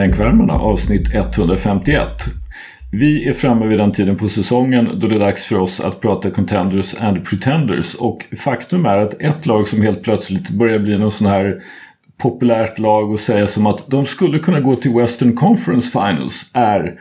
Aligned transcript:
Bänkvärmarna 0.00 0.52
avsnitt 0.52 1.14
151. 1.14 2.08
Vi 2.92 3.28
är 3.28 3.32
framme 3.32 3.66
vid 3.66 3.78
den 3.78 3.92
tiden 3.92 4.16
på 4.16 4.28
säsongen 4.28 4.88
då 4.94 5.06
det 5.06 5.14
är 5.14 5.18
dags 5.18 5.46
för 5.46 5.58
oss 5.58 5.80
att 5.80 6.00
prata 6.00 6.30
Contenders 6.30 6.94
and 6.94 7.24
Pretenders 7.24 7.94
och 7.94 8.26
faktum 8.44 8.86
är 8.86 8.96
att 8.96 9.22
ett 9.22 9.46
lag 9.46 9.68
som 9.68 9.82
helt 9.82 10.02
plötsligt 10.02 10.50
börjar 10.50 10.78
bli 10.78 10.98
någon 10.98 11.10
sån 11.10 11.26
här 11.26 11.62
populärt 12.22 12.78
lag 12.78 13.10
och 13.10 13.20
säga 13.20 13.46
som 13.46 13.66
att 13.66 13.90
de 13.90 14.06
skulle 14.06 14.38
kunna 14.38 14.60
gå 14.60 14.76
till 14.76 14.94
Western 14.94 15.36
Conference 15.36 15.90
Finals 15.90 16.50
är 16.54 16.98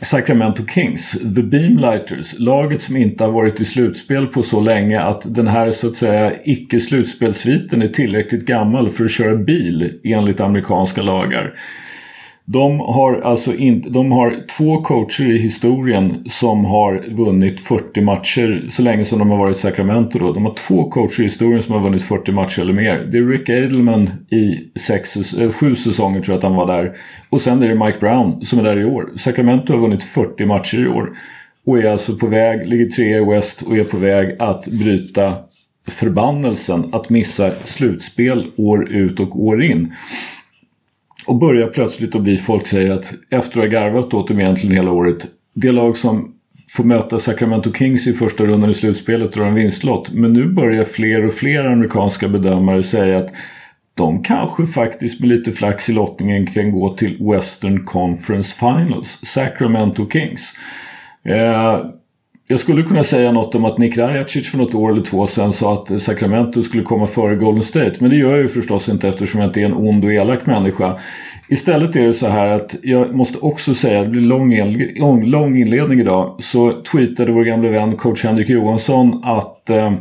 Sacramento 0.00 0.66
Kings, 0.66 1.10
The 1.36 1.42
Beamlighters, 1.42 2.38
laget 2.38 2.82
som 2.82 2.96
inte 2.96 3.24
har 3.24 3.32
varit 3.32 3.60
i 3.60 3.64
slutspel 3.64 4.26
på 4.26 4.42
så 4.42 4.60
länge 4.60 5.00
att 5.00 5.34
den 5.34 5.48
här 5.48 5.70
så 5.70 5.86
att 5.86 5.94
säga 5.94 6.32
icke-slutspelsviten 6.44 7.82
är 7.82 7.88
tillräckligt 7.88 8.46
gammal 8.46 8.90
för 8.90 9.04
att 9.04 9.10
köra 9.10 9.36
bil 9.36 10.00
enligt 10.04 10.40
amerikanska 10.40 11.02
lagar. 11.02 11.54
De 12.50 12.80
har 12.80 13.20
alltså 13.20 13.54
inte, 13.54 13.90
de 13.90 14.12
har 14.12 14.36
två 14.56 14.76
coacher 14.76 15.30
i 15.30 15.38
historien 15.38 16.22
som 16.26 16.64
har 16.64 17.04
vunnit 17.08 17.60
40 17.60 18.00
matcher 18.00 18.64
så 18.68 18.82
länge 18.82 19.04
som 19.04 19.18
de 19.18 19.30
har 19.30 19.38
varit 19.38 19.56
i 19.56 19.60
Sacramento. 19.60 20.18
Då. 20.18 20.32
De 20.32 20.44
har 20.44 20.54
två 20.54 20.90
coacher 20.90 21.20
i 21.20 21.24
historien 21.24 21.62
som 21.62 21.74
har 21.74 21.80
vunnit 21.80 22.02
40 22.02 22.32
matcher 22.32 22.60
eller 22.60 22.72
mer. 22.72 23.08
Det 23.12 23.18
är 23.18 23.28
Rick 23.28 23.48
Edelman 23.48 24.10
i 24.30 24.78
sex, 24.78 25.34
äh, 25.34 25.50
sju 25.50 25.74
säsonger 25.74 26.20
tror 26.20 26.32
jag 26.32 26.38
att 26.38 26.42
han 26.42 26.54
var 26.54 26.66
där. 26.66 26.92
Och 27.30 27.40
sen 27.40 27.62
är 27.62 27.68
det 27.68 27.86
Mike 27.86 27.98
Brown 28.00 28.44
som 28.44 28.58
är 28.58 28.62
där 28.62 28.80
i 28.80 28.84
år. 28.84 29.10
Sacramento 29.16 29.72
har 29.72 29.80
vunnit 29.80 30.02
40 30.02 30.46
matcher 30.46 30.84
i 30.84 30.88
år. 30.88 31.10
Och 31.66 31.78
är 31.78 31.90
alltså 31.90 32.16
på 32.16 32.26
väg, 32.26 32.66
ligger 32.66 32.86
trea 32.86 33.18
i 33.18 33.24
West 33.24 33.62
och 33.62 33.76
är 33.76 33.84
på 33.84 33.96
väg 33.96 34.36
att 34.38 34.68
bryta 34.68 35.32
förbannelsen 35.90 36.88
att 36.92 37.10
missa 37.10 37.50
slutspel 37.64 38.46
år 38.56 38.88
ut 38.90 39.20
och 39.20 39.44
år 39.44 39.62
in. 39.62 39.92
Och 41.28 41.38
börjar 41.38 41.66
plötsligt 41.66 42.14
att 42.14 42.22
bli, 42.22 42.36
folk 42.36 42.66
säger 42.66 42.90
att 42.90 43.14
efter 43.30 43.60
att 43.60 43.72
ha 43.72 43.80
garvat 43.80 44.14
åt 44.14 44.28
dem 44.28 44.40
egentligen 44.40 44.76
hela 44.76 44.92
året. 44.92 45.26
Det 45.54 45.72
lag 45.72 45.96
som 45.96 46.34
får 46.76 46.84
möta 46.84 47.18
Sacramento 47.18 47.72
Kings 47.72 48.06
i 48.06 48.12
första 48.12 48.44
rundan 48.44 48.70
i 48.70 48.74
slutspelet 48.74 49.32
drar 49.32 49.44
en 49.44 49.54
vinstlott. 49.54 50.12
Men 50.12 50.32
nu 50.32 50.48
börjar 50.48 50.84
fler 50.84 51.26
och 51.26 51.32
fler 51.32 51.64
amerikanska 51.64 52.28
bedömare 52.28 52.82
säga 52.82 53.18
att 53.18 53.30
de 53.94 54.22
kanske 54.22 54.66
faktiskt 54.66 55.20
med 55.20 55.28
lite 55.28 55.52
flax 55.52 55.88
i 55.88 55.92
lottningen 55.92 56.46
kan 56.46 56.72
gå 56.72 56.94
till 56.94 57.16
Western 57.32 57.84
Conference 57.84 58.56
Finals. 58.56 59.20
Sacramento 59.24 60.10
Kings. 60.10 60.54
Eh, 61.24 61.84
jag 62.50 62.60
skulle 62.60 62.82
kunna 62.82 63.02
säga 63.02 63.32
något 63.32 63.54
om 63.54 63.64
att 63.64 63.78
Nick 63.78 63.96
Rajacic 63.96 64.50
för 64.50 64.58
något 64.58 64.74
år 64.74 64.90
eller 64.92 65.02
två 65.02 65.26
sedan 65.26 65.52
sa 65.52 65.74
att 65.74 66.00
Sacramento 66.00 66.62
skulle 66.62 66.82
komma 66.82 67.06
före 67.06 67.36
Golden 67.36 67.62
State. 67.62 67.92
Men 68.00 68.10
det 68.10 68.16
gör 68.16 68.30
jag 68.30 68.40
ju 68.40 68.48
förstås 68.48 68.88
inte 68.88 69.08
eftersom 69.08 69.40
jag 69.40 69.48
inte 69.48 69.60
är 69.60 69.64
en 69.64 69.74
ond 69.74 70.04
och 70.04 70.12
elak 70.12 70.46
människa. 70.46 70.98
Istället 71.48 71.96
är 71.96 72.04
det 72.06 72.14
så 72.14 72.26
här 72.26 72.46
att 72.46 72.76
jag 72.82 73.14
måste 73.14 73.38
också 73.38 73.74
säga, 73.74 74.02
det 74.02 74.08
blir 74.08 74.20
lång, 74.20 75.24
lång 75.24 75.56
inledning 75.56 76.00
idag, 76.00 76.36
så 76.38 76.72
tweetade 76.72 77.32
vår 77.32 77.44
gamle 77.44 77.68
vän 77.68 77.96
coach 77.96 78.24
Henrik 78.24 78.48
Johansson 78.48 79.20
att 79.24 79.70
eh, 79.70 79.92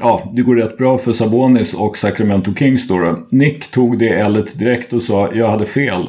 Ja, 0.00 0.30
det 0.34 0.42
går 0.42 0.56
rätt 0.56 0.78
bra 0.78 0.98
för 0.98 1.12
Sabonis 1.12 1.74
och 1.74 1.96
Sacramento 1.96 2.54
Kings 2.54 2.88
då. 2.88 3.18
Nick 3.30 3.70
tog 3.70 3.98
det 3.98 4.08
L 4.08 4.44
direkt 4.58 4.92
och 4.92 5.02
sa 5.02 5.30
jag 5.34 5.48
hade 5.48 5.66
fel. 5.66 6.06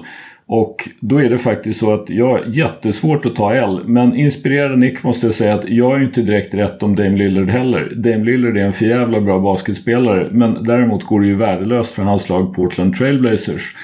Och 0.53 0.89
då 0.99 1.21
är 1.21 1.29
det 1.29 1.37
faktiskt 1.37 1.79
så 1.79 1.93
att 1.93 2.09
jag 2.09 2.27
har 2.27 2.41
jättesvårt 2.47 3.25
att 3.25 3.35
ta 3.35 3.53
L. 3.53 3.81
Men 3.85 4.15
inspirerad 4.15 4.79
Nick 4.79 5.03
måste 5.03 5.27
jag 5.27 5.33
säga 5.33 5.53
att 5.53 5.69
jag 5.69 5.95
är 5.95 6.03
inte 6.03 6.21
direkt 6.21 6.53
rätt 6.53 6.83
om 6.83 6.95
Dame 6.95 7.17
Lillard 7.17 7.49
heller. 7.49 7.91
Dame 7.95 8.25
Lillard 8.25 8.57
är 8.57 8.65
en 8.65 8.73
förjävla 8.73 9.21
bra 9.21 9.39
basketspelare. 9.39 10.29
Men 10.31 10.63
däremot 10.63 11.03
går 11.03 11.21
det 11.21 11.27
ju 11.27 11.35
värdelöst 11.35 11.93
för 11.93 12.03
hans 12.03 12.29
lag 12.29 12.53
Portland 12.53 12.95
Trailblazers. 12.95 13.75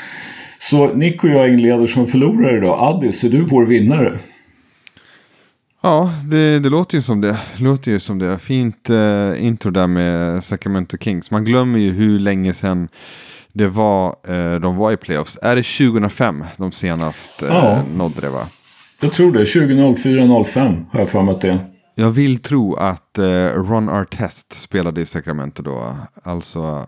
Så 0.57 0.93
Nick 0.93 1.23
och 1.23 1.29
jag 1.29 1.49
inleder 1.49 1.87
som 1.87 2.07
förlorare 2.07 2.57
idag. 2.57 2.77
Addis, 2.79 3.23
är 3.23 3.29
du 3.29 3.41
vår 3.41 3.65
vinnare? 3.65 4.17
Ja, 5.81 6.13
det, 6.31 6.59
det, 6.59 6.69
låter 6.69 6.95
ju 6.95 7.01
som 7.01 7.21
det. 7.21 7.37
låter 7.57 7.91
ju 7.91 7.99
som 7.99 8.19
det. 8.19 8.39
Fint 8.39 8.89
eh, 8.89 9.45
intro 9.45 9.71
där 9.71 9.87
med 9.87 10.43
Sacramento 10.43 10.97
Kings. 10.97 11.31
Man 11.31 11.45
glömmer 11.45 11.79
ju 11.79 11.91
hur 11.91 12.19
länge 12.19 12.53
sedan 12.53 12.87
det 13.57 13.67
var, 13.67 14.15
eh, 14.27 14.55
de 14.59 14.77
var 14.77 14.91
i 14.91 14.97
playoffs. 14.97 15.37
Är 15.41 15.55
det 15.55 15.63
2005 15.63 16.43
de 16.57 16.71
senast 16.71 17.43
eh, 17.43 17.49
ja. 17.49 17.81
nådde 17.95 18.21
det 18.21 18.29
va? 18.29 18.47
Jag 19.01 19.13
tror 19.13 19.31
det. 19.31 19.43
2004-05 19.43 20.85
har 20.91 20.99
jag 20.99 21.09
för 21.09 21.21
mig 21.21 21.35
att 21.35 21.41
det 21.41 21.49
är. 21.49 21.59
Jag 21.95 22.09
vill 22.09 22.41
tro 22.41 22.75
att 22.75 23.17
eh, 23.17 23.23
Ron 23.55 23.89
Artest 23.89 24.53
spelade 24.53 25.01
i 25.01 25.05
Sacramento 25.05 25.63
då. 25.63 25.95
Alltså... 26.23 26.87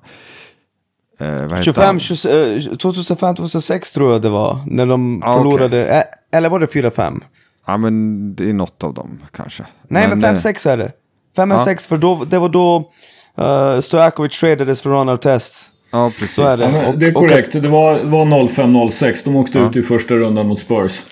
Eh, 1.20 1.62
25, 1.62 2.00
2005, 2.00 3.36
2006 3.36 3.92
tror 3.92 4.12
jag 4.12 4.22
det 4.22 4.30
var. 4.30 4.58
När 4.66 4.86
de 4.86 5.24
ah, 5.26 5.34
förlorade. 5.34 5.84
Okay. 5.84 6.04
Eller 6.32 6.50
var 6.50 6.60
det 6.60 6.66
4-5? 6.66 7.22
Ja 7.68 7.78
men 7.78 8.36
det 8.36 8.50
är 8.50 8.54
något 8.54 8.84
av 8.84 8.94
dem 8.94 9.20
kanske. 9.32 9.66
Nej 9.88 10.08
men, 10.10 10.20
men 10.20 10.36
5-6 10.36 10.70
är 10.70 10.78
det. 10.78 10.92
5-6 11.38 11.68
ja. 11.68 11.76
för 11.78 11.98
då, 11.98 12.24
det 12.26 12.40
var 12.40 12.50
då 12.50 12.92
uh, 13.40 13.80
Stojakovic 13.80 14.40
tradades 14.40 14.82
för 14.82 14.90
Ron 14.90 15.10
Artest. 15.10 15.74
Ja, 15.92 16.12
precis. 16.20 16.36
Så 16.36 16.44
är 16.44 16.58
det. 16.58 16.84
Ja, 16.84 16.92
det 16.92 17.08
är 17.08 17.12
korrekt. 17.12 17.56
Och, 17.56 17.62
det 17.62 17.70
var, 17.70 18.04
var 18.04 18.26
05-06. 18.26 19.22
De 19.26 19.36
åkte 19.36 19.58
ja. 19.58 19.70
ut 19.70 19.76
i 19.76 19.82
första 19.82 20.16
rundan 20.16 20.48
mot 20.48 20.60
Spurs. 20.60 21.06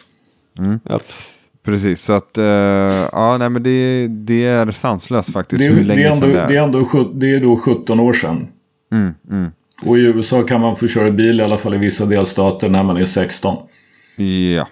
Mm. 0.60 0.80
Yep. 0.92 1.04
Precis, 1.68 2.02
så 2.02 2.14
att 2.14 2.38
uh, 2.38 2.44
ja, 2.44 3.38
nej, 3.40 3.50
men 3.50 3.64
det, 3.64 4.08
det 4.08 4.46
är 4.46 4.72
sanslöst 4.72 5.34
faktiskt. 5.34 5.60
Det, 5.60 5.68
hur 5.70 5.84
länge 5.84 6.02
det 6.02 6.08
är 6.08 6.12
ändå, 6.12 6.28
det 6.28 6.40
är. 6.40 6.48
Det 6.48 6.56
är, 6.56 6.64
ändå, 6.64 7.12
det 7.14 7.34
är 7.34 7.40
då 7.40 7.58
17 7.58 8.00
år 8.00 8.14
sedan. 8.14 8.48
Mm, 8.92 9.14
mm. 9.32 9.52
Och 9.84 9.98
i 9.98 10.02
USA 10.02 10.44
kan 10.44 10.62
man 10.62 10.76
få 10.76 10.88
köra 10.88 11.12
bil 11.12 11.40
i 11.40 11.44
alla 11.44 11.58
fall 11.58 11.74
i 11.74 11.78
vissa 11.78 12.06
delstater 12.06 12.70
när 12.70 12.84
man 12.84 12.98
är 12.98 13.06
16. 13.06 13.58
Ja, 14.56 14.68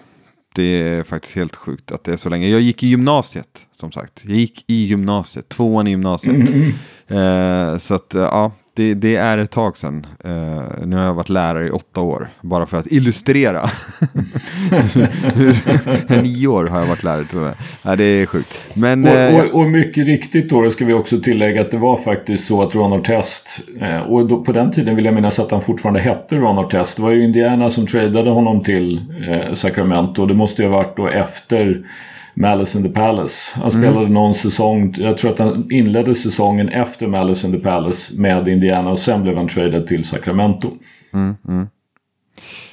det 0.55 0.63
är 0.63 1.03
faktiskt 1.03 1.35
helt 1.35 1.55
sjukt 1.55 1.91
att 1.91 2.03
det 2.03 2.13
är 2.13 2.17
så 2.17 2.29
länge. 2.29 2.47
Jag 2.47 2.61
gick 2.61 2.83
i 2.83 2.87
gymnasiet, 2.87 3.65
som 3.77 3.91
sagt. 3.91 4.23
Jag 4.27 4.37
gick 4.37 4.63
i 4.67 4.85
gymnasiet, 4.85 5.49
tvåan 5.49 5.87
i 5.87 5.89
gymnasiet. 5.89 6.35
Mm. 6.35 7.73
Uh, 7.73 7.77
så 7.77 7.93
att, 7.93 8.15
uh, 8.15 8.21
ja, 8.21 8.51
det, 8.75 8.93
det, 8.93 9.15
är 9.15 9.37
ett 9.37 9.51
tag 9.51 9.77
sedan. 9.77 10.07
Uh, 10.25 10.61
nu 10.85 10.95
har 10.95 11.03
jag 11.03 11.13
varit 11.13 11.29
lärare 11.29 11.67
i 11.67 11.71
åtta 11.71 12.01
år. 12.01 12.29
Bara 12.41 12.65
för 12.65 12.77
att 12.77 12.91
illustrera. 12.91 13.69
Nio 16.23 16.47
år 16.47 16.65
har 16.65 16.79
jag 16.79 16.87
varit 16.87 17.03
lärare 17.03 17.23
tror 17.23 17.43
jag. 17.43 17.53
Ja, 17.83 17.95
det 17.95 18.03
är 18.03 18.25
sjukt. 18.25 18.53
Men, 18.73 19.07
och, 19.07 19.39
och, 19.39 19.61
och, 19.61 19.69
mycket 19.69 20.05
riktigt 20.05 20.49
då, 20.49 20.71
ska 20.71 20.85
vi 20.85 20.93
också 20.93 21.19
tillägga 21.19 21.61
att 21.61 21.71
det 21.71 21.77
var 21.77 21.97
faktiskt 21.97 22.47
så 22.47 22.61
att 22.61 22.75
Ron 22.75 22.93
Artest. 22.93 23.61
Uh, 23.81 24.01
och 24.01 24.27
då, 24.27 24.43
på 24.43 24.51
den 24.51 24.71
tiden 24.71 24.95
vill 24.95 25.05
jag 25.05 25.13
minnas 25.13 25.39
att 25.39 25.51
han 25.51 25.61
fortfarande 25.61 25.99
hette 25.99 26.35
Ron 26.35 26.57
Artest. 26.57 26.97
Det 26.97 27.03
var 27.03 27.11
ju 27.11 27.23
Indiana 27.23 27.69
som 27.69 27.87
tradade 27.87 28.29
honom 28.29 28.63
till 28.63 29.05
Sacramento. 29.53 30.25
Det 30.25 30.33
måste 30.33 30.61
ju 30.61 30.67
ha 30.67 30.77
varit 30.77 30.97
då 30.97 31.07
efter 31.07 31.83
Malice 32.35 32.79
in 32.79 32.83
the 32.83 32.89
Palace. 32.89 33.59
Han 33.61 33.71
spelade 33.71 33.99
mm. 33.99 34.13
någon 34.13 34.33
säsong, 34.33 34.93
jag 34.97 35.17
tror 35.17 35.31
att 35.31 35.39
han 35.39 35.67
inledde 35.71 36.15
säsongen 36.15 36.69
efter 36.69 37.07
Malice 37.07 37.47
in 37.47 37.53
the 37.53 37.59
Palace 37.59 38.21
med 38.21 38.47
Indiana 38.47 38.89
och 38.89 38.99
sen 38.99 39.23
blev 39.23 39.37
han 39.37 39.47
traded 39.47 39.87
till 39.87 40.03
Sacramento. 40.03 40.71
Mm, 41.13 41.35
mm. 41.47 41.67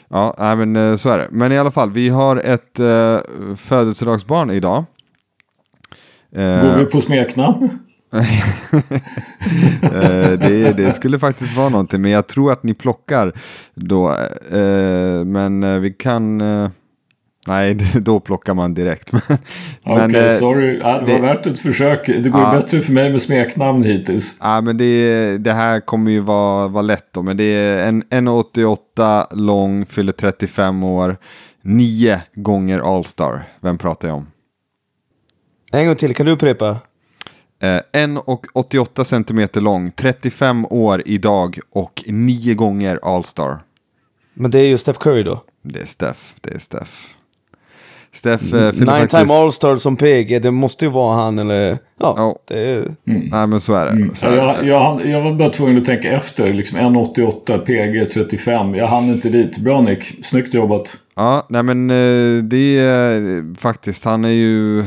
Ja, 0.09 0.55
men 0.57 0.77
eh, 0.77 0.97
så 0.97 1.11
är 1.11 1.19
det. 1.19 1.29
Men 1.31 1.53
i 1.53 1.59
alla 1.59 1.71
fall, 1.71 1.91
vi 1.91 2.09
har 2.09 2.37
ett 2.37 2.81
uh, 2.81 3.19
födelsedagsbarn 3.57 4.51
idag. 4.51 4.85
Uh, 6.37 6.63
Går 6.63 6.79
vi 6.79 6.85
på 6.85 7.01
smeknamn? 7.01 7.79
det, 10.39 10.77
det, 10.77 10.93
skulle 10.93 11.19
faktiskt 11.19 11.57
vara 11.57 11.69
någonting, 11.69 12.03
men 12.03 12.11
jag 12.11 12.27
tror 12.27 12.53
att 12.53 12.63
ni 12.63 12.75
plockar 12.75 13.33
då. 13.75 14.17
men 15.25 15.83
vi 15.83 15.91
kan... 15.91 16.43
Nej, 17.47 17.75
då 17.95 18.21
plockar 18.21 18.55
man 18.55 18.75
direkt. 18.75 19.15
Okej, 19.15 19.39
okay, 19.83 20.15
eh, 20.15 20.39
sorry. 20.39 20.79
Ja, 20.83 20.99
det 20.99 21.13
var 21.13 21.21
det, 21.21 21.23
värt 21.23 21.47
ett 21.47 21.61
försök. 21.61 22.07
Det 22.07 22.29
går 22.29 22.41
ja, 22.41 22.51
bättre 22.51 22.81
för 22.81 22.93
mig 22.93 23.11
med 23.11 23.23
smeknamn 23.23 23.83
hittills. 23.83 24.37
Ja, 24.41 24.61
men 24.61 24.77
det, 24.77 25.39
det 25.39 25.53
här 25.53 25.81
kommer 25.81 26.11
ju 26.11 26.21
vara, 26.21 26.69
vara 26.69 26.83
lätt 26.83 27.13
då. 27.13 27.23
Men 27.23 27.37
det 27.37 27.45
är 27.45 27.89
en 27.89 28.03
1,88 28.03 29.27
lång, 29.31 29.87
fyller 29.87 30.13
35 30.13 30.85
år. 30.85 31.17
Nio 31.63 32.23
gånger 32.35 32.97
All-star. 32.97 33.43
Vem 33.61 33.79
pratar 33.79 34.09
jag 34.09 34.17
om? 34.17 34.27
En 35.73 35.87
gång 35.87 35.97
till, 35.97 36.15
kan 36.15 36.27
du 36.27 36.33
upprepa? 36.33 36.77
Eh, 37.63 37.81
1,88 37.93 39.05
centimeter 39.05 39.61
lång, 39.61 39.91
35 39.91 40.67
år 40.67 41.03
idag 41.07 41.59
och 41.71 42.05
nio 42.07 42.55
gånger 42.55 43.01
All-star. 43.03 43.59
Men 44.35 44.51
det 44.51 44.59
är 44.59 44.69
ju 44.69 44.79
Steph 44.79 44.99
Curry 44.99 45.23
då? 45.23 45.45
Det 45.63 45.81
är 45.81 45.87
Steph, 45.87 46.21
det 46.41 46.55
är 46.55 46.59
Steph. 46.59 46.93
Steff 48.15 48.53
eh, 48.53 48.73
Nine 48.73 48.87
faktiskt... 48.87 49.11
time 49.11 49.35
All-Star 49.35 49.77
som 49.77 49.97
PG, 49.97 50.43
det 50.43 50.51
måste 50.51 50.85
ju 50.85 50.91
vara 50.91 51.23
han 51.23 51.39
eller... 51.39 51.79
Ja, 52.01 52.13
oh. 52.13 52.37
det 52.49 52.71
är... 52.71 52.79
Mm. 52.79 53.29
Nej 53.31 53.47
men 53.47 53.61
så 53.61 53.75
är 53.75 53.87
det. 53.87 53.93
Mm. 53.93 54.15
Så 54.15 54.27
är 54.27 54.37
jag, 54.37 54.67
jag, 54.67 55.07
jag, 55.07 55.23
var 55.23 55.33
bara 55.33 55.51
tvungen 55.51 55.79
att 55.79 55.85
tänka 55.85 56.13
efter. 56.13 56.53
Liksom 56.53 56.79
1,88, 56.79 57.59
PG 57.59 58.11
35. 58.11 58.75
Jag 58.75 58.87
hann 58.87 59.05
inte 59.05 59.29
dit. 59.29 59.59
Bra 59.59 59.81
Nick, 59.81 60.25
snyggt 60.25 60.55
jobbat. 60.55 60.97
Ja, 61.15 61.47
nej 61.49 61.63
men 61.63 61.91
eh, 61.91 62.43
det 62.45 62.79
är 62.79 63.55
faktiskt, 63.59 64.05
han 64.05 64.25
är 64.25 64.29
ju 64.29 64.85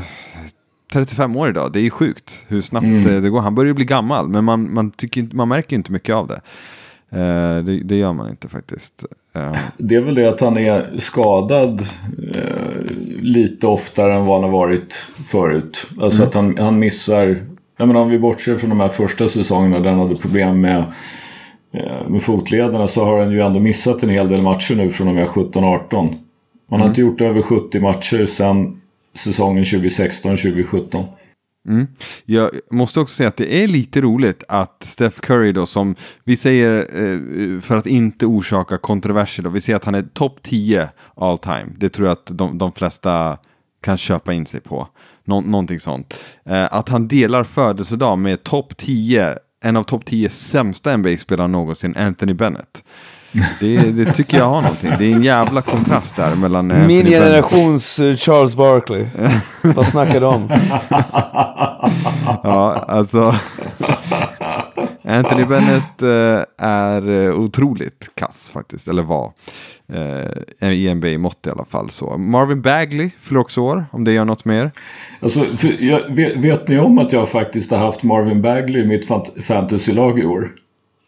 35 0.94 1.36
år 1.36 1.50
idag. 1.50 1.74
Det 1.74 1.80
är 1.80 1.84
ju 1.84 1.90
sjukt 1.90 2.46
hur 2.48 2.62
snabbt 2.62 2.86
mm. 2.86 3.22
det 3.24 3.30
går. 3.30 3.42
Han 3.42 3.56
börjar 3.56 3.68
ju 3.68 3.74
bli 3.74 3.86
gammal, 3.86 4.28
men 4.28 4.44
man, 4.44 4.74
man, 4.74 4.92
tycker, 4.92 5.30
man 5.32 5.48
märker 5.48 5.76
inte 5.76 5.92
mycket 5.92 6.16
av 6.16 6.28
det. 6.28 6.42
Eh, 7.12 7.64
det, 7.64 7.80
det, 7.84 7.96
gör 7.96 8.14
man 8.14 8.30
inte 8.30 8.48
faktiskt. 8.48 9.04
Eh. 9.36 9.56
Det 9.78 9.96
är 9.96 10.02
väl 10.02 10.16
det 10.16 10.30
att 10.30 10.40
han 10.40 10.58
är 10.58 11.00
skadad 11.00 11.82
eh, 12.34 12.92
lite 13.22 13.68
oftare 13.68 14.14
än 14.14 14.26
vad 14.26 14.42
han 14.42 14.52
har 14.52 14.60
varit 14.60 14.94
förut. 15.26 15.88
Alltså 16.02 16.20
mm. 16.20 16.28
att 16.28 16.34
han, 16.34 16.58
han 16.58 16.80
missar, 16.80 17.38
jag 17.78 17.88
menar 17.88 18.02
om 18.02 18.10
vi 18.10 18.20
bortser 18.20 18.56
från 18.56 18.70
de 18.70 18.80
här 18.80 18.88
första 18.88 19.28
säsongerna 19.28 19.80
där 19.80 19.90
han 19.90 20.00
hade 20.00 20.16
problem 20.16 20.62
med, 20.62 20.84
eh, 21.74 22.10
med 22.10 22.22
fotlederna 22.22 22.88
så 22.88 23.06
har 23.06 23.20
han 23.20 23.32
ju 23.32 23.42
ändå 23.42 23.60
missat 23.60 24.04
en 24.04 24.10
hel 24.10 24.30
del 24.30 24.42
matcher 24.42 24.76
nu 24.76 24.90
från 24.90 25.08
och 25.08 25.16
med 25.16 25.28
17-18. 25.28 25.92
Man 25.92 26.10
mm. 26.70 26.82
har 26.82 26.88
inte 26.88 27.02
gjort 27.02 27.22
över 27.22 27.42
70 27.42 27.80
matcher 27.80 28.26
sedan 28.26 28.82
säsongen 29.16 29.64
2016-2017. 29.64 31.04
Mm. 31.68 31.88
Jag 32.26 32.50
måste 32.72 33.00
också 33.00 33.16
säga 33.16 33.30
att 33.30 33.38
det 33.38 33.64
är 33.64 33.68
lite 33.68 34.02
roligt 34.02 34.44
att 34.48 34.84
Steph 34.84 35.20
Curry 35.20 35.52
då 35.52 35.66
som 35.66 35.96
vi 36.24 36.38
säger 36.38 36.78
eh, 36.78 37.60
för 37.60 37.78
att 37.78 37.86
inte 37.86 38.26
orsaka 38.26 38.78
kontroverser 38.78 39.44
då, 39.44 39.50
vi 39.50 39.62
säger 39.62 39.78
att 39.78 39.86
han 39.86 39.96
är 39.96 40.02
topp 40.02 40.40
10 40.44 40.90
all 41.16 41.38
time. 41.38 41.66
Det 41.78 41.90
tror 41.90 42.08
jag 42.08 42.14
att 42.14 42.32
de, 42.34 42.58
de 42.58 42.72
flesta 42.74 43.38
kan 43.82 43.98
köpa 43.98 44.34
in 44.34 44.46
sig 44.46 44.62
på. 44.62 44.88
Nå 45.24 45.42
någonting 45.42 45.80
sånt. 45.80 46.14
Eh, 46.46 46.68
att 46.72 46.90
han 46.90 47.08
delar 47.08 47.44
födelsedag 47.44 48.20
med 48.20 48.44
topp 48.44 48.78
10, 48.78 49.38
en 49.64 49.78
av 49.78 49.84
topp 49.84 50.06
10 50.06 50.30
sämsta 50.30 50.98
NBA-spelare 50.98 51.48
någonsin, 51.48 51.96
Anthony 51.98 52.34
Bennett. 52.34 52.84
Det, 53.60 53.78
det, 53.78 54.14
tycker 54.14 54.38
jag 54.38 54.46
har 54.46 54.62
någonting. 54.62 54.92
Det 55.00 55.06
är 55.06 55.14
en 55.14 55.24
jävla 55.24 55.62
kontrast 55.62 56.16
där 56.16 56.36
mellan... 56.36 56.72
Eh, 56.72 56.88
Min 56.88 57.06
generations 57.06 57.98
Bennett. 57.98 58.20
Charles 58.20 58.56
Barkley. 58.56 59.06
Vad 59.76 59.88
snackar 59.88 60.20
du 60.20 60.26
om? 60.26 60.50
ja, 62.44 62.86
alltså... 62.88 63.36
Anthony 65.08 65.46
Bennett 65.46 66.02
eh, 66.02 66.66
är 66.66 67.10
eh, 67.10 67.40
otroligt 67.40 68.10
kass 68.16 68.52
faktiskt, 68.54 68.88
eller 68.88 69.04
var. 69.04 69.34
Eh, 70.62 70.70
I 70.72 70.94
NBA-mått 70.96 71.48
i 71.48 71.50
alla 71.50 71.66
fall. 71.66 71.90
Så. 71.90 72.18
Marvin 72.18 72.62
Bagley 72.62 73.10
fyller 73.20 73.42
också 73.42 73.62
år, 73.62 73.86
om 73.92 74.04
det 74.04 74.12
gör 74.12 74.26
något 74.26 74.46
mer. 74.46 74.72
Alltså, 75.20 75.46
jag, 75.80 76.16
vet, 76.16 76.38
vet, 76.38 76.68
ni 76.68 76.80
om 76.80 76.98
att 76.98 77.14
jag 77.14 77.30
faktiskt 77.30 77.72
har 77.72 77.78
haft 77.78 78.04
Marvin 78.04 78.42
Bagley 78.42 78.82
i 78.82 78.86
mitt 78.86 79.08
fantasylag 79.42 80.20
i 80.20 80.26
år? 80.26 80.50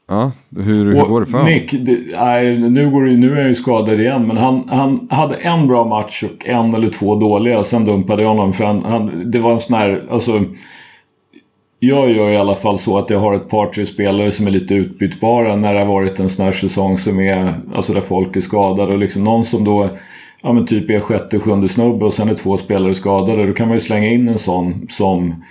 Ja, 0.09 0.31
hur, 0.55 0.85
hur 0.85 1.05
går 1.05 1.21
det 1.21 1.27
för 1.27 1.37
honom? 1.37 1.53
Nick, 1.53 1.71
det, 1.71 1.99
nej, 2.19 2.57
nu, 2.57 2.89
går 2.89 3.05
det, 3.05 3.17
nu 3.17 3.31
är 3.31 3.41
han 3.41 3.47
ju 3.47 3.55
skadad 3.55 3.99
igen. 4.01 4.27
Men 4.27 4.37
han, 4.37 4.63
han 4.69 5.07
hade 5.11 5.35
en 5.35 5.67
bra 5.67 5.85
match 5.85 6.23
och 6.23 6.47
en 6.47 6.73
eller 6.73 6.87
två 6.87 7.15
dåliga. 7.15 7.63
Sen 7.63 7.85
dumpade 7.85 8.21
jag 8.21 8.29
honom. 8.29 8.53
För 8.53 8.63
han, 8.63 8.83
han, 8.85 9.31
det 9.31 9.39
var 9.39 9.53
en 9.53 9.59
sån 9.59 9.77
här... 9.77 10.03
Alltså, 10.09 10.43
jag 11.79 12.11
gör 12.11 12.29
i 12.29 12.37
alla 12.37 12.55
fall 12.55 12.79
så 12.79 12.97
att 12.97 13.09
jag 13.09 13.19
har 13.19 13.35
ett 13.35 13.49
par, 13.49 13.65
tre 13.67 13.85
spelare 13.85 14.31
som 14.31 14.47
är 14.47 14.51
lite 14.51 14.73
utbytbara 14.73 15.55
när 15.55 15.73
det 15.73 15.79
har 15.79 15.87
varit 15.87 16.19
en 16.19 16.29
sån 16.29 16.45
här 16.45 16.51
säsong 16.51 16.97
som 16.97 17.19
är... 17.19 17.53
Alltså 17.75 17.93
där 17.93 18.01
folk 18.01 18.35
är 18.35 18.41
skadade. 18.41 18.93
Och 18.93 18.99
liksom 18.99 19.23
någon 19.23 19.43
som 19.45 19.63
då... 19.63 19.89
Ja 20.43 20.53
men 20.53 20.65
typ 20.65 20.89
är 20.89 20.99
sjätte, 20.99 21.39
sjunde 21.39 21.69
snubbe 21.69 22.05
och 22.05 22.13
sen 22.13 22.29
är 22.29 22.33
två 22.33 22.57
spelare 22.57 22.95
skadade. 22.95 23.47
Då 23.47 23.53
kan 23.53 23.67
man 23.67 23.77
ju 23.77 23.81
slänga 23.81 24.07
in 24.07 24.27
en 24.27 24.39
sån 24.39 24.85
som 24.89 25.43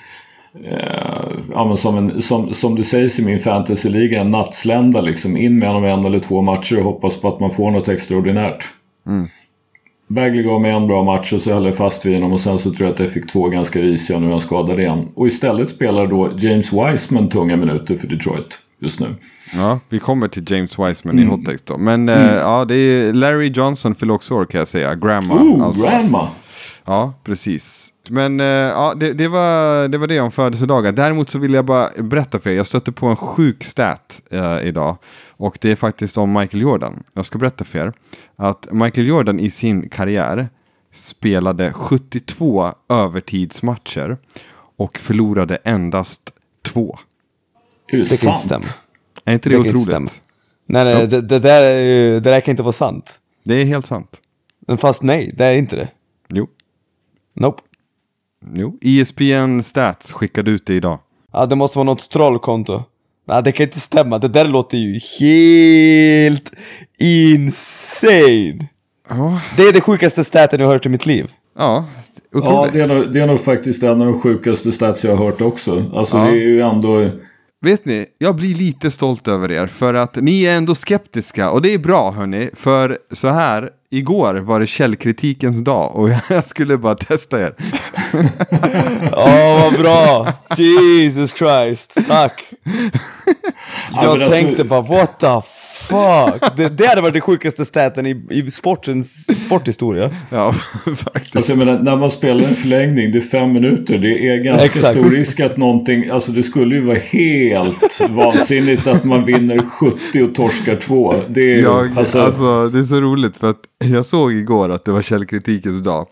ja, 1.52 1.76
som, 1.76 1.96
en, 1.96 2.22
som, 2.22 2.54
som 2.54 2.74
det 2.74 2.84
sägs 2.84 3.18
i 3.18 3.24
min 3.24 3.38
fantasyliga, 3.38 4.20
en 4.20 4.30
nattslända 4.30 5.00
liksom. 5.00 5.36
In 5.36 5.58
med 5.58 5.68
honom 5.68 5.84
en 5.84 6.04
eller 6.04 6.18
två 6.18 6.42
matcher 6.42 6.78
och 6.78 6.84
hoppas 6.84 7.20
på 7.20 7.28
att 7.28 7.40
man 7.40 7.50
får 7.50 7.70
något 7.70 7.88
extraordinärt. 7.88 8.64
Mm. 9.06 9.28
Bagley 10.08 10.42
gav 10.42 10.60
mig 10.60 10.70
en 10.70 10.86
bra 10.86 11.04
match 11.04 11.32
och 11.32 11.40
så 11.40 11.52
höll 11.52 11.64
jag 11.64 11.76
fast 11.76 12.06
vid 12.06 12.14
honom 12.14 12.32
och 12.32 12.40
sen 12.40 12.58
så 12.58 12.70
tror 12.70 12.86
jag 12.86 12.94
att 12.94 13.00
jag 13.00 13.10
fick 13.10 13.26
två 13.26 13.48
ganska 13.48 13.80
risiga 13.80 14.18
nu 14.18 14.26
är 14.26 14.30
han 14.30 14.40
skadad 14.40 14.80
igen. 14.80 15.08
Och 15.14 15.26
istället 15.26 15.68
spelar 15.68 16.06
då 16.06 16.30
James 16.38 16.72
Wiseman 16.72 17.28
tunga 17.28 17.56
minuter 17.56 17.96
för 17.96 18.08
Detroit 18.08 18.58
just 18.78 19.00
nu. 19.00 19.14
Ja, 19.54 19.80
vi 19.88 19.98
kommer 19.98 20.28
till 20.28 20.44
James 20.52 20.70
Wiseman 20.70 21.18
mm. 21.18 21.28
i 21.28 21.30
hottext 21.30 21.66
då. 21.66 21.78
Men 21.78 22.08
mm. 22.08 22.28
eh, 22.28 22.34
ja, 22.34 22.64
det 22.64 22.74
är 22.74 23.12
Larry 23.12 23.48
Johnson 23.48 23.94
fyller 23.94 24.14
också 24.14 24.34
år 24.34 24.44
kan 24.44 24.58
jag 24.58 24.68
säga. 24.68 24.94
Grandma. 24.94 25.34
Oh, 25.34 25.62
alltså. 25.62 25.82
grandma! 25.82 26.28
Ja, 26.84 27.12
precis. 27.24 27.92
Men 28.10 28.40
uh, 28.40 28.46
ja, 28.46 28.94
det, 28.94 29.12
det, 29.12 29.28
var, 29.28 29.88
det 29.88 29.98
var 29.98 30.06
det 30.06 30.20
om 30.20 30.32
födelsedagar. 30.32 30.92
Däremot 30.92 31.30
så 31.30 31.38
vill 31.38 31.54
jag 31.54 31.64
bara 31.64 31.90
berätta 32.02 32.38
för 32.38 32.50
er. 32.50 32.54
Jag 32.54 32.66
stötte 32.66 32.92
på 32.92 33.06
en 33.06 33.16
sjuk 33.16 33.64
stat 33.64 34.22
uh, 34.32 34.66
idag. 34.66 34.96
Och 35.28 35.58
det 35.60 35.70
är 35.70 35.76
faktiskt 35.76 36.18
om 36.18 36.32
Michael 36.32 36.62
Jordan. 36.62 37.02
Jag 37.12 37.26
ska 37.26 37.38
berätta 37.38 37.64
för 37.64 37.78
er. 37.78 37.92
Att 38.36 38.72
Michael 38.72 39.06
Jordan 39.06 39.40
i 39.40 39.50
sin 39.50 39.88
karriär 39.88 40.48
spelade 40.94 41.72
72 41.72 42.72
övertidsmatcher. 42.88 44.16
Och 44.76 44.98
förlorade 44.98 45.56
endast 45.56 46.30
två. 46.62 46.98
Är 47.88 47.96
det, 47.96 48.02
det 48.02 48.04
sant? 48.04 48.40
Stämma. 48.40 48.64
Är 49.24 49.34
inte 49.34 49.48
det, 49.48 49.54
det 49.54 49.60
otroligt? 49.60 50.22
Nej, 50.66 50.84
nej, 50.84 51.06
det, 51.06 51.20
det, 51.20 51.38
där, 51.38 51.74
det 52.10 52.20
där 52.20 52.40
kan 52.40 52.52
inte 52.52 52.62
vara 52.62 52.72
sant. 52.72 53.20
Det 53.44 53.54
är 53.54 53.64
helt 53.64 53.86
sant. 53.86 54.20
Men 54.66 54.78
fast 54.78 55.02
nej, 55.02 55.32
det 55.36 55.44
är 55.44 55.56
inte 55.56 55.76
det. 55.76 55.88
Jo. 56.28 56.48
Nope. 57.34 57.62
Jo, 58.54 58.78
ESPN 58.80 59.60
Stats 59.62 60.12
skickade 60.12 60.50
ut 60.50 60.66
det 60.66 60.74
idag. 60.74 60.98
Ja, 61.32 61.46
det 61.46 61.56
måste 61.56 61.78
vara 61.78 61.86
något 61.86 62.10
trollkonto. 62.10 62.82
Nej, 63.28 63.42
det 63.42 63.52
kan 63.52 63.66
inte 63.66 63.80
stämma. 63.80 64.18
Det 64.18 64.28
där 64.28 64.44
låter 64.44 64.78
ju 64.78 65.00
helt 65.20 66.52
insane. 66.98 68.68
Oh. 69.10 69.38
Det 69.56 69.62
är 69.62 69.72
det 69.72 69.80
sjukaste 69.80 70.24
staten 70.24 70.60
jag 70.60 70.66
har 70.66 70.72
hört 70.72 70.86
i 70.86 70.88
mitt 70.88 71.06
liv. 71.06 71.30
Ja, 71.58 71.84
otroligt. 72.34 72.74
Ja, 72.74 72.86
det 72.86 72.92
är, 72.92 72.96
nog, 72.96 73.12
det 73.12 73.20
är 73.20 73.26
nog 73.26 73.40
faktiskt 73.40 73.82
en 73.82 74.00
av 74.00 74.06
de 74.06 74.20
sjukaste 74.20 74.72
stats 74.72 75.04
jag 75.04 75.16
har 75.16 75.24
hört 75.24 75.40
också. 75.40 75.84
Alltså 75.94 76.16
ja. 76.16 76.24
det 76.24 76.30
är 76.30 76.34
ju 76.34 76.60
ändå... 76.60 77.04
Vet 77.66 77.84
ni, 77.84 78.06
jag 78.18 78.36
blir 78.36 78.54
lite 78.54 78.90
stolt 78.90 79.28
över 79.28 79.50
er 79.50 79.66
för 79.66 79.94
att 79.94 80.16
ni 80.16 80.42
är 80.42 80.56
ändå 80.56 80.74
skeptiska 80.74 81.50
och 81.50 81.62
det 81.62 81.74
är 81.74 81.78
bra 81.78 82.10
hörni. 82.10 82.50
För 82.54 82.98
så 83.12 83.28
här, 83.28 83.70
igår 83.90 84.34
var 84.34 84.60
det 84.60 84.66
källkritikens 84.66 85.64
dag 85.64 85.96
och 85.96 86.10
jag 86.28 86.46
skulle 86.46 86.78
bara 86.78 86.94
testa 86.94 87.40
er. 87.40 87.54
Åh, 89.12 89.26
oh, 89.26 89.62
vad 89.62 89.72
bra! 89.72 90.32
Jesus 90.58 91.32
Christ, 91.32 91.98
tack! 92.08 92.52
Jag 93.92 94.04
alltså- 94.04 94.30
tänkte 94.30 94.64
bara, 94.64 94.80
what 94.80 95.20
the 95.20 95.26
fuck? 95.86 96.56
Det, 96.56 96.68
det 96.68 96.86
hade 96.86 97.00
varit 97.00 97.12
den 97.12 97.22
sjukaste 97.22 97.64
staten 97.64 98.06
i, 98.06 98.26
i 98.30 98.50
sportens 98.50 99.40
sporthistoria. 99.44 100.10
Ja, 100.30 100.52
faktiskt. 100.96 101.36
Alltså, 101.36 101.56
menar, 101.56 101.78
när 101.78 101.96
man 101.96 102.10
spelar 102.10 102.48
en 102.48 102.56
förlängning, 102.56 103.12
det 103.12 103.18
är 103.18 103.20
fem 103.20 103.52
minuter. 103.52 103.98
Det 103.98 104.28
är 104.28 104.36
ganska 104.36 104.64
Exakt. 104.64 104.98
stor 104.98 105.10
risk 105.10 105.40
att 105.40 105.56
någonting... 105.56 106.10
Alltså 106.10 106.32
det 106.32 106.42
skulle 106.42 106.74
ju 106.74 106.80
vara 106.80 106.98
helt 106.98 108.00
vansinnigt 108.10 108.86
att 108.86 109.04
man 109.04 109.24
vinner 109.24 109.58
70 109.58 110.22
och 110.22 110.34
torskar 110.34 110.76
två. 110.76 111.14
Det 111.28 111.54
är, 111.54 111.62
jag, 111.62 111.98
alltså... 111.98 112.20
alltså, 112.20 112.68
det 112.68 112.78
är 112.78 112.84
så 112.84 113.00
roligt 113.00 113.36
för 113.36 113.50
att 113.50 113.60
jag 113.84 114.06
såg 114.06 114.32
igår 114.32 114.68
att 114.68 114.84
det 114.84 114.92
var 114.92 115.02
källkritikens 115.02 115.82
dag 115.82 116.06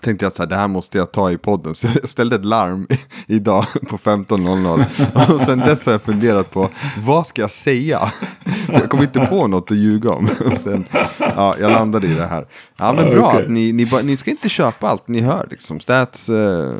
tänkte 0.00 0.24
jag 0.24 0.32
att 0.42 0.48
det 0.48 0.56
här 0.56 0.68
måste 0.68 0.98
jag 0.98 1.12
ta 1.12 1.30
i 1.30 1.38
podden. 1.38 1.74
Så 1.74 1.86
jag 2.00 2.08
ställde 2.08 2.36
ett 2.36 2.44
larm 2.44 2.86
idag 3.26 3.64
på 3.88 3.98
15.00. 3.98 5.34
Och 5.34 5.40
sen 5.40 5.58
dess 5.58 5.86
har 5.86 5.92
jag 5.92 6.02
funderat 6.02 6.50
på 6.50 6.68
vad 6.98 7.26
ska 7.26 7.40
jag 7.40 7.50
säga? 7.50 8.12
Jag 8.72 8.90
kom 8.90 9.00
inte 9.00 9.26
på 9.26 9.46
något 9.46 9.70
att 9.70 9.76
ljuga 9.76 10.10
om. 10.10 10.28
Och 10.46 10.58
sen, 10.58 10.84
ja, 11.18 11.56
jag 11.60 11.70
landade 11.70 12.06
i 12.06 12.14
det 12.14 12.26
här. 12.26 12.46
Ja 12.78 12.92
men 12.92 13.10
bra, 13.10 13.28
okay. 13.28 13.48
ni, 13.48 13.72
ni, 13.72 13.86
ni 14.02 14.16
ska 14.16 14.30
inte 14.30 14.48
köpa 14.48 14.88
allt 14.88 15.08
ni 15.08 15.20
hör. 15.20 15.46
Liksom. 15.50 15.80
Stats, 15.80 16.28
uh, 16.28 16.74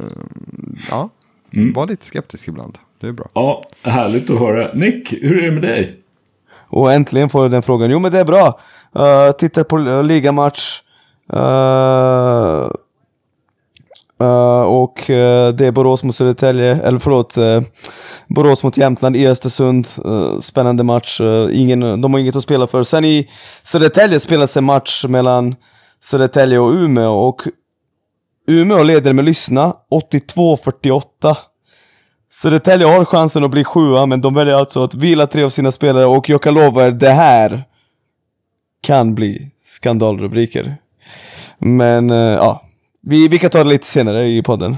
ja, 0.90 1.08
mm. 1.52 1.72
var 1.72 1.86
lite 1.86 2.06
skeptisk 2.06 2.48
ibland. 2.48 2.78
Det 3.00 3.06
är 3.06 3.12
bra. 3.12 3.28
Ja, 3.32 3.64
härligt 3.82 4.30
att 4.30 4.38
höra. 4.38 4.70
Nick, 4.74 5.12
hur 5.12 5.38
är 5.38 5.42
det 5.42 5.52
med 5.52 5.62
dig? 5.62 5.96
Och 6.68 6.92
äntligen 6.92 7.28
får 7.28 7.42
jag 7.42 7.50
den 7.50 7.62
frågan. 7.62 7.90
Jo 7.90 7.98
men 7.98 8.12
det 8.12 8.20
är 8.20 8.24
bra. 8.24 8.60
Uh, 8.98 9.32
tittar 9.32 9.64
på 9.64 10.02
ligamatch. 10.02 10.82
Uh, 11.32 12.70
Uh, 14.22 14.62
och 14.62 15.10
uh, 15.10 15.48
det 15.48 15.66
är 15.66 15.70
Borås 15.70 16.04
mot 16.04 16.14
Södertälje, 16.14 16.80
eller 16.82 16.98
förlåt, 16.98 17.38
uh, 17.38 17.60
Borås 18.28 18.64
mot 18.64 18.76
Jämtland 18.76 19.16
i 19.16 19.26
Östersund. 19.26 19.86
spännande 20.40 20.82
match. 20.82 21.20
ingen, 21.52 22.00
de 22.00 22.12
har 22.12 22.20
inget 22.20 22.36
att 22.36 22.42
spela 22.42 22.66
för. 22.66 22.82
Sen 22.82 23.04
i 23.04 23.28
Södertälje 23.62 24.20
spelas 24.20 24.56
en 24.56 24.64
match 24.64 25.04
mellan 25.04 25.56
Södertälje 26.00 26.58
och 26.58 26.70
Umeå 26.70 27.12
och 27.12 27.42
Umeå 28.46 28.82
leder 28.82 29.12
med 29.12 29.24
lyssna 29.24 29.74
82-48. 30.34 31.02
Södertälje 32.30 32.86
har 32.86 33.04
chansen 33.04 33.44
att 33.44 33.50
bli 33.50 33.64
sjua, 33.64 34.06
men 34.06 34.20
de 34.20 34.34
väljer 34.34 34.54
alltså 34.54 34.84
att 34.84 34.94
vila 34.94 35.26
tre 35.26 35.42
av 35.42 35.50
sina 35.50 35.72
spelare 35.72 36.06
och 36.06 36.28
jag 36.28 36.42
kan 36.42 36.54
lova 36.54 36.86
er, 36.86 36.90
det 36.90 37.10
här 37.10 37.64
kan 38.80 39.14
bli 39.14 39.50
skandalrubriker. 39.64 40.76
Men 41.58 42.08
ja, 42.08 42.67
vi, 43.08 43.28
vi 43.28 43.38
kan 43.38 43.50
ta 43.50 43.64
det 43.64 43.70
lite 43.70 43.86
senare 43.86 44.28
i 44.28 44.42
podden. 44.42 44.76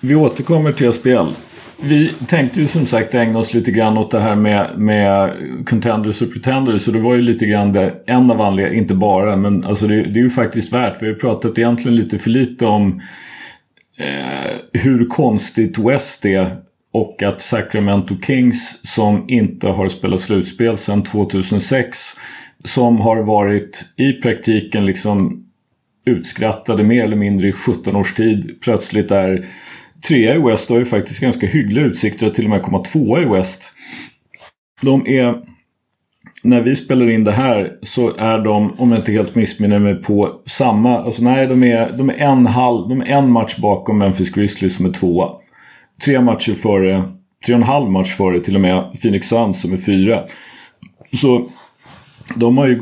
Vi 0.00 0.14
återkommer 0.14 0.72
till 0.72 0.92
SPL. 0.92 1.26
Vi 1.80 2.12
tänkte 2.26 2.60
ju 2.60 2.66
som 2.66 2.86
sagt 2.86 3.14
ägna 3.14 3.38
oss 3.38 3.54
lite 3.54 3.70
grann 3.70 3.98
åt 3.98 4.10
det 4.10 4.20
här 4.20 4.34
med, 4.34 4.78
med 4.78 5.32
contenders 5.66 6.22
och 6.22 6.32
pretenders. 6.32 6.82
Så 6.82 6.90
det 6.90 7.00
var 7.00 7.14
ju 7.14 7.22
lite 7.22 7.46
grann 7.46 7.72
det, 7.72 7.94
en 8.06 8.30
av 8.30 8.40
anledningarna, 8.40 8.82
inte 8.82 8.94
bara, 8.94 9.36
men 9.36 9.64
alltså 9.64 9.86
det, 9.86 10.02
det, 10.02 10.18
är 10.18 10.22
ju 10.22 10.30
faktiskt 10.30 10.72
värt. 10.72 11.02
Vi 11.02 11.06
har 11.06 11.12
ju 11.12 11.18
pratat 11.18 11.58
egentligen 11.58 11.96
lite 11.96 12.18
för 12.18 12.30
lite 12.30 12.66
om 12.66 13.00
eh, 13.98 14.80
hur 14.80 15.06
konstigt 15.06 15.78
West 15.78 16.24
är 16.24 16.56
och 16.92 17.22
att 17.22 17.40
Sacramento 17.40 18.16
Kings 18.26 18.80
som 18.84 19.24
inte 19.28 19.68
har 19.68 19.88
spelat 19.88 20.20
slutspel 20.20 20.76
sedan 20.76 21.02
2006 21.02 21.98
som 22.64 23.00
har 23.00 23.22
varit 23.22 23.84
i 23.96 24.12
praktiken 24.12 24.86
liksom 24.86 25.47
utskrattade 26.08 26.84
mer 26.84 27.04
eller 27.04 27.16
mindre 27.16 27.48
i 27.48 27.52
17 27.52 27.96
års 27.96 28.14
tid 28.14 28.58
plötsligt 28.60 29.10
är 29.10 29.44
trea 30.08 30.34
i 30.34 30.38
West 30.38 30.70
och 30.70 30.76
har 30.76 30.80
ju 30.80 30.86
faktiskt 30.86 31.20
ganska 31.20 31.46
hyggliga 31.46 31.84
utsikter 31.84 32.26
att 32.26 32.34
till 32.34 32.44
och 32.44 32.50
med 32.50 32.62
komma 32.62 32.78
tvåa 32.78 33.22
i 33.22 33.24
West. 33.24 33.72
De 34.82 35.06
är 35.06 35.34
när 36.42 36.60
vi 36.60 36.76
spelar 36.76 37.10
in 37.10 37.24
det 37.24 37.32
här 37.32 37.72
så 37.82 38.16
är 38.16 38.38
de, 38.38 38.72
om 38.78 38.90
jag 38.90 39.00
inte 39.00 39.12
helt 39.12 39.34
missminner 39.34 39.78
mig, 39.78 39.94
på 39.94 40.40
samma... 40.46 40.98
Alltså 40.98 41.22
nej, 41.22 41.46
de 41.46 41.64
är, 41.64 41.92
de 41.98 42.10
är, 42.10 42.14
en, 42.14 42.46
halv, 42.46 42.88
de 42.88 43.00
är 43.00 43.06
en 43.06 43.32
match 43.32 43.56
bakom 43.56 43.98
Memphis 43.98 44.30
Grizzlies 44.30 44.76
som 44.76 44.86
är 44.86 44.90
tvåa. 44.90 45.28
Tre 46.04 46.20
matcher 46.20 46.52
före, 46.52 47.02
tre 47.46 47.54
och 47.54 47.60
en 47.60 47.66
halv 47.66 47.90
match 47.90 48.14
före 48.14 48.40
till 48.40 48.54
och 48.54 48.60
med 48.60 48.92
Phoenix 49.02 49.28
Suns 49.28 49.60
som 49.60 49.72
är 49.72 49.76
fyra. 49.76 50.22
Så 51.12 51.48
de 52.34 52.58
har 52.58 52.66
ju, 52.66 52.80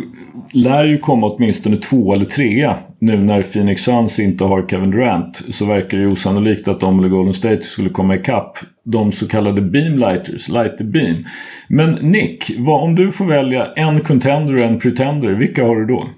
lär 0.53 0.85
ju 0.85 0.99
komma 0.99 1.27
åtminstone 1.27 1.77
två 1.77 2.13
eller 2.13 2.25
trea 2.25 2.77
nu 2.99 3.17
när 3.17 3.43
Phoenix 3.43 3.83
Suns 3.83 4.19
inte 4.19 4.45
har 4.45 4.69
Kevin 4.69 4.91
Durant. 4.91 5.43
Så 5.55 5.67
verkar 5.67 5.99
det 5.99 6.09
osannolikt 6.09 6.69
att 6.69 6.81
de 6.81 6.99
eller 6.99 7.09
Golden 7.09 7.35
State 7.35 7.63
skulle 7.63 7.91
komma 7.91 8.15
ikapp 8.15 8.59
de 8.85 9.13
så 9.13 9.29
kallade 9.29 9.63
beamlighters, 9.63 10.49
light 10.49 10.79
the 10.79 10.85
beam. 10.85 11.25
Men 11.69 11.93
Nick, 11.93 12.51
vad, 12.59 12.83
om 12.83 12.95
du 12.95 13.13
får 13.13 13.25
välja 13.25 13.67
en 13.67 14.01
contender 14.01 14.57
och 14.57 14.65
en 14.65 14.79
pretender, 14.79 15.33
vilka 15.33 15.65
har 15.65 15.77
du 15.77 15.87
då? 15.87 16.09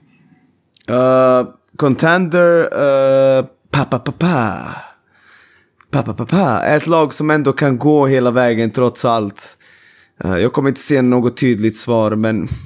Uh, 0.95 1.49
contender, 1.77 2.61
uh, 2.61 3.47
pa 3.71 3.85
pa 3.85 3.99
pa 3.99 4.13
pa. 4.13 4.75
Pa 5.91 6.03
pa 6.03 6.15
pa 6.15 6.27
pa. 6.27 6.63
Ett 6.63 6.87
lag 6.87 7.15
som 7.15 7.31
ändå 7.31 7.53
kan 7.53 7.79
gå 7.79 8.07
hela 8.07 8.31
vägen 8.31 8.71
trots 8.71 9.05
allt. 9.05 9.57
Uh, 10.25 10.39
jag 10.39 10.53
kommer 10.53 10.69
inte 10.69 10.81
se 10.81 11.03
något 11.03 11.37
tydligt 11.37 11.77
svar, 11.77 12.11
men... 12.17 12.49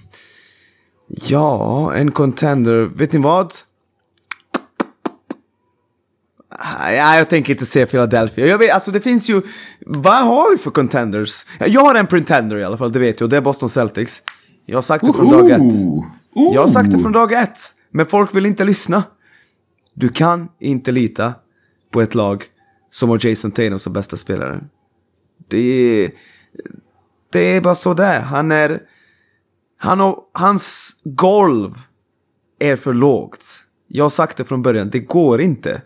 Ja, 1.29 1.93
en 1.95 2.11
contender. 2.11 2.91
Vet 2.95 3.13
ni 3.13 3.19
vad? 3.19 3.53
Ja, 6.59 7.17
jag 7.17 7.29
tänker 7.29 7.53
inte 7.53 7.67
se 7.67 7.87
Philadelphia. 7.87 8.47
Jag 8.47 8.59
vet, 8.59 8.75
alltså 8.75 8.91
det 8.91 9.01
finns 9.01 9.31
ju... 9.31 9.43
Vad 9.87 10.27
har 10.27 10.51
vi 10.51 10.59
för 10.59 10.71
contenders? 10.71 11.47
Jag 11.67 11.81
har 11.81 11.95
en 11.95 12.07
pretender 12.07 12.57
i 12.57 12.65
alla 12.65 12.79
fall, 12.79 12.93
det 12.93 12.99
vet 12.99 13.21
jag. 13.21 13.31
Det 13.31 13.37
är 13.37 13.41
Boston 13.41 13.69
Celtics. 13.69 14.23
Jag 14.67 14.77
har 14.77 14.83
sagt 14.83 15.07
det 15.07 15.13
från 15.13 15.31
dag 15.31 15.51
ett. 15.51 15.61
Jag 16.55 16.61
har 16.61 16.69
sagt 16.69 16.93
det 16.93 16.99
från 16.99 17.13
dag 17.13 17.33
ett. 17.33 17.59
Men 17.91 18.07
folk 18.07 18.35
vill 18.35 18.47
inte 18.47 18.65
lyssna. 18.65 19.03
Du 19.95 20.09
kan 20.09 20.49
inte 20.61 20.93
lita 20.93 21.35
på 21.91 22.01
ett 22.01 22.15
lag 22.15 22.45
som 22.91 23.09
har 23.09 23.27
Jason 23.27 23.51
Tatum 23.51 23.79
som 23.79 23.93
bästa 23.93 24.17
spelare. 24.17 24.61
Det 25.49 25.59
är... 25.59 26.11
Det 27.33 27.57
är 27.57 27.61
bara 27.61 27.75
så 27.75 27.95
det 27.95 28.05
är. 28.05 28.21
Han 28.21 28.53
är... 28.53 28.81
Han 29.79 30.01
har, 30.01 30.19
hans 30.33 30.97
golv 31.05 31.75
är 32.59 32.77
för 32.77 32.93
lågt. 32.93 33.45
Jag 33.89 34.05
har 34.05 34.11
sagt 34.11 34.37
det 34.37 34.45
från 34.45 34.63
början, 34.63 34.91
det 34.91 35.01
går 35.01 35.41
inte. 35.41 35.83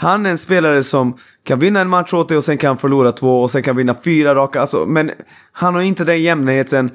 Han 0.00 0.26
är 0.26 0.30
en 0.30 0.38
spelare 0.38 0.82
som 0.82 1.16
kan 1.44 1.58
vinna 1.58 1.80
en 1.80 1.88
match 1.88 2.12
åt 2.12 2.28
dig 2.28 2.36
och 2.36 2.44
sen 2.44 2.58
kan 2.58 2.78
förlora 2.78 3.12
två 3.12 3.42
och 3.42 3.50
sen 3.50 3.62
kan 3.62 3.76
vinna 3.76 3.94
fyra 4.04 4.34
raka. 4.34 4.60
Alltså, 4.60 4.86
men 4.86 5.10
han 5.52 5.74
har 5.74 5.82
inte 5.82 6.04
den 6.04 6.22
jämnheten 6.22 6.90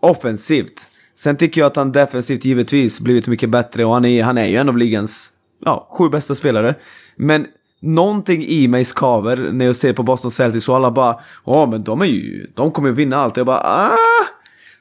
offensivt. 0.00 0.90
Sen 1.14 1.36
tycker 1.36 1.60
jag 1.60 1.66
att 1.66 1.76
han 1.76 1.92
defensivt 1.92 2.44
givetvis 2.44 3.00
blivit 3.00 3.28
mycket 3.28 3.50
bättre 3.50 3.84
och 3.84 3.92
han 3.92 4.04
är, 4.04 4.22
han 4.22 4.38
är 4.38 4.46
ju 4.46 4.56
en 4.56 4.68
av 4.68 4.76
ligans 4.76 5.30
ja, 5.64 5.88
sju 5.90 6.08
bästa 6.08 6.34
spelare. 6.34 6.74
Men 7.16 7.46
någonting 7.80 8.44
i 8.44 8.68
mig 8.68 8.84
skaver 8.84 9.50
när 9.52 9.64
jag 9.64 9.76
ser 9.76 9.92
på 9.92 10.02
Boston 10.02 10.30
Celtics 10.30 10.68
och 10.68 10.76
alla 10.76 10.90
bara 10.90 11.20
Ja 11.46 11.66
men 11.70 11.82
de 11.82 12.00
är 12.00 12.06
ju, 12.06 12.46
de 12.54 12.70
kommer 12.70 12.88
ju 12.88 12.94
vinna 12.94 13.16
allt. 13.16 13.36
Jag 13.36 13.46
bara 13.46 13.60
ah! 13.60 13.96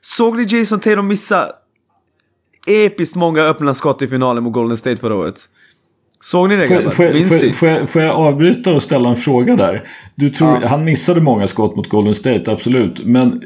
Såg 0.02 0.38
ni 0.38 0.46
Jason 0.50 0.80
Tatum 0.80 1.08
missa 1.08 1.52
episkt 2.68 3.16
många 3.16 3.42
öppna 3.42 3.74
skott 3.74 4.02
i 4.02 4.08
finalen 4.08 4.44
mot 4.44 4.54
Golden 4.54 4.78
State 4.78 4.98
förra 4.98 5.16
året? 5.16 5.50
Såg 6.22 6.50
ni 6.50 6.56
det 6.56 6.68
grabbar? 6.68 6.92
Får, 6.92 7.14
Minns 7.14 7.30
får, 7.30 7.52
får, 7.52 7.70
jag, 7.70 7.90
får 7.90 8.02
jag 8.02 8.16
avbryta 8.16 8.74
och 8.74 8.84
ställa 8.84 9.10
en 9.10 9.16
fråga 9.16 9.56
där? 9.56 9.84
Du 10.16 10.30
tror, 10.30 10.60
ja. 10.62 10.68
Han 10.68 10.84
missade 10.84 11.22
många 11.22 11.48
skott 11.48 11.76
mot 11.76 11.90
Golden 11.90 12.16
State, 12.16 12.52
absolut. 12.52 13.06
Men 13.06 13.42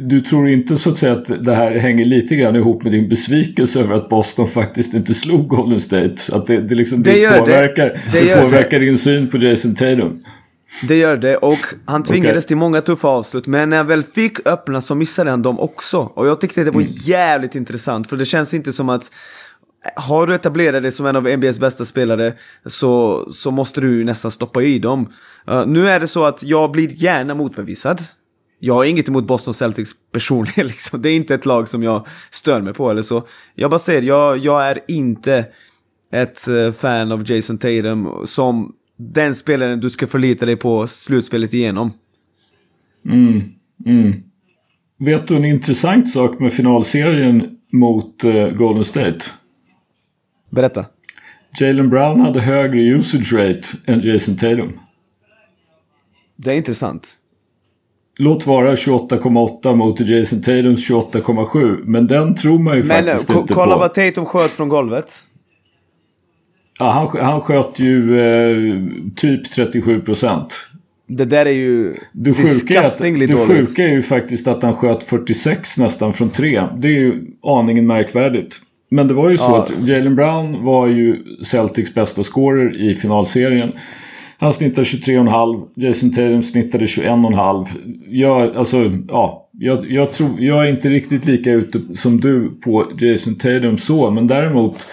du 0.00 0.20
tror 0.20 0.48
inte 0.48 0.76
så 0.76 0.90
att 0.90 0.98
säga 0.98 1.12
att 1.12 1.44
det 1.44 1.54
här 1.54 1.78
hänger 1.78 2.04
lite 2.04 2.36
grann 2.36 2.56
ihop 2.56 2.82
med 2.82 2.92
din 2.92 3.08
besvikelse 3.08 3.80
över 3.80 3.94
att 3.94 4.08
Boston 4.08 4.48
faktiskt 4.48 4.94
inte 4.94 5.14
slog 5.14 5.48
Golden 5.48 5.80
State? 5.80 6.14
Att 6.32 6.46
det, 6.46 6.60
det, 6.60 6.74
liksom, 6.74 7.02
det, 7.02 7.10
det 7.10 7.38
påverkar, 7.38 7.98
det. 8.12 8.20
det 8.20 8.42
påverkar 8.42 8.80
din 8.80 8.98
syn 8.98 9.28
på 9.28 9.36
Jason 9.38 9.74
Tatum? 9.74 10.22
Det 10.82 10.96
gör 10.96 11.16
det 11.16 11.36
och 11.36 11.58
han 11.84 12.02
tvingades 12.02 12.44
okay. 12.44 12.48
till 12.48 12.56
många 12.56 12.80
tuffa 12.80 13.08
avslut. 13.08 13.46
Men 13.46 13.70
när 13.70 13.76
han 13.76 13.86
väl 13.86 14.02
fick 14.02 14.48
öppna 14.48 14.80
så 14.80 14.94
missade 14.94 15.30
han 15.30 15.42
dem 15.42 15.60
också. 15.60 15.98
Och 15.98 16.26
jag 16.26 16.40
tyckte 16.40 16.64
det 16.64 16.70
var 16.70 16.80
mm. 16.80 16.92
jävligt 16.92 17.54
intressant. 17.54 18.08
För 18.08 18.16
det 18.16 18.24
känns 18.24 18.54
inte 18.54 18.72
som 18.72 18.88
att 18.88 19.10
har 19.96 20.26
du 20.26 20.34
etablerat 20.34 20.82
dig 20.82 20.92
som 20.92 21.06
en 21.06 21.16
av 21.16 21.36
NBAs 21.38 21.60
bästa 21.60 21.84
spelare 21.84 22.32
så, 22.66 23.24
så 23.30 23.50
måste 23.50 23.80
du 23.80 24.04
nästan 24.04 24.30
stoppa 24.30 24.62
i 24.62 24.78
dem. 24.78 25.08
Uh, 25.50 25.66
nu 25.66 25.88
är 25.88 26.00
det 26.00 26.06
så 26.06 26.24
att 26.24 26.42
jag 26.42 26.70
blir 26.72 26.88
gärna 26.88 27.34
motbevisad. 27.34 28.02
Jag 28.58 28.74
har 28.74 28.84
inget 28.84 29.08
emot 29.08 29.26
Boston 29.26 29.54
Celtics 29.54 29.90
personligen, 30.12 30.66
liksom. 30.66 31.02
det 31.02 31.08
är 31.08 31.16
inte 31.16 31.34
ett 31.34 31.46
lag 31.46 31.68
som 31.68 31.82
jag 31.82 32.06
stör 32.30 32.60
mig 32.60 32.74
på 32.74 32.90
eller 32.90 33.02
så. 33.02 33.26
Jag 33.54 33.70
bara 33.70 33.78
säger, 33.78 34.02
jag, 34.02 34.38
jag 34.38 34.68
är 34.68 34.78
inte 34.88 35.46
ett 36.12 36.48
eh, 36.48 36.72
fan 36.72 37.12
av 37.12 37.30
Jason 37.30 37.58
Tatum 37.58 38.08
som 38.24 38.72
den 38.98 39.34
spelaren 39.34 39.80
du 39.80 39.90
ska 39.90 40.06
förlita 40.06 40.46
dig 40.46 40.56
på 40.56 40.86
slutspelet 40.86 41.54
igenom. 41.54 41.92
Mm, 43.08 43.42
mm. 43.86 44.22
Vet 44.98 45.28
du 45.28 45.36
en 45.36 45.44
intressant 45.44 46.10
sak 46.10 46.40
med 46.40 46.52
finalserien 46.52 47.58
mot 47.72 48.24
uh, 48.24 48.48
Golden 48.48 48.84
State? 48.84 49.18
Berätta. 50.56 50.84
Jalen 51.60 51.90
Brown 51.90 52.20
hade 52.20 52.40
högre 52.40 52.80
usage 52.80 53.32
rate 53.32 53.68
än 53.86 54.00
Jason 54.00 54.36
Tatum. 54.36 54.80
Det 56.36 56.50
är 56.50 56.54
intressant. 56.54 57.16
Låt 58.18 58.46
vara 58.46 58.74
28,8 58.74 59.74
mot 59.74 60.00
Jason 60.00 60.42
Tatums 60.42 60.90
28,7. 60.90 61.82
Men 61.84 62.06
den 62.06 62.34
tror 62.34 62.58
man 62.58 62.76
ju 62.76 62.84
men, 62.84 63.04
faktiskt 63.04 63.30
inte 63.30 63.54
på. 63.54 63.54
Kolla 63.54 63.78
vad 63.78 63.94
Tatum 63.94 64.24
sköt 64.24 64.50
från 64.50 64.68
golvet. 64.68 65.22
Ja, 66.78 66.90
han, 66.90 67.24
han 67.24 67.40
sköt 67.40 67.78
ju 67.78 68.20
eh, 68.20 68.56
typ 69.16 69.50
37 69.50 70.00
procent. 70.00 70.68
Det 71.08 71.24
där 71.24 71.46
är 71.46 71.50
ju 71.50 71.94
det 72.12 72.34
sjuka 72.34 72.82
är, 72.82 72.86
att, 72.86 72.98
det 72.98 73.46
sjuka 73.46 73.84
är 73.84 73.92
ju 73.92 74.02
faktiskt 74.02 74.46
att 74.46 74.62
han 74.62 74.74
sköt 74.74 75.02
46 75.04 75.78
nästan 75.78 76.12
från 76.12 76.30
tre. 76.30 76.62
Det 76.76 76.88
är 76.88 76.92
ju 76.92 77.26
aningen 77.42 77.86
märkvärdigt. 77.86 78.65
Men 78.88 79.08
det 79.08 79.14
var 79.14 79.30
ju 79.30 79.38
så 79.38 79.44
ja. 79.44 79.62
att 79.62 79.88
Jalen 79.88 80.16
Brown 80.16 80.64
var 80.64 80.86
ju 80.86 81.16
Celtics 81.44 81.94
bästa 81.94 82.22
scorer 82.22 82.76
i 82.76 82.94
finalserien. 82.94 83.72
Han 84.38 84.52
snittade 84.52 84.84
23,5. 84.84 85.66
Jason 85.74 86.10
Tatum 86.10 86.42
snittade 86.42 86.84
21,5. 86.86 87.66
Jag, 88.08 88.56
alltså, 88.56 88.92
ja, 89.08 89.48
jag, 89.52 89.90
jag, 89.90 90.12
tror, 90.12 90.30
jag 90.38 90.66
är 90.66 90.70
inte 90.70 90.88
riktigt 90.88 91.26
lika 91.26 91.52
ute 91.52 91.80
som 91.94 92.20
du 92.20 92.48
på 92.64 92.86
Jason 93.00 93.34
Tatum 93.34 93.78
så. 93.78 94.10
Men 94.10 94.26
däremot 94.26 94.88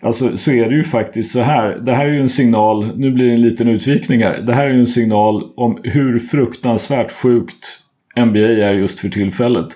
alltså, 0.00 0.36
så 0.36 0.50
är 0.50 0.68
det 0.68 0.74
ju 0.74 0.84
faktiskt 0.84 1.32
så 1.32 1.40
här. 1.40 1.78
Det 1.82 1.92
här 1.92 2.06
är 2.06 2.12
ju 2.12 2.20
en 2.20 2.28
signal. 2.28 2.90
Nu 2.96 3.10
blir 3.10 3.26
det 3.26 3.34
en 3.34 3.42
liten 3.42 3.68
utvikning 3.68 4.22
här. 4.22 4.42
Det 4.42 4.52
här 4.52 4.66
är 4.66 4.72
ju 4.72 4.80
en 4.80 4.86
signal 4.86 5.42
om 5.56 5.78
hur 5.84 6.18
fruktansvärt 6.18 7.12
sjukt 7.12 7.80
NBA 8.18 8.38
är 8.38 8.72
just 8.72 9.00
för 9.00 9.08
tillfället. 9.08 9.68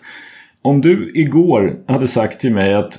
Om 0.62 0.80
du 0.80 1.12
igår 1.14 1.73
hade 1.88 2.06
sagt 2.06 2.40
till 2.40 2.52
mig 2.52 2.75
att 2.75 2.99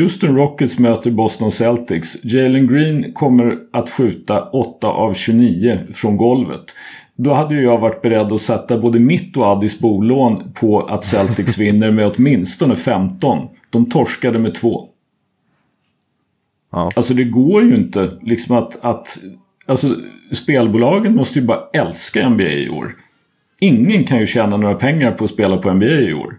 Houston 0.00 0.36
Rockets 0.36 0.78
möter 0.78 1.10
Boston 1.10 1.52
Celtics. 1.52 2.24
Jalen 2.24 2.66
Green 2.66 3.12
kommer 3.12 3.58
att 3.72 3.90
skjuta 3.90 4.48
8 4.48 4.88
av 4.88 5.14
29 5.14 5.78
från 5.92 6.16
golvet. 6.16 6.64
Då 7.16 7.32
hade 7.32 7.54
ju 7.54 7.62
jag 7.62 7.78
varit 7.78 8.02
beredd 8.02 8.32
att 8.32 8.40
sätta 8.40 8.78
både 8.78 8.98
mitt 8.98 9.36
och 9.36 9.46
Addis 9.46 9.78
bolån 9.78 10.52
på 10.54 10.80
att 10.80 11.04
Celtics 11.04 11.58
vinner 11.58 11.90
med 11.90 12.12
åtminstone 12.16 12.76
15. 12.76 13.48
De 13.70 13.90
torskade 13.90 14.38
med 14.38 14.54
2. 14.54 14.88
Ja. 16.72 16.90
Alltså 16.96 17.14
det 17.14 17.24
går 17.24 17.62
ju 17.62 17.76
inte 17.76 18.18
liksom 18.22 18.56
att, 18.56 18.84
att... 18.84 19.18
Alltså 19.66 19.96
spelbolagen 20.32 21.14
måste 21.14 21.38
ju 21.38 21.44
bara 21.44 21.60
älska 21.72 22.28
NBA 22.28 22.42
i 22.42 22.68
år. 22.68 22.96
Ingen 23.60 24.04
kan 24.04 24.18
ju 24.18 24.26
tjäna 24.26 24.56
några 24.56 24.74
pengar 24.74 25.12
på 25.12 25.24
att 25.24 25.30
spela 25.30 25.56
på 25.56 25.72
NBA 25.72 25.86
i 25.86 26.14
år. 26.14 26.38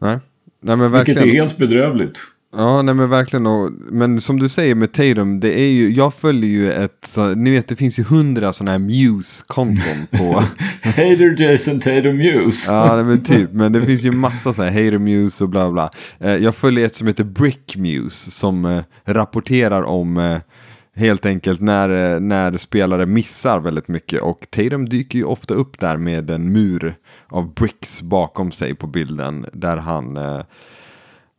Nej. 0.00 0.18
Nej, 0.62 0.76
men 0.76 0.92
verkligen. 0.92 1.22
Vilket 1.22 1.40
är 1.40 1.42
helt 1.42 1.58
bedrövligt. 1.58 2.20
Ja, 2.56 2.82
nej 2.82 2.94
men 2.94 3.10
verkligen. 3.10 3.46
Och, 3.46 3.70
men 3.72 4.20
som 4.20 4.40
du 4.40 4.48
säger 4.48 4.74
med 4.74 4.92
Tatum, 4.92 5.40
det 5.40 5.60
är 5.60 5.68
ju, 5.68 5.90
jag 5.90 6.14
följer 6.14 6.50
ju 6.50 6.72
ett, 6.72 7.06
så, 7.08 7.28
ni 7.28 7.50
vet 7.50 7.68
det 7.68 7.76
finns 7.76 7.98
ju 7.98 8.02
hundra 8.02 8.52
sådana 8.52 8.70
här 8.70 8.78
Muse-konton 8.78 10.06
på. 10.10 10.44
Hater 10.82 11.42
Jason 11.42 11.80
Tatum 11.80 12.16
Muse. 12.16 12.72
ja, 12.72 13.02
men 13.02 13.24
typ, 13.24 13.52
men 13.52 13.72
det 13.72 13.86
finns 13.86 14.02
ju 14.02 14.12
massa 14.12 14.52
sådana 14.52 14.70
här 14.70 14.84
Hater 14.84 14.98
Muse 14.98 15.44
och 15.44 15.50
bla 15.50 15.70
bla. 15.70 15.90
Eh, 16.20 16.36
jag 16.36 16.54
följer 16.54 16.86
ett 16.86 16.94
som 16.94 17.06
heter 17.06 17.24
Brick 17.24 17.76
Muse 17.76 18.30
som 18.30 18.64
eh, 18.64 18.82
rapporterar 19.04 19.82
om 19.82 20.16
eh, 20.16 20.38
Helt 20.96 21.26
enkelt 21.26 21.60
när, 21.60 22.20
när 22.20 22.56
spelare 22.56 23.06
missar 23.06 23.60
väldigt 23.60 23.88
mycket 23.88 24.22
och 24.22 24.46
Tatum 24.50 24.88
dyker 24.88 25.18
ju 25.18 25.24
ofta 25.24 25.54
upp 25.54 25.78
där 25.80 25.96
med 25.96 26.30
en 26.30 26.52
mur 26.52 26.96
av 27.28 27.54
bricks 27.54 28.02
bakom 28.02 28.52
sig 28.52 28.74
på 28.74 28.86
bilden 28.86 29.46
där 29.52 29.76
han 29.76 30.16
eh, 30.16 30.40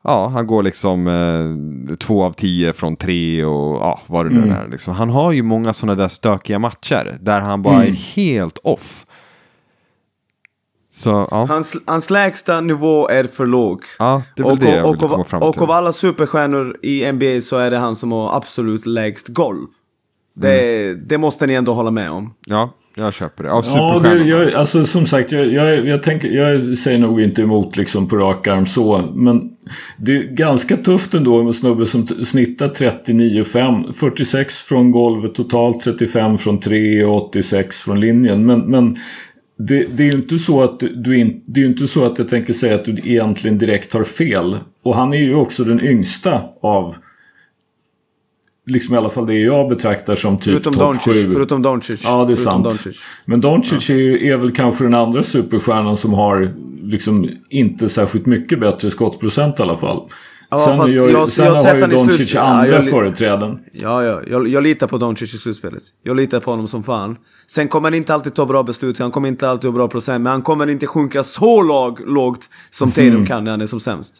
Ja, 0.04 0.28
han 0.28 0.48
går 0.48 0.64
liksom 0.64 1.08
eh, 1.08 1.96
två 1.96 2.24
av 2.24 2.34
tio 2.34 2.74
från 2.74 2.96
tre 2.96 3.46
och 3.46 3.82
ja, 3.82 4.02
vad 4.08 4.26
det 4.26 4.30
nu 4.30 4.38
Mm. 4.44 4.52
är. 4.52 4.68
Liksom. 4.68 4.94
Han 4.94 5.10
har 5.10 5.32
ju 5.32 5.44
många 5.44 5.74
sådana 5.74 5.96
där 6.02 6.08
stökiga 6.08 6.60
matcher 6.60 7.18
där 7.22 7.40
han 7.42 7.62
bara 7.62 7.76
Mm. 7.76 7.88
är 7.88 7.96
helt 7.96 8.58
off. 8.58 9.06
Så 11.02 11.28
ja, 11.32 11.46
Hans, 11.50 11.76
hans 11.86 12.10
lägsta 12.10 12.62
nivå 12.62 13.08
är 13.10 13.24
för 13.24 13.46
låg. 13.46 13.84
ja 14.00 14.22
det 14.36 14.42
är 14.42 14.44
väl 14.46 14.52
Och, 14.54 14.60
det 14.60 14.76
jag 14.76 14.90
och, 14.90 15.00
komma 15.00 15.16
och, 15.16 15.28
fram 15.30 15.44
och 15.44 15.54
till. 15.54 15.62
av 15.64 15.72
alla 15.72 15.94
superstjärnor 15.94 16.78
i 16.82 17.12
NBA 17.12 17.42
så 17.42 17.58
är 17.58 17.72
det 17.72 17.78
han 17.78 17.96
som 17.96 18.12
har 18.12 18.36
absolut 18.38 18.86
lägst 18.86 19.28
golv. 19.28 19.68
Det, 20.36 20.86
Mm. 20.92 21.04
det 21.08 21.18
måste 21.18 21.48
ni 21.48 21.54
ändå 21.54 21.74
hålla 21.74 21.92
med 21.92 22.12
om. 22.12 22.34
Ja, 22.48 22.74
jag 22.96 23.14
köper 23.14 23.44
det. 23.44 23.52
Av 23.52 23.64
Ja, 23.68 24.00
det, 24.04 24.16
jag, 24.24 24.54
alltså 24.54 24.86
som 24.86 25.06
sagt, 25.06 25.32
jag, 25.32 25.48
jag, 25.48 25.88
jag, 25.88 26.04
tänker, 26.04 26.28
jag 26.28 26.76
säger 26.76 27.00
nog 27.00 27.22
inte 27.22 27.42
emot 27.42 27.78
liksom 27.78 28.08
på 28.08 28.16
rak 28.16 28.48
arm 28.48 28.66
så. 28.66 29.04
Men 29.14 29.50
det 29.98 30.18
är 30.18 30.24
ganska 30.24 30.78
tufft 30.78 31.14
ändå 31.14 31.44
med 31.44 31.56
snubbe 31.56 31.86
som 31.86 32.08
snittar 32.08 32.70
39,5. 32.70 33.92
46 33.94 34.58
från 34.62 34.92
golvet 34.92 35.36
totalt, 35.36 35.84
35 35.84 36.38
från 36.38 36.60
3 36.60 37.06
och 37.06 37.16
86 37.30 37.82
från 37.82 38.00
linjen. 38.00 38.46
Men, 38.46 38.60
men 38.60 38.98
det, 39.68 39.86
det 39.98 40.04
är 40.04 40.08
ju 40.08 40.18
inte 40.18 40.40
så 40.40 40.64
att 40.64 40.80
du, 40.80 41.18
in, 41.18 41.44
det 41.46 41.62
är 41.62 41.66
inte 41.66 41.88
så 41.88 42.06
att 42.06 42.18
jag 42.18 42.30
tänker 42.30 42.54
säga 42.54 42.76
att 42.76 42.86
du 42.86 42.92
egentligen 42.92 43.58
direkt 43.58 43.94
har 43.94 44.04
fel. 44.04 44.58
Och 44.84 44.96
han 44.96 45.14
är 45.14 45.18
ju 45.18 45.36
också 45.36 45.64
den 45.64 45.82
yngsta 45.82 46.42
av 46.62 46.96
Liksom 48.66 48.96
i 48.96 48.98
alla 48.98 49.10
fall 49.10 49.28
det 49.28 49.34
jag 49.34 49.70
betraktar 49.70 50.16
som 50.16 50.38
typ 50.38 50.54
Förutom 50.54 50.74
topp 50.74 50.98
7. 50.98 51.12
Doncic. 51.14 51.34
Förutom 51.34 51.62
Doncic. 51.62 52.02
Ja, 52.04 52.26
det 52.26 52.34
är 52.34 52.36
sant. 52.36 52.64
Doncic. 52.64 52.98
Men 53.26 53.42
Doncic 53.42 53.90
är, 53.90 53.96
ju, 53.96 54.28
är 54.28 54.38
väl 54.38 54.52
kanske 54.52 54.84
den 54.84 54.94
andra 54.94 55.24
superstjärnan 55.24 55.98
som 55.98 56.14
har 56.14 56.52
liksom 56.84 57.30
inte 57.50 57.90
särskilt 57.90 58.26
mycket 58.26 58.60
bättre 58.60 58.92
skottprocent 58.92 59.60
i 59.60 59.64
alla 59.64 59.78
fall. 59.78 60.02
Ja, 60.52 60.60
sen 60.66 60.78
fast 60.78 60.94
gör, 60.94 61.10
jag- 61.10 61.30
sen 61.30 61.46
jag 61.46 61.56
har 61.56 61.64
sett 61.64 61.76
ju 61.82 61.88
Doncic 61.88 62.34
ja, 62.34 62.42
andra 62.42 62.68
jag 62.68 62.84
li- 62.86 62.92
företräden. 62.92 63.60
Ja, 63.74 64.04
ja. 64.04 64.22
Jag, 64.28 64.48
jag 64.48 64.64
litar 64.64 64.88
på 64.88 64.98
Doncic 64.98 65.34
i 65.34 65.38
slutspelet. 65.38 65.84
Jag 66.04 66.16
litar 66.16 66.40
på 66.40 66.52
honom 66.52 66.68
som 66.68 66.84
fan. 66.84 67.18
Sen 67.48 67.68
kommer 67.68 67.86
han 67.90 67.94
inte 67.98 68.14
alltid 68.14 68.34
ta 68.34 68.46
bra 68.46 68.64
beslut, 68.64 69.00
han 69.00 69.12
kommer 69.12 69.28
inte 69.28 69.50
alltid 69.50 69.70
ha 69.70 69.76
bra 69.76 69.88
procent, 69.88 70.24
men 70.24 70.32
han 70.32 70.42
kommer 70.42 70.68
inte 70.70 70.88
sjunka 70.88 71.24
så 71.24 71.62
låg, 71.62 72.00
lågt 72.08 72.50
som 72.70 72.92
Tatum 72.92 73.08
Mm. 73.08 73.26
kan 73.26 73.44
när 73.44 73.52
han 73.52 73.62
är 73.62 73.66
som 73.66 73.80
sämst. 73.80 74.14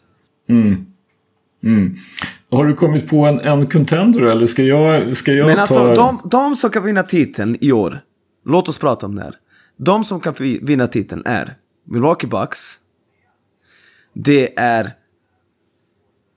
Har 2.50 2.64
du 2.66 2.74
kommit 2.74 3.08
på 3.10 3.16
en, 3.26 3.40
en 3.40 3.66
contender 3.66 4.20
eller 4.22 4.46
ska 4.46 4.62
jag, 4.62 5.16
ska 5.16 5.32
jag 5.32 5.46
Men 5.46 5.54
ta... 5.56 5.60
alltså, 5.60 5.94
de, 5.94 6.28
de 6.30 6.56
som 6.56 6.70
kan 6.70 6.84
vinna 6.84 7.02
titeln 7.02 7.56
i 7.60 7.72
år, 7.72 7.98
låt 8.46 8.68
oss 8.68 8.78
prata 8.78 9.06
om 9.06 9.14
det 9.14 9.22
här. 9.22 9.34
De 9.78 10.04
som 10.04 10.20
kan 10.20 10.34
vinna 10.38 10.86
titeln 10.86 11.22
är 11.26 11.54
Milwaukee 11.88 12.26
Bucks. 12.26 12.74
Det 14.14 14.58
är... 14.58 14.90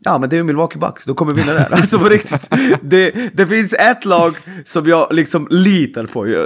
Ja, 0.05 0.17
men 0.19 0.29
det 0.29 0.37
är 0.37 0.43
Milwaukee 0.43 0.79
Bucks, 0.79 1.05
de 1.05 1.15
kommer 1.15 1.33
vinna 1.33 1.53
det 1.53 1.59
här. 1.59 1.73
Alltså 1.73 1.99
på 1.99 2.05
riktigt. 2.09 2.49
Det, 2.81 3.11
det 3.33 3.47
finns 3.47 3.73
ett 3.73 4.05
lag 4.05 4.37
som 4.65 4.87
jag 4.87 5.07
liksom 5.13 5.47
litar 5.51 6.05
på. 6.05 6.27
Jag, 6.27 6.45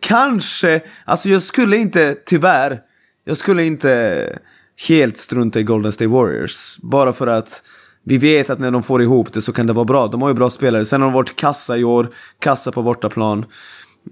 kanske, 0.00 0.80
alltså 1.04 1.28
jag 1.28 1.42
skulle 1.42 1.76
inte, 1.76 2.16
tyvärr, 2.26 2.80
jag 3.24 3.36
skulle 3.36 3.64
inte 3.64 4.38
helt 4.88 5.16
strunta 5.16 5.60
i 5.60 5.62
Golden 5.62 5.92
State 5.92 6.08
Warriors. 6.08 6.76
Bara 6.82 7.12
för 7.12 7.26
att 7.26 7.62
vi 8.04 8.18
vet 8.18 8.50
att 8.50 8.58
när 8.58 8.70
de 8.70 8.82
får 8.82 9.02
ihop 9.02 9.32
det 9.32 9.42
så 9.42 9.52
kan 9.52 9.66
det 9.66 9.72
vara 9.72 9.84
bra. 9.84 10.06
De 10.06 10.22
har 10.22 10.28
ju 10.28 10.34
bra 10.34 10.50
spelare. 10.50 10.84
Sen 10.84 11.00
har 11.00 11.08
de 11.08 11.14
varit 11.14 11.36
kassa 11.36 11.76
i 11.76 11.84
år, 11.84 12.08
kassa 12.38 12.72
på 12.72 12.82
bortaplan. 12.82 13.44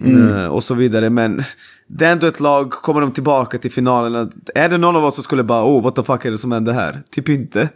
eh, 0.04 0.46
Och 0.46 0.64
så 0.64 0.74
vidare. 0.74 1.10
Men 1.10 1.42
det 1.86 2.06
är 2.06 2.12
ändå 2.12 2.26
ett 2.26 2.40
lag, 2.40 2.70
kommer 2.70 3.00
de 3.00 3.12
tillbaka 3.12 3.58
till 3.58 3.72
finalen. 3.72 4.30
Är 4.54 4.68
det 4.68 4.78
någon 4.78 4.96
av 4.96 5.04
oss 5.04 5.14
som 5.14 5.24
skulle 5.24 5.42
bara 5.44 5.64
oh 5.64 5.82
what 5.82 5.96
the 5.96 6.02
fuck 6.02 6.24
är 6.24 6.30
det 6.30 6.38
som 6.38 6.52
händer 6.52 6.72
här? 6.72 7.02
Typ 7.10 7.28
inte. 7.28 7.68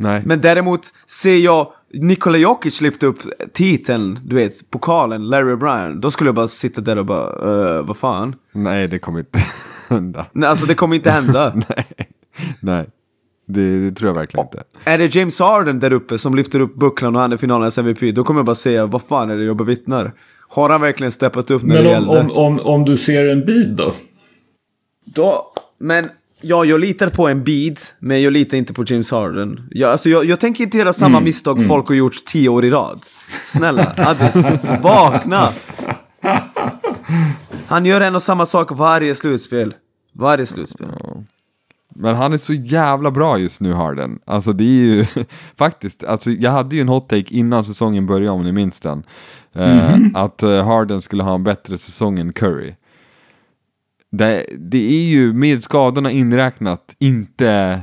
Nej. 0.00 0.22
Men 0.26 0.40
däremot 0.40 0.80
ser 1.06 1.36
jag 1.36 1.72
Nikola 1.92 2.38
Jokic 2.38 2.80
lyfta 2.80 3.06
upp 3.06 3.18
titeln, 3.52 4.18
du 4.24 4.36
vet, 4.36 4.70
pokalen, 4.70 5.28
Larry 5.28 5.54
O'Brien. 5.54 6.00
Då 6.00 6.10
skulle 6.10 6.28
jag 6.28 6.34
bara 6.34 6.48
sitta 6.48 6.80
där 6.80 6.98
och 6.98 7.06
bara, 7.06 7.78
uh, 7.78 7.86
vad 7.86 7.96
fan? 7.96 8.34
Nej, 8.52 8.88
det 8.88 8.98
kommer 8.98 9.18
inte 9.18 9.38
hända. 9.88 10.26
Nej, 10.32 10.48
alltså 10.48 10.66
det 10.66 10.74
kommer 10.74 10.96
inte 10.96 11.10
hända. 11.10 11.52
Nej, 11.68 11.84
Nej. 12.60 12.86
Det, 13.46 13.90
det 13.90 13.96
tror 13.96 14.08
jag 14.08 14.14
verkligen 14.14 14.46
inte. 14.46 14.62
Är 14.84 14.98
det 14.98 15.14
James 15.14 15.40
Harden 15.40 15.80
där 15.80 15.92
uppe 15.92 16.18
som 16.18 16.34
lyfter 16.34 16.60
upp 16.60 16.74
bucklan 16.74 17.16
och 17.16 17.22
han 17.22 17.32
är 17.32 17.36
finalens 17.36 17.78
MVP, 17.78 18.14
då 18.14 18.24
kommer 18.24 18.38
jag 18.40 18.46
bara 18.46 18.54
säga, 18.54 18.86
vad 18.86 19.02
fan 19.02 19.30
är 19.30 19.36
det 19.36 19.44
jag 19.44 19.56
bevittnar? 19.56 20.12
Har 20.48 20.68
han 20.70 20.80
verkligen 20.80 21.12
steppat 21.12 21.50
upp 21.50 21.62
när 21.62 21.76
det 21.76 21.82
Men 21.82 21.90
gällde? 21.92 22.10
om, 22.20 22.30
om, 22.30 22.36
om, 22.36 22.60
om 22.60 22.84
du 22.84 22.96
ser 22.96 23.26
en 23.28 23.44
bid 23.44 23.68
då? 23.76 23.92
Då, 25.04 25.32
men 25.78 26.08
ja, 26.40 26.64
jag 26.64 26.80
litar 26.80 27.10
på 27.10 27.28
en 27.28 27.44
bid, 27.44 27.78
men 27.98 28.22
jag 28.22 28.32
litar 28.32 28.58
inte 28.58 28.72
på 28.72 28.84
James 28.86 29.10
Harden. 29.10 29.68
Jag, 29.70 29.90
alltså, 29.90 30.08
jag, 30.08 30.24
jag 30.24 30.40
tänker 30.40 30.64
inte 30.64 30.78
göra 30.78 30.92
samma 30.92 31.16
Mm, 31.16 31.24
misstag 31.24 31.66
folk 31.66 31.88
har 31.88 31.94
gjort 31.94 32.24
tio 32.24 32.48
år 32.48 32.64
i 32.64 32.70
rad. 32.70 33.00
Snälla, 33.46 33.94
Addis, 33.96 34.46
vakna! 34.82 35.52
Han 37.66 37.86
gör 37.86 38.00
en 38.00 38.14
och 38.14 38.22
samma 38.22 38.46
sak 38.46 38.72
varje 38.72 39.14
slutspel. 39.14 39.74
Varje 40.12 40.46
slutspel. 40.46 40.88
Men 41.94 42.14
han 42.14 42.32
är 42.32 42.38
så 42.38 42.52
jävla 42.52 43.10
bra 43.10 43.38
just 43.38 43.60
nu 43.60 43.72
Harden. 43.72 44.18
Alltså 44.24 44.52
det 44.52 44.64
är 44.64 44.84
ju 44.84 45.06
faktiskt, 45.56 46.04
alltså 46.04 46.30
jag 46.30 46.50
hade 46.50 46.76
ju 46.76 46.80
en 46.80 46.88
hot 46.88 47.08
take 47.08 47.34
innan 47.34 47.64
säsongen 47.64 48.06
började 48.06 48.30
om 48.30 48.44
ni 48.44 48.52
minns 48.52 48.80
den. 48.80 49.02
Eh, 49.52 49.98
att 50.14 50.42
eh, 50.42 50.64
Harden 50.64 51.00
skulle 51.00 51.22
ha 51.22 51.34
en 51.34 51.44
bättre 51.44 51.78
säsong 51.78 52.18
än 52.18 52.32
Curry. 52.32 52.74
Det, 54.12 54.46
det 54.58 54.78
är 54.88 55.04
ju 55.04 55.32
med 55.32 55.62
skadorna 55.62 56.10
inräknat 56.10 56.80
inte 56.98 57.80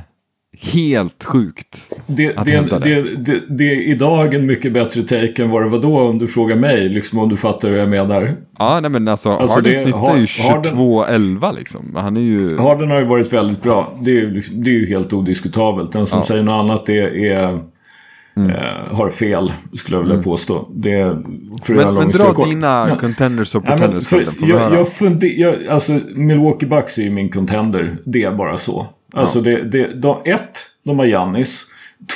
helt 0.72 1.24
sjukt. 1.24 1.94
Det, 2.06 2.36
Att 2.36 2.44
det, 2.44 2.50
hävda 2.50 2.78
det. 2.78 2.94
det. 3.02 3.16
Det, 3.16 3.40
det, 3.48 3.64
är 3.64 3.88
idag 3.88 4.34
en 4.34 4.46
mycket 4.46 4.72
bättre 4.72 5.02
take 5.02 5.42
än 5.42 5.50
vad 5.50 5.62
det 5.62 5.68
var 5.68 5.78
då 5.78 6.00
om 6.00 6.18
du 6.18 6.26
frågar 6.26 6.56
mig. 6.56 6.88
Liksom 6.88 7.18
om 7.18 7.28
du 7.28 7.36
fattar 7.36 7.68
hur 7.68 7.76
jag 7.76 7.88
menar. 7.88 8.34
Ja, 8.58 8.78
nej 8.80 8.90
men 8.90 9.08
alltså, 9.08 9.30
Alltså, 9.30 9.54
Harden 9.56 9.72
det- 9.72 9.78
snittar 9.80 9.98
Har- 9.98 10.16
ju 10.16 10.26
Harden- 10.26 10.72
22-11 10.76 11.52
liksom. 11.58 11.92
Han 11.94 12.16
är 12.16 12.20
ju... 12.20 12.58
Harden 12.58 12.90
har 12.90 12.98
ju 12.98 13.04
varit 13.06 13.32
väldigt 13.32 13.62
bra. 13.62 13.92
Det 14.02 14.10
är 14.10 14.14
ju, 14.14 14.30
liksom, 14.30 14.64
det 14.64 14.70
är 14.70 14.74
ju 14.74 14.86
helt 14.86 15.12
odiskutabelt. 15.12 15.92
Den 15.92 16.06
som 16.06 16.18
Ja. 16.18 16.24
säger 16.24 16.42
något 16.42 16.64
annat 16.64 16.88
är, 16.88 17.16
är 17.16 17.58
eh, 18.46 18.96
har 18.96 19.10
fel, 19.10 19.52
skulle 19.74 19.96
jag 19.96 20.04
vilja 20.04 20.22
påstå. 20.22 20.68
Det 20.74 20.92
är, 20.92 21.22
för 21.62 21.74
Men, 21.74 21.94
men 21.94 22.10
dra 22.10 22.32
kort. 22.32 22.48
dina 22.48 22.86
Ja. 22.88 22.96
contenders 22.96 23.54
och 23.54 23.62
Ja, 23.66 23.70
pretenders 23.70 24.06
för, 24.06 24.22
får 24.22 24.46
vi 24.46 24.52
jag, 24.52 24.74
jag 24.74 24.88
funder, 24.88 25.28
jag, 25.40 25.54
alltså 25.68 25.92
Milwaukee 26.14 26.66
Bucks 26.66 26.98
är 26.98 27.02
ju 27.02 27.10
min 27.10 27.28
contender. 27.30 27.96
Det 28.04 28.22
är 28.22 28.32
bara 28.32 28.58
så. 28.58 28.86
Alltså 29.12 29.40
det, 29.40 29.62
det, 29.62 30.02
de, 30.02 30.16
ett, 30.24 30.58
de 30.84 30.98
har 30.98 31.06
Giannis. 31.06 31.66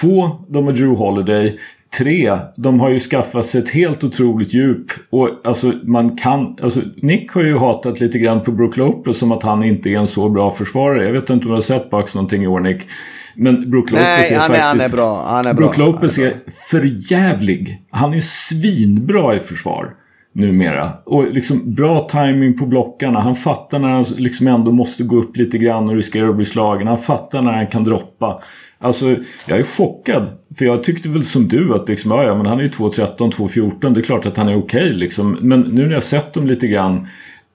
Två, 0.00 0.30
de 0.48 0.64
har 0.66 0.72
Drew 0.72 0.96
Holiday. 0.96 1.58
Tre, 1.98 2.38
de 2.56 2.80
har 2.80 2.90
ju 2.90 3.00
skaffat 3.00 3.46
sig 3.46 3.62
ett 3.62 3.70
helt 3.70 4.04
otroligt 4.04 4.54
djup. 4.54 4.86
Och 5.10 5.28
alltså 5.44 5.72
man 5.84 6.16
kan, 6.16 6.56
alltså 6.62 6.80
Nick 6.96 7.32
har 7.32 7.42
ju 7.42 7.58
hatat 7.58 8.00
lite 8.00 8.18
grann 8.18 8.42
på 8.42 8.52
Brook 8.52 8.76
Lopez 8.76 9.18
som 9.18 9.32
att 9.32 9.42
han 9.42 9.62
inte 9.62 9.90
är 9.90 9.98
en 9.98 10.06
så 10.06 10.28
bra 10.28 10.50
försvarare. 10.50 11.04
Jag 11.04 11.12
vet 11.12 11.22
inte 11.22 11.32
om 11.32 11.38
du 11.38 11.48
har 11.48 11.60
sett 11.60 11.90
Bucks 11.90 12.14
någonting 12.14 12.42
i 12.42 12.46
år 12.46 12.60
Nick. 12.60 12.88
Men 13.36 13.70
Brook 13.70 13.90
Lopez 13.90 14.04
Nej, 14.04 14.32
är 14.32 14.38
han 14.38 14.50
är, 14.50 14.58
faktiskt... 14.58 14.82
han 14.82 14.90
är 14.90 14.96
bra. 14.96 15.26
Han 15.28 15.46
är 15.46 15.54
bra. 15.54 15.66
Brook 15.66 15.78
Lopez 15.78 16.16
han 16.16 16.26
är, 16.26 16.34
förjävlig. 16.70 17.86
Han 17.90 18.14
är 18.14 18.20
svinbra 18.20 19.36
i 19.36 19.38
försvar 19.38 19.94
numera. 20.32 20.90
Och 21.04 21.32
liksom 21.32 21.74
bra 21.74 22.08
timing 22.08 22.58
på 22.58 22.66
blockarna. 22.66 23.20
Han 23.20 23.34
fattar 23.34 23.78
när 23.78 23.88
han 23.88 24.04
liksom 24.18 24.46
ändå 24.46 24.72
måste 24.72 25.02
gå 25.02 25.16
upp 25.16 25.36
lite 25.36 25.58
grann 25.58 25.88
och 25.88 25.96
riskerar 25.96 26.28
att 26.28 26.36
bli 26.36 26.44
slagen. 26.44 26.86
Han 26.86 26.98
fattar 26.98 27.42
när 27.42 27.52
han 27.52 27.66
kan 27.66 27.84
droppa. 27.84 28.40
Alltså, 28.78 29.16
jag 29.48 29.58
är 29.58 29.62
chockad. 29.62 30.28
För 30.58 30.64
jag 30.64 30.84
tyckte 30.84 31.08
väl 31.08 31.24
som 31.24 31.48
du 31.48 31.74
att 31.74 31.88
liksom, 31.88 32.10
ja, 32.10 32.24
ja, 32.24 32.34
men 32.34 32.46
han 32.46 32.58
är 32.58 32.62
ju 32.62 32.68
2.13, 32.68 33.16
2.14. 33.32 33.94
Det 33.94 34.00
är 34.00 34.04
klart 34.04 34.26
att 34.26 34.36
han 34.36 34.48
är 34.48 34.58
okej 34.58 34.92
liksom. 34.92 35.36
Men 35.40 35.60
nu 35.60 35.86
när 35.86 35.92
jag 35.92 36.02
sett 36.02 36.32
dem 36.32 36.46
lite 36.46 36.66
grann. 36.66 37.06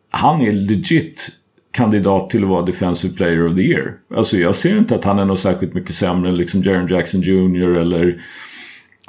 Han 0.10 0.42
är 0.42 0.52
legit 0.52 1.30
kandidat 1.72 2.30
till 2.30 2.44
att 2.44 2.50
vara 2.50 2.66
Defensive 2.66 3.13
Player 3.13 3.48
of 3.48 3.56
the 3.56 3.62
Year. 3.62 3.94
Alltså 4.16 4.38
jag 4.38 4.56
ser 4.56 4.78
inte 4.78 4.96
att 4.96 5.06
han 5.06 5.20
är 5.20 5.26
något 5.26 5.40
särskilt 5.40 5.74
mycket 5.74 5.96
sämre 5.96 6.30
än 6.30 6.38
liksom 6.38 6.62
Jaron 6.62 6.88
Jackson 6.88 7.22
Jr. 7.22 7.78
eller... 7.78 8.22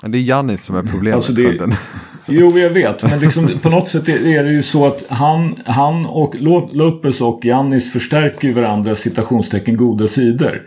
Det 0.03 0.19
är 0.19 0.23
Giannis 0.23 0.65
som 0.65 0.77
är 0.77 0.83
problemet. 0.83 1.15
Alltså 1.15 1.33
det-. 1.33 1.77
Jo, 2.31 2.59
jag 2.59 2.71
vet. 2.71 3.03
Men 3.03 3.21
liksom, 3.21 3.51
på 3.63 3.71
något 3.71 3.89
sätt 3.89 4.09
är 4.09 4.45
det 4.45 4.53
ju 4.53 4.63
så 4.63 4.87
att 4.87 5.05
han, 5.09 5.55
han 5.65 6.07
och 6.07 6.35
Lo- 6.39 6.71
Lopez 6.73 7.21
och 7.21 7.45
Giannis 7.45 7.93
förstärker 7.93 8.49
ju 8.49 8.55
varandras 8.55 8.99
citationstecken 9.01 9.77
goda 9.77 10.09
sidor. 10.09 10.63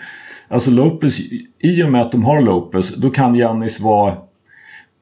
Alltså 0.48 0.72
Lopez, 0.72 1.20
i 1.60 1.84
och 1.84 1.92
med 1.92 2.02
att 2.02 2.12
de 2.12 2.24
har 2.24 2.42
Lopez, 2.42 2.96
då 2.96 3.10
kan 3.10 3.36
Giannis 3.36 3.80
vara 3.80 4.14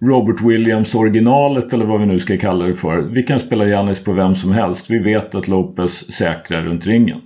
Robert 0.03 0.41
Williams 0.41 0.95
originalet 0.95 1.73
eller 1.73 1.85
vad 1.85 1.99
vi 1.99 2.05
nu 2.05 2.19
ska 2.19 2.37
kalla 2.37 2.65
det 2.65 2.73
för. 2.73 3.01
Vi 3.01 3.23
kan 3.23 3.39
spela 3.39 3.65
Giannis 3.67 4.03
på 4.03 4.13
vem 4.13 4.35
som 4.35 4.51
helst. 4.51 4.89
Vi 4.89 4.99
vet 4.99 5.35
att 5.35 5.47
Lopez 5.47 6.11
säkrar 6.13 6.63
runt 6.63 6.85
ringen. 6.87 7.17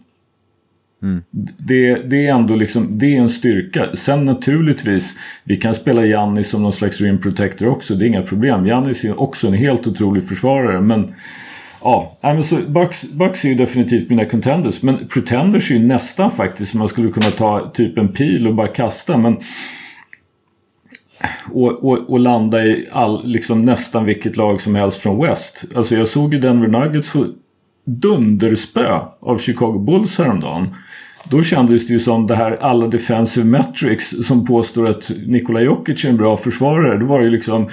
Mm. 1.03 1.23
Det, 1.57 1.95
det, 1.95 2.27
är 2.27 2.33
ändå 2.33 2.55
liksom, 2.55 2.99
det 2.99 3.15
är 3.15 3.21
en 3.21 3.29
styrka. 3.29 3.87
Sen 3.93 4.25
naturligtvis, 4.25 5.15
vi 5.43 5.55
kan 5.55 5.75
spela 5.75 6.05
Jannis 6.05 6.49
som 6.49 6.63
någon 6.63 6.73
slags 6.73 7.01
rim 7.01 7.21
protector 7.21 7.67
också. 7.67 7.95
Det 7.95 8.05
är 8.05 8.07
inga 8.07 8.21
problem. 8.21 8.65
Jannis 8.65 9.03
är 9.03 9.19
också 9.19 9.47
en 9.47 9.53
helt 9.53 9.87
otrolig 9.87 10.27
försvarare. 10.27 10.81
Men 10.81 11.13
ja, 11.81 12.17
men 12.21 12.43
så 12.43 12.55
Bucks, 12.67 13.11
Bucks 13.11 13.45
är 13.45 13.49
ju 13.49 13.55
definitivt 13.55 14.09
mina 14.09 14.25
contenders. 14.25 14.81
Men 14.81 15.07
pretenders 15.07 15.71
är 15.71 15.75
ju 15.75 15.85
nästan 15.85 16.31
faktiskt 16.31 16.73
man 16.73 16.89
skulle 16.89 17.11
kunna 17.11 17.31
ta 17.31 17.71
typ 17.73 17.97
en 17.97 18.07
pil 18.07 18.47
och 18.47 18.55
bara 18.55 18.67
kasta. 18.67 19.17
Men 19.17 19.37
och, 21.51 21.83
och, 21.83 22.09
och, 22.09 22.19
landa 22.19 22.63
i 22.63 22.87
all, 22.91 23.27
liksom 23.27 23.61
nästan 23.61 24.05
vilket 24.05 24.37
lag 24.37 24.61
som 24.61 24.75
helst 24.75 24.97
från 24.97 25.21
West. 25.21 25.65
Alltså 25.75 25.95
jag 25.95 26.07
såg 26.07 26.33
ju 26.33 26.39
Denver 26.39 26.67
Nuggets 26.67 27.09
dunderspö 27.85 28.99
av 29.19 29.37
Chicago 29.37 29.79
Bulls 29.79 30.17
häromdagen. 30.17 30.75
Då 31.29 31.43
kändes 31.43 31.87
det 31.87 31.93
ju 31.93 31.99
som 31.99 32.27
det 32.27 32.35
här 32.35 32.57
alla 32.61 32.87
defensive 32.87 33.47
metrics 33.47 34.09
som 34.09 34.45
påstår 34.45 34.89
att 34.89 35.11
Nikola 35.25 35.61
Jokic 35.61 36.05
är 36.05 36.09
en 36.09 36.17
bra 36.17 36.37
försvarare. 36.37 36.97
Då 36.97 37.05
var 37.05 37.19
det 37.19 37.25
ju 37.25 37.31
liksom 37.31 37.63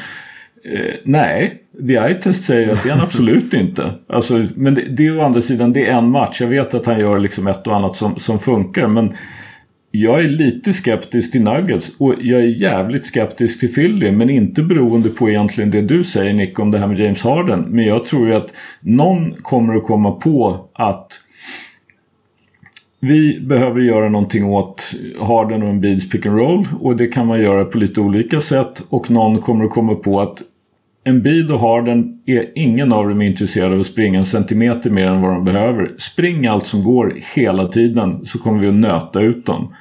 eh, 0.65 0.95
nej, 1.05 1.63
the 1.87 1.95
eye 1.95 2.15
test 2.15 2.45
säger 2.45 2.73
att 2.73 2.83
det 2.83 2.89
är 2.89 2.95
han 2.95 3.05
absolut 3.05 3.55
inte. 3.55 3.95
Alltså, 4.09 4.47
men 4.55 4.75
det, 4.75 4.83
det 4.83 5.07
är 5.07 5.19
å 5.19 5.23
andra 5.23 5.41
sidan 5.41 5.73
det 5.73 5.87
är 5.87 5.99
en 5.99 6.11
match. 6.11 6.41
Jag 6.41 6.49
vet 6.49 6.75
att 6.75 6.87
han 6.87 7.01
gör 7.01 7.19
liksom 7.19 7.47
ett 7.47 7.67
och 7.67 7.77
annat 7.77 7.95
som, 7.95 8.17
som 8.17 8.39
funkar. 8.39 8.87
Men 8.87 9.15
jag 9.91 10.21
är 10.21 10.29
lite 10.29 10.73
skeptisk 10.73 11.33
till 11.33 11.43
Nuggets 11.43 11.93
och 11.99 12.15
jag 12.21 12.41
är 12.41 12.47
jävligt 12.47 13.05
skeptisk 13.05 13.61
till 13.61 13.75
Philly 13.75 14.11
men 14.11 14.31
inte 14.31 14.63
beroende 14.63 15.09
på 15.09 15.29
egentligen 15.29 15.71
det 15.71 15.83
du 15.83 16.05
säger 16.05 16.35
Nick 16.35 16.59
om 16.59 16.71
det 16.71 16.79
här 16.79 16.87
med 16.87 16.99
James 16.99 17.23
Harden. 17.23 17.61
Men 17.69 17.85
jag 17.85 18.05
tror 18.05 18.29
ju 18.29 18.35
att 18.35 18.53
någon 18.81 19.35
kommer 19.43 19.77
att 19.77 19.85
komma 19.85 20.11
på 20.11 20.69
att 20.75 21.21
vi 23.01 23.41
behöver 23.41 23.81
göra 23.81 24.09
någonting 24.09 24.45
åt 24.45 24.95
Harden 25.21 25.63
och 25.63 25.69
en 25.69 25.81
Beads 25.81 26.11
pick 26.11 26.27
and 26.27 26.39
roll 26.39 26.69
och 26.81 26.97
det 26.97 27.07
kan 27.07 27.27
man 27.27 27.41
göra 27.41 27.65
på 27.65 27.79
lite 27.79 28.01
olika 28.01 28.41
sätt 28.41 28.83
och 28.89 29.11
någon 29.11 29.39
kommer 29.39 29.65
att 29.65 29.71
komma 29.71 29.95
på 29.95 30.21
att 30.21 30.43
en 31.05 31.23
bid 31.23 31.51
och 31.51 31.61
Harden 31.61 32.21
är 32.27 32.45
ingen 32.55 32.93
av 32.93 33.09
dem 33.09 33.23
intresserad 33.23 33.73
av 33.73 33.81
att 33.81 33.87
springa 33.87 34.19
en 34.19 34.25
centimeter 34.25 34.91
mer 34.91 35.05
än 35.05 35.23
vad 35.23 35.33
de 35.33 35.45
behöver. 35.45 35.95
Spring 35.99 36.47
allt 36.47 36.67
som 36.67 36.83
går 36.83 37.15
hela 37.35 37.69
tiden 37.69 38.25
så 38.25 38.39
kommer 38.39 38.61
vi 38.61 38.69
att 38.69 38.75
nöta 38.75 39.21
ut 39.21 39.47
dem. 39.47 39.75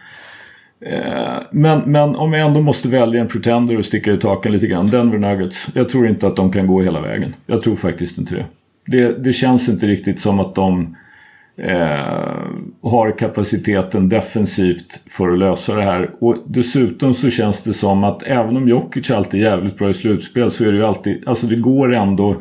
Eh, 0.85 1.43
men, 1.51 1.79
men 1.91 2.15
om 2.15 2.33
jag 2.33 2.47
ändå 2.47 2.61
måste 2.61 2.89
välja 2.89 3.21
en 3.21 3.27
pretender 3.27 3.77
och 3.77 3.85
sticka 3.85 4.13
i 4.13 4.17
taken 4.17 4.51
lite 4.51 4.67
grann. 4.67 4.87
Denver 4.87 5.17
Nuggets. 5.17 5.67
Jag 5.73 5.89
tror 5.89 6.07
inte 6.07 6.27
att 6.27 6.35
de 6.35 6.51
kan 6.51 6.67
gå 6.67 6.81
hela 6.81 7.01
vägen. 7.01 7.35
Jag 7.45 7.63
tror 7.63 7.75
faktiskt 7.75 8.17
inte 8.17 8.35
det. 8.35 8.45
Det, 8.85 9.23
det 9.23 9.33
känns 9.33 9.69
inte 9.69 9.87
riktigt 9.87 10.19
som 10.19 10.39
att 10.39 10.55
de 10.55 10.95
eh, 11.63 12.89
har 12.89 13.17
kapaciteten 13.17 14.09
defensivt 14.09 15.03
för 15.07 15.29
att 15.29 15.39
lösa 15.39 15.75
det 15.75 15.83
här. 15.83 16.11
Och 16.19 16.35
dessutom 16.47 17.13
så 17.13 17.29
känns 17.29 17.63
det 17.63 17.73
som 17.73 18.03
att 18.03 18.23
även 18.23 18.57
om 18.57 18.69
Jokic 18.69 19.11
alltid 19.11 19.41
är 19.41 19.45
jävligt 19.45 19.77
bra 19.77 19.89
i 19.89 19.93
slutspel 19.93 20.51
så 20.51 20.63
är 20.63 20.71
det 20.71 20.77
ju 20.77 20.85
alltid, 20.85 21.23
alltså 21.27 21.47
det 21.47 21.55
går 21.55 21.93
ändå 21.93 22.35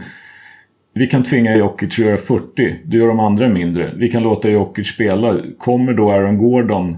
vi 0.99 1.07
kan 1.07 1.23
tvinga 1.23 1.57
Jokic 1.57 1.89
att 1.89 1.99
göra 1.99 2.17
40, 2.17 2.77
det 2.85 2.97
gör 2.97 3.09
de 3.09 3.21
andra 3.21 3.49
mindre. 3.49 3.93
Vi 3.97 4.09
kan 4.09 4.23
låta 4.23 4.51
Jokic 4.51 4.89
spela. 4.89 5.37
Kommer 5.59 5.95
då 5.95 6.11
Aaron 6.11 6.39
Gordon 6.39 6.97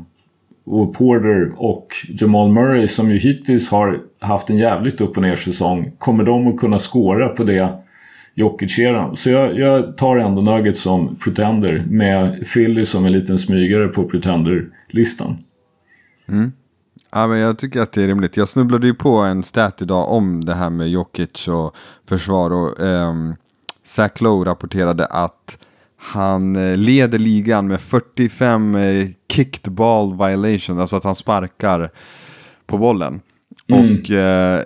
och 0.67 0.95
Porter 0.95 1.53
och 1.57 1.87
Jamal 2.09 2.53
Murray 2.53 2.89
som 2.89 3.11
ju 3.11 3.19
hittills 3.19 3.69
har 3.71 3.99
haft 4.21 4.51
en 4.51 4.57
jävligt 4.57 5.01
upp 5.01 5.17
och 5.17 5.23
ner 5.23 5.37
säsong. 5.37 5.93
Kommer 5.99 6.25
de 6.25 6.47
att 6.47 6.57
kunna 6.57 6.79
skåra 6.79 7.29
på 7.29 7.45
det 7.45 7.69
Jokic-eran? 8.41 9.17
Så 9.17 9.31
jag, 9.31 9.59
jag, 9.59 9.97
tar 9.97 10.17
ändå 10.17 10.43
Nuggets 10.43 10.81
som 10.81 11.17
pretender 11.17 11.85
med 11.89 12.45
Philly 12.55 12.85
som 12.85 13.05
en 13.05 13.13
liten 13.13 13.39
smygare 13.39 13.89
på 13.89 14.05
pretender-listan. 14.05 15.39
Mm. 16.29 16.53
Ja, 17.13 17.27
men 17.27 17.39
jag 17.39 17.59
tycker 17.59 17.81
att 17.81 17.93
det 17.93 18.03
är 18.03 18.07
rimligt. 18.07 18.37
Jag 18.37 18.49
snubblade 18.49 18.87
ju 18.87 18.95
på 18.95 19.17
en 19.17 19.43
stat 19.43 19.83
idag 19.83 20.11
om 20.11 20.45
det 20.45 20.55
här 20.55 20.71
med 20.71 20.89
Jokic 20.89 21.49
och 21.49 21.75
försvar. 22.09 22.51
Och, 22.51 22.81
um, 22.81 23.35
Zach 23.85 24.21
Lowe 24.21 24.51
rapporterade 24.51 25.07
att 25.07 25.59
han 25.97 26.57
eh, 26.57 26.77
leder 26.77 27.19
ligan 27.19 27.69
med 27.69 27.81
45 27.81 28.75
eh, 28.75 29.09
kicked 29.33 29.73
ball 29.73 30.19
violation, 30.19 30.81
alltså 30.81 30.97
att 30.97 31.05
han 31.05 31.15
sparkar 31.15 31.91
på 32.67 32.79
bollen. 32.79 33.21
Mm. 33.69 34.01
Och 34.01 34.11
eh, 34.11 34.65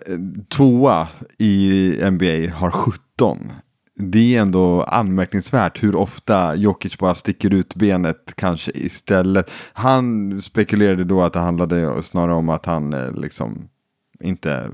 tvåa 0.48 1.08
i 1.38 1.90
NBA 2.10 2.54
har 2.54 2.70
17. 2.70 3.52
Det 3.96 4.36
är 4.36 4.40
ändå 4.40 4.82
anmärkningsvärt 4.82 5.82
hur 5.82 5.94
ofta 5.94 6.54
Jokic 6.54 6.98
bara 6.98 7.14
sticker 7.14 7.54
ut 7.54 7.74
benet 7.74 8.32
kanske 8.36 8.70
istället. 8.74 9.50
Han 9.72 10.42
spekulerade 10.42 11.04
då 11.04 11.22
att 11.22 11.32
det 11.32 11.38
handlade 11.38 12.02
snarare 12.02 12.34
om 12.34 12.48
att 12.48 12.66
han 12.66 12.94
eh, 12.94 13.12
liksom 13.12 13.68
inte 14.20 14.70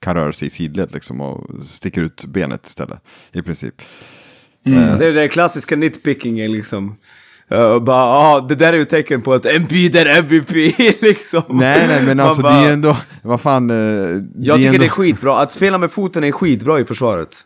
kan 0.00 0.14
röra 0.14 0.32
sig 0.32 0.48
i 0.48 0.50
sidled 0.50 0.92
liksom 0.92 1.20
och 1.20 1.64
sticker 1.64 2.02
ut 2.02 2.24
benet 2.24 2.66
istället 2.66 2.98
i 3.32 3.42
princip. 3.42 3.74
Mm. 4.66 4.78
Uh, 4.78 4.98
det 4.98 5.06
är 5.06 5.12
den 5.12 5.28
klassiska 5.28 5.76
nitpickingen 5.76 6.52
liksom. 6.52 6.96
Uh, 7.52 7.78
bara, 7.78 8.04
ah, 8.04 8.40
det 8.40 8.54
där 8.54 8.72
är 8.72 8.76
ju 8.76 8.84
tecken 8.84 9.22
på 9.22 9.34
att 9.34 9.46
Embiid 9.46 9.96
är 9.96 10.06
MVP 10.06 10.50
liksom. 11.02 11.42
Nej, 11.48 11.88
nej, 11.88 12.02
men 12.06 12.20
alltså 12.20 12.42
bara, 12.42 12.60
det 12.60 12.68
är 12.68 12.72
ändå, 12.72 12.96
vad 13.22 13.40
fan. 13.40 13.70
Uh, 13.70 14.22
jag 14.36 14.56
tycker 14.56 14.68
ändå... 14.68 14.78
det 14.78 14.84
är 14.84 14.88
skitbra, 14.88 15.38
att 15.38 15.52
spela 15.52 15.78
med 15.78 15.90
foten 15.92 16.24
är 16.24 16.32
skitbra 16.32 16.80
i 16.80 16.84
försvaret. 16.84 17.44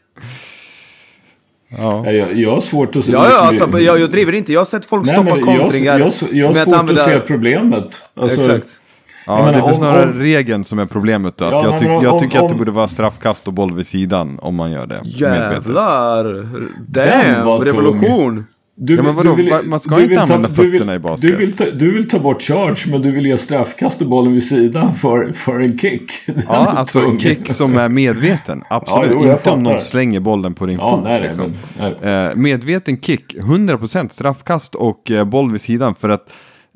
Ja. 1.68 2.12
Jag, 2.12 2.34
jag 2.38 2.50
har 2.50 2.60
svårt 2.60 2.96
att 2.96 3.04
se... 3.04 3.12
Ja, 3.12 3.28
ja 3.30 3.48
alltså, 3.48 3.80
jag, 3.80 4.00
jag 4.00 4.10
driver 4.10 4.32
inte, 4.32 4.52
jag 4.52 4.60
har 4.60 4.64
sett 4.64 4.86
folk 4.86 5.06
stoppa 5.06 5.30
kontringar. 5.30 5.98
Jag, 5.98 6.12
jag, 6.20 6.32
jag 6.32 6.46
har 6.46 6.54
svårt 6.54 6.74
att, 6.74 6.80
använda... 6.80 7.02
att 7.02 7.08
se 7.08 7.20
problemet. 7.20 8.02
Alltså, 8.14 8.40
Exakt. 8.40 8.80
Ja, 9.26 9.44
menar, 9.44 9.52
det 9.52 9.72
är 9.72 9.72
snarare 9.72 10.10
om, 10.10 10.18
regeln 10.18 10.64
som 10.64 10.78
är 10.78 10.86
problemet. 10.86 11.36
Då, 11.36 11.44
ja, 11.44 11.64
jag, 11.64 11.78
tyck, 11.78 11.88
om, 11.88 12.02
jag 12.02 12.20
tycker 12.20 12.38
om, 12.38 12.44
att 12.44 12.52
det 12.52 12.58
borde 12.58 12.70
vara 12.70 12.88
straffkast 12.88 13.46
och 13.46 13.52
boll 13.52 13.74
vid 13.74 13.86
sidan 13.86 14.38
om 14.42 14.54
man 14.54 14.72
gör 14.72 14.86
det. 14.86 15.00
Jävlar! 15.04 16.48
Damn, 16.88 17.64
revolution! 17.64 18.44
Du, 18.78 18.96
ja, 18.96 19.02
men 19.02 19.14
vadå? 19.14 19.34
Vill, 19.34 19.54
man 19.64 19.80
ska 19.80 20.02
inte 20.02 20.20
använda 20.20 20.48
ta, 20.48 20.54
fötterna 20.54 20.92
vill, 20.92 20.96
i 20.96 20.98
basket. 20.98 21.30
Du 21.30 21.36
vill, 21.36 21.56
ta, 21.56 21.64
du 21.64 21.94
vill 21.94 22.08
ta 22.08 22.18
bort 22.18 22.42
charge 22.42 22.90
men 22.90 23.02
du 23.02 23.10
vill 23.10 23.26
ge 23.26 23.38
straffkast 23.38 24.02
och 24.02 24.08
bollen 24.08 24.32
vid 24.32 24.42
sidan 24.42 24.94
för, 24.94 25.32
för 25.32 25.60
en 25.60 25.78
kick. 25.78 26.10
ja, 26.26 26.34
alltså 26.48 27.00
tung. 27.00 27.10
en 27.10 27.18
kick 27.18 27.48
som 27.48 27.76
är 27.76 27.88
medveten. 27.88 28.62
Absolut. 28.70 29.10
Ja, 29.12 29.18
jo, 29.24 29.32
inte 29.32 29.50
om 29.50 29.62
någon 29.62 29.80
slänger 29.80 30.20
bollen 30.20 30.54
på 30.54 30.66
din 30.66 30.78
ja, 30.78 30.90
fot. 30.90 31.04
Nej, 31.04 31.22
liksom. 31.22 31.52
men, 31.78 31.94
nej. 32.02 32.28
Eh, 32.28 32.36
medveten 32.36 33.00
kick, 33.00 33.34
100% 33.34 34.08
straffkast 34.08 34.74
och 34.74 35.10
eh, 35.10 35.24
boll 35.24 35.52
vid 35.52 35.60
sidan. 35.60 35.94
För 35.94 36.08
att 36.08 36.32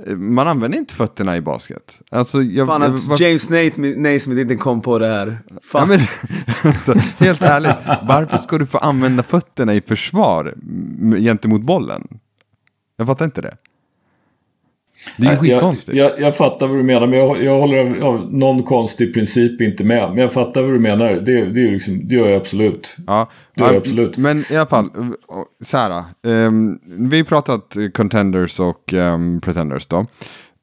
man 0.06 0.48
använder 0.48 0.78
inte 0.78 0.94
fötterna 0.94 1.36
i 1.36 1.40
basket. 1.40 2.00
Alltså, 2.10 2.42
jag, 2.42 2.66
Fan 2.66 2.82
att 2.82 3.04
var... 3.04 3.22
James 3.22 3.50
Naismith 3.96 4.40
inte 4.40 4.56
kom 4.56 4.80
på 4.80 4.98
det 4.98 5.06
här. 5.06 5.38
Ja, 5.72 5.86
men, 5.86 6.00
alltså, 6.64 6.94
helt 7.18 7.42
ärligt, 7.42 7.76
varför 8.02 8.38
ska 8.38 8.58
du 8.58 8.66
få 8.66 8.78
använda 8.78 9.22
fötterna 9.22 9.74
i 9.74 9.80
försvar 9.80 10.54
gentemot 11.18 11.62
bollen? 11.62 12.08
Jag 12.96 13.06
fattar 13.06 13.24
inte 13.24 13.40
det. 13.40 13.56
Det 15.16 15.26
är 15.26 15.30
ju 15.30 15.36
skitkonstigt. 15.36 15.98
Jag, 15.98 16.10
jag, 16.10 16.20
jag, 16.20 16.36
fattar 16.36 16.68
vad 16.68 16.76
du 16.76 16.82
menar, 16.82 17.06
men 17.06 17.18
jag, 17.18 17.44
jag 17.44 17.60
håller 17.60 18.00
av 18.00 18.34
någon 18.34 18.62
konstig 18.62 19.14
princip 19.14 19.60
inte 19.60 19.84
med. 19.84 20.08
Men 20.08 20.18
jag 20.18 20.32
fattar 20.32 20.62
vad 20.62 20.72
du 20.72 20.78
menar. 20.78 21.12
Det, 21.12 21.44
det, 21.44 21.70
liksom, 21.70 22.08
det 22.08 22.14
gör 22.14 22.28
jag 22.28 22.36
absolut. 22.36 22.96
Ja, 23.06 23.30
det 23.54 23.60
gör 23.60 23.68
jag 23.68 23.76
absolut. 23.76 24.16
Men 24.16 24.44
i 24.50 24.56
alla 24.56 24.66
fall, 24.66 24.88
så 25.60 25.76
här. 25.76 26.04
Um, 26.22 26.80
vi 26.84 27.16
har 27.16 27.24
pratat 27.24 27.76
contenders 27.94 28.60
och 28.60 28.92
um, 28.92 29.40
pretenders 29.40 29.86
då. 29.86 30.06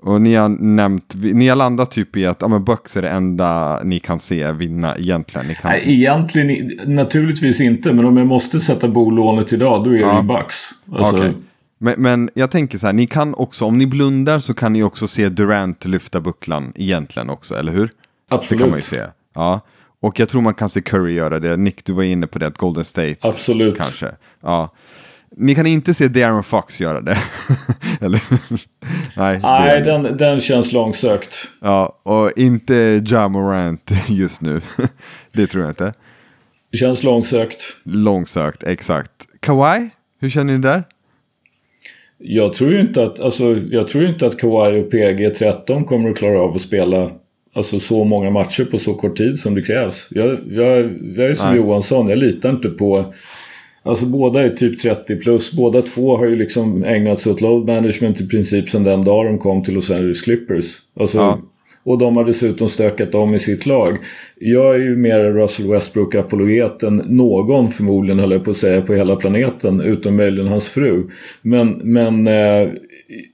Och 0.04 0.22
ni 0.22 0.36
har 0.36 0.50
nämnt, 0.50 1.16
ni 1.16 1.48
har 1.48 1.56
landat 1.56 1.92
typ 1.92 2.18
i 2.18 2.26
att 2.26 2.38
ja, 2.42 2.48
men 2.48 2.64
Bucks 2.64 2.98
är 2.98 3.02
det 3.02 3.10
enda 3.10 3.84
ni 3.84 4.00
kan 4.00 4.20
se 4.20 4.52
vinna 4.52 4.98
egentligen. 4.98 5.48
Ni 5.48 5.56
kan... 5.56 5.72
Nej, 5.72 5.84
egentligen 5.86 6.72
naturligtvis 6.86 7.62
inte. 7.62 7.94
Men 7.94 8.06
om 8.06 8.18
jag 8.18 8.28
måste 8.28 8.60
sätta 8.60 8.88
bolånet 8.88 9.54
idag, 9.54 9.84
då 9.84 9.90
är 9.90 9.94
det 9.94 10.00
ja. 10.00 10.22
ju 10.22 10.28
Bucks. 10.28 10.70
Alltså, 10.92 11.18
okay. 11.18 11.32
Men, 11.78 12.02
men, 12.02 12.30
jag 12.34 12.52
tänker 12.52 12.78
så 12.78 12.86
här, 12.86 12.94
ni 12.94 13.08
kan 13.08 13.34
också, 13.34 13.66
om 13.66 13.78
ni 13.78 13.88
blundar 13.88 14.40
så 14.40 14.54
kan 14.54 14.74
ni 14.74 14.84
också 14.84 15.08
se 15.08 15.30
Durant 15.30 15.86
lyfta 15.86 16.22
bucklan 16.22 16.74
egentligen 16.76 17.30
också, 17.30 17.56
eller 17.56 17.72
hur? 17.72 17.90
Absolut. 18.30 18.50
Det 18.50 18.64
kan 18.64 18.70
man 18.70 18.80
ju 18.80 18.84
se. 18.84 19.02
Ja. 19.36 19.62
Och 20.02 20.20
jag 20.20 20.30
tror 20.30 20.42
man 20.42 20.54
kan 20.54 20.70
se 20.70 20.82
Curry 20.82 21.14
göra 21.14 21.40
det. 21.40 21.58
Nick, 21.58 21.86
du 21.86 21.94
var 21.94 22.04
inne 22.04 22.28
på 22.28 22.40
det, 22.40 22.48
att 22.48 22.58
Golden 22.58 22.86
State. 22.86 23.16
Absolut. 23.22 23.78
Kanske. 23.78 24.12
Ja. 24.42 24.74
Ni 25.38 25.56
kan 25.56 25.68
inte 25.68 25.94
se 25.94 26.08
Darren 26.08 26.44
Fox 26.44 26.82
göra 26.82 27.02
det. 27.02 27.18
Eller? 28.02 28.24
Nej, 29.16 29.40
Nej 29.40 29.80
det... 29.80 29.92
den, 29.92 30.18
den 30.18 30.40
känns 30.40 30.72
långsökt. 30.72 31.36
Ja, 31.62 32.00
och 32.04 32.32
inte 32.36 33.04
Ja 33.06 33.28
Morant 33.28 33.92
just 34.08 34.42
nu. 34.42 34.62
det 35.34 35.48
tror 35.48 35.64
jag 35.64 35.72
inte. 35.72 35.94
Det 36.72 36.78
känns 36.78 37.04
långsökt. 37.04 37.62
Långsökt, 37.84 38.64
exakt. 38.64 39.12
Kawhi, 39.40 39.90
hur 40.20 40.30
känner 40.30 40.54
ni 40.54 40.60
där? 40.60 40.84
Jag 42.20 42.54
tror 42.54 42.72
ju 42.72 42.82
inte 42.82 43.04
att, 43.04 43.20
alltså, 43.20 43.58
jag 43.72 43.88
tror 43.88 44.06
inte 44.06 44.28
att 44.28 44.38
Kawhi 44.38 44.82
och 44.82 44.94
PG-13 44.94 45.84
kommer 45.84 46.10
att 46.10 46.18
klara 46.18 46.40
av 46.40 46.56
att 46.56 46.62
spela 46.62 47.10
alltså, 47.54 47.80
så 47.80 48.04
många 48.04 48.30
matcher 48.30 48.64
på 48.64 48.80
så 48.80 48.94
kort 48.94 49.18
tid 49.18 49.40
som 49.40 49.56
det 49.56 49.62
krävs. 49.62 50.08
Jag, 50.12 50.40
jag, 50.50 50.68
jag 51.16 51.30
är 51.30 51.36
som 51.36 51.50
Nej. 51.50 51.58
Johansson, 51.58 52.08
jag 52.08 52.18
litar 52.18 52.50
inte 52.50 52.70
på 52.70 53.14
Alltså 53.84 54.06
båda 54.06 54.44
är 54.44 54.50
typ 54.50 54.80
30 54.80 55.16
plus. 55.16 55.52
Båda 55.52 55.82
två 55.82 56.18
har 56.18 56.26
ju 56.26 56.36
liksom 56.36 56.84
ägnat 56.84 57.20
sig 57.20 57.32
åt 57.32 57.42
load 57.42 57.66
management 57.66 58.22
i 58.22 58.28
princip 58.28 58.70
sedan 58.70 58.84
den 58.84 59.06
dag 59.06 59.26
de 59.26 59.40
kom 59.40 59.64
till 59.64 59.74
Los 59.74 59.92
Angeles 59.92 60.22
Clippers. 60.22 60.78
Alltså, 61.00 61.18
Ja. 61.18 61.40
Och 61.88 61.98
de 61.98 62.18
har 62.18 62.26
dessutom 62.26 62.70
stökat 62.70 63.16
om 63.16 63.36
i 63.36 63.40
sitt 63.40 63.66
lag. 63.66 63.98
Jag 64.40 64.76
är 64.76 64.80
ju 64.80 64.98
mer 64.98 65.20
Russell 65.20 65.68
Westbrook-apologet 65.68 66.84
än 66.84 66.96
någon 66.96 67.72
förmodligen, 67.72 68.20
höll 68.20 68.32
jag 68.32 68.44
på 68.44 68.52
att 68.52 68.58
säga, 68.58 68.82
på 68.82 68.94
hela 68.94 69.16
planeten. 69.16 69.82
Utom 69.82 70.16
möjligen 70.16 70.48
hans 70.48 70.70
fru. 70.70 71.10
Men, 71.42 71.70
men 71.84 72.28
eh, 72.28 72.70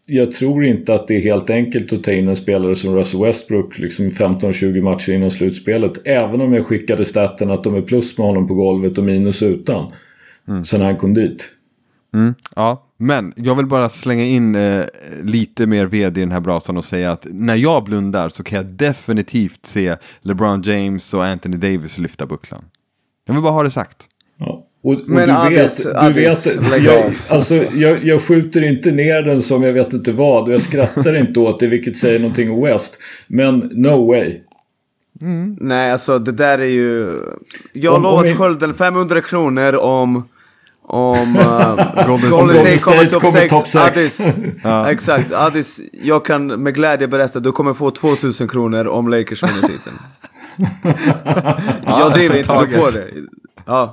jag 0.06 0.32
tror 0.32 0.66
inte 0.66 0.94
att 0.94 1.08
det 1.08 1.16
är 1.16 1.22
helt 1.22 1.50
enkelt 1.50 1.94
att 1.94 2.04
ta 2.04 2.12
in 2.12 2.28
en 2.28 2.36
spelare 2.36 2.76
som 2.76 2.96
Russell 2.96 3.22
Westbrook 3.22 3.80
liksom 3.80 4.10
15-20 4.10 4.82
matcher 4.82 5.14
innan 5.14 5.32
slutspelet. 5.32 6.08
Även 6.08 6.42
om 6.42 6.54
jag 6.54 6.66
skickade 6.66 7.06
staten 7.06 7.52
att 7.52 7.64
de 7.64 7.76
är 7.76 7.82
plus 7.82 8.18
med 8.18 8.28
honom 8.28 8.48
på 8.48 8.54
golvet 8.54 8.98
och 8.98 9.04
minus 9.04 9.44
utan. 9.44 9.92
Sen 10.66 10.82
han 10.82 10.98
kom 10.98 11.14
dit. 11.14 11.48
Mm, 12.14 12.34
ja, 12.56 12.84
men 13.06 13.34
jag 13.36 13.56
vill 13.56 13.66
bara 13.66 13.90
slänga 13.90 14.24
in 14.26 14.56
eh, 14.56 14.84
lite 15.24 15.68
mer 15.68 15.86
ved 15.86 16.18
i 16.18 16.22
den 16.22 16.32
här 16.32 16.40
brasan 16.40 16.78
och 16.78 16.86
säga 16.86 17.12
att 17.12 17.28
när 17.30 17.56
jag 17.56 17.84
blundar 17.84 18.30
så 18.30 18.44
kan 18.44 18.56
jag 18.58 18.66
definitivt 18.66 19.66
se 19.66 19.96
LeBron 20.22 20.62
James 20.62 21.14
och 21.14 21.26
Anthony 21.26 21.58
Davis 21.58 21.98
lyfta 21.98 22.26
bucklan. 22.26 22.66
Jag 23.26 23.34
vill 23.34 23.44
bara 23.44 23.54
ha 23.54 23.64
det 23.64 23.72
sagt. 23.72 24.08
Ja. 24.40 24.68
Och, 24.84 24.94
och 24.94 25.00
Men 25.08 25.28
du 25.28 25.34
Addis- 25.36 25.86
vet, 25.86 26.14
du 26.14 26.22
vet 26.22 26.84
jag, 26.84 27.14
alltså, 27.30 27.54
jag, 27.74 28.04
jag 28.04 28.22
skjuter 28.22 28.64
inte 28.64 28.92
ner 28.92 29.22
den 29.22 29.42
som 29.42 29.64
jag 29.64 29.74
vet 29.74 29.94
inte 29.94 30.12
vad 30.12 30.44
och 30.44 30.54
jag 30.54 30.62
skrattar 30.62 31.16
inte 31.16 31.40
åt 31.40 31.60
det 31.60 31.68
vilket 31.68 31.98
säger 31.98 32.20
någonting 32.20 32.52
om 32.52 32.62
West. 32.64 33.00
Men 33.28 33.70
no 33.74 34.08
way. 34.08 34.40
Nej, 35.60 35.92
alltså 35.92 36.20
det 36.20 36.32
där 36.32 36.60
är 36.60 36.66
ju... 36.66 37.20
Jag 37.74 37.92
har 37.92 38.00
lovat 38.00 38.38
skölden 38.38 38.74
500 38.74 39.22
kronor 39.22 39.76
om... 39.76 40.28
Om 40.86 41.36
uh, 41.36 42.06
Golden 42.08 42.30
Golden 42.32 42.58
State 42.58 42.78
State 42.78 43.10
kommer 43.10 43.48
topp 43.48 43.68
6. 43.68 43.78
topp 43.78 43.94
sex. 43.94 44.22
Addis, 44.22 44.28
exakt. 44.88 45.34
Addis, 45.34 45.82
jag 46.04 46.26
kan 46.26 46.48
med 46.48 46.76
glädje 46.76 47.08
berätta 47.08 47.40
du 47.40 47.52
kommer 47.52 47.74
få 47.74 47.92
2000 47.92 48.48
kronor 48.48 48.88
om 48.88 49.08
Lakers 49.08 49.44
vinner 49.44 49.62
titeln. 49.62 49.96
jag 51.86 52.14
driver 52.14 52.38
inte, 52.38 52.66
du 52.66 52.78
får 52.78 52.92
det. 52.92 53.08
Ja. 53.66 53.92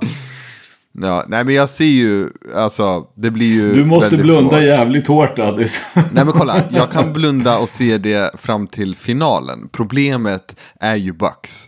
Ja, 1.01 1.25
nej 1.27 1.43
men 1.43 1.55
jag 1.55 1.69
ser 1.69 1.85
ju, 1.85 2.29
alltså 2.55 3.05
det 3.15 3.31
blir 3.31 3.53
ju 3.53 3.73
Du 3.73 3.85
måste 3.85 4.17
blunda 4.17 4.51
svårt. 4.55 4.63
jävligt 4.63 5.07
hårt 5.07 5.39
Addis. 5.39 5.81
Nej 5.95 6.25
men 6.25 6.31
kolla, 6.31 6.63
jag 6.69 6.91
kan 6.91 7.13
blunda 7.13 7.57
och 7.57 7.69
se 7.69 7.97
det 7.97 8.31
fram 8.41 8.67
till 8.67 8.95
finalen. 8.95 9.69
Problemet 9.71 10.55
är 10.79 10.95
ju 10.95 11.13
Bucks. 11.13 11.67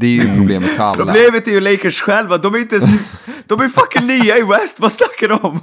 Det 0.00 0.06
är 0.06 0.10
ju 0.10 0.36
problemet 0.36 0.68
för 0.70 0.82
alla. 0.82 0.94
Problemet 0.96 1.48
är 1.48 1.52
ju 1.52 1.60
Lakers 1.60 2.00
själva, 2.00 2.38
de 2.38 2.54
är 2.54 2.58
inte 2.58 2.74
ens, 2.76 2.88
De 3.46 3.60
är 3.60 3.68
fucking 3.68 4.06
nya 4.06 4.36
i 4.38 4.42
West, 4.42 4.80
vad 4.80 4.92
snackar 4.92 5.28
du 5.28 5.34
om? 5.34 5.60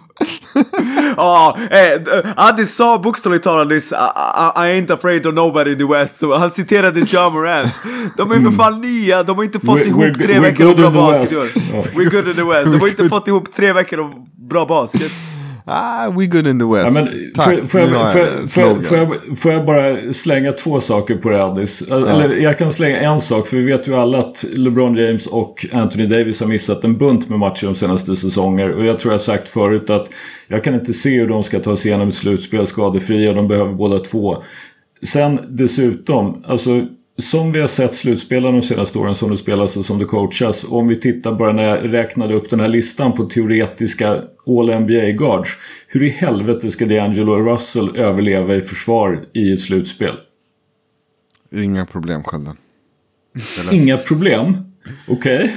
Ja, 1.17 1.57
eh, 1.71 2.25
Addis 2.35 2.75
sa 2.75 2.99
bokstavligt 2.99 3.43
talat 3.43 3.67
nyss 3.67 3.91
I, 3.91 3.95
I, 3.95 3.97
I 3.97 4.81
ain't 4.81 4.93
afraid 4.93 5.25
of 5.25 5.33
nobody 5.33 5.71
in 5.71 5.77
the 5.77 5.85
West, 5.93 6.15
så 6.17 6.37
han 6.37 6.51
citerade 6.51 6.99
John 6.99 7.33
Morant. 7.33 7.71
De 8.17 8.31
är 8.31 8.35
för 8.39 8.51
fan 8.51 8.81
nya, 8.81 9.23
de 9.23 9.35
har 9.37 9.43
inte 9.43 9.59
fått 9.59 9.77
We're- 9.79 9.87
ihop 9.87 10.03
we're- 10.03 10.23
tre 10.23 10.33
we're 10.33 10.41
veckor 10.41 10.69
av 10.69 10.75
bra 10.75 10.89
basket. 10.91 11.55
We're 11.93 12.09
good 12.11 12.27
in 12.27 12.35
the 12.35 12.43
West, 12.43 12.71
de 12.71 12.79
har 12.79 12.87
inte 12.87 13.09
fått 13.09 13.27
ihop 13.27 13.55
tre 13.55 13.73
veckor 13.73 13.99
av 13.99 14.13
bra 14.49 14.65
basket. 14.65 15.11
Ah, 15.67 16.11
we 16.11 16.25
good 16.25 16.47
in 16.47 16.59
the 16.59 16.65
West. 16.65 16.85
Ja, 16.85 16.91
men, 16.91 17.07
Tack, 17.35 17.69
får, 17.69 17.81
jag, 17.81 18.13
får, 18.13 18.47
får, 18.47 18.97
jag, 18.97 19.37
får, 19.37 19.51
jag, 19.51 19.65
bara 19.65 20.13
slänga 20.13 20.51
två 20.51 20.79
saker 20.79 21.15
på 21.15 21.29
det 21.29 21.43
Addis? 21.43 21.81
Eller 21.81 22.35
jag 22.35 22.57
kan 22.57 22.73
slänga 22.73 22.97
en 22.97 23.21
sak, 23.21 23.47
för 23.47 23.57
vi 23.57 23.63
vet 23.63 23.87
ju 23.87 23.95
alla 23.95 24.17
att 24.17 24.45
LeBron 24.55 24.95
James 24.95 25.27
och 25.27 25.65
Anthony 25.73 26.05
Davis 26.05 26.39
har 26.39 26.47
missat 26.47 26.83
en 26.83 26.97
bunt 26.97 27.29
med 27.29 27.39
matcher 27.39 27.65
de 27.65 27.75
senaste 27.75 28.15
säsonger. 28.15 28.71
Och 28.71 28.85
jag 28.85 28.99
tror 28.99 29.13
jag 29.13 29.21
sagt 29.21 29.47
förut 29.47 29.89
att 29.89 30.09
jag 30.47 30.63
kan 30.63 30.73
inte 30.73 30.93
se 30.93 31.19
hur 31.19 31.27
de 31.27 31.43
ska 31.43 31.59
ta 31.59 31.75
sig 31.75 31.89
igenom 31.89 32.07
ett 32.07 32.15
slutspel 32.15 32.67
skadefria. 32.67 33.33
De 33.33 33.47
behöver 33.47 33.73
båda 33.73 33.99
två. 33.99 34.43
Sen 35.03 35.39
dessutom, 35.49 36.43
alltså 36.47 36.85
som 37.17 37.51
vi 37.51 37.59
har 37.59 37.67
sett 37.67 37.93
slutspelen 37.93 38.53
de 38.53 38.61
senaste 38.61 38.99
åren 38.99 39.15
som 39.15 39.31
det 39.31 39.37
spelas 39.37 39.77
och 39.77 39.85
som 39.85 39.99
det 39.99 40.05
coachas. 40.05 40.65
Om 40.69 40.87
vi 40.87 40.95
tittar 40.95 41.35
bara 41.35 41.53
när 41.53 41.63
jag 41.63 41.93
räknade 41.93 42.33
upp 42.33 42.49
den 42.49 42.59
här 42.59 42.67
listan 42.67 43.13
på 43.13 43.25
teoretiska 43.25 44.21
All-NBA-guards. 44.45 45.49
Hur 45.87 46.03
i 46.03 46.09
helvete 46.09 46.71
ska 46.71 46.85
D'Angelo 46.85 47.53
Russell 47.53 47.97
överleva 47.97 48.55
i 48.55 48.61
försvar 48.61 49.25
i 49.33 49.53
ett 49.53 49.59
slutspel? 49.59 50.15
Inga 51.51 51.85
problem, 51.85 52.23
Skölden. 52.23 52.57
Inga 53.71 53.97
problem. 53.97 54.57
Okej. 55.07 55.55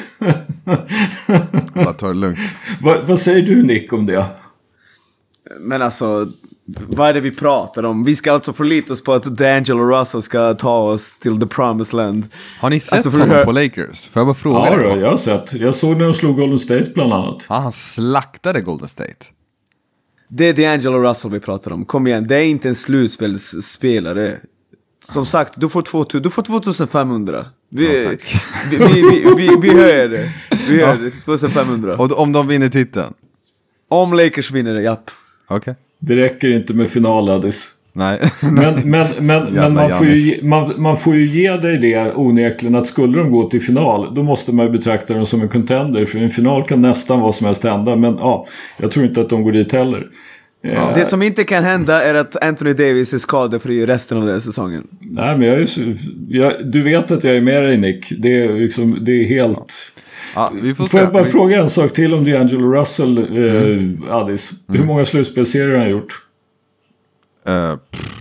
Bara 1.74 1.92
ta 1.92 2.08
det 2.08 2.14
lugnt. 2.14 2.38
vad, 2.80 3.06
vad 3.06 3.18
säger 3.18 3.42
du 3.42 3.62
Nick 3.62 3.92
om 3.92 4.06
det? 4.06 4.24
Men 5.60 5.82
alltså, 5.82 6.28
vad 6.76 7.08
är 7.08 7.14
det 7.14 7.20
vi 7.20 7.30
pratar 7.30 7.82
om? 7.82 8.04
Vi 8.04 8.16
ska 8.16 8.32
alltså 8.32 8.52
förlita 8.52 8.92
oss 8.92 9.04
på 9.04 9.12
att 9.12 9.26
D'Angelo 9.26 9.98
Russell 10.00 10.22
ska 10.22 10.54
ta 10.54 10.78
oss 10.78 11.18
till 11.18 11.40
the 11.40 11.46
promised 11.46 11.96
land. 11.96 12.28
Har 12.60 12.70
ni 12.70 12.80
sett 12.80 12.92
Alltså, 12.92 13.10
för 13.10 13.18
honom 13.18 13.36
hör- 13.36 13.44
på 13.44 13.52
Lakers? 13.52 14.06
Får 14.06 14.20
jag 14.20 14.26
bara 14.26 14.34
fråga 14.34 14.58
Ja, 14.70 14.76
då, 14.94 15.00
jag 15.00 15.10
har 15.10 15.16
sett. 15.16 15.54
Jag 15.54 15.74
såg 15.74 15.96
när 15.96 16.04
de 16.04 16.14
slog 16.14 16.36
Golden 16.36 16.58
State 16.58 16.90
bland 16.94 17.12
annat. 17.12 17.46
Ja, 17.48 17.54
han 17.58 17.72
slaktade 17.72 18.60
Golden 18.60 18.88
State. 18.88 19.14
Det 20.28 20.44
är 20.44 20.52
D'Angelo 20.54 21.02
Russell 21.08 21.30
vi 21.30 21.40
pratar 21.40 21.70
om. 21.72 21.84
Kom 21.84 22.06
igen, 22.06 22.26
det 22.26 22.36
är 22.36 22.42
inte 22.44 22.68
en 22.68 22.74
slutspelsspelare. 22.74 24.38
Som 25.04 25.26
sagt, 25.26 25.60
du 25.60 25.68
får, 25.68 25.82
2000, 25.82 26.22
du 26.22 26.30
får 26.30 26.42
2500. 26.42 27.44
Vi, 27.70 28.04
Ja, 28.04 28.10
vi, 28.70 28.76
vi, 28.76 29.02
vi, 29.02 29.34
vi, 29.36 29.56
vi 29.62 29.70
höjer 29.82 30.08
det. 30.08 30.32
Vi 30.68 30.82
höjer 30.84 30.96
det 31.02 31.10
till 31.10 31.20
2500. 31.22 31.96
Och 31.98 32.18
om 32.20 32.32
de 32.32 32.46
vinner 32.46 32.68
titeln? 32.68 33.14
Om 33.90 34.12
Lakers 34.12 34.50
vinner 34.50 34.74
det, 34.74 34.82
japp. 34.82 35.10
Okej. 35.48 35.74
Det 35.98 36.16
räcker 36.16 36.48
inte 36.48 36.74
med 36.74 36.88
final 36.88 37.28
Addis. 37.28 37.68
Nej. 37.92 38.18
Men, 38.42 38.74
men, 38.90 39.06
men, 39.18 39.44
men 39.52 39.74
man, 39.74 39.90
får 39.90 40.06
ju, 40.06 40.42
man, 40.42 40.72
man 40.76 40.96
får 40.96 41.16
ju 41.16 41.26
ge 41.26 41.56
dig 41.56 41.78
det 41.78 42.12
onekligen 42.14 42.74
att 42.74 42.86
skulle 42.86 43.18
de 43.18 43.30
gå 43.30 43.50
till 43.50 43.62
final 43.62 44.14
då 44.14 44.22
måste 44.22 44.52
man 44.52 44.66
ju 44.66 44.72
betrakta 44.72 45.14
dem 45.14 45.26
som 45.26 45.40
en 45.40 45.48
contender. 45.48 46.04
För 46.04 46.18
en 46.18 46.30
final 46.30 46.64
kan 46.64 46.82
nästan 46.82 47.20
vad 47.20 47.34
som 47.34 47.46
helst 47.46 47.64
hända. 47.64 47.96
Men 47.96 48.16
ja, 48.20 48.46
jag 48.76 48.90
tror 48.90 49.06
inte 49.06 49.20
att 49.20 49.28
de 49.28 49.42
går 49.42 49.52
dit 49.52 49.72
heller. 49.72 50.08
Eh, 50.64 50.94
Det 50.94 51.04
som 51.04 51.22
inte 51.22 51.44
kan 51.44 51.64
hända 51.64 52.02
är 52.02 52.14
att 52.14 52.44
Anthony 52.44 52.72
Davis 52.72 53.14
är 53.14 53.18
skadefri 53.18 53.86
resten 53.86 54.18
av 54.18 54.24
den 54.24 54.32
här 54.32 54.40
säsongen. 54.40 54.86
Nej, 55.00 55.38
men 55.38 55.48
jag 55.48 55.56
är 55.56 55.78
ju 55.78 55.96
jag, 56.28 56.52
du 56.64 56.82
vet 56.82 57.10
att 57.10 57.24
jag 57.24 57.36
är 57.36 57.40
med 57.40 57.62
dig 57.62 57.76
Nick. 57.76 58.12
Det 58.18 58.44
är, 58.44 58.52
liksom, 58.52 58.98
det 59.00 59.12
är 59.12 59.24
helt... 59.24 59.74
Ja, 60.34 60.52
vi 60.62 60.74
får, 60.74 60.86
Får 60.86 61.00
jag 61.00 61.12
bara 61.12 61.22
Vi- 61.22 61.30
fråga 61.30 61.58
en 61.62 61.68
sak 61.70 61.92
till 61.92 62.14
om 62.14 62.24
D'Angelo 62.26 62.72
Russell, 62.80 63.18
eh, 63.18 64.14
Addis? 64.14 64.52
Hur 64.68 64.84
många 64.84 65.04
slutspelsserier 65.04 65.72
har 65.72 65.78
han 65.78 65.90
gjort? 65.90 66.12
Eh, 67.46 67.76
pff. 67.76 68.14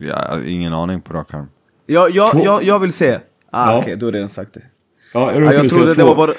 ja, 0.00 0.38
ingen 0.46 0.74
aning 0.74 1.00
på 1.00 1.12
rak 1.14 1.34
arm. 1.34 1.46
Jag, 1.86 2.10
jag, 2.10 2.30
Två. 2.30 2.60
jag, 2.62 2.78
vill 2.78 2.92
se. 2.92 3.18
Ah, 3.52 3.72
Ja. 3.72 3.78
Okej, 3.78 3.96
du 3.96 4.04
har 4.04 4.12
redan 4.12 4.28
sagt 4.28 4.54
det. 4.54 4.62
Ja, 5.14 5.20
jag 5.32 5.36
Ja, 5.36 5.40
råkade 5.40 5.56
jag 5.56 5.70
trodde 5.70 5.94
det 5.94 6.04
var 6.04 6.16
bara... 6.16 6.32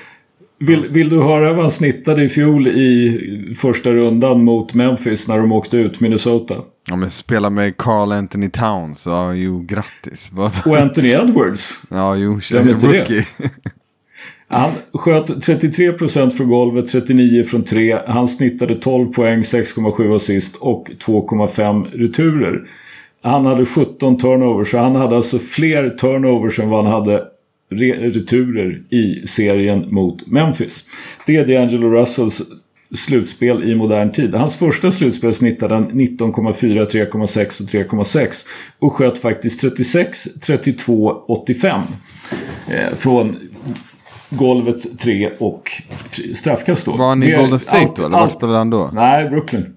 Vill, 0.61 0.87
vill 0.89 1.09
du 1.09 1.21
höra 1.21 1.53
vad 1.53 1.61
han 1.61 1.71
snittade 1.71 2.23
i 2.23 2.29
fjol 2.29 2.67
i 2.67 3.55
första 3.59 3.91
rundan 3.91 4.43
mot 4.43 4.73
Memphis 4.73 5.27
när 5.27 5.37
de 5.37 5.51
åkte 5.51 5.77
ut 5.77 5.99
Minnesota? 5.99 6.55
Ja, 6.87 6.95
men 6.95 7.11
spela 7.11 7.49
med 7.49 7.77
Carl 7.77 8.11
Anthony 8.11 8.49
Towns. 8.49 9.05
Ja, 9.05 9.33
jo, 9.33 9.65
grattis. 9.67 10.31
Och 10.65 10.77
Anthony 10.77 11.09
Edwards. 11.09 11.79
Ja, 11.89 12.15
jo, 12.15 12.39
är 12.53 12.69
inte 12.69 12.87
det? 12.87 13.25
Han 14.51 14.71
sköt 14.93 15.29
33% 15.29 16.29
från 16.29 16.49
golvet, 16.49 16.85
39% 16.85 17.43
från 17.43 17.63
3. 17.63 17.97
Han 18.07 18.27
snittade 18.27 18.75
12 18.75 19.13
poäng, 19.13 19.41
6,7 19.41 20.15
assist 20.15 20.55
och 20.55 20.89
2,5 21.05 21.87
returer. 21.93 22.67
Han 23.21 23.45
hade 23.45 23.65
17 23.65 24.17
turnovers, 24.17 24.71
så 24.71 24.77
han 24.77 24.95
hade 24.95 25.15
alltså 25.15 25.39
fler 25.39 25.89
turnovers 25.89 26.59
än 26.59 26.69
vad 26.69 26.83
han 26.85 26.93
hade 26.93 27.23
returer 27.71 28.83
i 28.89 29.27
serien 29.27 29.85
mot 29.89 30.27
Memphis. 30.27 30.85
Det 31.25 31.35
är 31.35 31.45
D'Angelo 31.45 31.91
Russells 31.91 32.41
slutspel 32.91 33.63
i 33.63 33.75
modern 33.75 34.11
tid. 34.11 34.35
Hans 34.35 34.55
första 34.55 34.91
slutspel 34.91 35.33
snittade 35.33 35.73
han 35.73 35.91
19,4, 35.91 36.85
3,6 36.85 37.63
och 37.63 37.69
3,6 37.69 38.45
och 38.79 38.93
sköt 38.93 39.17
faktiskt 39.17 39.61
36, 39.61 40.27
32, 40.41 41.23
85 41.27 41.81
eh, 42.67 42.95
från 42.95 43.37
golvet 44.29 44.99
3 44.99 45.29
och 45.39 45.71
straffkast 46.35 46.85
då. 46.85 46.91
Var 46.97 47.07
han 47.09 47.23
i 47.23 47.31
är 47.31 47.37
Golden 47.41 47.59
State 47.59 47.77
allt- 47.81 47.95
då? 47.95 48.05
Eller 48.05 48.17
var 48.17 48.23
allt- 48.23 48.31
spelade 48.31 48.57
han 48.57 48.69
då? 48.69 48.89
Nej, 48.93 49.29
Brooklyn. 49.29 49.73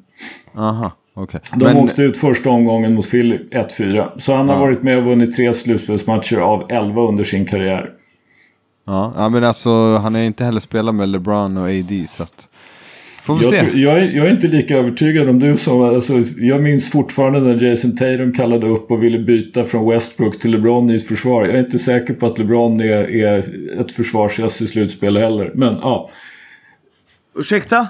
Aha, 0.57 0.91
okej. 1.15 1.41
De 1.57 1.65
Men, 1.65 1.77
åkte 1.77 2.03
ut 2.03 2.17
första 2.17 2.51
omgången 2.51 2.95
mot 2.95 3.11
Philly 3.11 3.38
1-4. 3.51 4.09
Så 4.19 4.35
han 4.35 4.49
har 4.49 4.57
varit 4.59 4.83
med 4.83 4.99
och 4.99 5.05
vunnit 5.05 5.37
tre 5.37 5.55
slutspelsmatcher 5.55 6.37
av 6.37 6.67
11 6.69 7.03
under 7.09 7.25
sin 7.25 7.47
karriär. 7.47 7.91
ja, 8.87 9.12
ja, 9.17 9.29
men 9.29 9.45
alltså 9.45 9.97
han 9.97 10.15
har 10.15 10.23
inte 10.23 10.45
heller 10.45 10.61
spelat 10.61 10.95
med 10.95 11.09
LeBron 11.09 11.57
och 11.57 11.65
AD 11.69 12.07
så 12.09 12.23
att... 12.23 12.49
Får 13.23 13.35
vi 13.35 13.45
Jag, 13.45 13.55
se. 13.55 13.61
tror, 13.61 13.77
jag, 13.77 13.99
är, 13.99 14.11
jag 14.11 14.27
är 14.27 14.31
inte 14.31 14.47
lika 14.47 14.77
övertygad 14.77 15.29
om 15.29 15.39
du 15.39 15.57
som... 15.57 15.83
Alltså, 15.83 16.15
jag 16.37 16.63
minns 16.63 16.91
fortfarande 16.91 17.41
när 17.41 17.65
Jason 17.65 17.97
Tatum 17.97 18.33
kallade 18.33 18.67
upp 18.67 18.91
och 18.91 19.03
ville 19.03 19.19
byta 19.19 19.65
från 19.65 19.91
Westbrook 19.91 20.39
till 20.39 20.51
LeBron 20.51 20.91
i 20.91 20.95
ett 20.95 21.09
försvar. 21.09 21.45
Jag 21.45 21.55
är 21.55 21.61
inte 21.61 21.79
säker 21.79 22.15
på 22.15 22.27
att 22.27 22.39
LeBron 22.39 22.81
är, 22.81 23.11
är 23.11 23.39
ett 23.81 23.93
försvarsass 23.93 24.63
i 24.63 24.67
slutspel 24.67 25.17
heller. 25.17 25.53
Men 25.55 25.79
ja. 25.83 26.11
Ursäkta? 27.39 27.89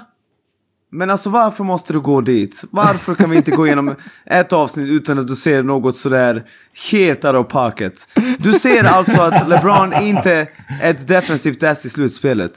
Men 0.91 1.09
alltså 1.09 1.29
varför 1.29 1.63
måste 1.63 1.93
du 1.93 1.99
gå 1.99 2.21
dit? 2.21 2.63
Varför 2.69 3.15
kan 3.15 3.29
vi 3.29 3.37
inte 3.37 3.51
gå 3.51 3.65
igenom 3.67 3.95
ett 4.25 4.53
avsnitt 4.53 4.89
utan 4.89 5.19
att 5.19 5.27
du 5.27 5.35
ser 5.35 5.63
något 5.63 5.97
sådär 5.97 6.43
helt 6.91 7.25
out 7.25 7.35
of 7.35 7.47
pocket? 7.47 7.93
Du 8.37 8.53
ser 8.53 8.83
alltså 8.83 9.21
att 9.21 9.49
LeBron 9.49 9.93
inte 10.01 10.47
är 10.81 10.91
ett 10.91 11.07
defensivt 11.07 11.63
ass 11.63 11.85
i 11.85 11.89
slutspelet. 11.89 12.51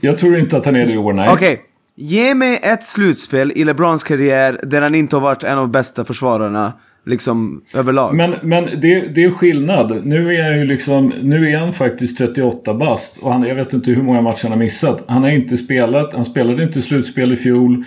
Jag 0.00 0.18
tror 0.18 0.36
inte 0.36 0.56
att 0.56 0.64
han 0.64 0.76
är 0.76 0.86
det 0.86 0.92
i 0.92 0.98
år, 0.98 1.12
nej. 1.12 1.28
Okej, 1.32 1.60
ge 1.96 2.34
mig 2.34 2.60
ett 2.62 2.84
slutspel 2.84 3.52
i 3.54 3.64
LeBrons 3.64 4.04
karriär 4.04 4.60
där 4.62 4.82
han 4.82 4.94
inte 4.94 5.16
har 5.16 5.20
varit 5.20 5.44
en 5.44 5.58
av 5.58 5.64
de 5.64 5.72
bästa 5.72 6.04
försvararna. 6.04 6.72
Liksom 7.06 7.62
överlag. 7.74 8.14
Men, 8.14 8.34
men 8.42 8.64
det, 8.64 9.14
det 9.14 9.24
är 9.24 9.30
skillnad. 9.30 10.06
Nu 10.06 10.34
är 10.34 10.50
han 10.50 10.58
ju 10.58 10.66
liksom, 10.66 11.12
nu 11.22 11.50
är 11.50 11.58
han 11.58 11.72
faktiskt 11.72 12.18
38 12.18 12.74
bast. 12.74 13.16
Och 13.16 13.32
han, 13.32 13.42
jag 13.42 13.54
vet 13.54 13.72
inte 13.72 13.90
hur 13.90 14.02
många 14.02 14.22
matcher 14.22 14.42
han 14.42 14.52
har 14.52 14.58
missat. 14.58 15.04
Han 15.08 15.22
har 15.22 15.30
inte 15.30 15.56
spelat, 15.56 16.14
han 16.14 16.24
spelade 16.24 16.62
inte 16.62 16.82
slutspel 16.82 17.32
i 17.32 17.36
fjol. 17.36 17.84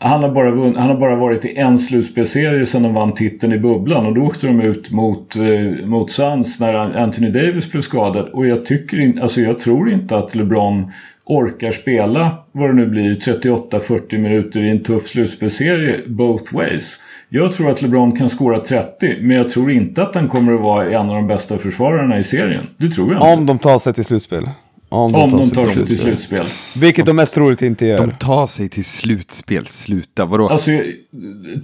Han 0.00 0.22
har, 0.22 0.30
bara 0.30 0.50
vunn, 0.50 0.76
han 0.76 0.88
har 0.88 0.96
bara 0.96 1.16
varit 1.16 1.44
i 1.44 1.56
en 1.56 1.78
slutspelserie 1.78 2.66
sedan 2.66 2.82
de 2.82 2.94
vann 2.94 3.14
titeln 3.14 3.52
i 3.52 3.58
bubblan. 3.58 4.06
Och 4.06 4.14
då 4.14 4.22
åkte 4.22 4.46
de 4.46 4.60
ut 4.60 4.90
mot, 4.90 5.36
eh, 5.36 5.86
mot 5.86 6.10
Suns 6.10 6.60
när 6.60 6.74
Anthony 6.74 7.30
Davis 7.30 7.72
blev 7.72 7.82
skadad. 7.82 8.28
Och 8.28 8.46
jag, 8.46 8.66
tycker 8.66 9.00
in, 9.00 9.20
alltså 9.22 9.40
jag 9.40 9.58
tror 9.58 9.90
inte 9.90 10.16
att 10.16 10.34
LeBron 10.34 10.90
orkar 11.26 11.72
spela 11.72 12.38
vad 12.52 12.70
det 12.70 12.74
nu 12.74 12.86
blir 12.86 13.14
38-40 13.14 14.18
minuter 14.18 14.64
i 14.64 14.70
en 14.70 14.82
tuff 14.82 15.06
slutspelserie 15.06 16.00
both 16.06 16.54
ways. 16.54 16.96
Jag 17.28 17.52
tror 17.54 17.70
att 17.70 17.82
LeBron 17.82 18.12
kan 18.12 18.28
skåra 18.28 18.60
30 18.60 19.16
men 19.20 19.36
jag 19.36 19.48
tror 19.48 19.70
inte 19.70 20.02
att 20.02 20.14
han 20.14 20.28
kommer 20.28 20.52
att 20.54 20.60
vara 20.60 20.90
en 20.90 21.08
av 21.08 21.14
de 21.14 21.26
bästa 21.26 21.58
försvararna 21.58 22.18
i 22.18 22.24
serien. 22.24 22.66
Det 22.76 22.88
tror 22.88 23.12
jag 23.12 23.16
inte. 23.16 23.40
Om 23.40 23.46
de 23.46 23.58
tar 23.58 23.78
sig 23.78 23.92
till 23.92 24.04
slutspel. 24.04 24.50
Om 24.88 25.12
de, 25.12 25.22
Om 25.22 25.30
tar, 25.30 25.38
de 25.38 25.50
tar 25.50 25.66
sig 25.66 25.86
till 25.86 25.98
slutspel. 25.98 26.46
Vilket 26.74 27.06
de 27.06 27.16
mest 27.16 27.34
troligt 27.34 27.62
inte 27.62 27.86
gör. 27.86 27.98
De 27.98 28.10
tar 28.10 28.46
sig 28.46 28.68
till 28.68 28.84
slutspel, 28.84 29.66
sluta, 29.66 30.24
vadå? 30.24 30.48
Alltså, 30.48 30.70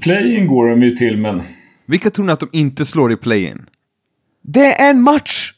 play-in 0.00 0.46
går 0.46 0.68
de 0.68 0.82
ju 0.82 0.90
till 0.90 1.18
men... 1.18 1.42
Vilka 1.86 2.10
tror 2.10 2.24
ni 2.24 2.32
att 2.32 2.40
de 2.40 2.48
inte 2.52 2.86
slår 2.86 3.12
i 3.12 3.16
play-in? 3.16 3.66
Det 4.42 4.66
är 4.66 4.90
en 4.90 5.02
match! 5.02 5.52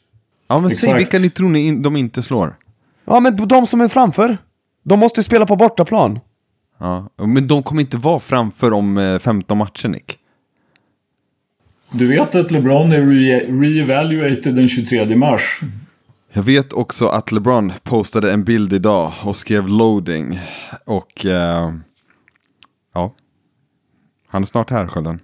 Ja 0.47 0.59
men 0.59 0.67
Exakt. 0.71 0.85
säg 0.85 0.93
vilka 0.93 1.19
ni 1.19 1.29
tror 1.29 1.49
ni 1.49 1.75
de 1.75 1.95
inte 1.95 2.23
slår. 2.23 2.55
Ja 3.05 3.19
men 3.19 3.35
de 3.35 3.67
som 3.67 3.81
är 3.81 3.87
framför. 3.87 4.37
De 4.83 4.99
måste 4.99 5.19
ju 5.19 5.23
spela 5.23 5.45
på 5.45 5.55
bortaplan. 5.55 6.19
Ja, 6.79 7.09
men 7.17 7.47
de 7.47 7.63
kommer 7.63 7.81
inte 7.81 7.97
vara 7.97 8.19
framför 8.19 8.73
om 8.73 9.19
15 9.21 9.57
eh, 9.57 9.59
matcher 9.59 9.87
Nick. 9.87 10.19
Du 11.91 12.07
vet 12.07 12.35
att 12.35 12.51
LeBron 12.51 12.91
är 12.91 13.01
re-evaluated 13.01 14.55
den 14.55 14.67
23 14.67 15.15
mars. 15.15 15.59
Jag 16.33 16.43
vet 16.43 16.73
också 16.73 17.07
att 17.07 17.31
LeBron 17.31 17.73
postade 17.83 18.31
en 18.31 18.43
bild 18.43 18.73
idag 18.73 19.13
och 19.23 19.35
skrev 19.35 19.67
loading. 19.67 20.39
Och 20.85 21.25
uh, 21.25 21.31
ja, 22.93 23.13
han 24.27 24.41
är 24.41 24.45
snart 24.45 24.69
här 24.69 24.87
Skölden. 24.87 25.19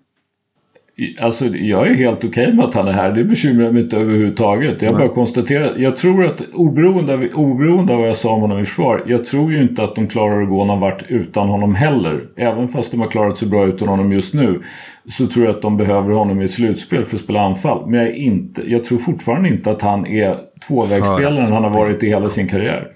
Alltså 1.20 1.46
jag 1.46 1.88
är 1.88 1.94
helt 1.94 2.18
okej 2.18 2.30
okay 2.30 2.54
med 2.56 2.66
att 2.66 2.74
han 2.74 2.88
är 2.88 2.92
här. 2.92 3.12
Det 3.12 3.24
bekymrar 3.24 3.72
mig 3.72 3.84
inte 3.84 3.98
överhuvudtaget. 3.98 4.82
Jag 4.82 4.94
bara 4.94 5.08
konstaterar. 5.08 5.74
Jag 5.78 5.98
tror 5.98 6.26
att 6.26 6.42
oberoende 6.54 7.14
av, 7.14 7.28
oberoende 7.34 7.94
av 7.94 8.00
vad 8.00 8.10
jag 8.10 8.18
sa 8.18 8.34
om 8.34 8.42
honom 8.42 8.60
i 8.60 8.66
försvar. 8.66 9.04
Jag 9.08 9.26
tror 9.26 9.52
ju 9.52 9.62
inte 9.62 9.84
att 9.84 9.96
de 9.96 10.08
klarar 10.08 10.44
att 10.44 10.50
gå 10.50 10.66
någon 10.66 10.80
vart 10.80 11.04
utan 11.08 11.50
honom 11.50 11.76
heller. 11.76 12.24
Även 12.36 12.68
fast 12.68 12.92
de 12.92 13.02
har 13.02 13.08
klarat 13.08 13.38
sig 13.38 13.48
bra 13.48 13.66
utan 13.66 13.88
honom 13.88 14.12
just 14.12 14.34
nu. 14.34 14.62
Så 15.06 15.28
tror 15.28 15.46
jag 15.46 15.56
att 15.56 15.62
de 15.62 15.78
behöver 15.78 16.14
honom 16.14 16.42
i 16.42 16.46
ett 16.46 16.52
slutspel 16.52 17.06
för 17.06 17.16
att 17.16 17.22
spela 17.22 17.42
anfall. 17.42 17.90
Men 17.90 18.00
jag, 18.00 18.10
är 18.10 18.14
inte, 18.14 18.72
jag 18.72 18.84
tror 18.84 18.98
fortfarande 18.98 19.50
inte 19.50 19.72
att 19.72 19.82
han 19.82 20.08
är 20.08 20.38
tvåvägsspelaren 20.68 21.52
han 21.52 21.64
har 21.64 21.70
varit 21.70 22.04
i 22.04 22.08
hela 22.08 22.30
sin 22.30 22.48
karriär. 22.48 22.88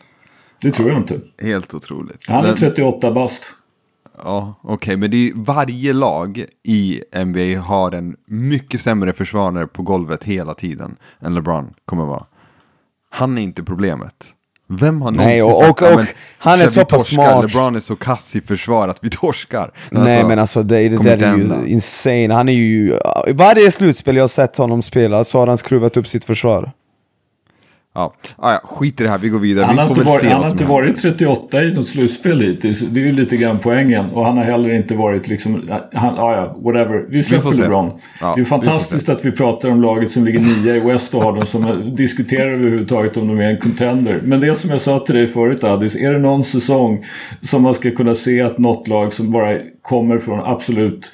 Det 0.62 0.72
tror 0.72 0.90
jag 0.90 0.98
inte. 0.98 1.20
Helt 1.42 1.74
otroligt. 1.74 2.26
Han 2.28 2.46
är 2.46 2.54
38 2.54 3.12
bast. 3.12 3.44
Ja, 4.24 4.60
okej, 4.62 4.74
okay, 4.74 4.98
men 4.98 5.12
det 5.12 5.18
är 5.18 5.32
varje 5.36 5.94
lag 5.94 6.46
i 6.64 7.02
NBA 7.26 7.62
har 7.62 7.92
en 7.92 8.16
mycket 8.28 8.82
sämre 8.82 9.14
försvarare 9.14 9.68
på 9.68 9.84
golvet 9.84 10.24
hela 10.24 10.54
tiden 10.54 10.96
än 11.22 11.36
LeBron 11.36 11.74
kommer 11.86 12.06
vara. 12.06 12.26
Han 13.10 13.38
är 13.38 13.42
inte 13.42 13.64
problemet. 13.64 14.36
Vem 14.68 15.02
har 15.02 15.12
Nej, 15.12 15.44
och, 15.44 15.58
sagt, 15.58 15.82
och, 15.82 15.88
och, 15.88 16.00
och 16.00 16.06
han 16.38 16.62
är 16.62 16.68
så 16.68 16.86
pass 16.86 17.08
smart. 17.08 17.44
LeBron 17.44 17.76
är 17.76 17.80
så 17.80 17.96
kass 17.96 18.36
i 18.36 18.42
försvar 18.42 18.88
att 18.88 19.00
vi 19.02 19.10
torskar. 19.12 19.72
Nej 19.92 20.14
alltså, 20.14 20.28
men 20.28 20.40
alltså 20.40 20.64
det, 20.64 20.90
det 20.90 20.98
där 20.98 21.24
är 21.24 21.38
ju 21.38 21.68
insane. 21.68 22.34
Han 22.34 22.50
är 22.50 22.54
ju, 22.54 23.00
varje 23.34 23.72
slutspel 23.72 24.16
jag 24.16 24.24
har 24.24 24.28
sett 24.28 24.58
honom 24.58 24.82
spela 24.82 25.24
så 25.24 25.40
har 25.40 25.48
han 25.48 25.58
skruvat 25.58 25.98
upp 25.98 26.08
sitt 26.08 26.26
försvar. 26.26 26.72
Ja, 27.98 28.14
ah, 28.38 28.52
ja, 28.52 28.60
skit 28.64 29.02
i 29.02 29.04
det 29.04 29.10
här, 29.10 29.18
vi 29.18 29.30
går 29.30 29.40
vidare. 29.40 29.66
Han 29.66 29.76
vi 29.76 29.82
har 29.82 29.90
inte, 29.90 30.02
varit, 30.02 30.32
han 30.32 30.44
har 30.44 30.50
inte 30.50 30.66
varit 30.66 31.02
38 31.02 31.64
i 31.64 31.74
något 31.74 31.88
slutspel 31.88 32.42
hittills. 32.42 32.80
Det 32.80 33.02
är 33.02 33.06
ju 33.06 33.12
lite 33.12 33.38
grann 33.38 33.60
poängen. 33.60 34.06
Och 34.14 34.26
han 34.26 34.38
har 34.38 34.44
heller 34.44 34.70
inte 34.70 34.96
varit 34.96 35.28
liksom... 35.28 35.70
Han, 35.94 36.20
ah, 36.20 36.36
ja, 36.36 36.56
whatever. 36.60 37.06
Vi 37.10 37.24
släpper 37.24 37.52
vi 37.52 37.58
LeBron. 37.58 37.92
Ja, 38.22 38.34
det 38.36 38.42
är 38.42 38.46
fantastiskt 38.46 39.10
att 39.10 39.26
vi 39.26 39.32
pratar 39.32 39.70
om 39.70 39.82
laget 39.82 40.12
som 40.12 40.26
ligger 40.26 40.40
nia 40.40 40.76
i 40.76 40.80
West 40.80 41.16
och 41.16 41.22
har 41.22 41.36
dem 41.36 41.46
som 41.46 41.96
diskuterar 41.96 42.52
överhuvudtaget 42.52 43.18
om 43.18 43.28
de 43.28 43.40
är 43.40 43.50
en 43.50 43.58
contender. 43.58 44.22
Men 44.24 44.40
det 44.40 44.56
som 44.56 44.70
jag 44.70 44.82
sa 44.82 45.00
till 45.00 45.16
dig 45.16 45.28
förut 45.28 45.64
Addis, 45.64 45.96
är 45.96 46.14
det 46.14 46.20
någon 46.20 46.44
säsong 46.44 47.06
som 47.42 47.62
man 47.62 47.74
ska 47.74 47.92
kunna 47.92 48.16
se 48.16 48.42
att 48.42 48.58
något 48.58 48.88
lag 48.88 49.14
som 49.14 49.32
bara 49.32 49.58
kommer 49.82 50.18
från 50.18 50.40
absolut 50.46 51.12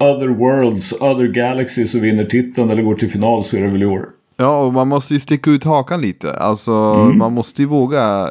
other 0.00 0.28
worlds, 0.28 0.92
other 0.92 1.26
galaxies 1.26 1.94
och 1.94 2.04
vinner 2.04 2.24
titeln 2.24 2.70
eller 2.70 2.82
går 2.82 2.94
till 2.94 3.10
final 3.10 3.44
så 3.44 3.56
är 3.56 3.60
det 3.60 3.68
väl 3.68 3.82
i 3.82 3.86
år. 3.86 4.08
Ja, 4.40 4.64
och 4.64 4.72
man 4.72 4.88
måste 4.88 5.14
ju 5.14 5.20
sticka 5.20 5.50
ut 5.50 5.64
hakan 5.64 6.00
lite. 6.00 6.32
Alltså, 6.32 6.72
mm. 6.72 7.18
man 7.18 7.32
måste 7.32 7.62
ju 7.62 7.68
våga 7.68 8.28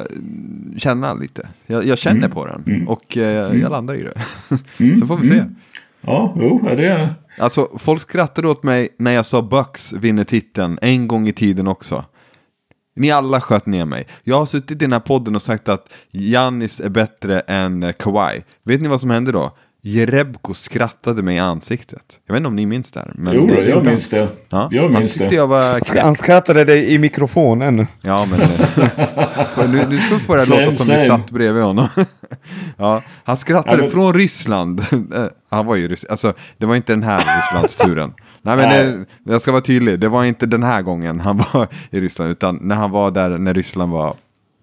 känna 0.76 1.14
lite. 1.14 1.48
Jag, 1.66 1.86
jag 1.86 1.98
känner 1.98 2.16
mm. 2.16 2.30
på 2.30 2.46
den 2.46 2.64
mm. 2.66 2.88
och 2.88 3.16
eh, 3.16 3.22
jag 3.22 3.54
mm. 3.54 3.70
landar 3.70 3.94
i 3.94 4.02
det. 4.02 4.14
Mm. 4.78 4.96
Så 4.96 5.06
får 5.06 5.16
vi 5.16 5.28
se. 5.28 5.34
Mm. 5.34 5.54
Ja, 6.00 6.34
jo, 6.36 6.68
är 6.68 6.76
det... 6.76 7.14
Alltså, 7.38 7.68
folk 7.78 8.00
skrattade 8.00 8.48
åt 8.48 8.62
mig 8.62 8.88
när 8.98 9.10
jag 9.10 9.26
sa 9.26 9.42
Bucks 9.42 9.92
vinner 9.92 10.24
titeln 10.24 10.78
en 10.82 11.08
gång 11.08 11.28
i 11.28 11.32
tiden 11.32 11.66
också. 11.66 12.04
Ni 12.96 13.10
alla 13.10 13.40
sköt 13.40 13.66
ner 13.66 13.84
mig. 13.84 14.06
Jag 14.22 14.38
har 14.38 14.46
suttit 14.46 14.70
i 14.70 14.74
den 14.74 14.92
här 14.92 15.00
podden 15.00 15.34
och 15.34 15.42
sagt 15.42 15.68
att 15.68 15.92
Jannis 16.10 16.80
är 16.80 16.88
bättre 16.88 17.40
än 17.40 17.92
Kawhi. 17.98 18.42
Vet 18.62 18.80
ni 18.80 18.88
vad 18.88 19.00
som 19.00 19.10
hände 19.10 19.32
då? 19.32 19.52
Jerebko 19.88 20.54
skrattade 20.54 21.22
mig 21.22 21.36
i 21.36 21.38
ansiktet. 21.38 22.20
Jag 22.26 22.34
vet 22.34 22.38
inte 22.38 22.48
om 22.48 22.56
ni 22.56 22.66
minns 22.66 22.90
det 22.90 23.00
här. 23.00 23.12
Men 23.14 23.34
jo, 23.34 23.46
det, 23.46 23.68
jag 23.68 23.84
minns 23.84 24.08
det. 24.08 24.28
Ja, 24.48 24.68
jag 24.70 24.92
minns 24.92 25.14
det. 25.14 25.34
Jag 25.34 25.46
var 25.46 26.00
han 26.02 26.14
skrattade 26.14 26.64
dig 26.64 26.94
i 26.94 26.98
mikrofonen. 26.98 27.86
Ja, 28.02 28.24
men 28.30 28.40
eh, 28.40 29.70
nu, 29.72 29.86
nu 29.88 29.98
ska 29.98 30.14
vi 30.14 30.20
få 30.20 30.34
det 30.34 30.42
att 30.42 30.48
låta 30.48 30.72
som 30.72 30.94
vi 30.94 31.06
satt 31.06 31.30
bredvid 31.30 31.62
honom. 31.62 31.88
ja, 32.76 33.02
han 33.24 33.36
skrattade 33.36 33.76
ja, 33.76 33.82
men... 33.82 33.90
från 33.90 34.14
Ryssland. 34.14 34.84
han 35.50 35.66
var 35.66 35.76
ju 35.76 35.96
alltså 36.10 36.32
det 36.58 36.66
var 36.66 36.76
inte 36.76 36.92
den 36.92 37.02
här 37.02 37.18
Rysslandsturen. 37.18 38.12
Nej, 38.42 38.56
men 38.56 38.68
det, 38.68 39.32
jag 39.32 39.42
ska 39.42 39.52
vara 39.52 39.62
tydlig, 39.62 40.00
det 40.00 40.08
var 40.08 40.24
inte 40.24 40.46
den 40.46 40.62
här 40.62 40.82
gången 40.82 41.20
han 41.20 41.42
var 41.52 41.66
i 41.90 42.00
Ryssland, 42.00 42.30
utan 42.30 42.58
när 42.62 42.74
han 42.74 42.90
var 42.90 43.10
där 43.10 43.38
när 43.38 43.54
Ryssland 43.54 43.92
var 43.92 44.14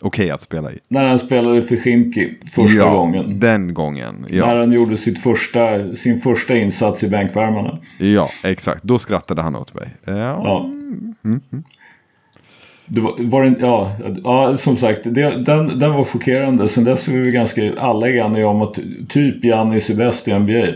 okej 0.06 0.32
att 0.32 0.42
spela 0.42 0.72
i. 0.72 0.80
När 0.88 1.06
han 1.06 1.20
spelade 1.20 1.62
för 1.62 1.78
Skimki 1.78 2.34
första 2.56 2.78
ja, 2.78 2.94
gången. 2.94 3.40
den 3.40 3.74
gången. 3.74 4.26
Ja. 4.30 4.46
När 4.46 4.56
han 4.56 4.72
gjorde 4.72 4.98
sitt 4.98 5.20
första, 5.20 5.96
sin 5.96 6.20
första 6.20 6.56
insats 6.56 7.04
i 7.04 7.10
bänkvärmarna. 7.10 7.80
Ja, 7.98 8.30
exakt. 8.44 8.84
Då 8.84 9.00
skrattade 9.00 9.42
han 9.42 9.56
åt 9.56 9.74
mig. 9.74 9.90
Ja. 10.06 10.14
ja. 10.16 10.60
Mm, 10.66 11.16
mm. 11.24 11.64
Det 12.86 13.02
var, 13.02 13.16
var 13.20 13.44
en, 13.44 13.58
ja, 13.60 13.92
ja, 14.24 14.58
som 14.58 14.78
sagt, 14.78 15.02
det, 15.04 15.46
den, 15.46 15.80
den 15.80 15.94
var 15.94 16.04
chockerande. 16.04 16.70
Sen 16.70 16.84
dess 16.84 17.08
är 17.08 17.12
vi 17.12 17.32
ganska 17.32 17.74
alla 17.78 18.10
eniga 18.10 18.48
om 18.48 18.62
att 18.62 18.80
typ 19.08 19.44
Giannis 19.44 19.90
är 19.90 19.96
bäst 19.96 20.28
i 20.28 20.40
NBA. 20.40 20.68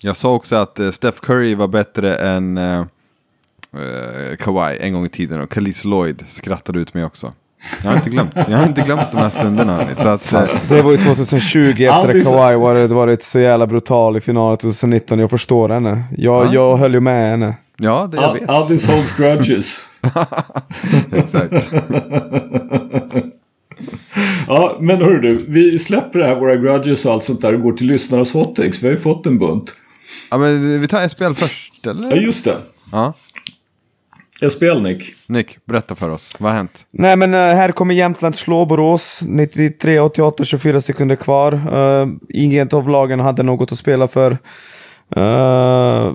Jag 0.00 0.16
sa 0.16 0.34
också 0.34 0.56
att 0.56 0.80
uh, 0.80 0.90
Steph 0.90 1.20
Curry 1.20 1.54
var 1.54 1.68
bättre 1.68 2.16
än 2.16 2.58
uh, 2.58 2.80
uh, 3.74 4.36
Kawhi 4.38 4.76
en 4.80 4.92
gång 4.92 5.06
i 5.06 5.08
tiden. 5.08 5.40
Och 5.40 5.50
Khalis 5.50 5.84
Lloyd 5.84 6.24
skrattade 6.28 6.78
ut 6.78 6.94
mig 6.94 7.04
också. 7.04 7.32
Jag 7.82 7.90
har 7.90 7.96
inte 7.96 8.10
glömt, 8.10 8.30
jag 8.34 8.58
har 8.58 8.66
inte 8.66 8.80
glömt 8.82 9.12
de 9.12 9.16
här 9.16 9.30
stunderna. 9.30 9.88
Så 9.98 10.08
att, 10.08 10.22
Fast 10.22 10.68
det 10.68 10.82
var 10.82 10.90
ju 10.90 10.96
2020 10.96 11.68
efter 11.68 12.08
att 12.08 12.24
Kawhi 12.24 12.56
varit, 12.56 12.90
varit 12.90 13.22
så 13.22 13.38
jävla 13.38 13.66
brutal 13.66 14.16
i 14.16 14.20
finalen 14.20 14.58
2019. 14.58 15.18
Jag 15.18 15.30
förstår 15.30 15.68
henne. 15.68 16.04
Jag, 16.16 16.46
ja. 16.46 16.54
jag 16.54 16.76
höll 16.76 16.94
ju 16.94 17.00
med 17.00 17.30
henne. 17.30 17.54
Ja, 17.76 18.08
det 18.12 18.16
jag 18.16 18.34
vet. 18.34 18.50
Addis 18.50 18.88
holds 18.88 19.16
grudges. 19.16 19.86
Exakt. 21.12 21.72
ja, 24.46 24.76
men 24.80 24.96
hörru 24.96 25.20
du. 25.20 25.44
Vi 25.48 25.78
släpper 25.78 26.18
det 26.18 26.26
här, 26.26 26.34
våra 26.34 26.56
grudges 26.56 27.04
och 27.04 27.12
allt 27.12 27.24
sånt 27.24 27.42
där 27.42 27.54
och 27.54 27.60
går 27.60 27.72
till 27.72 27.86
lyssnarnas 27.86 28.32
hottakes. 28.32 28.82
Vi 28.82 28.86
har 28.86 28.94
ju 28.94 29.00
fått 29.00 29.26
en 29.26 29.38
bunt. 29.38 29.74
Ja, 30.30 30.38
men 30.38 30.80
vi 30.80 30.88
tar 30.88 31.08
SPL 31.08 31.32
först, 31.34 31.86
eller? 31.86 32.10
Ja, 32.10 32.16
just 32.16 32.44
det. 32.44 32.56
Ja. 32.92 33.12
SPL 34.50 34.80
Nick. 34.80 35.14
Nick, 35.28 35.66
berätta 35.66 35.94
för 35.94 36.10
oss. 36.10 36.36
Vad 36.38 36.50
har 36.50 36.56
hänt? 36.56 36.86
Nej 36.90 37.16
men 37.16 37.34
uh, 37.34 37.40
här 37.40 37.72
kommer 37.72 37.94
Jämtland 37.94 38.36
slå 38.36 38.66
Borås. 38.66 39.24
93, 39.28 40.00
88, 40.00 40.44
24 40.44 40.80
sekunder 40.80 41.16
kvar. 41.16 41.52
Uh, 41.52 42.08
inget 42.28 42.74
av 42.74 42.88
lagen 42.88 43.20
hade 43.20 43.42
något 43.42 43.72
att 43.72 43.78
spela 43.78 44.08
för. 44.08 44.30
Uh, 45.16 46.14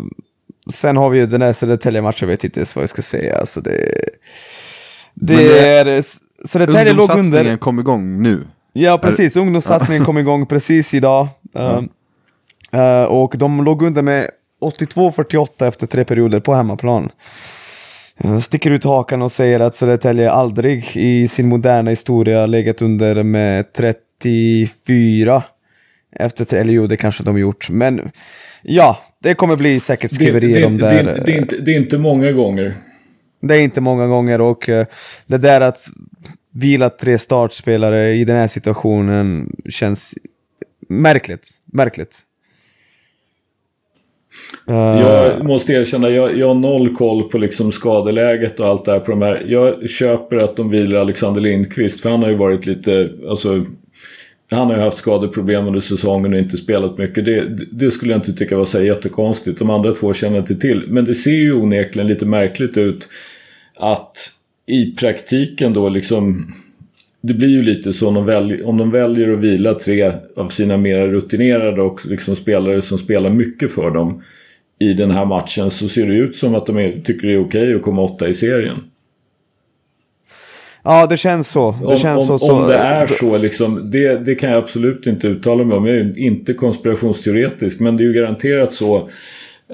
sen 0.71 0.97
har 0.97 1.09
vi 1.09 1.19
ju 1.19 1.25
den 1.25 1.41
här 1.41 1.53
Södertälje-matchen, 1.53 2.17
jag 2.19 2.27
vet 2.27 2.43
inte 2.43 2.59
ens 2.59 2.75
vad 2.75 2.83
jag 2.83 2.89
ska 2.89 3.01
säga. 3.01 3.37
Alltså 3.37 3.61
det, 3.61 3.95
det, 5.13 5.35
det 5.35 5.67
är... 5.67 6.01
Södertälje 6.47 6.93
låg 6.93 7.11
under. 7.11 7.57
kom 7.57 7.79
igång 7.79 8.23
nu. 8.23 8.47
Ja, 8.73 8.97
precis. 8.97 9.35
Ungdomssatsningen 9.35 10.05
kom 10.05 10.17
igång 10.17 10.45
precis 10.45 10.93
idag. 10.93 11.27
Uh, 11.57 11.81
uh, 12.75 13.03
och 13.03 13.33
de 13.37 13.63
låg 13.63 13.81
under 13.81 14.01
med 14.01 14.29
82-48 14.61 15.67
efter 15.67 15.87
tre 15.87 16.05
perioder 16.05 16.39
på 16.39 16.53
hemmaplan. 16.53 17.11
Sticker 18.41 18.71
ut 18.71 18.83
hakan 18.83 19.21
och 19.21 19.31
säger 19.31 19.59
att 19.59 19.75
Södertälje 19.75 20.31
aldrig 20.31 20.97
i 20.97 21.27
sin 21.27 21.47
moderna 21.47 21.89
historia 21.89 22.45
legat 22.45 22.81
under 22.81 23.23
med 23.23 23.73
34 23.73 25.43
efter 26.15 26.57
eller 26.57 26.73
jo 26.73 26.87
det 26.87 26.97
kanske 26.97 27.23
de 27.23 27.39
gjort, 27.39 27.69
men 27.69 28.11
ja, 28.61 28.99
det 29.19 29.33
kommer 29.33 29.55
bli 29.55 29.79
säkert 29.79 30.11
skriverier 30.11 30.65
om 30.65 30.77
det. 30.77 30.89
Det, 30.89 31.03
det, 31.03 31.23
det, 31.25 31.31
är 31.31 31.37
inte, 31.37 31.55
det 31.55 31.71
är 31.71 31.75
inte 31.77 31.97
många 31.97 32.31
gånger. 32.31 32.73
Det 33.41 33.55
är 33.55 33.61
inte 33.61 33.81
många 33.81 34.07
gånger 34.07 34.41
och 34.41 34.69
det 35.25 35.37
där 35.37 35.61
att 35.61 35.79
vila 36.53 36.89
tre 36.89 37.17
startspelare 37.17 38.11
i 38.11 38.25
den 38.25 38.35
här 38.35 38.47
situationen 38.47 39.55
känns 39.69 40.17
märkligt. 40.89 41.47
Märkligt. 41.73 42.19
Eh, 44.69 45.01
jag 45.01 45.45
måste 45.45 45.73
erkänna, 45.73 46.09
jag, 46.09 46.37
jag 46.37 46.47
har 46.47 46.55
noll 46.55 46.95
koll 46.95 47.29
på 47.29 47.37
liksom 47.37 47.71
skadeläget 47.71 48.59
och 48.59 48.67
allt 48.67 48.85
det 48.85 48.91
här 48.91 48.99
på 48.99 49.11
de 49.11 49.21
här. 49.21 49.43
Jag 49.47 49.89
köper 49.89 50.35
att 50.35 50.55
de 50.55 50.69
vilar 50.69 50.99
Alexander 50.99 51.41
Lindqvist 51.41 52.01
för 52.01 52.09
han 52.09 52.23
har 52.23 52.29
ju 52.29 52.35
varit 52.35 52.65
lite, 52.65 53.09
alltså 53.29 53.65
han 54.51 54.67
har 54.67 54.75
ju 54.75 54.81
haft 54.81 54.97
skadeproblem 54.97 55.67
under 55.67 55.79
säsongen 55.79 56.33
och 56.33 56.39
inte 56.39 56.57
spelat 56.57 56.97
mycket. 56.97 57.25
Det, 57.25 57.57
det 57.71 57.91
skulle 57.91 58.11
jag 58.11 58.19
inte 58.19 58.33
tycka 58.33 58.57
var 58.57 58.65
så 58.65 58.83
jättekonstigt. 58.83 59.59
De 59.59 59.69
andra 59.69 59.91
två 59.91 60.13
känner 60.13 60.37
inte 60.37 60.55
till. 60.55 60.83
Men 60.87 61.05
det 61.05 61.15
ser 61.15 61.31
ju 61.31 61.53
onekligen 61.53 62.07
lite 62.07 62.25
märkligt 62.25 62.77
ut 62.77 63.09
att 63.75 64.17
i 64.65 64.91
praktiken 64.91 65.73
då 65.73 65.89
liksom 65.89 66.53
det 67.21 67.33
blir 67.33 67.49
ju 67.49 67.63
lite 67.63 67.93
så 67.93 68.07
om 68.07 68.13
de, 68.13 68.25
väljer, 68.25 68.67
om 68.67 68.77
de 68.77 68.91
väljer 68.91 69.33
att 69.33 69.39
vila 69.39 69.73
tre 69.73 70.11
av 70.35 70.49
sina 70.49 70.77
mer 70.77 71.07
rutinerade 71.07 71.81
och 71.81 72.05
liksom 72.05 72.35
spelare 72.35 72.81
som 72.81 72.97
spelar 72.97 73.29
mycket 73.29 73.71
för 73.71 73.91
dem 73.91 74.23
i 74.79 74.93
den 74.93 75.11
här 75.11 75.25
matchen 75.25 75.71
så 75.71 75.89
ser 75.89 76.07
det 76.07 76.15
ut 76.15 76.35
som 76.35 76.55
att 76.55 76.65
de 76.65 76.77
är, 76.77 77.01
tycker 77.01 77.27
det 77.27 77.33
är 77.33 77.39
okej 77.39 77.63
okay 77.63 77.75
att 77.75 77.81
komma 77.81 78.01
åtta 78.01 78.27
i 78.27 78.33
serien. 78.33 78.77
Ja, 80.83 81.07
det 81.07 81.17
känns 81.17 81.49
så. 81.49 81.71
Det 81.71 81.85
om, 81.85 81.97
känns 81.97 82.29
om, 82.29 82.39
så, 82.39 82.53
om 82.53 82.67
det 82.67 82.75
är 82.75 83.07
så, 83.07 83.37
liksom, 83.37 83.91
det, 83.91 84.25
det 84.25 84.35
kan 84.35 84.49
jag 84.49 84.57
absolut 84.57 85.07
inte 85.07 85.27
uttala 85.27 85.63
mig 85.63 85.77
om. 85.77 85.85
Jag 85.85 85.95
är 85.95 86.19
inte 86.19 86.53
konspirationsteoretisk, 86.53 87.79
men 87.79 87.97
det 87.97 88.03
är 88.03 88.05
ju 88.05 88.13
garanterat 88.13 88.73
så. 88.73 89.09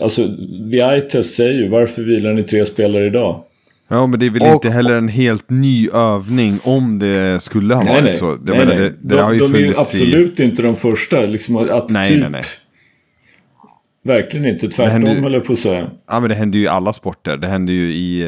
Alltså, 0.01 0.21
VI-test 0.65 1.35
säger 1.35 1.53
ju 1.53 1.67
varför 1.67 2.01
vilar 2.01 2.33
ni 2.33 2.43
tre 2.43 2.65
spelare 2.65 3.05
idag? 3.05 3.43
Ja, 3.87 4.07
men 4.07 4.19
det 4.19 4.25
är 4.25 4.29
väl 4.29 4.41
och, 4.41 4.47
inte 4.47 4.69
heller 4.69 4.97
en 4.97 5.07
helt 5.07 5.49
ny 5.49 5.89
övning 5.93 6.59
om 6.63 6.99
det 6.99 7.43
skulle 7.43 7.75
ha 7.75 7.83
nej, 7.83 7.93
varit 7.93 8.03
nej, 8.03 8.17
så. 8.17 8.25
Jag 8.25 8.39
nej, 8.43 8.57
menar, 8.57 8.75
nej. 8.75 8.83
Det, 8.83 8.95
det 9.01 9.15
de, 9.15 9.21
har 9.21 9.33
ju 9.33 9.39
de 9.39 9.55
är 9.55 9.59
ju 9.59 9.77
absolut 9.77 10.39
i... 10.39 10.43
inte 10.43 10.61
de 10.61 10.75
första. 10.75 11.25
Liksom 11.25 11.55
att 11.57 11.89
nej, 11.89 12.09
typ, 12.09 12.19
nej, 12.19 12.29
nej. 12.29 12.43
Verkligen 14.05 14.45
inte. 14.45 14.67
Tvärtom 14.67 15.23
höll 15.23 15.33
jag 15.33 15.45
på 15.45 15.53
att 15.53 15.59
säga. 15.59 15.89
Ja, 16.09 16.19
men 16.19 16.29
det 16.29 16.35
händer 16.35 16.59
ju 16.59 16.65
i 16.65 16.67
alla 16.67 16.93
sporter. 16.93 17.37
Det 17.37 17.47
händer 17.47 17.73
ju 17.73 17.93
i 17.93 18.23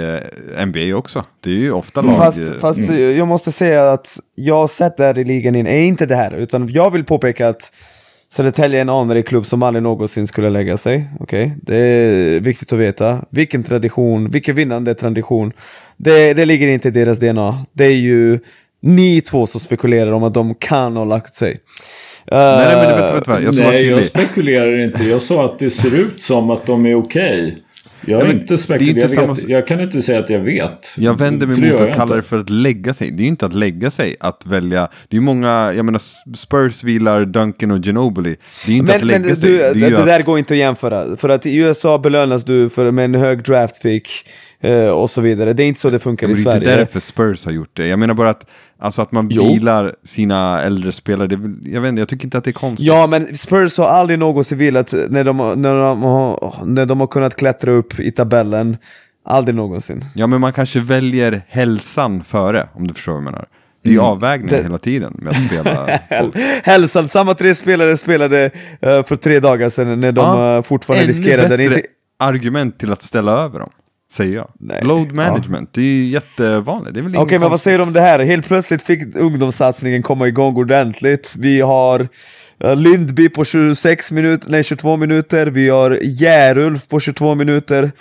eh, 0.57 0.65
NBA 0.65 0.95
också. 0.95 1.25
Det 1.39 1.49
är 1.49 1.53
ju 1.53 1.71
ofta 1.71 2.01
lag... 2.01 2.15
Fast, 2.15 2.59
fast 2.59 2.79
mm. 2.79 3.17
jag 3.17 3.27
måste 3.27 3.51
säga 3.51 3.91
att 3.91 4.19
jag 4.35 4.55
har 4.55 4.67
sett 4.67 4.97
där 4.97 5.19
i 5.19 5.23
ligan 5.23 5.55
in, 5.55 5.67
är 5.67 5.81
inte 5.81 6.05
det 6.05 6.15
här. 6.15 6.35
Utan 6.35 6.69
jag 6.69 6.91
vill 6.91 7.03
påpeka 7.03 7.47
att 7.47 7.71
Södertälje 8.29 8.79
är 8.79 8.81
en 8.81 8.89
anrik 8.89 9.27
klubb 9.27 9.45
som 9.45 9.63
aldrig 9.63 9.83
någonsin 9.83 10.27
skulle 10.27 10.49
lägga 10.49 10.77
sig. 10.77 11.07
Okay? 11.19 11.51
Det 11.61 11.77
är 11.77 12.39
viktigt 12.39 12.73
att 12.73 12.79
veta. 12.79 13.25
Vilken 13.29 13.63
tradition, 13.63 14.29
vilken 14.29 14.55
vinnande 14.55 14.95
tradition. 14.95 15.51
Det, 15.97 16.33
det 16.33 16.45
ligger 16.45 16.67
inte 16.67 16.87
i 16.87 16.91
deras 16.91 17.19
DNA. 17.19 17.65
Det 17.73 17.85
är 17.85 17.97
ju 17.97 18.39
ni 18.81 19.21
två 19.21 19.47
som 19.47 19.59
spekulerar 19.59 20.11
om 20.11 20.23
att 20.23 20.33
de 20.33 20.55
kan 20.55 20.95
ha 20.95 21.05
lagt 21.05 21.33
sig. 21.33 21.57
Nej, 22.31 22.75
nej, 22.75 22.87
men 22.87 23.13
vet, 23.13 23.27
vet, 23.27 23.43
jag 23.43 23.55
Nej, 23.55 23.87
jag 23.87 24.03
spekulerar 24.03 24.79
inte. 24.79 25.03
Jag 25.03 25.21
sa 25.21 25.45
att 25.45 25.59
det 25.59 25.69
ser 25.69 25.95
ut 25.95 26.21
som 26.21 26.49
att 26.49 26.65
de 26.65 26.85
är 26.85 26.95
okej. 26.95 27.41
Okay. 27.43 27.63
Jag, 28.05 28.27
men 28.27 28.39
inte 28.39 28.57
spekulerar. 28.57 28.89
inte 28.89 28.99
jag, 29.01 29.09
samma- 29.09 29.33
vet, 29.33 29.49
jag 29.49 29.67
kan 29.67 29.79
inte 29.79 30.01
säga 30.01 30.19
att 30.19 30.29
jag 30.29 30.39
vet. 30.39 30.95
Jag 30.97 31.17
vänder 31.17 31.47
mig 31.47 31.71
mot 31.71 31.81
att 31.81 31.95
kalla 31.95 32.15
det 32.15 32.21
för 32.21 32.39
att 32.39 32.49
lägga 32.49 32.93
sig. 32.93 33.11
Det 33.11 33.21
är 33.21 33.23
ju 33.23 33.29
inte 33.29 33.45
att 33.45 33.53
lägga 33.53 33.91
sig 33.91 34.15
att 34.19 34.45
välja. 34.45 34.81
Det 35.07 35.15
är 35.15 35.19
ju 35.19 35.21
många, 35.21 35.73
jag 35.73 35.85
menar 35.85 36.01
Spurs 36.35 36.83
vilar 36.83 37.25
Duncan 37.25 37.71
och 37.71 37.79
Ginobili. 37.79 38.35
Det 38.65 38.71
är 38.71 38.73
ju 38.73 38.79
inte 38.79 38.95
att 38.95 38.99
Men, 38.99 39.07
lägga 39.07 39.19
men 39.19 39.37
sig. 39.37 39.49
du, 39.49 39.57
det, 39.57 39.73
det, 39.73 39.89
det 39.89 40.05
där 40.05 40.19
att, 40.19 40.25
går 40.25 40.39
inte 40.39 40.53
att 40.53 40.57
jämföra. 40.57 41.17
För 41.17 41.29
att 41.29 41.45
i 41.45 41.57
USA 41.57 41.97
belönas 41.97 42.43
du 42.43 42.69
för, 42.69 42.91
med 42.91 43.05
en 43.05 43.15
hög 43.15 43.43
draft 43.43 43.81
pick 43.81 44.09
eh, 44.61 44.87
och 44.87 45.09
så 45.09 45.21
vidare. 45.21 45.53
Det 45.53 45.63
är 45.63 45.67
inte 45.67 45.79
så 45.79 45.89
det 45.89 45.99
funkar 45.99 46.27
i 46.27 46.33
det 46.33 46.35
är 46.35 46.39
inte 46.39 46.51
Sverige. 46.51 46.75
därför 46.77 46.99
Spurs 46.99 47.45
har 47.45 47.51
gjort 47.51 47.69
det. 47.77 47.87
Jag 47.87 47.99
menar 47.99 48.13
bara 48.13 48.29
att, 48.29 48.45
alltså 48.79 49.01
att 49.01 49.11
man 49.11 49.27
Jo. 49.31 49.53
vilar 49.53 49.95
sina 50.03 50.61
äldre 50.61 50.91
spelare. 50.91 51.27
Det, 51.27 51.69
jag 51.71 51.81
vet 51.81 51.89
inte, 51.89 52.01
jag 52.01 52.09
tycker 52.09 52.25
inte 52.25 52.37
att 52.37 52.43
det 52.43 52.49
är 52.49 52.53
konstigt. 52.53 52.87
Ja, 52.87 53.07
men 53.07 53.25
Spurs 53.35 53.77
har 53.77 53.85
aldrig 53.85 54.19
någonsin 54.19 54.57
velat 54.57 54.93
när 55.09 55.23
de, 55.23 55.37
när, 55.61 55.75
de 55.75 56.01
har, 56.03 56.53
när 56.65 56.85
de 56.85 56.99
har 56.99 57.07
kunnat 57.07 57.35
klättra 57.35 57.71
upp 57.71 57.99
i 57.99 58.11
tabellen. 58.11 58.77
Aldrig 59.29 59.55
någonsin. 59.55 60.01
Ja, 60.15 60.27
men 60.27 60.41
man 60.41 60.53
kanske 60.53 60.79
väljer 60.79 61.41
hälsan 61.47 62.23
före, 62.23 62.67
om 62.73 62.87
du 62.87 62.93
förstår 62.93 63.11
vad 63.11 63.19
jag 63.19 63.23
menar. 63.25 63.45
Det 63.83 63.89
är 63.89 63.93
ju 63.93 63.99
avvägningar 63.99 64.53
Mm. 64.53 64.63
Det- 64.63 64.67
hela 64.69 64.77
tiden 64.77 65.13
med 65.17 65.29
att 65.29 65.45
spela 65.47 65.99
folk. 66.19 66.35
Hälsan, 66.63 67.07
samma 67.07 67.33
tre 67.33 67.55
spelare 67.55 67.97
spelade 67.97 68.45
eh, 68.81 69.03
för 69.03 69.15
tre 69.15 69.39
dagar 69.39 69.69
sedan 69.69 70.01
när 70.01 70.11
de 70.11 70.21
Ja, 70.39 70.55
eh, 70.57 70.61
fortfarande 70.61 71.03
Ännu 71.03 71.11
riskerade... 71.11 71.49
bättre 71.57 71.63
Inte, 71.63 71.81
argument 72.19 72.79
till 72.79 72.91
att 72.91 73.01
ställa 73.01 73.31
över 73.31 73.59
dem, 73.59 73.69
säger 74.11 74.35
jag. 74.35 74.51
Nej. 74.59 74.83
Load 74.83 75.11
management, 75.13 75.73
det 75.73 75.81
är 75.81 75.85
ju 75.85 76.05
jättevanligt. 76.05 76.93
Det 76.93 76.99
är 76.99 77.03
väl 77.03 77.15
Okej, 77.15 77.21
inget 77.29 77.41
men 77.41 77.49
vad 77.49 77.59
säger 77.59 77.77
du 77.77 77.83
om 77.83 77.93
det 77.93 78.01
här? 78.01 78.19
Helt 78.19 78.47
plötsligt 78.47 78.81
fick 78.81 79.15
ungdomssatsningen 79.15 80.03
komma 80.03 80.27
igång 80.27 80.57
ordentligt. 80.57 81.33
Vi 81.37 81.61
har 81.61 82.07
eh, 82.59 82.75
Lindby 82.75 83.29
på 83.29 83.45
26 83.45 84.11
minuter, 84.11 84.49
nej 84.49 84.63
22 84.63 84.97
minuter, 84.97 85.47
vi 85.47 85.69
har 85.69 85.99
Järulf 86.01 86.87
på 86.87 86.99
22 86.99 87.35
minuter. 87.35 87.91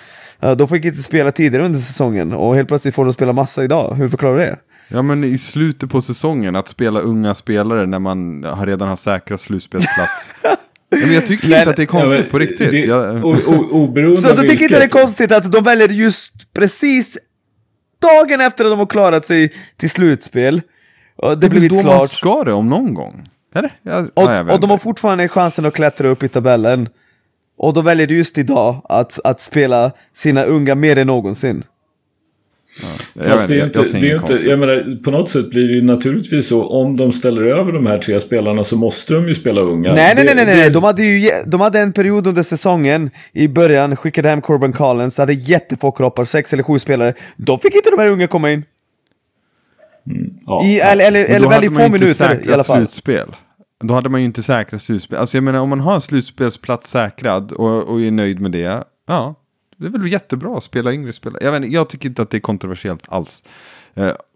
Uh, 0.44 0.50
de 0.50 0.68
fick 0.68 0.84
inte 0.84 0.98
spela 0.98 1.32
tidigare 1.32 1.64
under 1.64 1.78
säsongen 1.78 2.32
och 2.32 2.54
helt 2.54 2.68
plötsligt 2.68 2.94
får 2.94 3.04
de 3.04 3.12
spela 3.12 3.32
massa 3.32 3.64
idag. 3.64 3.94
Hur 3.94 4.09
förklarar 4.09 4.36
du 4.36 4.42
det? 4.44 4.57
Ja 4.88 5.02
men 5.02 5.24
i 5.24 5.38
slutet 5.38 5.90
på 5.90 6.02
säsongen, 6.02 6.57
att 6.57 6.68
spela 6.68 7.00
unga 7.00 7.34
spelare 7.34 7.86
när 7.86 7.98
man 7.98 8.44
har 8.44 8.66
redan 8.66 8.88
har 8.88 8.96
säkrat 8.96 9.40
slutspelsplats. 9.40 10.34
ja, 11.01 11.07
men 11.07 11.14
jag 11.14 11.26
tycker 11.26 11.49
Nej, 11.49 11.59
inte 11.59 11.70
att 11.70 11.76
det 11.76 11.82
är 11.82 11.84
Ja, 11.84 11.90
konstigt 12.01 12.20
men 12.20 12.30
på 12.30 12.38
riktigt. 12.38 12.70
Det, 12.70 12.78
jag, 12.78 13.24
o, 13.24 13.36
o, 13.47 13.68
oberoende 13.70 14.20
Så 14.20 14.28
du 14.32 14.42
tycker 14.49 14.64
inte 14.64 14.78
det 14.78 14.84
är 14.84 14.88
konstigt 14.88 15.32
att 15.32 15.53
de 15.53 15.64
väljer 15.64 15.88
just 15.88 16.53
precis 16.53 17.18
dagen 18.03 18.40
efter 18.40 18.64
att 18.64 18.70
de 18.70 18.78
har 18.78 18.86
klarat 18.86 19.24
sig 19.24 19.53
till 19.76 19.90
slutspel? 19.90 20.62
Och 21.16 21.38
det 21.38 21.49
väl 21.49 21.51
blivit 21.51 21.70
då 21.70 21.76
man 21.76 21.84
klart. 21.84 22.11
ska 22.11 22.44
det 22.44 22.53
om 22.53 22.68
någon 22.68 22.94
gång? 22.94 23.28
Eller? 23.55 23.72
Jag, 23.82 24.09
Och, 24.14 24.30
vet 24.30 24.53
och 24.53 24.61
de 24.61 24.70
har 24.70 24.78
fortfarande 24.78 25.28
chansen 25.28 25.66
att 25.66 25.74
klättra 25.74 26.09
upp 26.09 26.22
i 26.22 26.28
tabellen. 26.28 26.88
Och 27.59 27.74
då 27.74 27.80
väljer 27.80 28.07
du 28.07 28.16
just 28.16 28.38
idag 28.38 28.86
att, 28.88 29.18
att 29.24 29.40
spela 29.40 29.90
sina 30.14 30.42
unga 30.44 30.74
mer 30.74 30.99
än 30.99 31.07
någonsin. 31.07 31.64
Fast 33.29 33.49
det 33.49 33.61
är 33.61 33.64
inte, 33.64 33.79
jag 33.79 33.87
ser 33.87 34.01
det 34.01 34.07
är 34.07 34.11
inget 34.11 34.31
inte, 34.31 34.49
jag 34.49 34.59
menar, 34.59 35.03
på 35.03 35.11
något 35.11 35.31
sätt 35.31 35.51
blir 35.51 35.68
det 35.68 35.74
ju 35.74 35.83
naturligtvis 35.83 36.49
så 36.49 36.66
om 36.66 36.97
de 36.97 37.12
ställer 37.12 37.43
över 37.43 37.72
de 37.72 37.87
här 37.87 37.99
tre 37.99 38.20
spelarna 38.20 38.64
så 38.64 38.77
måste 38.77 39.14
de 39.14 39.29
ju 39.29 39.35
spela 39.35 39.61
unga. 39.61 39.95
nej, 39.95 40.12
nej, 40.16 40.24
nej, 40.24 40.35
nej, 40.35 40.47
nej. 40.47 40.70
De, 40.70 40.85
hade 40.85 41.03
ju, 41.03 41.31
de 41.47 41.61
hade 41.61 41.81
en 41.81 41.93
period 41.93 42.27
under 42.27 42.43
säsongen 42.43 43.11
i 43.33 43.49
början, 43.49 43.97
skickade 43.97 44.29
hem 44.29 44.41
Corbin 44.41 44.72
Collins, 44.72 45.18
hade 45.18 45.33
jättefå 45.33 45.91
kroppar, 45.91 46.24
sex 46.24 46.53
eller 46.53 46.62
sju 46.62 46.79
spelare. 46.79 47.14
Då 47.37 47.59
fick 47.59 47.74
inte 47.74 47.91
de 47.91 47.99
här 47.99 48.09
unga 48.09 48.27
komma 48.27 48.51
in. 48.51 48.64
ja. 50.47 50.64
I, 50.64 50.81
eller 50.81 51.07
eller, 51.07 51.24
eller 51.24 51.41
då 51.41 51.47
hade 51.47 51.68
väldigt 51.68 51.72
man 51.72 51.83
ju 51.83 51.89
få 51.89 51.95
inte 51.95 52.05
minuter 52.05 52.24
säkrat 52.24 52.47
i 52.47 52.53
alla 52.53 52.64
fall. 52.64 52.77
slutspel. 52.77 53.37
Då 53.85 53.95
hade 53.95 54.09
man 54.09 54.20
ju 54.20 54.27
inte 54.27 54.43
säkrat 54.43 54.83
slutspel. 54.83 55.18
Alltså 55.18 55.37
jag 55.37 55.45
menar 55.45 55.61
om 55.61 55.68
man 55.68 55.81
har 55.81 55.95
en 55.95 56.01
slutspelsplats 56.01 56.91
säkrad 56.91 57.53
och, 57.53 57.89
och 57.89 58.01
är 58.01 58.11
nöjd 58.11 58.41
med 58.41 58.53
det. 58.53 58.85
Ja, 59.09 59.35
det 59.77 59.87
är 59.87 59.91
väl 59.91 60.12
jättebra 60.12 60.57
att 60.57 60.64
spela 60.64 60.93
yngre 60.93 61.12
spelare. 61.12 61.45
Jag, 61.45 61.53
vet, 61.53 61.62
inte, 61.62 61.74
jag 61.74 61.89
tycker 61.89 62.09
inte 62.09 62.22
att 62.22 62.31
det 62.31 62.37
är 62.37 62.41
kontroversiellt 62.41 63.03
alls. 63.09 63.43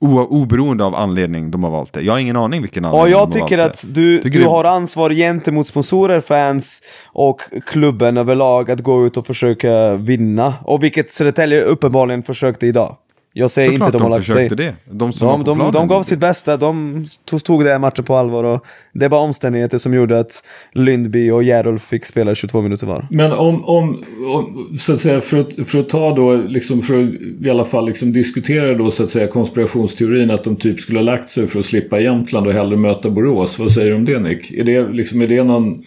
O, 0.01 0.19
oberoende 0.21 0.85
av 0.85 0.95
anledning 0.95 1.51
de 1.51 1.65
har 1.65 1.71
valt 1.71 1.93
det. 1.93 2.01
Jag 2.01 2.13
har 2.13 2.19
ingen 2.21 2.37
aning 2.37 2.61
vilken 2.61 2.85
anledning 2.85 3.11
jag 3.13 3.31
de 3.31 3.41
har 3.41 3.49
valt 3.59 3.61
att 3.71 3.83
det. 3.95 4.01
du, 4.01 4.17
Tycker 4.19 4.39
du 4.39 4.45
det- 4.45 4.51
har 4.51 4.65
ansvar 4.65 5.11
gentemot 5.11 5.67
sponsorer, 5.67 6.21
fans 6.21 6.83
och 7.07 7.41
klubben 7.67 8.17
överlag 8.17 8.71
att 8.71 8.81
gå 8.81 9.07
ut 9.07 9.17
och 9.17 9.27
försöka 9.27 9.95
vinna. 9.95 10.55
Och 10.65 10.83
vilket 10.83 11.11
Södertälje 11.13 11.63
uppenbarligen 11.63 12.23
försökte 12.23 12.67
idag. 12.67 12.97
Jag 13.33 13.51
säger 13.51 13.71
Såklart 13.73 13.89
inte 13.89 13.99
de 13.99 14.03
har 14.03 14.11
de 14.11 14.17
lagt 14.17 14.33
sig. 14.33 14.49
det. 14.49 14.75
De 14.91 15.13
som 15.13 15.45
De, 15.45 15.59
de, 15.59 15.73
de 15.73 15.89
gav 15.89 16.03
sitt 16.03 16.19
bästa, 16.19 16.57
de 16.57 17.05
tog, 17.45 17.61
den 17.65 17.73
här 17.73 17.79
matchen 17.79 18.05
på 18.05 18.15
allvar 18.17 18.45
och 18.45 18.65
det 18.93 19.09
var 19.09 19.19
omständigheter 19.21 19.79
som 19.79 19.95
gjorde 19.95 20.19
att 20.19 20.33
Lindby 20.73 21.31
och 21.31 21.43
Järulf 21.43 21.83
fick 21.83 22.05
spela 22.07 22.35
22 22.35 22.61
minuter 22.63 22.87
var. 22.87 23.07
Men 23.11 23.33
om, 23.33 23.65
om, 23.65 24.05
om 24.35 24.77
så 24.79 24.93
att 24.93 25.01
säga, 25.01 25.21
för 25.21 25.41
att, 25.41 25.69
för 25.69 25.79
att 25.81 25.89
ta 25.89 26.15
då, 26.15 26.35
liksom, 26.37 26.83
för 26.83 27.03
att 27.05 27.11
i 27.47 27.51
alla 27.51 27.65
fall 27.65 27.87
liksom 27.87 28.13
diskutera 28.13 28.75
då 28.75 28.91
så 28.91 29.03
att 29.05 29.11
säga 29.11 29.27
konspirationsteorin 29.27 30.31
att 30.31 30.45
de 30.45 30.57
typ 30.57 30.81
skulle 30.81 30.99
ha 30.99 31.05
lagt 31.05 31.31
sig 31.31 31.47
för 31.47 31.59
att 31.59 31.65
slippa 31.65 32.01
Jämtland 32.01 32.47
och 32.47 32.53
hellre 32.53 32.77
möta 32.77 33.11
Borås. 33.11 33.59
Vad 33.59 33.73
säger 33.73 33.89
du 33.91 33.95
om 33.97 34.05
det 34.05 34.19
Nick? 34.21 34.51
Är 34.51 34.65
det, 34.65 34.89
liksom, 34.89 35.21
är 35.23 35.27
det 35.29 35.45
någon, 35.45 35.83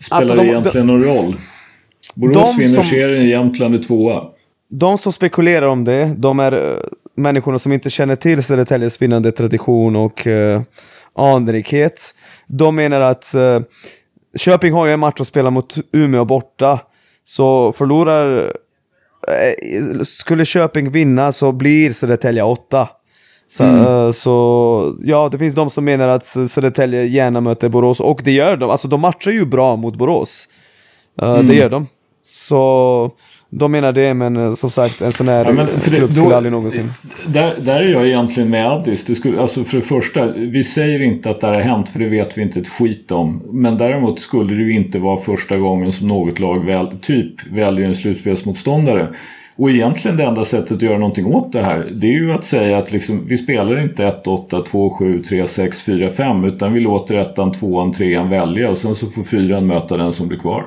spelar 0.00 0.16
Alltså, 0.20 0.34
det 0.34 0.42
de- 0.42 0.48
egentligen 0.48 0.86
någon 0.86 1.04
roll? 1.04 1.36
Borås 2.14 2.58
vinner 2.58 2.68
som- 2.68 2.82
serien, 2.84 3.28
Jämtland 3.28 3.74
är 3.74 3.78
tvåa. 3.82 4.22
De 4.70 4.98
som 4.98 5.12
spekulerar 5.12 5.66
om 5.66 5.84
det, 5.84 6.14
de 6.16 6.40
är 6.40 6.54
uh, 6.54 6.78
människorna 7.16 7.58
som 7.58 7.72
inte 7.72 7.90
känner 7.90 8.16
till 8.16 8.42
Södertäljes 8.42 9.02
vinnande 9.02 9.32
tradition 9.32 9.96
och 9.96 10.26
uh, 10.26 10.60
anrikhet. 11.14 12.14
De 12.46 12.76
menar 12.76 13.00
att 13.00 13.32
uh, 13.36 13.60
Köping 14.36 14.72
har 14.72 14.86
ju 14.86 14.92
en 14.92 15.00
match 15.00 15.20
att 15.20 15.26
spela 15.26 15.50
mot 15.50 15.76
Umeå 15.92 16.24
borta. 16.24 16.80
Så 17.24 17.72
förlorar... 17.72 18.44
Uh, 18.46 20.00
skulle 20.02 20.44
Köping 20.44 20.90
vinna 20.90 21.32
så 21.32 21.52
blir 21.52 21.92
Södertälje 21.92 22.42
8. 22.42 22.88
Så, 23.48 23.64
mm. 23.64 23.86
uh, 23.86 24.10
så, 24.10 24.94
ja, 25.00 25.28
det 25.32 25.38
finns 25.38 25.54
de 25.54 25.70
som 25.70 25.84
menar 25.84 26.08
att 26.08 26.24
Södertälje 26.24 27.04
gärna 27.04 27.40
möter 27.40 27.68
Borås, 27.68 28.00
och 28.00 28.20
det 28.24 28.30
gör 28.30 28.56
de. 28.56 28.70
Alltså 28.70 28.88
de 28.88 29.00
matchar 29.00 29.30
ju 29.30 29.46
bra 29.46 29.76
mot 29.76 29.96
Borås. 29.96 30.48
Mm. 31.22 31.46
Det 31.46 31.54
gör 31.54 31.68
de. 31.68 31.86
Så 32.22 33.10
de 33.50 33.72
menar 33.72 33.92
det, 33.92 34.14
men 34.14 34.36
eh, 34.36 34.52
som 34.54 34.70
sagt 34.70 35.02
en 35.02 35.12
sån 35.12 35.28
här 35.28 35.44
ja, 35.44 35.66
klubb 35.84 36.12
skulle 36.12 36.28
då, 36.28 36.34
aldrig 36.34 36.52
någonsin... 36.52 36.92
Där, 37.26 37.54
där 37.60 37.80
är 37.80 37.88
jag 37.88 38.06
egentligen 38.06 38.50
med 38.50 38.66
Addis. 38.66 39.04
Det 39.04 39.14
skulle, 39.14 39.40
alltså 39.40 39.64
för 39.64 39.76
det 39.76 39.82
första, 39.82 40.32
vi 40.32 40.64
säger 40.64 41.02
inte 41.02 41.30
att 41.30 41.40
det 41.40 41.46
här 41.46 41.54
har 41.54 41.60
hänt 41.60 41.88
för 41.88 41.98
det 41.98 42.08
vet 42.08 42.38
vi 42.38 42.42
inte 42.42 42.60
ett 42.60 42.68
skit 42.68 43.12
om. 43.12 43.42
Men 43.52 43.78
däremot 43.78 44.20
skulle 44.20 44.54
det 44.54 44.62
ju 44.62 44.72
inte 44.72 44.98
vara 44.98 45.20
första 45.20 45.56
gången 45.58 45.92
som 45.92 46.08
något 46.08 46.38
lag 46.38 46.66
väl, 46.66 46.98
typ 47.00 47.46
väljer 47.52 47.86
en 47.86 47.94
slutspelsmotståndare. 47.94 49.08
Och 49.56 49.70
egentligen 49.70 50.16
det 50.16 50.24
enda 50.24 50.44
sättet 50.44 50.72
att 50.72 50.82
göra 50.82 50.98
någonting 50.98 51.26
åt 51.26 51.52
det 51.52 51.62
här 51.62 51.88
det 51.92 52.06
är 52.06 52.12
ju 52.12 52.32
att 52.32 52.44
säga 52.44 52.78
att 52.78 52.92
liksom, 52.92 53.26
vi 53.26 53.36
spelar 53.36 53.82
inte 53.82 54.04
1, 54.04 54.26
8, 54.26 54.62
2, 54.62 54.90
7, 54.90 55.22
3, 55.22 55.46
6, 55.46 55.82
4, 55.82 56.10
5 56.10 56.44
utan 56.44 56.72
vi 56.72 56.80
låter 56.80 57.14
ettan, 57.14 57.52
tvåan, 57.52 57.92
trean 57.92 58.30
välja 58.30 58.70
och 58.70 58.78
sen 58.78 58.94
så 58.94 59.06
får 59.06 59.22
fyran 59.22 59.66
möta 59.66 59.96
den 59.96 60.12
som 60.12 60.28
blir 60.28 60.38
kvar. 60.38 60.64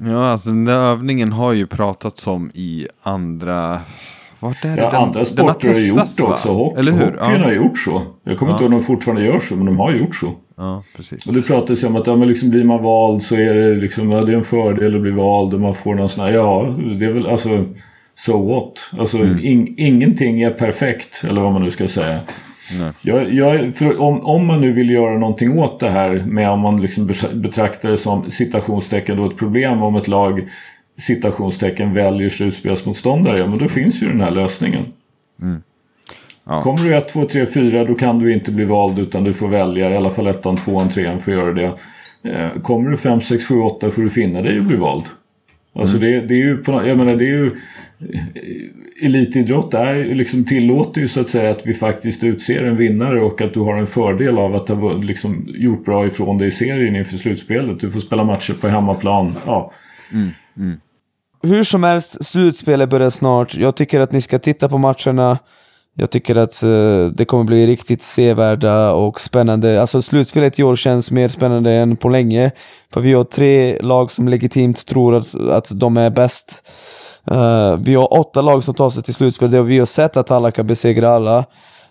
Ja, 0.00 0.28
alltså 0.28 0.48
den 0.48 0.64
där 0.64 0.78
övningen 0.78 1.32
har 1.32 1.52
ju 1.52 1.66
pratats 1.66 2.26
om 2.26 2.50
i 2.54 2.86
andra... 3.02 3.80
Vart 4.40 4.64
är 4.64 4.76
det? 4.76 4.82
Ja, 4.82 4.90
den, 4.90 5.02
andra 5.02 5.24
sporter 5.24 5.72
har, 5.72 5.80
gjort 5.80 6.16
det 6.16 6.22
också. 6.22 6.48
Hock, 6.48 6.78
Eller 6.78 6.92
hur? 6.92 7.00
Hockeyn 7.00 7.40
ja. 7.40 7.44
har 7.44 7.52
gjort 7.52 7.78
så. 7.78 8.02
Jag 8.24 8.38
kommer 8.38 8.52
ja. 8.52 8.54
inte 8.54 8.64
ihåg 8.64 8.72
om 8.72 8.78
de 8.78 8.84
fortfarande 8.84 9.24
gör 9.24 9.40
så, 9.40 9.56
men 9.56 9.66
de 9.66 9.78
har 9.78 9.92
gjort 9.92 10.14
så. 10.14 10.32
Ja, 10.56 10.82
precis. 10.96 11.26
Och 11.26 11.32
det 11.32 11.42
pratas 11.42 11.82
ju 11.82 11.86
om 11.86 11.96
att 11.96 12.06
ja, 12.06 12.16
men 12.16 12.28
liksom, 12.28 12.50
blir 12.50 12.64
man 12.64 12.82
vald 12.82 13.22
så 13.22 13.34
är 13.34 13.54
det, 13.54 13.74
liksom, 13.74 14.10
ja, 14.10 14.24
det 14.24 14.32
är 14.32 14.36
en 14.36 14.44
fördel 14.44 14.94
att 14.94 15.02
bli 15.02 15.10
vald 15.10 15.54
och 15.54 15.60
man 15.60 15.74
får 15.74 15.94
någon 15.94 16.08
sån 16.08 16.24
här, 16.24 16.32
ja, 16.32 16.74
det 16.98 17.04
är 17.04 17.12
väl 17.12 17.26
alltså, 17.26 17.64
so 18.14 18.48
what? 18.48 18.90
Alltså, 18.98 19.18
mm. 19.18 19.44
in, 19.44 19.74
ingenting 19.78 20.42
är 20.42 20.50
perfekt, 20.50 21.24
eller 21.28 21.40
vad 21.40 21.52
man 21.52 21.62
nu 21.62 21.70
ska 21.70 21.88
säga. 21.88 22.18
Jag, 23.02 23.32
jag, 23.32 23.72
om, 23.98 24.20
om 24.20 24.46
man 24.46 24.60
nu 24.60 24.72
vill 24.72 24.90
göra 24.90 25.18
någonting 25.18 25.58
åt 25.58 25.80
det 25.80 25.90
här 25.90 26.24
med 26.26 26.50
om 26.50 26.60
man 26.60 26.82
liksom 26.82 27.10
betraktar 27.34 27.90
det 27.90 27.98
som 27.98 28.30
citationstecken 28.30 29.16
då 29.16 29.26
ett 29.26 29.36
problem 29.36 29.82
om 29.82 29.96
ett 29.96 30.08
lag 30.08 30.48
citationstecken 30.96 31.94
väljer 31.94 32.28
slutspelsmotståndare, 32.28 33.38
ja 33.38 33.46
men 33.46 33.58
då 33.58 33.68
finns 33.68 34.02
ju 34.02 34.08
den 34.08 34.20
här 34.20 34.30
lösningen. 34.30 34.84
Mm. 35.42 35.62
Ja. 36.44 36.60
Kommer 36.60 36.78
du 36.78 36.96
1, 36.96 37.08
2, 37.08 37.24
3, 37.24 37.46
4 37.46 37.84
då 37.84 37.94
kan 37.94 38.18
du 38.18 38.32
inte 38.32 38.52
bli 38.52 38.64
vald 38.64 38.98
utan 38.98 39.24
du 39.24 39.32
får 39.32 39.48
välja 39.48 39.90
i 39.90 39.96
alla 39.96 40.10
fall 40.10 40.26
1, 40.26 40.42
2, 40.42 40.56
3 40.94 41.18
för 41.18 41.32
att 41.32 41.38
göra 41.38 41.52
det. 41.52 41.72
Eh, 42.30 42.60
kommer 42.62 42.90
du 42.90 42.96
5, 42.96 43.20
6, 43.20 43.44
7, 43.48 43.60
8 43.60 43.90
får 43.90 44.02
du 44.02 44.10
finna 44.10 44.42
dig 44.42 44.58
och 44.58 44.64
bli 44.64 44.76
vald. 44.76 45.04
Alltså 45.74 45.96
mm. 45.96 46.10
det, 46.10 46.26
det, 46.26 46.34
är 46.34 46.44
ju 46.44 46.56
på, 46.56 46.86
jag 46.86 46.98
menar 46.98 47.16
det 47.16 47.24
är 47.24 47.28
ju 47.28 47.50
elitidrott 49.02 49.74
är, 49.74 50.14
liksom 50.14 50.44
tillåter 50.44 51.00
ju 51.00 51.08
så 51.08 51.20
att 51.20 51.28
säga 51.28 51.50
att 51.50 51.66
vi 51.66 51.74
faktiskt 51.74 52.24
utser 52.24 52.64
en 52.64 52.76
vinnare 52.76 53.20
och 53.20 53.40
att 53.40 53.54
du 53.54 53.60
har 53.60 53.76
en 53.76 53.86
fördel 53.86 54.38
av 54.38 54.54
att 54.54 54.68
ha 54.68 54.92
liksom 54.92 55.46
gjort 55.48 55.84
bra 55.84 56.06
ifrån 56.06 56.38
dig 56.38 56.48
i 56.48 56.50
serien 56.50 56.96
inför 56.96 57.16
slutspelet. 57.16 57.80
Du 57.80 57.90
får 57.90 58.00
spela 58.00 58.24
matcher 58.24 58.54
på 58.60 58.68
hemmaplan. 58.68 59.34
Ja. 59.46 59.72
Mm, 60.12 60.28
mm. 60.56 60.80
Hur 61.42 61.64
som 61.64 61.82
helst, 61.82 62.24
slutspelet 62.24 62.90
börjar 62.90 63.10
snart. 63.10 63.56
Jag 63.56 63.76
tycker 63.76 64.00
att 64.00 64.12
ni 64.12 64.20
ska 64.20 64.38
titta 64.38 64.68
på 64.68 64.78
matcherna. 64.78 65.38
Jag 65.96 66.10
tycker 66.10 66.36
att 66.36 66.62
eh, 66.62 67.06
det 67.14 67.24
kommer 67.24 67.44
bli 67.44 67.66
riktigt 67.66 68.02
sevärda 68.02 68.92
och 68.92 69.20
spännande. 69.20 69.80
Alltså 69.80 70.02
slutspelet 70.02 70.58
i 70.58 70.62
år 70.62 70.76
känns 70.76 71.10
mer 71.10 71.28
spännande 71.28 71.72
än 71.72 71.96
på 71.96 72.08
länge. 72.08 72.50
För 72.92 73.00
vi 73.00 73.12
har 73.12 73.24
tre 73.24 73.78
lag 73.80 74.10
som 74.10 74.28
legitimt 74.28 74.86
tror 74.86 75.14
att, 75.14 75.34
att 75.34 75.70
de 75.74 75.96
är 75.96 76.10
bäst. 76.10 76.62
Uh, 77.30 77.76
vi 77.76 77.94
har 77.94 78.18
åtta 78.18 78.40
lag 78.40 78.64
som 78.64 78.74
tar 78.74 78.90
sig 78.90 79.02
till 79.02 79.14
slutspel 79.14 79.54
och 79.54 79.70
vi 79.70 79.78
har 79.78 79.86
sett 79.86 80.16
att 80.16 80.30
alla 80.30 80.50
kan 80.50 80.66
besegra 80.66 81.10
alla. 81.10 81.44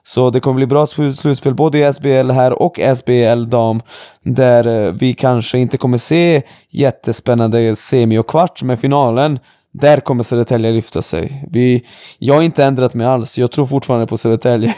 Så 0.04 0.30
det 0.30 0.40
kommer 0.40 0.56
bli 0.56 0.68
bra 0.68 0.88
slutspel 0.88 1.54
både 1.54 1.80
i 1.80 1.94
SBL 1.94 2.32
här 2.32 2.62
och 2.62 2.80
SBL 2.98 3.50
dam. 3.50 3.82
Där 4.24 4.68
eh, 4.68 4.92
vi 4.92 5.14
kanske 5.14 5.58
inte 5.58 5.78
kommer 5.78 5.98
se 5.98 6.42
jättespännande 6.70 7.76
semi 7.76 8.18
och 8.18 8.28
kvart, 8.28 8.64
med 8.64 8.80
finalen 8.80 9.40
där 9.74 10.00
kommer 10.00 10.24
Södertälje 10.24 10.72
lyfta 10.72 11.02
sig. 11.02 11.46
Vi, 11.52 11.84
jag 12.20 12.34
har 12.34 12.42
inte 12.42 12.64
ändrat 12.64 12.94
mig 12.94 13.08
alls, 13.08 13.38
jag 13.38 13.52
tror 13.52 13.66
fortfarande 13.66 14.08
på 14.08 14.18
Södertälje. 14.18 14.74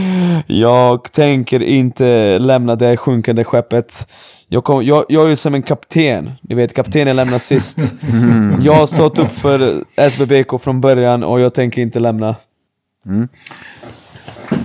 jag 0.46 1.12
tänker 1.12 1.62
inte 1.62 2.38
lämna 2.38 2.76
det 2.76 2.96
sjunkande 2.96 3.44
skeppet. 3.44 4.08
Jag, 4.48 4.64
kom, 4.64 4.84
jag, 4.84 5.04
jag 5.08 5.24
är 5.24 5.28
ju 5.28 5.36
som 5.36 5.54
en 5.54 5.62
kapten, 5.62 6.30
ni 6.42 6.54
vet 6.54 6.74
kaptenen 6.74 7.16
lämnar 7.16 7.38
sist. 7.38 7.94
Mm. 8.12 8.62
Jag 8.62 8.72
har 8.72 8.86
stått 8.86 9.18
upp 9.18 9.32
för 9.32 9.84
SBBK 9.96 10.60
från 10.60 10.80
början 10.80 11.22
och 11.22 11.40
jag 11.40 11.54
tänker 11.54 11.82
inte 11.82 12.00
lämna. 12.00 12.36
Mm. 13.06 13.28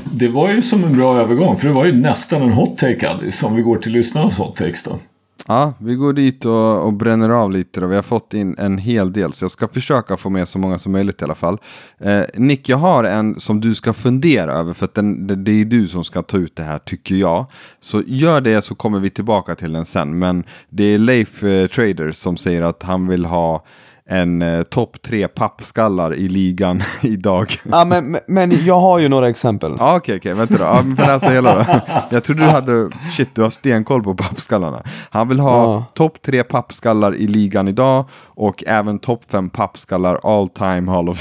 Det 0.03 0.27
var 0.27 0.51
ju 0.51 0.61
som 0.61 0.83
en 0.83 0.97
bra 0.97 1.17
övergång, 1.17 1.57
för 1.57 1.67
det 1.67 1.73
var 1.73 1.85
ju 1.85 1.91
nästan 1.91 2.41
en 2.41 2.51
hot 2.51 2.77
take 2.77 3.09
Addis, 3.09 3.43
om 3.43 3.55
vi 3.55 3.61
går 3.61 3.77
till 3.77 3.91
lyssnarnas 3.91 4.37
hot 4.37 4.55
takes 4.55 4.83
då. 4.83 4.99
Ja, 5.47 5.73
vi 5.77 5.95
går 5.95 6.13
dit 6.13 6.45
och, 6.45 6.85
och 6.85 6.93
bränner 6.93 7.29
av 7.29 7.51
lite 7.51 7.79
då. 7.79 7.87
vi 7.87 7.95
har 7.95 8.01
fått 8.03 8.33
in 8.33 8.55
en 8.57 8.77
hel 8.77 9.13
del 9.13 9.33
så 9.33 9.43
jag 9.43 9.51
ska 9.51 9.67
försöka 9.67 10.17
få 10.17 10.29
med 10.29 10.47
så 10.47 10.59
många 10.59 10.77
som 10.77 10.91
möjligt 10.91 11.21
i 11.21 11.23
alla 11.23 11.35
fall. 11.35 11.57
Eh, 11.97 12.21
Nick, 12.33 12.69
jag 12.69 12.77
har 12.77 13.03
en 13.03 13.39
som 13.39 13.61
du 13.61 13.75
ska 13.75 13.93
fundera 13.93 14.53
över 14.53 14.73
för 14.73 14.85
att 14.85 14.93
den, 14.93 15.27
det, 15.27 15.35
det 15.35 15.61
är 15.61 15.65
du 15.65 15.87
som 15.87 16.03
ska 16.03 16.21
ta 16.21 16.37
ut 16.37 16.55
det 16.55 16.63
här 16.63 16.79
tycker 16.79 17.15
jag. 17.15 17.45
Så 17.79 18.01
gör 18.07 18.41
det 18.41 18.61
så 18.61 18.75
kommer 18.75 18.99
vi 18.99 19.09
tillbaka 19.09 19.55
till 19.55 19.73
den 19.73 19.85
sen. 19.85 20.19
Men 20.19 20.43
det 20.69 20.83
är 20.83 20.97
Leif 20.97 21.43
eh, 21.43 21.67
Trader 21.67 22.11
som 22.11 22.37
säger 22.37 22.61
att 22.61 22.83
han 22.83 23.07
vill 23.07 23.25
ha 23.25 23.65
en 24.09 24.41
eh, 24.41 24.63
topp 24.63 25.01
tre 25.01 25.27
pappskallar 25.27 26.15
i 26.15 26.27
ligan 26.27 26.83
idag. 27.01 27.47
Ja, 27.71 27.85
men, 27.85 28.17
men 28.27 28.65
jag 28.65 28.79
har 28.79 28.99
ju 28.99 29.09
några 29.09 29.29
exempel. 29.29 29.75
Ja, 29.79 29.95
okej, 29.95 30.17
okej, 30.17 30.33
vänta 30.33 30.57
då. 30.57 30.63
Ja, 30.63 30.81
men 30.85 30.95
läsa 30.95 31.29
hela 31.29 31.55
då. 31.55 31.65
Jag 32.09 32.23
trodde 32.23 32.41
du 32.41 32.47
hade, 32.47 32.89
shit, 33.17 33.29
du 33.35 33.41
har 33.41 33.49
stenkoll 33.49 34.03
på 34.03 34.15
pappskallarna. 34.15 34.83
Han 35.09 35.27
vill 35.27 35.39
ha 35.39 35.63
ja. 35.63 35.85
topp 35.93 36.21
tre 36.21 36.43
pappskallar 36.43 37.15
i 37.15 37.27
ligan 37.27 37.67
idag 37.67 38.05
och 38.25 38.63
även 38.67 38.99
topp 38.99 39.21
fem 39.31 39.49
pappskallar 39.49 40.19
all 40.23 40.49
time 40.49 40.91
hall 40.91 41.09
of 41.09 41.17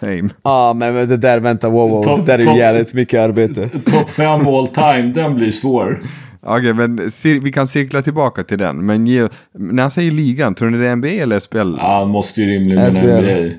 fame. 0.00 0.28
Ja, 0.42 0.72
men, 0.76 0.94
men 0.94 1.08
det 1.08 1.16
där, 1.16 1.40
vänta, 1.40 1.68
wow, 1.68 1.90
wow, 1.90 2.02
top, 2.02 2.26
det 2.26 2.36
där 2.36 2.38
är 2.38 2.52
ju 2.52 2.58
jävligt 2.58 2.94
mycket 2.94 3.20
arbete. 3.20 3.68
Topp 3.68 4.10
fem 4.10 4.46
all 4.46 4.68
time, 4.68 5.12
den 5.14 5.34
blir 5.34 5.50
svår. 5.50 5.98
Okej, 6.40 6.72
okay, 6.72 6.72
men 6.72 7.10
vi 7.42 7.52
kan 7.52 7.66
cirkla 7.66 8.02
tillbaka 8.02 8.44
till 8.44 8.58
den. 8.58 8.86
Men 8.86 9.06
ge, 9.06 9.28
när 9.52 9.82
han 9.82 9.90
säger 9.90 10.10
ligan, 10.10 10.54
tror 10.54 10.70
ni 10.70 10.78
det 10.78 10.88
är 10.88 10.96
NBA 10.96 11.08
eller 11.08 11.40
SPL? 11.40 11.56
Ja, 11.78 11.98
han 11.98 12.08
måste 12.08 12.42
ju 12.42 12.46
rimligen 12.46 12.94
mena 12.94 13.20
NBA. 13.20 13.54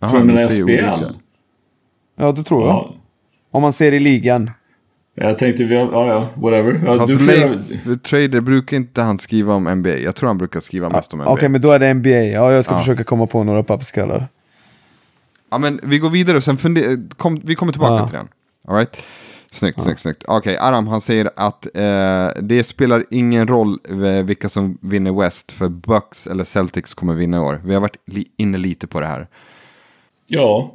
Aha, 0.00 0.12
tror 0.12 0.24
ni 0.24 0.34
det 0.34 0.42
är 0.42 0.48
SPL? 0.48 1.04
Ja, 2.18 2.32
det 2.32 2.42
tror 2.42 2.60
jag. 2.60 2.70
Ja. 2.70 2.94
Om 3.50 3.62
man 3.62 3.72
ser 3.72 3.92
i 3.92 4.00
ligan. 4.00 4.50
Jag 5.14 5.38
tänkte, 5.38 5.62
ja 5.62 6.06
ja, 6.06 6.28
whatever. 6.34 6.80
Ja, 6.86 6.98
Fast 6.98 7.12
du 7.12 7.18
för 7.18 7.96
trader 7.96 8.40
brukar 8.40 8.76
inte 8.76 9.02
han 9.02 9.18
skriva 9.18 9.54
om 9.54 9.64
NBA. 9.64 9.96
Jag 9.96 10.16
tror 10.16 10.26
han 10.26 10.38
brukar 10.38 10.60
skriva 10.60 10.88
mest 10.88 11.12
om 11.12 11.18
NBA. 11.18 11.30
Okej, 11.30 11.34
okay, 11.34 11.48
men 11.48 11.60
då 11.60 11.70
är 11.70 11.78
det 11.78 11.94
NBA. 11.94 12.10
Ja, 12.10 12.52
jag 12.52 12.64
ska 12.64 12.74
ja. 12.74 12.78
försöka 12.78 13.04
komma 13.04 13.26
på 13.26 13.44
några 13.44 13.62
pappskallar. 13.62 14.28
Ja, 15.50 15.58
men 15.58 15.80
vi 15.82 15.98
går 15.98 16.10
vidare 16.10 16.36
och 16.36 16.44
sen 16.44 16.56
funder, 16.56 17.08
kom, 17.16 17.40
vi 17.44 17.54
kommer 17.54 17.72
tillbaka 17.72 17.94
ja. 17.94 18.06
till 18.06 18.16
den. 18.16 18.28
All 18.68 18.76
right? 18.76 18.96
Snyggt, 19.52 19.78
ja. 19.78 19.84
snyggt, 19.84 20.00
snyggt. 20.00 20.24
Okej, 20.26 20.38
okay, 20.38 20.68
Aram 20.68 20.86
han 20.86 21.00
säger 21.00 21.30
att 21.36 21.66
eh, 21.76 22.42
det 22.42 22.64
spelar 22.64 23.04
ingen 23.10 23.48
roll 23.48 23.78
eh, 23.88 24.24
vilka 24.24 24.48
som 24.48 24.78
vinner 24.80 25.12
West 25.12 25.52
för 25.52 25.68
Bucks 25.68 26.26
eller 26.26 26.44
Celtics 26.44 26.94
kommer 26.94 27.14
vinna 27.14 27.36
i 27.36 27.40
år. 27.40 27.60
Vi 27.64 27.74
har 27.74 27.80
varit 27.80 27.96
li 28.06 28.26
inne 28.36 28.58
lite 28.58 28.86
på 28.86 29.00
det 29.00 29.06
här. 29.06 29.26
Ja, 30.28 30.74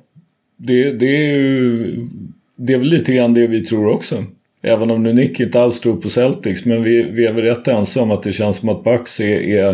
det, 0.57 0.91
det 0.91 1.05
är 1.05 1.35
ju 1.35 2.07
det 2.55 2.73
är 2.73 2.77
väl 2.77 2.87
lite 2.87 3.13
grann 3.13 3.33
det 3.33 3.47
vi 3.47 3.65
tror 3.65 3.87
också. 3.87 4.23
Även 4.61 4.91
om 4.91 5.03
nu 5.03 5.13
Nick 5.13 5.39
inte 5.39 5.61
alls 5.61 5.79
tror 5.79 5.95
på 5.95 6.09
Celtics. 6.09 6.65
Men 6.65 6.83
vi, 6.83 7.03
vi 7.03 7.25
är 7.25 7.33
väl 7.33 7.43
rätt 7.43 7.67
ensamma 7.67 8.13
att 8.13 8.23
det 8.23 8.33
känns 8.33 8.57
som 8.57 8.69
att 8.69 8.83
Bucks 8.83 9.19
är, 9.19 9.39
är 9.39 9.69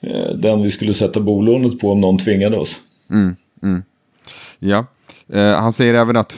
eh, 0.00 0.36
den 0.36 0.62
vi 0.62 0.70
skulle 0.70 0.94
sätta 0.94 1.20
bolånet 1.20 1.80
på 1.80 1.92
om 1.92 2.00
någon 2.00 2.18
tvingade 2.18 2.56
oss. 2.56 2.80
Mm, 3.10 3.36
mm. 3.62 3.82
Ja, 4.58 4.86
eh, 5.32 5.54
han 5.54 5.72
säger 5.72 5.94
även 5.94 6.16
att 6.16 6.32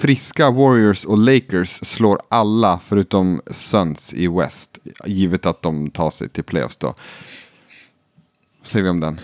friska 0.00 0.50
Warriors 0.50 1.04
och 1.04 1.18
Lakers 1.18 1.68
slår 1.68 2.18
alla 2.28 2.80
förutom 2.84 3.40
Suns 3.50 4.14
i 4.14 4.28
West. 4.28 4.78
Givet 5.06 5.46
att 5.46 5.62
de 5.62 5.90
tar 5.90 6.10
sig 6.10 6.28
till 6.28 6.44
playoffs 6.44 6.76
då. 6.76 6.86
Vad 6.86 8.66
säger 8.66 8.82
vi 8.82 8.90
om 8.90 9.00
den? 9.00 9.20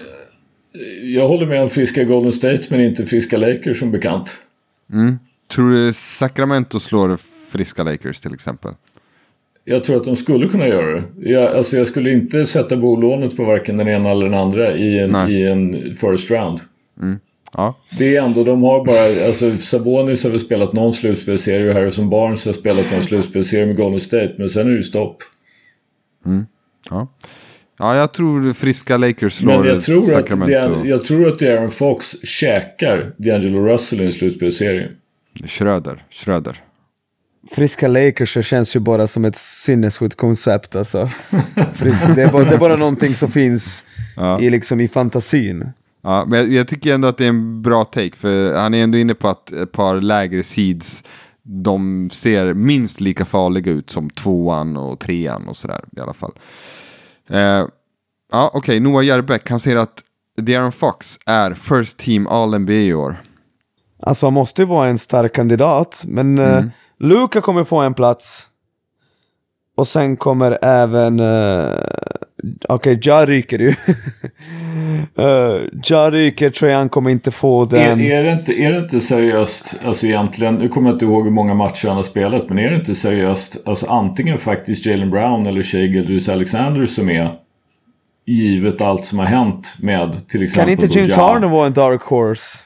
Jag 1.15 1.29
håller 1.29 1.47
med 1.47 1.63
om 1.63 1.71
friska 1.71 2.05
Golden 2.05 2.33
States 2.33 2.71
men 2.71 2.81
inte 2.81 3.07
friska 3.07 3.39
Lakers 3.39 3.79
som 3.79 3.91
bekant. 3.91 4.39
Mm. 4.93 5.19
Tror 5.49 5.71
du 5.71 5.93
Sacramento 5.93 6.81
slår 6.81 7.19
friska 7.51 7.83
Lakers 7.83 8.21
till 8.21 8.35
exempel? 8.35 8.73
Jag 9.65 9.85
tror 9.85 9.97
att 9.97 10.05
de 10.05 10.17
skulle 10.17 10.49
kunna 10.49 10.69
göra 10.69 10.95
det. 10.95 11.31
Jag, 11.31 11.57
alltså 11.57 11.77
jag 11.77 11.87
skulle 11.87 12.13
inte 12.13 12.47
sätta 12.47 12.77
bolånet 12.77 13.37
på 13.37 13.45
varken 13.45 13.77
den 13.77 13.89
ena 13.89 14.11
eller 14.11 14.25
den 14.25 14.35
andra 14.35 14.77
i 14.77 14.99
en, 14.99 15.31
i 15.31 15.43
en 15.43 15.95
first 15.95 16.31
round. 16.31 16.61
Mm. 17.03 17.19
Ja. 17.57 17.75
Det 17.99 18.17
är 18.17 18.23
ändå, 18.23 18.45
de 18.45 18.63
har 18.63 18.85
bara, 18.85 19.27
alltså 19.27 19.57
Sabonis 19.59 20.25
har 20.25 20.31
väl 20.31 20.41
spelat 20.41 20.73
någon 20.73 20.93
slutspelserie 20.93 21.69
och 21.69 21.75
Harrison 21.75 22.11
Barnes 22.11 22.47
har 22.47 22.53
spelat 22.53 22.93
någon 22.93 23.03
slutspelserie 23.03 23.67
med 23.67 23.77
Golden 23.77 24.01
State, 24.01 24.35
men 24.39 24.49
sen 24.49 24.67
är 24.67 24.71
det 24.71 24.77
ju 24.77 24.83
stopp. 24.83 25.17
Ja. 26.91 27.09
ja, 27.79 27.97
jag 27.97 28.13
tror 28.13 28.53
friska 28.53 28.97
Lakers 28.97 29.33
slår 29.35 29.59
Men 29.59 29.67
jag 29.69 29.83
tror, 29.83 29.99
att 30.03 30.09
Sacramento. 30.09 30.83
det, 30.83 30.89
jag 30.89 31.05
tror 31.05 31.29
att 31.29 31.43
Aaron 31.43 31.71
Fox 31.71 32.17
käkar 32.25 33.13
D'Angelo 33.19 33.67
Russell 33.73 34.01
i 34.01 34.07
en 34.07 34.13
slutspelserie. 34.13 34.89
Schröder, 35.47 36.05
Schröder. 36.11 36.63
Friska 37.51 37.89
Lakers 37.89 38.47
känns 38.47 38.77
ju 38.77 38.81
bara 38.81 39.07
som 39.07 39.25
ett 39.25 39.37
sinnessjukt 39.37 40.17
koncept 40.17 40.77
alltså. 40.77 41.09
Frisk, 41.75 42.15
det, 42.15 42.23
är 42.23 42.33
bara, 42.33 42.45
det 42.45 42.55
är 42.55 42.59
bara 42.59 42.77
någonting 42.77 43.15
som 43.15 43.31
finns 43.31 43.85
Ja. 44.17 44.41
i, 44.41 44.51
liksom, 44.51 44.81
i 44.81 44.89
fantasin. 44.89 45.73
Ja, 46.07 46.25
men 46.27 46.39
jag, 46.39 46.53
jag 46.53 46.69
tycker 46.69 46.95
ändå 46.95 47.09
att 47.09 47.19
det 47.19 47.25
är 47.25 47.29
en 47.29 47.63
bra 47.63 47.85
take, 47.85 48.17
för 48.17 48.55
han 48.55 48.75
är 48.75 48.83
ändå 48.83 48.99
inne 48.99 49.15
på 49.15 49.29
att 49.29 49.53
ett 49.53 49.73
par 49.73 50.01
lägre 50.01 50.43
seeds, 50.43 51.05
de 51.43 52.11
ser 52.13 52.55
minst 52.55 53.01
lika 53.01 53.25
farliga 53.25 53.73
ut 53.73 53.91
som 53.91 54.11
tvåan 54.11 54.77
och 54.77 55.01
trean 55.01 55.49
och 55.49 55.57
sådär 55.57 55.85
i 55.97 56.01
alla 56.01 56.13
fall. 56.13 56.33
Eh, 57.29 57.67
ja, 58.33 58.51
okej, 58.55 58.81
Noah 58.81 59.05
Järbeck, 59.05 59.51
han 59.51 59.61
säger 59.61 59.77
att 59.77 60.03
De'Aaron 60.39 60.71
Fox 60.71 61.19
är 61.27 61.55
first 61.55 61.99
team 61.99 62.27
all-NBA 62.27 62.73
i 62.73 62.95
år. 62.95 63.17
Alltså 64.03 64.27
han 64.27 64.35
måste 64.35 64.63
ju 64.63 64.67
vara 64.69 64.89
en 64.89 64.99
stark 64.99 65.35
kandidat, 65.35 66.05
men 66.07 66.39
eh, 66.39 66.65
Luka 66.99 67.41
kommer 67.41 67.65
få 67.65 67.81
en 67.81 67.95
plats. 67.95 68.49
Och 69.77 69.87
sen 69.87 70.17
kommer 70.17 70.59
även... 70.63 71.21
Uh, 71.21 71.96
Okej, 72.69 72.99
Ja 73.03 73.27
ryker 73.27 73.59
ju. 73.59 73.69
uh, 75.19 75.69
ja 75.85 76.11
ryker, 76.11 76.75
han 76.75 76.89
kommer 76.89 77.11
inte 77.11 77.31
få 77.31 77.65
den. 77.65 78.01
Är, 78.01 78.11
är, 78.11 78.23
det 78.23 78.33
inte, 78.33 78.53
är 78.53 78.73
det 78.73 78.79
inte 78.79 79.01
seriöst, 79.01 79.77
alltså 79.85 80.07
egentligen, 80.07 80.55
nu 80.55 80.69
kommer 80.69 80.89
jag 80.89 80.95
inte 80.95 81.05
ihåg 81.05 81.25
hur 81.25 81.31
många 81.31 81.55
matcher 81.55 81.89
han 81.89 81.97
har 81.97 82.05
spelat, 82.05 82.49
men 82.49 82.59
är 82.59 82.71
det 82.71 82.77
inte 82.77 82.95
seriöst, 82.95 83.63
alltså 83.65 83.87
antingen 83.87 84.39
faktiskt 84.39 84.87
Jalen 84.87 85.11
Brown 85.11 85.47
eller 85.47 85.63
Shea 85.63 85.81
Gilders 85.81 86.29
Alexander 86.29 86.87
som 86.87 87.11
är 87.11 87.31
givet 88.27 88.81
allt 88.81 89.05
som 89.05 89.19
har 89.19 89.27
hänt 89.27 89.77
med 89.81 90.29
till 90.29 90.43
exempel 90.43 90.77
kan 90.77 90.85
inte 90.85 90.99
James 90.99 91.17
Ja. 91.17 91.27
Harden 91.27 91.51
vara 91.51 91.67
en 91.67 91.73
dark 91.73 92.03
horse? 92.03 92.59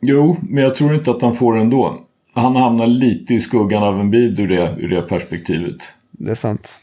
Jo, 0.00 0.36
men 0.42 0.64
jag 0.64 0.74
tror 0.74 0.94
inte 0.94 1.10
att 1.10 1.22
han 1.22 1.34
får 1.34 1.54
det 1.54 1.60
ändå. 1.60 1.98
Han 2.34 2.56
hamnar 2.56 2.86
lite 2.86 3.34
i 3.34 3.40
skuggan 3.40 3.82
av 3.82 4.00
en 4.00 4.10
bid 4.10 4.40
ur 4.40 4.48
det, 4.48 4.74
ur 4.78 4.88
det 4.88 5.02
perspektivet. 5.02 5.76
Det 6.10 6.30
är 6.30 6.34
sant. 6.34 6.80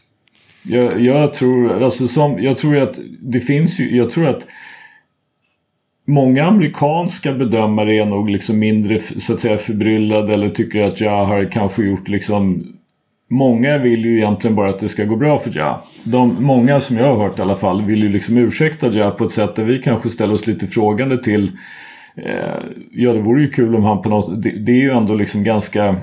Jag, 0.64 1.02
jag 1.02 1.34
tror, 1.34 1.84
alltså 1.84 2.08
som, 2.08 2.44
jag 2.44 2.58
tror 2.58 2.78
att 2.78 3.00
det 3.22 3.40
finns 3.40 3.80
ju, 3.80 3.96
jag 3.98 4.10
tror 4.10 4.28
att 4.28 4.48
Många 6.10 6.46
amerikanska 6.46 7.34
bedömare 7.34 7.96
är 7.96 8.06
nog 8.06 8.30
liksom 8.30 8.60
mindre 8.60 9.00
så 9.00 9.34
att 9.34 9.40
säga 9.40 9.58
förbryllade 9.58 10.34
eller 10.34 10.50
tycker 10.50 10.82
att 10.82 11.02
jag 11.02 11.26
har 11.26 11.52
kanske 11.52 11.84
gjort 11.84 12.08
liksom 12.08 12.66
Många 13.32 13.78
vill 13.78 14.06
ju 14.06 14.18
egentligen 14.18 14.56
bara 14.56 14.70
att 14.70 14.80
det 14.80 14.90
ska 14.90 15.06
gå 15.06 15.16
bra 15.16 15.40
för 15.40 15.52
Ja. 15.56 15.84
De, 16.04 16.36
många 16.40 16.80
som 16.80 16.98
jag 16.98 17.16
har 17.16 17.24
hört 17.28 17.40
i 17.40 17.42
alla 17.42 17.56
fall 17.56 17.82
vill 17.82 18.04
ju 18.04 18.10
liksom 18.10 18.38
ursäkta 18.38 18.88
Ja 18.88 19.12
på 19.12 19.24
ett 19.26 19.32
sätt 19.32 19.56
där 19.56 19.64
vi 19.64 19.80
kanske 19.80 20.10
ställer 20.10 20.34
oss 20.34 20.48
lite 20.48 20.68
frågande 20.68 21.24
till 21.24 21.52
eh, 22.16 22.64
Ja 22.92 23.14
det 23.14 23.20
vore 23.20 23.42
ju 23.42 23.50
kul 23.50 23.76
om 23.76 23.84
han 23.84 24.02
på 24.02 24.10
något 24.10 24.44
det, 24.44 24.52
det 24.52 24.72
är 24.72 24.82
ju 24.82 24.92
ändå 24.92 25.16
liksom 25.16 25.44
ganska 25.44 25.96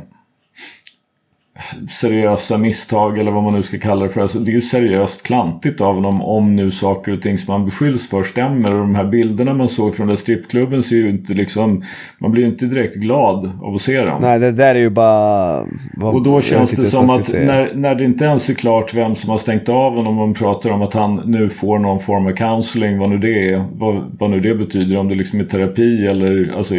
seriösa 1.89 2.59
misstag 2.59 3.19
eller 3.19 3.31
vad 3.31 3.43
man 3.43 3.55
nu 3.55 3.63
ska 3.63 3.79
kalla 3.79 4.03
det 4.03 4.09
för. 4.09 4.21
Alltså, 4.21 4.39
det 4.39 4.51
är 4.51 4.55
ju 4.55 4.61
seriöst 4.61 5.23
klantigt 5.23 5.81
av 5.81 5.95
honom 5.95 6.23
om 6.23 6.57
nu 6.57 6.71
saker 6.71 7.13
och 7.13 7.23
ting 7.23 7.39
som 7.39 7.53
han 7.53 7.65
beskylls 7.65 8.09
för 8.09 8.23
stämmer. 8.23 8.73
Och 8.73 8.79
de 8.79 8.95
här 8.95 9.05
bilderna 9.05 9.55
man 9.55 9.69
såg 9.69 9.95
från 9.95 10.07
den 10.07 10.17
strippklubben 10.17 10.83
ser 10.83 10.97
ju 10.97 11.09
inte 11.09 11.35
liksom... 11.35 11.83
Man 12.19 12.31
blir 12.31 12.43
ju 12.43 12.49
inte 12.49 12.67
direkt 12.67 12.95
glad 12.95 13.51
av 13.63 13.75
att 13.75 13.81
se 13.81 14.01
dem. 14.01 14.19
Nej, 14.21 14.39
det 14.39 14.53
där 14.53 14.75
är 14.75 14.79
ju 14.79 14.91
bara... 14.91 15.67
Vad, 15.97 16.15
Och 16.15 16.23
då 16.23 16.41
känns 16.41 16.71
det 16.71 16.87
som 16.87 17.11
att 17.11 17.33
när, 17.33 17.75
när 17.75 17.95
det 17.95 18.05
inte 18.05 18.25
ens 18.25 18.51
är 18.51 18.55
klart 18.55 18.95
vem 18.95 19.15
som 19.15 19.31
har 19.31 19.39
stängt 19.39 19.69
av 19.69 19.97
honom 19.97 20.19
och 20.19 20.27
man 20.27 20.35
pratar 20.35 20.71
om 20.71 20.83
att 20.83 20.95
han 20.95 21.23
nu 21.25 21.49
får 21.49 21.79
någon 21.79 22.01
form 22.01 22.27
av 22.27 22.33
counseling, 22.33 22.99
vad 22.99 23.11
nu 23.11 23.19
det 23.19 23.51
är, 23.53 23.65
vad, 23.73 24.17
vad 24.19 24.31
nu 24.31 24.41
det 24.41 24.55
betyder, 24.55 24.97
om 24.97 25.09
det 25.09 25.15
liksom 25.15 25.41
är 25.41 25.45
terapi 25.45 26.07
eller 26.07 26.53
alltså, 26.57 26.75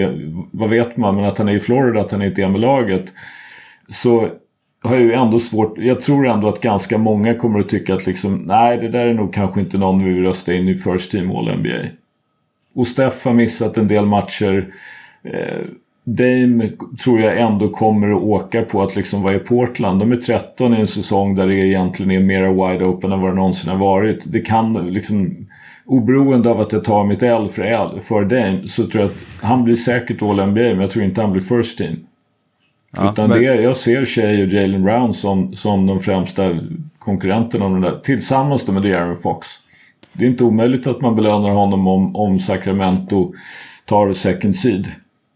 vad 0.51 0.69
vet 0.69 0.97
man, 0.97 1.15
men 1.15 1.25
att 1.25 1.37
han 1.37 1.47
är 1.47 1.53
i 1.53 1.59
Florida, 1.59 2.01
att 2.01 2.11
han 2.11 2.21
inte 2.21 2.43
är 2.43 2.49
med 2.49 2.61
laget. 2.61 3.13
Så 3.89 4.27
har 4.83 4.95
ju 4.95 5.13
ändå 5.13 5.39
svårt, 5.39 5.77
jag 5.77 6.01
tror 6.01 6.27
ändå 6.27 6.47
att 6.47 6.61
ganska 6.61 6.97
många 6.97 7.33
kommer 7.33 7.59
att 7.59 7.69
tycka 7.69 7.95
att 7.95 8.05
liksom, 8.05 8.35
nej 8.35 8.77
det 8.77 8.89
där 8.89 9.05
är 9.05 9.13
nog 9.13 9.33
kanske 9.33 9.59
inte 9.59 9.77
någon 9.77 10.03
vi 10.03 10.13
vill 10.13 10.23
rösta 10.23 10.53
in 10.53 10.67
i 10.67 10.75
First 10.75 11.11
Team 11.11 11.31
All-NBA. 11.31 11.87
Och 12.75 12.87
Steff 12.87 13.25
har 13.25 13.33
missat 13.33 13.77
en 13.77 13.87
del 13.87 14.05
matcher. 14.05 14.67
Eh, 15.23 15.65
Dame 16.03 16.69
tror 17.03 17.19
jag 17.19 17.39
ändå 17.39 17.69
kommer 17.69 18.11
att 18.11 18.23
åka 18.23 18.61
på 18.61 18.81
att 18.81 18.95
liksom 18.95 19.23
vara 19.23 19.35
i 19.35 19.39
Portland. 19.39 19.99
De 19.99 20.11
är 20.11 20.15
13 20.15 20.73
i 20.73 20.79
en 20.79 20.87
säsong 20.87 21.35
där 21.35 21.47
det 21.47 21.55
egentligen 21.55 22.11
är 22.11 22.19
mera 22.19 22.51
wide 22.51 22.85
open 22.85 23.11
än 23.11 23.21
vad 23.21 23.31
det 23.31 23.35
någonsin 23.35 23.71
har 23.71 23.77
varit. 23.77 24.31
Det 24.31 24.39
kan 24.39 24.73
liksom... 24.91 25.47
Oberoende 25.89 26.49
av 26.49 26.59
att 26.59 26.71
jag 26.71 26.83
tar 26.83 27.05
mitt 27.05 27.23
L 27.23 27.49
för, 27.49 27.61
L 27.61 27.99
för 28.01 28.25
Dame 28.25 28.67
så 28.67 28.87
tror 28.87 29.03
jag 29.03 29.11
att 29.11 29.25
han 29.41 29.63
blir 29.63 29.75
säkert 29.75 30.21
All-NBA 30.21 30.61
men 30.61 30.79
jag 30.79 30.91
tror 30.91 31.05
inte 31.05 31.21
han 31.21 31.31
blir 31.31 31.41
First 31.41 31.77
Team. 31.77 31.95
Ja, 32.97 33.11
Utan 33.11 33.29
men- 33.29 33.39
det, 33.39 33.43
jag 33.61 33.75
ser 33.75 34.05
Shea 34.05 34.29
och 34.43 34.47
Jalen 34.49 34.83
Brown 34.83 35.13
som, 35.13 35.55
som 35.55 35.85
de 35.85 35.99
främsta 35.99 36.59
konkurrenterna 36.99 37.65
om 37.65 37.73
den 37.73 37.81
där. 37.81 37.99
Tillsammans 38.03 38.65
då 38.65 38.71
med 38.71 38.83
De'Aaron 38.83 39.15
Fox. 39.15 39.47
Det 40.13 40.25
är 40.25 40.29
inte 40.29 40.43
omöjligt 40.43 40.87
att 40.87 41.01
man 41.01 41.15
belönar 41.15 41.49
honom 41.49 41.87
om, 41.87 42.15
om 42.15 42.39
Sacramento 42.39 43.33
tar 43.85 44.13
second 44.13 44.55
seed. 44.55 44.87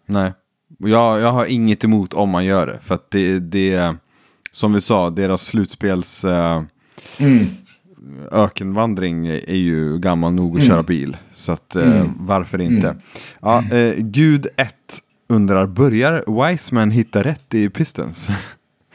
Nej, 0.06 0.32
jag, 0.78 1.20
jag 1.20 1.32
har 1.32 1.46
inget 1.46 1.84
emot 1.84 2.14
om 2.14 2.30
man 2.30 2.46
gör 2.46 2.68
det. 2.68 2.80
För 2.82 2.96
att 2.96 3.12
det, 3.12 3.40
det 3.40 3.96
som 4.52 4.74
vi 4.74 4.82
sa, 4.82 5.10
deras 5.10 5.42
slutspels 5.46 6.24
eh, 6.24 6.62
Mm. 7.20 7.48
ökenvandring 8.32 9.28
är 9.28 9.56
ju 9.56 10.00
gammal 10.00 10.34
nog 10.34 10.58
att 10.58 10.66
köra 10.66 10.84
bil. 10.84 11.18
Så 11.34 11.52
att 11.52 11.76
eh, 11.76 11.96
Mm. 12.02 12.12
varför 12.20 12.62
inte? 12.62 12.96
Ja, 13.42 13.64
eh, 13.72 13.94
Gud 13.98 14.48
1 14.58 14.76
undrar, 15.32 15.68
börjar 15.68 16.48
Wiseman 16.48 16.92
hitta 16.92 17.24
rätt 17.24 17.54
i 17.54 17.70
Pistons? 17.70 18.28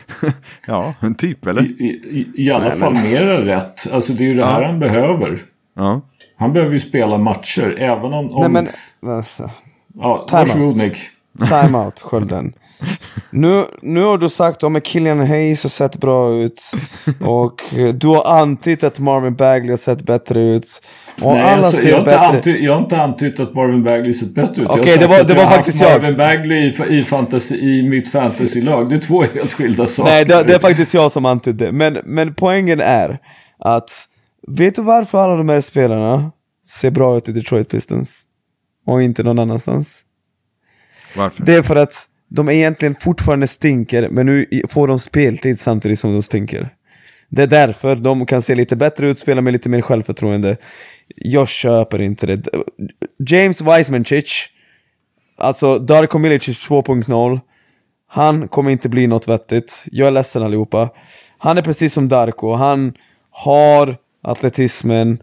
ja, 0.66 0.94
en 1.00 1.14
typ 1.14 1.46
eller? 1.46 1.62
I, 1.62 2.00
i, 2.10 2.44
I 2.44 2.50
alla 2.50 2.70
fall 2.70 2.94
mera 2.94 3.46
rätt. 3.46 3.92
Alltså 3.92 4.12
det 4.12 4.24
är 4.24 4.28
ju 4.28 4.34
det 4.34 4.44
här 4.44 4.62
han 4.62 4.78
behöver. 4.78 5.38
Ja. 5.74 6.00
Han 6.36 6.52
behöver 6.52 6.74
ju 6.74 6.80
spela 6.80 7.18
matcher. 7.18 7.74
Även 7.78 8.12
om... 8.12 8.32
om 8.32 8.40
Nej 8.40 8.50
men, 8.50 8.68
alltså, 9.16 9.50
ja, 9.94 10.26
Time 10.28 10.40
varsågod 10.40 10.66
out. 10.66 10.76
Nick. 10.76 10.96
timeout, 11.48 12.00
skölden. 12.00 12.52
Nu, 13.30 13.64
nu 13.82 14.02
har 14.04 14.18
du 14.18 14.28
sagt 14.28 14.62
att 14.64 14.84
Killian 14.84 15.20
Hayes 15.26 15.62
har 15.62 15.70
sett 15.70 15.96
bra 16.00 16.32
ut. 16.34 16.62
Och 17.20 17.74
eh, 17.78 17.88
du 17.94 18.06
har 18.06 18.40
antytt 18.40 18.84
att 18.84 18.98
Marvin 18.98 19.34
Bagley 19.34 19.70
har 19.70 19.76
sett 19.76 20.02
bättre 20.02 20.40
ut. 20.40 20.82
Och 21.20 21.32
Nej, 21.32 21.42
alla 21.42 21.66
alltså, 21.66 21.82
ser 21.82 21.88
jag, 21.88 21.96
har 21.96 22.00
inte 22.00 22.10
bättre 22.10 22.26
antytt, 22.36 22.60
jag 22.60 22.72
har 22.72 22.80
inte 22.82 23.02
antytt 23.02 23.40
att 23.40 23.54
Marvin 23.54 23.84
Bagley 23.84 24.12
sett 24.12 24.34
bättre 24.34 24.62
ut. 24.62 24.68
Jag 24.68 24.70
Okej, 24.70 24.86
sagt 24.88 25.00
det 25.00 25.06
var- 25.06 25.22
det 25.24 25.28
jag 25.28 25.36
var 25.36 25.44
har 25.44 25.56
faktiskt 25.56 25.80
jag. 25.80 26.02
Marvin 26.02 26.16
Bagley 26.16 26.58
i, 26.58 26.98
i, 26.98 27.04
fantasy, 27.04 27.54
i 27.56 27.88
mitt 27.88 28.08
fantasylag. 28.12 28.88
Det 28.90 28.94
är 28.96 29.00
två 29.00 29.22
helt 29.22 29.54
skilda 29.54 29.86
saker. 29.86 30.10
Nej, 30.10 30.24
det, 30.24 30.42
det 30.42 30.54
är 30.54 30.58
faktiskt 30.58 30.94
jag 30.94 31.12
som 31.12 31.24
antydde. 31.24 31.72
Men, 31.72 31.98
men 32.04 32.34
poängen 32.34 32.80
är 32.80 33.18
att, 33.58 33.90
vet 34.48 34.74
du 34.74 34.82
varför 34.82 35.18
alla 35.18 35.36
de 35.36 35.48
här 35.48 35.60
spelarna 35.60 36.30
ser 36.68 36.90
bra 36.90 37.16
ut 37.16 37.28
i 37.28 37.32
Detroit 37.32 37.68
Pistons? 37.68 38.22
Och 38.86 39.02
inte 39.02 39.22
någon 39.22 39.38
annanstans? 39.38 40.02
Varför? 41.16 41.44
Det 41.44 41.54
är 41.54 41.62
för 41.62 41.76
att 41.76 42.06
de 42.28 42.48
egentligen 42.48 42.94
fortfarande 42.94 43.46
stinker, 43.46 44.08
men 44.08 44.26
nu 44.26 44.46
får 44.68 44.88
de 44.88 44.98
speltid 44.98 45.58
samtidigt 45.58 45.98
som 45.98 46.12
de 46.12 46.22
stinker. 46.22 46.68
Det 47.28 47.42
är 47.42 47.46
därför 47.46 47.96
de 47.96 48.26
kan 48.26 48.42
se 48.42 48.54
lite 48.54 48.76
bättre 48.76 49.08
ut, 49.08 49.18
spela 49.18 49.40
med 49.40 49.52
lite 49.52 49.68
mer 49.68 49.80
självförtroende. 49.80 50.56
Jag 51.16 51.48
köper 51.48 52.00
inte 52.00 52.26
det. 52.26 52.48
James 53.30 53.62
Weissmanchich, 53.62 54.48
alltså 55.36 55.78
Darko 55.78 56.18
Milicic 56.18 56.70
2.0, 56.70 57.40
han 58.08 58.48
kommer 58.48 58.70
inte 58.70 58.88
bli 58.88 59.06
något 59.06 59.28
vettigt. 59.28 59.84
Jag 59.90 60.08
är 60.08 60.12
ledsen 60.12 60.42
allihopa. 60.42 60.90
Han 61.38 61.58
är 61.58 61.62
precis 61.62 61.92
som 61.92 62.08
Darko, 62.08 62.52
han 62.52 62.94
har 63.30 63.96
atletismen, 64.22 65.22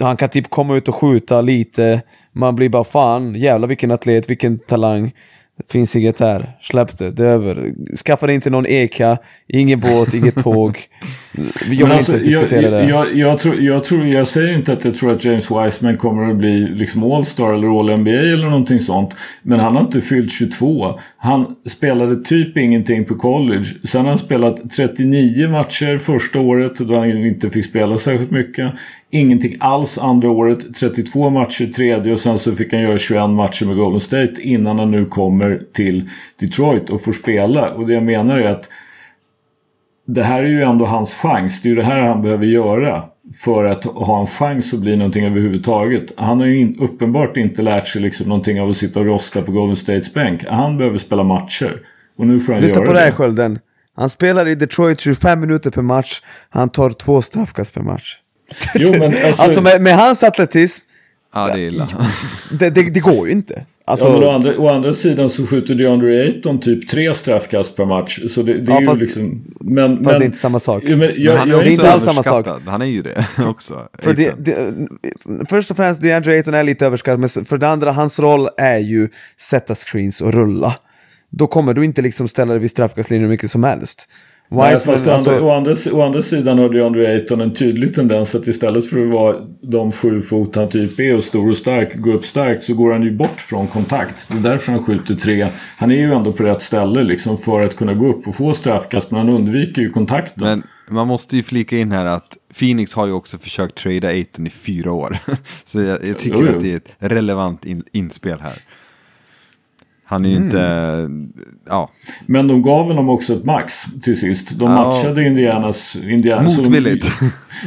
han 0.00 0.16
kan 0.16 0.28
typ 0.28 0.50
komma 0.50 0.76
ut 0.76 0.88
och 0.88 0.94
skjuta 0.94 1.40
lite. 1.40 2.02
Man 2.32 2.54
blir 2.54 2.68
bara 2.68 2.84
fan, 2.84 3.34
jävlar 3.34 3.68
vilken 3.68 3.90
atlet, 3.90 4.30
vilken 4.30 4.58
talang. 4.58 5.12
Det 5.58 5.72
finns 5.72 5.96
inget 5.96 6.20
här, 6.20 6.56
släpp 6.60 6.98
det, 6.98 7.10
det 7.10 7.22
är 7.22 7.28
över. 7.28 7.72
Skaffa 7.96 8.26
dig 8.26 8.34
inte 8.34 8.50
någon 8.50 8.66
eka, 8.66 9.18
ingen 9.46 9.80
båt, 9.80 10.14
inget 10.14 10.36
tåg, 10.36 10.78
jag 11.70 11.86
vill 11.86 11.92
alltså, 11.92 12.12
inte 12.12 12.24
diskutera 12.24 12.62
jag, 12.62 12.72
det. 12.72 12.84
Jag, 12.84 13.16
jag, 13.16 13.38
tror, 13.38 13.60
jag, 13.60 13.84
tror, 13.84 14.06
jag 14.06 14.26
säger 14.26 14.54
inte 14.54 14.72
att 14.72 14.84
jag 14.84 14.94
tror 14.94 15.12
att 15.12 15.24
James 15.24 15.50
Wiseman 15.50 15.96
kommer 15.96 16.30
att 16.30 16.36
bli 16.36 16.68
liksom 16.68 17.02
All-Star 17.12 17.54
eller 17.54 17.80
All-NBA 17.80 18.10
eller 18.10 18.44
någonting 18.50 18.80
sånt. 18.80 19.16
Men 19.42 19.60
han 19.60 19.76
har 19.76 19.82
inte 19.82 20.00
fyllt 20.00 20.32
22. 20.32 20.98
Han 21.16 21.56
spelade 21.66 22.16
typ 22.16 22.56
ingenting 22.58 23.04
på 23.04 23.14
college. 23.14 23.64
Sen 23.84 24.00
har 24.00 24.08
han 24.08 24.18
spelat 24.18 24.70
39 24.70 25.48
matcher 25.48 25.98
första 25.98 26.40
året 26.40 26.78
då 26.78 26.98
han 26.98 27.10
inte 27.10 27.50
fick 27.50 27.64
spela 27.64 27.98
särskilt 27.98 28.30
mycket. 28.30 28.72
Ingenting 29.10 29.54
alls 29.60 29.98
andra 29.98 30.30
året. 30.30 30.74
32 30.74 31.30
matcher 31.30 31.66
tredje 31.66 32.12
och 32.12 32.20
sen 32.20 32.38
så 32.38 32.56
fick 32.56 32.72
han 32.72 32.82
göra 32.82 32.98
21 32.98 33.30
matcher 33.30 33.66
med 33.66 33.76
Golden 33.76 34.00
State 34.00 34.34
innan 34.42 34.78
han 34.78 34.90
nu 34.90 35.04
kommer 35.04 35.62
till 35.72 36.08
Detroit 36.40 36.90
och 36.90 37.02
får 37.02 37.12
spela. 37.12 37.68
Och 37.68 37.86
det 37.86 37.94
jag 37.94 38.02
menar 38.02 38.38
är 38.38 38.50
att 38.50 38.68
det 40.06 40.22
här 40.22 40.42
är 40.42 40.48
ju 40.48 40.62
ändå 40.62 40.84
hans 40.84 41.14
chans. 41.14 41.62
Det 41.62 41.68
är 41.68 41.70
ju 41.70 41.76
det 41.76 41.82
här 41.82 42.00
han 42.00 42.22
behöver 42.22 42.46
göra 42.46 43.02
för 43.44 43.64
att 43.64 43.84
ha 43.84 44.20
en 44.20 44.26
chans 44.26 44.74
att 44.74 44.80
bli 44.80 44.96
någonting 44.96 45.26
överhuvudtaget. 45.26 46.12
Han 46.16 46.40
har 46.40 46.46
ju 46.46 46.60
in, 46.60 46.76
uppenbart 46.80 47.36
inte 47.36 47.62
lärt 47.62 47.86
sig 47.86 48.02
liksom 48.02 48.28
någonting 48.28 48.60
av 48.60 48.70
att 48.70 48.76
sitta 48.76 49.00
och 49.00 49.06
rosta 49.06 49.42
på 49.42 49.52
Golden 49.52 49.76
States 49.76 50.14
bänk. 50.14 50.44
Han 50.48 50.78
behöver 50.78 50.98
spela 50.98 51.22
matcher. 51.22 51.82
Och 52.18 52.26
nu 52.26 52.40
får 52.40 52.52
han 52.52 52.62
Lyssna 52.62 52.76
göra 52.80 52.86
på 52.86 52.92
det 52.92 53.00
här. 53.00 53.10
Skölden. 53.10 53.58
Han 53.96 54.10
spelar 54.10 54.48
i 54.48 54.54
Detroit 54.54 55.00
25 55.00 55.40
minuter 55.40 55.70
per 55.70 55.82
match. 55.82 56.20
Han 56.48 56.68
tar 56.68 56.90
två 56.90 57.22
straffkast 57.22 57.74
per 57.74 57.82
match. 57.82 58.16
Jo, 58.74 58.92
men 58.92 59.02
alltså- 59.24 59.42
alltså 59.42 59.60
med, 59.60 59.82
med 59.82 59.96
hans 59.96 60.22
atletism, 60.22 60.84
Ja, 61.34 61.46
det 61.54 61.60
är 61.60 61.68
illa. 61.68 61.88
det, 62.58 62.70
det, 62.70 62.82
det 62.82 63.00
går 63.00 63.26
ju 63.26 63.32
inte. 63.32 63.66
Alltså, 63.88 64.06
Ja, 64.08 64.12
men 64.12 64.22
å, 64.22 64.30
andra, 64.30 64.58
å 64.58 64.68
andra 64.68 64.94
sidan 64.94 65.28
så 65.30 65.46
skjuter 65.46 65.74
DeAndre 65.74 66.22
Ayton 66.22 66.60
typ 66.60 66.88
tre 66.88 67.14
straffkast 67.14 67.76
per 67.76 67.84
match. 67.86 68.18
Så 68.28 68.42
det, 68.42 68.54
det 68.54 68.72
är 68.72 68.74
Ja, 68.74 68.80
ju 68.80 68.86
fast- 68.86 69.00
liksom... 69.00 69.44
Men, 69.60 69.96
fast 69.96 70.04
men, 70.06 70.18
det 70.18 70.24
är 70.24 70.26
inte 70.26 70.38
samma 70.38 70.60
sak. 70.60 70.82
Ja, 70.86 70.96
men 70.96 71.12
jag, 71.16 71.32
Men 71.32 71.36
han 71.38 71.48
är 71.48 71.52
jag, 71.52 71.58
också 71.60 71.70
inte 71.70 71.92
alls 71.92 72.04
samma 72.04 72.22
sak. 72.22 72.46
Han 72.66 72.82
är 72.82 72.86
ju 72.86 73.02
det 73.02 73.26
också. 73.46 73.88
För 73.98 74.14
det, 74.14 74.34
det, 74.38 74.56
först 75.48 75.70
och 75.70 75.76
främst, 75.76 76.02
DeAndre 76.02 76.32
Ayton 76.32 76.54
är 76.54 76.62
lite 76.62 76.86
överskattad, 76.86 77.20
men 77.20 77.28
för 77.44 77.56
det 77.58 77.68
andra, 77.68 77.92
hans 77.92 78.20
roll 78.20 78.48
är 78.56 78.78
ju 78.78 79.08
sätta 79.40 79.74
screens 79.74 80.20
och 80.20 80.32
rulla. 80.34 80.74
Då 81.30 81.46
kommer 81.46 81.74
du 81.74 81.84
inte 81.84 82.02
liksom 82.02 82.28
ställa 82.28 82.52
dig 82.52 82.60
vid 82.60 82.70
straffkastlinjen 82.70 83.22
hur 83.24 83.30
mycket 83.34 83.50
som 83.50 83.64
helst. 83.64 84.08
Nej, 84.48 84.76
fast 84.76 85.06
alltså, 85.06 85.30
andra, 85.30 85.46
å, 85.46 85.50
andra, 85.50 85.74
å 85.92 86.02
andra 86.02 86.22
sidan 86.22 86.58
har 86.58 86.68
DeAndre 86.68 87.08
Ayton 87.08 87.40
en 87.40 87.54
tydlig 87.54 87.94
tendens 87.94 88.34
att 88.34 88.46
istället 88.46 88.86
för 88.86 89.04
att 89.04 89.10
vara 89.10 89.36
de 89.62 89.92
sju 89.92 90.22
fot 90.22 90.56
han 90.56 90.68
typ 90.68 91.00
är 91.00 91.16
och 91.16 91.24
stor 91.24 91.50
och 91.50 91.56
stark, 91.56 91.96
gå 91.96 92.12
upp 92.12 92.24
starkt 92.24 92.62
så 92.62 92.74
går 92.74 92.92
han 92.92 93.02
ju 93.02 93.16
bort 93.16 93.40
från 93.40 93.66
kontakt. 93.66 94.28
Det 94.28 94.38
är 94.38 94.42
därför 94.52 94.72
han 94.72 94.82
skjuter 94.82 95.14
tre. 95.14 95.46
Han 95.78 95.90
är 95.90 95.96
ju 95.96 96.12
ändå 96.12 96.32
på 96.32 96.42
rätt 96.42 96.62
ställe 96.62 97.02
liksom 97.02 97.38
för 97.38 97.64
att 97.64 97.76
kunna 97.76 97.94
gå 97.94 98.06
upp 98.06 98.26
och 98.26 98.34
få 98.34 98.52
straffkast 98.52 99.10
men 99.10 99.18
han 99.18 99.28
undviker 99.28 99.82
ju 99.82 99.90
kontakten. 99.90 100.44
Men 100.44 100.62
man 100.90 101.06
måste 101.06 101.36
ju 101.36 101.42
flika 101.42 101.78
in 101.78 101.92
här 101.92 102.04
att 102.06 102.36
Phoenix 102.58 102.94
har 102.94 103.06
ju 103.06 103.12
också 103.12 103.38
försökt 103.38 103.74
trada 103.74 104.08
Aiton 104.08 104.46
i 104.46 104.50
fyra 104.50 104.92
år. 104.92 105.18
Så 105.64 105.80
jag, 105.80 106.08
jag 106.08 106.18
tycker 106.18 106.38
Jo, 106.38 106.46
jo. 106.50 106.56
att 106.56 106.62
det 106.62 106.72
är 106.72 106.76
ett 106.76 106.94
relevant 106.98 107.64
in, 107.64 107.84
inspel 107.92 108.40
här. 108.40 108.58
Han 110.08 110.24
är 110.24 110.28
ju 110.28 110.36
Mm. 110.36 110.46
inte, 110.46 111.08
ja, 111.70 111.90
Men 112.26 112.48
de 112.48 112.62
gav 112.62 112.84
honom 112.84 113.08
också 113.08 113.32
ett 113.32 113.44
max 113.44 113.84
till 114.02 114.20
sist. 114.20 114.58
De 114.58 114.70
Ja. 114.70 114.84
matchade 114.84 115.24
Indianas... 115.24 115.96
Indiana, 115.96 116.50
så 116.50 116.60
de- 116.60 116.66
motvilligt. 116.66 117.08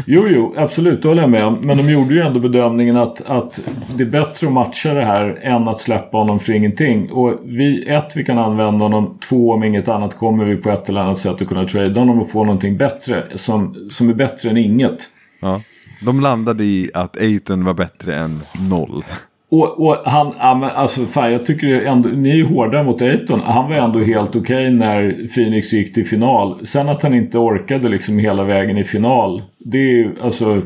Jo, 0.06 0.26
jo, 0.28 0.54
absolut, 0.58 1.02
det 1.02 1.08
håller 1.08 1.22
jag 1.22 1.30
med 1.32 1.46
om. 1.46 1.54
Men 1.62 1.78
de 1.78 1.90
gjorde 1.90 2.14
ju 2.14 2.22
ändå 2.22 2.40
bedömningen 2.40 2.98
att, 2.98 3.30
att 3.30 3.62
det 3.96 4.04
är 4.04 4.08
bättre 4.08 4.48
att 4.48 4.54
matcha 4.54 4.94
det 4.94 5.06
här 5.06 5.38
än 5.42 5.68
att 5.68 5.78
släppa 5.80 6.18
honom 6.18 6.40
för 6.40 6.54
ingenting. 6.54 7.12
Och 7.12 7.40
vi, 7.46 7.84
ett, 7.90 8.14
vi 8.16 8.24
kan 8.26 8.38
använda 8.38 8.86
honom. 8.86 9.18
Två, 9.30 9.52
om 9.54 9.64
inget 9.64 9.88
annat 9.88 10.18
kommer 10.18 10.46
vi 10.46 10.56
på 10.56 10.70
ett 10.70 10.90
eller 10.90 11.02
annat 11.02 11.18
sätt 11.18 11.42
att 11.42 11.48
kunna 11.48 11.66
trada 11.66 12.00
honom 12.02 12.20
och 12.20 12.30
få 12.32 12.44
någonting 12.44 12.78
bättre. 12.78 13.24
Som, 13.36 13.76
som 13.92 14.10
är 14.10 14.14
bättre 14.14 14.50
än 14.50 14.58
inget. 14.58 14.98
ja. 15.42 15.62
De 16.06 16.20
landade 16.20 16.64
i 16.64 16.92
att 16.94 17.18
Aiton 17.18 17.64
var 17.66 17.74
bättre 17.74 18.16
än 18.16 18.42
noll. 18.70 19.04
Och, 19.52 19.86
och 19.86 19.97
han, 20.06 20.34
ja, 20.39 20.56
men 20.56 20.70
alltså 20.70 21.06
fan 21.06 21.32
jag 21.32 21.45
tycker 21.45 21.82
ändå, 21.82 22.10
ni 22.10 22.30
är 22.30 22.36
ju 22.36 22.45
hårda 22.45 22.84
mot 22.84 23.02
Aiton. 23.02 23.39
Han 23.39 23.70
var 23.70 23.76
ändå 23.76 24.00
helt 24.00 24.36
okej 24.36 24.72
när 24.72 25.28
Phoenix 25.36 25.74
gick 25.74 25.93
till 25.93 26.06
final. 26.06 26.66
Sen 26.66 26.89
att 26.89 27.04
han 27.04 27.14
inte 27.14 27.38
orkade 27.38 27.89
liksom 27.89 28.20
hela 28.20 28.43
vägen 28.43 28.78
i 28.78 28.84
final. 28.84 29.43
Det 29.58 29.78
är 29.78 29.93
ju 29.93 30.12
alltså... 30.22 30.62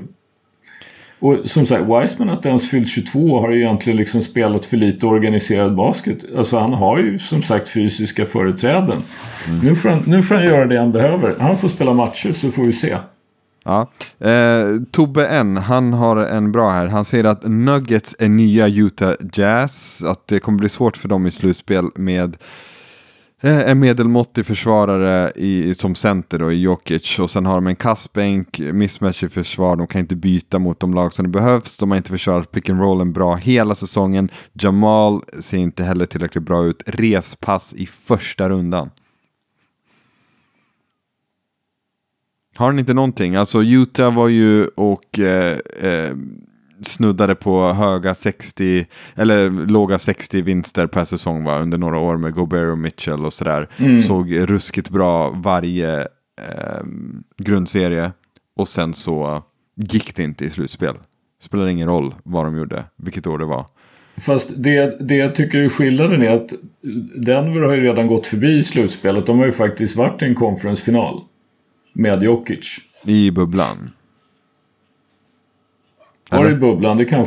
Och 1.19 1.38
som 1.43 1.65
sagt, 1.65 1.81
Wiseman 1.81 2.29
att 2.29 2.45
ens 2.45 2.69
fyllt 2.69 2.88
22 2.88 3.39
har 3.39 3.51
ju 3.51 3.61
egentligen 3.61 3.97
liksom 3.97 4.21
spelat 4.21 4.65
för 4.65 4.77
lite 4.77 5.05
organiserad 5.05 5.75
basket. 5.75 6.17
Alltså 6.38 6.57
han 6.57 6.73
har 6.73 6.99
ju 6.99 7.19
som 7.19 7.43
sagt 7.43 7.69
fysiska 7.69 8.25
företräden. 8.25 8.97
Nu, 9.63 9.75
får 9.75 9.89
han, 9.89 10.03
nu 10.07 10.23
får 10.23 10.36
han 10.36 10.45
göra 10.45 10.65
det 10.65 10.79
han 10.79 10.91
behöver. 10.91 11.36
Han 11.39 11.57
får 11.57 11.67
spela 11.67 11.93
matcher 11.93 12.34
så 12.34 12.51
får 12.51 12.63
vi 12.63 12.73
se. 12.73 12.97
Ja. 13.64 13.91
Eh, 14.20 14.68
Tobbe 14.91 15.28
N, 15.28 15.57
han 15.57 15.93
har 15.93 16.18
en 16.18 16.51
bra 16.51 16.70
här. 16.70 16.88
Han 16.88 17.05
säger 17.05 17.24
att 17.24 17.43
Nuggets 17.43 18.16
är 18.20 18.30
nya 18.30 18.68
Utah 18.68 19.14
Jazz. 19.34 20.03
Att 20.03 20.28
det 20.28 20.39
kommer 20.39 20.59
bli 20.59 20.70
svårt 20.70 20.97
för 20.97 21.09
dem 21.09 21.26
i 21.26 21.32
slutspel 21.32 21.86
med 21.95 22.38
eh, 23.41 23.70
en 23.70 23.80
medelmåttig 23.80 24.45
försvarare 24.45 25.32
i, 25.36 25.74
som 25.76 25.95
center 25.95 26.39
då, 26.39 26.51
i 26.51 26.61
Jokic. 26.61 27.20
Och 27.20 27.30
sen 27.30 27.45
har 27.45 27.55
de 27.55 27.68
en 27.68 27.76
kastbänk, 27.76 28.59
mismatch 28.59 29.24
i 29.24 29.30
försvar. 29.30 29.76
De 29.76 29.88
kan 29.88 30.01
inte 30.01 30.16
byta 30.16 30.59
mot 30.59 30.80
de 30.80 30.93
lag 30.93 31.14
som 31.14 31.26
det 31.26 31.30
behövs. 31.30 31.78
De 31.78 31.91
har 31.91 31.97
inte 31.97 32.09
försvarat 32.09 32.51
pick 32.51 32.70
and 32.70 32.80
rollen 32.80 33.14
bra 33.14 33.36
hela 33.36 33.76
säsongen. 33.76 34.30
Jamal 34.53 35.22
ser 35.39 35.57
inte 35.57 35.84
heller 35.84 36.05
tillräckligt 36.05 36.43
bra 36.43 36.66
ut. 36.66 36.84
Respass 36.86 37.74
i 37.74 37.86
första 37.86 38.49
rundan. 38.49 38.89
Har 42.55 42.65
han 42.65 42.79
inte 42.79 42.93
någonting? 42.93 43.35
Alltså 43.35 43.63
Utah 43.63 44.15
var 44.15 44.27
ju 44.27 44.65
och 44.65 45.19
eh, 45.19 45.57
eh, 45.81 46.11
snuddade 46.81 47.35
på 47.35 47.73
höga 47.73 48.15
60, 48.15 48.85
eller 49.15 49.49
låga 49.49 49.99
60 49.99 50.41
vinster 50.41 50.87
per 50.87 51.05
säsong 51.05 51.43
va, 51.43 51.59
under 51.59 51.77
några 51.77 51.99
år 51.99 52.17
med 52.17 52.33
Gobert 52.33 52.71
och 52.71 52.77
Mitchell 52.77 53.25
och 53.25 53.33
sådär. 53.33 53.67
Såg 53.99 54.49
ruskigt 54.49 54.89
bra 54.89 55.29
varje 55.29 56.01
eh, 56.01 56.83
grundserie 57.37 58.11
och 58.55 58.67
sen 58.67 58.93
så 58.93 59.43
gick 59.75 60.15
det 60.15 60.23
inte 60.23 60.45
i 60.45 60.49
slutspel. 60.49 60.95
Spelar 61.41 61.67
ingen 61.67 61.87
roll 61.87 62.15
vad 62.23 62.45
de 62.45 62.57
gjorde, 62.57 62.83
vilket 62.97 63.27
år 63.27 63.37
det 63.37 63.45
var. 63.45 63.65
Fast 64.17 64.51
det, 64.55 65.07
det 65.07 65.15
jag 65.15 65.35
tycker 65.35 65.57
är 65.57 65.69
skillnaden 65.69 66.21
är 66.21 66.31
att 66.31 66.53
Denver 67.25 67.61
har 67.61 67.75
ju 67.75 67.81
redan 67.81 68.07
gått 68.07 68.27
förbi 68.27 68.63
slutspelet. 68.63 69.25
De 69.25 69.39
har 69.39 69.45
ju 69.45 69.51
faktiskt 69.51 69.95
varit 69.95 70.21
i 70.21 70.25
en 70.25 70.35
conference-final. 70.35 71.21
Med 71.93 72.23
Jokic. 72.23 72.77
I 73.05 73.31
bubblan. 73.31 73.89
Var 76.31 76.51
i 76.51 76.55
bubblan? 76.55 76.97
Det 76.97 77.05
kan... 77.05 77.25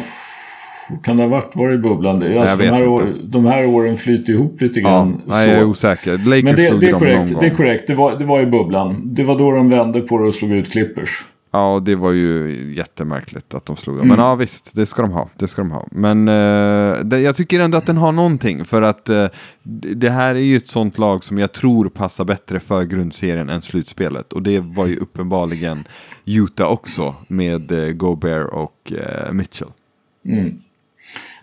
Kan 1.03 1.17
det 1.17 1.23
ha 1.23 1.31
varit 1.31 1.57
var 1.57 1.73
i 1.73 1.79
bubblan? 1.79 2.39
Alltså, 2.39 2.57
vet 2.57 2.69
de, 2.69 2.75
här 2.77 2.89
år, 2.89 3.03
de 3.25 3.45
här 3.45 3.67
åren 3.67 3.97
flyter 3.97 4.33
ihop 4.33 4.61
lite 4.61 4.81
Ja, 4.81 4.89
grann. 4.89 5.23
nej, 5.27 5.49
jag 5.49 5.59
är 5.59 5.65
osäker. 5.65 6.13
Lakers 6.19 6.45
Men 6.45 6.57
det, 6.57 6.81
det 6.81 6.87
är 6.87 6.93
korrekt. 6.93 7.41
Det 7.41 7.47
är 7.47 7.55
korrekt. 7.55 7.87
Det 7.87 7.95
var, 7.95 8.19
det 8.19 8.25
var 8.25 8.41
i 8.41 8.47
bubblan. 8.47 9.15
Det 9.15 9.23
var 9.23 9.39
då 9.39 9.51
de 9.51 9.71
vände 9.71 10.01
på 10.01 10.19
det 10.19 10.25
och 10.25 10.35
slog 10.35 10.53
ut 10.53 10.71
Clippers. 10.73 11.25
Ja, 11.57 11.75
och 11.75 11.83
det 11.83 11.95
var 11.95 12.13
ju 12.13 12.73
jättemärkligt 12.77 13.55
att 13.55 13.67
de 13.67 13.77
slog 13.77 13.97
dem. 13.97 14.07
Mm. 14.07 14.17
Men 14.17 14.27
ja, 14.27 14.35
visst, 14.35 14.75
det 14.75 14.87
ska 14.87 15.03
de 15.03 15.11
ha. 15.11 15.29
Det 15.37 15.49
ska 15.49 15.63
de 15.63 15.71
ha. 15.71 15.87
Men 15.91 16.29
eh, 16.29 17.05
det, 17.05 17.21
jag 17.21 17.37
tycker 17.37 17.61
ändå 17.61 17.79
att 17.79 17.87
den 17.87 17.97
har 17.97 18.13
någonting. 18.13 18.65
För 18.65 18.83
att 18.83 19.09
eh, 19.09 19.27
det 19.63 20.11
här 20.11 20.35
är 20.35 20.41
ju 20.41 20.57
ett 20.57 20.69
sånt 20.69 20.99
lag 20.99 21.25
som 21.25 21.39
jag 21.39 21.53
tror 21.53 21.89
passar 21.89 22.25
bättre 22.25 22.61
för 22.61 22.83
grundserien 22.85 23.49
än 23.49 23.63
slutspelet. 23.63 24.33
Och 24.33 24.43
det 24.43 24.61
var 24.61 24.87
ju 24.87 24.97
uppenbarligen 24.97 25.85
Utah 26.25 26.73
också 26.73 27.15
med 27.29 27.73
eh, 27.73 27.93
Gobert 27.93 28.49
och 28.53 28.93
eh, 28.93 29.33
Mitchell. 29.33 29.69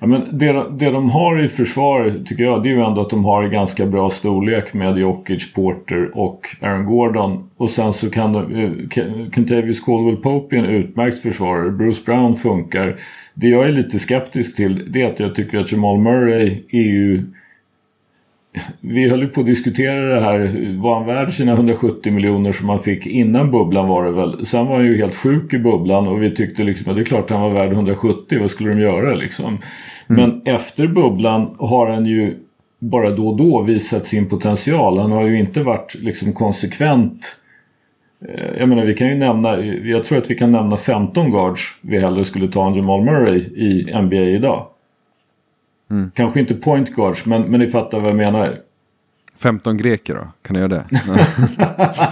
Ja, 0.04 0.08
men 0.08 0.38
det, 0.38 0.66
det 0.72 0.91
de 0.91 1.10
har 1.10 1.43
i 1.43 1.47
försvar 1.47 2.12
tycker 2.26 2.43
jag 2.43 2.64
det 2.64 2.70
är 2.70 2.74
ju 2.74 2.82
ändå 2.82 3.01
att 3.01 3.10
de 3.10 3.26
har 3.26 3.47
ganska 3.47 3.86
bra 3.86 4.10
storlek 4.10 4.74
med 4.74 4.97
Jokic, 4.97 5.54
Porter 5.54 6.18
och 6.18 6.56
Aaron 6.62 6.86
Gordon. 6.86 7.49
Och 7.58 7.70
sen 7.70 7.93
så 7.93 8.10
kan 8.10 8.34
de, 8.34 8.56
eh, 8.56 8.72
Kentavious 9.36 9.80
Caldwell 9.80 10.18
Pope 10.18 10.56
är 10.56 10.60
en 10.60 10.66
utmärkt 10.66 11.20
försvarare. 11.20 11.72
Bruce 11.72 12.01
Brown 12.06 12.36
funkar. 12.36 12.95
Det 13.34 13.47
jag 13.47 13.66
är 13.66 13.72
lite 13.72 13.99
skeptisk 13.99 14.56
till 14.56 14.91
det 14.91 15.01
är 15.01 15.12
att 15.12 15.20
jag 15.20 15.36
tycker 15.36 15.58
att 15.58 15.72
Jamal 15.72 15.99
Murray 15.99 16.64
är 16.70 16.84
ju 16.84 17.24
vi 18.82 19.10
höll 19.10 19.22
ju 19.22 19.28
på 19.28 19.39
att 19.39 19.45
diskutera 19.45 20.16
det 20.16 20.22
här. 20.22 20.51
Var 20.82 20.95
han 20.95 21.06
värd 21.06 21.32
sina 21.32 21.51
170 21.51 22.14
miljoner 22.14 22.51
som 22.51 22.70
han 22.70 22.80
fick 22.80 23.08
innan 23.08 23.51
bubblan 23.51 23.88
var 23.88 24.04
det 24.04 24.12
väl? 24.12 24.45
Sen 24.45 24.66
var 24.68 24.76
han 24.76 24.86
ju 24.86 24.97
helt 24.97 25.16
sjuk 25.16 25.54
i 25.54 25.60
bubblan 25.60 26.08
och 26.08 26.24
vi 26.24 26.32
tyckte 26.32 26.64
liksom 26.64 26.89
att 26.89 26.95
det 26.95 27.01
är 27.01 27.06
klart 27.06 27.30
han 27.30 27.41
var 27.41 27.49
värd 27.49 27.72
170. 27.72 28.39
Vad 28.41 28.51
skulle 28.51 28.70
de 28.70 28.80
göra 28.80 29.16
liksom? 29.16 29.58
Men 30.08 30.41
efter 30.45 30.88
bubblan 30.88 31.56
har 31.60 31.89
han 31.89 32.06
ju 32.06 32.36
bara 32.80 33.10
då 33.10 33.28
och 33.28 33.38
då 33.38 33.62
visat 33.62 34.06
sin 34.06 34.30
potential. 34.30 34.97
Han 34.97 35.12
har 35.12 35.24
ju 35.24 35.39
inte 35.39 35.64
varit 35.64 35.95
liksom 35.95 36.34
konsekvent. 36.34 37.39
Eh, 38.28 38.58
Jag 38.60 38.70
menar 38.70 38.86
vi 38.86 38.93
kan 38.93 39.08
ju 39.08 39.16
nämna, 39.16 39.60
jag 39.64 40.04
tror 40.04 40.18
att 40.18 40.32
vi 40.32 40.36
kan 40.36 40.51
nämna 40.51 40.78
15 40.78 41.32
guards 41.32 41.62
vi 41.82 41.99
hellre 41.99 42.26
skulle 42.26 42.47
ta 42.47 42.68
än 42.68 42.74
Jamal 42.74 43.04
Murray 43.04 43.38
i 43.39 44.01
NBA 44.01 44.16
idag. 44.16 44.66
Kanske 46.14 46.39
inte 46.39 46.54
point 46.56 46.89
guards 46.95 47.26
men, 47.26 47.41
men 47.41 47.60
ni 47.60 47.68
fattar 47.68 47.99
vad 47.99 48.10
jag 48.10 48.18
menar. 48.18 48.58
15 49.39 49.77
greker 49.77 50.15
då? 50.15 50.27
Kan 50.47 50.53
du 50.53 50.59
göra 50.59 50.67
det? 50.69 50.84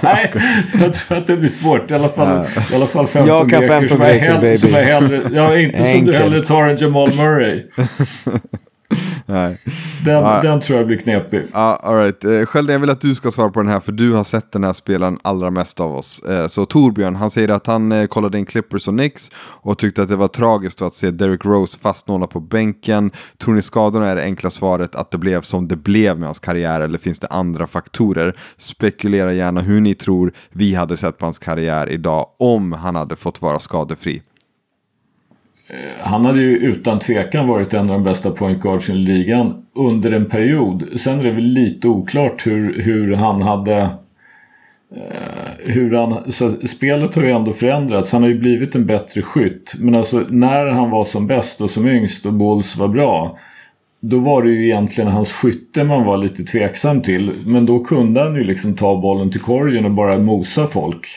Nej, 0.01 0.34
jag 0.82 0.93
tror 0.93 1.17
att 1.17 1.28
det 1.28 1.38
blir 1.38 1.49
svårt. 1.49 1.91
I 1.91 1.93
alla 1.93 2.09
fall, 2.09 2.45
i 2.72 2.76
alla 2.76 2.88
fall 2.88 3.07
15 3.07 3.28
Jag 3.28 3.49
kan 3.49 3.59
greker 3.59 3.67
15 3.80 3.97
som, 3.97 4.05
är 4.05 4.13
greker, 4.13 4.41
baby. 4.41 4.57
som 4.57 4.76
är 4.76 4.84
hellre... 4.84 5.22
Ja, 5.34 5.57
inte 5.59 5.78
som 5.78 5.86
du 5.86 5.91
Enkelt. 5.91 6.17
hellre 6.17 6.39
tar 6.43 6.67
en 6.67 6.78
Jamal 6.78 7.13
Murray. 7.15 7.63
Nej. 9.26 9.57
Den, 10.06 10.24
Ja. 10.24 10.41
den 10.41 10.62
tror 10.62 10.78
jag 10.78 10.88
blir 10.88 10.97
knepig. 10.97 11.43
Ja, 11.54 11.80
all 11.84 11.95
right. 11.97 12.24
Eh, 12.24 12.45
Skölde, 12.45 12.74
jag 12.74 12.80
vill 12.80 12.89
att 12.89 13.02
du 13.02 13.16
ska 13.16 13.32
svara 13.32 13.49
på 13.49 13.60
den 13.62 13.72
här, 13.72 13.80
för 13.80 13.91
du 13.91 14.12
har 14.14 14.24
sett 14.24 14.52
den 14.52 14.64
här 14.64 14.74
spelaren 14.74 15.18
allra 15.22 15.49
mest 15.52 15.80
av 15.80 15.95
oss. 15.95 16.20
Eh, 16.20 16.47
så 16.47 16.66
Torbjörn, 16.66 17.16
han 17.16 17.30
säger 17.30 17.49
att 17.49 17.68
han 17.68 17.91
eh, 17.91 18.06
kollade 18.08 18.38
in 18.39 18.45
Clippers 18.45 18.88
och 18.88 18.93
Knicks 18.93 19.32
och 19.36 19.78
tyckte 19.78 20.02
att 20.02 20.10
det 20.10 20.16
var 20.16 20.28
tragiskt 20.28 20.82
att 20.82 20.93
se 20.93 21.12
Derrick 21.12 21.45
Rose 21.45 21.80
fastnålad 21.80 22.30
på 22.30 22.39
bänken. 22.39 23.12
Tror 23.38 23.54
ni 23.54 23.62
skadorna 23.62 24.08
är 24.10 24.16
det 24.16 24.24
enkla 24.24 24.49
svaret 24.49 24.95
att 24.95 25.12
det 25.12 25.18
blev 25.18 25.41
som 25.41 25.68
det 25.68 25.76
blev 25.76 26.20
med 26.20 26.28
hans 26.28 26.39
karriär, 26.39 26.82
eller 26.82 26.97
finns 26.97 27.20
det 27.20 27.28
andra 27.28 27.68
faktorer? 27.68 28.36
Spekulera 28.58 29.34
gärna 29.34 29.62
hur 29.62 29.82
ni 29.82 29.93
tror 29.93 30.34
vi 30.49 30.74
hade 30.76 30.97
sett 30.97 31.18
på 31.18 31.26
hans 31.26 31.39
karriär 31.39 31.89
idag 31.89 32.26
om 32.39 32.74
han 32.74 32.95
hade 32.95 33.16
fått 33.16 33.41
vara 33.41 33.60
skadefri. 33.60 34.22
Eh, 35.72 36.07
han 36.07 36.26
hade 36.26 36.41
ju 36.41 36.57
utan 36.57 36.99
tvekan 36.99 37.47
varit 37.47 37.74
en 37.74 37.80
av 37.80 37.88
de 37.88 38.03
bästa 38.03 38.32
point 38.32 38.61
guards 38.61 38.89
i 38.89 38.93
ligan 38.93 39.53
under 39.76 40.11
en 40.11 40.26
period. 40.26 40.99
Sen 40.99 41.19
är 41.19 41.24
det 41.24 41.32
väl 41.32 41.43
lite 41.43 41.88
oklart 41.88 42.47
hur, 42.47 42.82
hur 42.82 43.15
han 43.15 43.41
hade... 43.41 43.78
Eh, 44.95 45.51
hur 45.65 45.93
han, 45.93 46.32
så 46.32 46.51
spelet 46.51 47.15
har 47.15 47.24
ju 47.24 47.32
ändå 47.32 47.53
förändrats. 47.53 48.11
Han 48.11 48.22
har 48.22 48.30
ju 48.30 48.39
blivit 48.39 48.76
en 48.76 48.86
bättre 48.86 49.22
skytt. 49.22 49.76
Men 49.80 49.95
alltså 49.95 50.26
när 50.30 50.65
han 50.65 50.89
var 50.89 51.03
som 51.03 51.28
bäst 51.28 51.61
och 51.61 51.69
som 51.69 51.88
yngst 51.88 52.26
och 52.26 52.34
Bulls 52.34 52.78
var 52.78 52.88
bra. 52.88 53.38
Då 54.01 54.19
var 54.19 54.43
det 54.43 54.51
ju 54.51 54.65
egentligen 54.65 55.11
hans 55.11 55.34
skytte 55.34 55.84
man 55.84 56.05
var 56.05 56.17
lite 56.17 56.43
tveksam 56.43 57.01
till. 57.01 57.34
Men 57.45 57.65
då 57.65 57.80
kunde 57.80 58.22
han 58.24 58.36
ju 58.36 58.43
liksom 58.43 58.76
ta 58.76 59.01
bollen 59.01 59.32
till 59.32 59.41
korgen 59.41 59.86
och 59.86 59.91
bara 59.91 60.17
mosa 60.17 60.67
folk. 60.67 61.07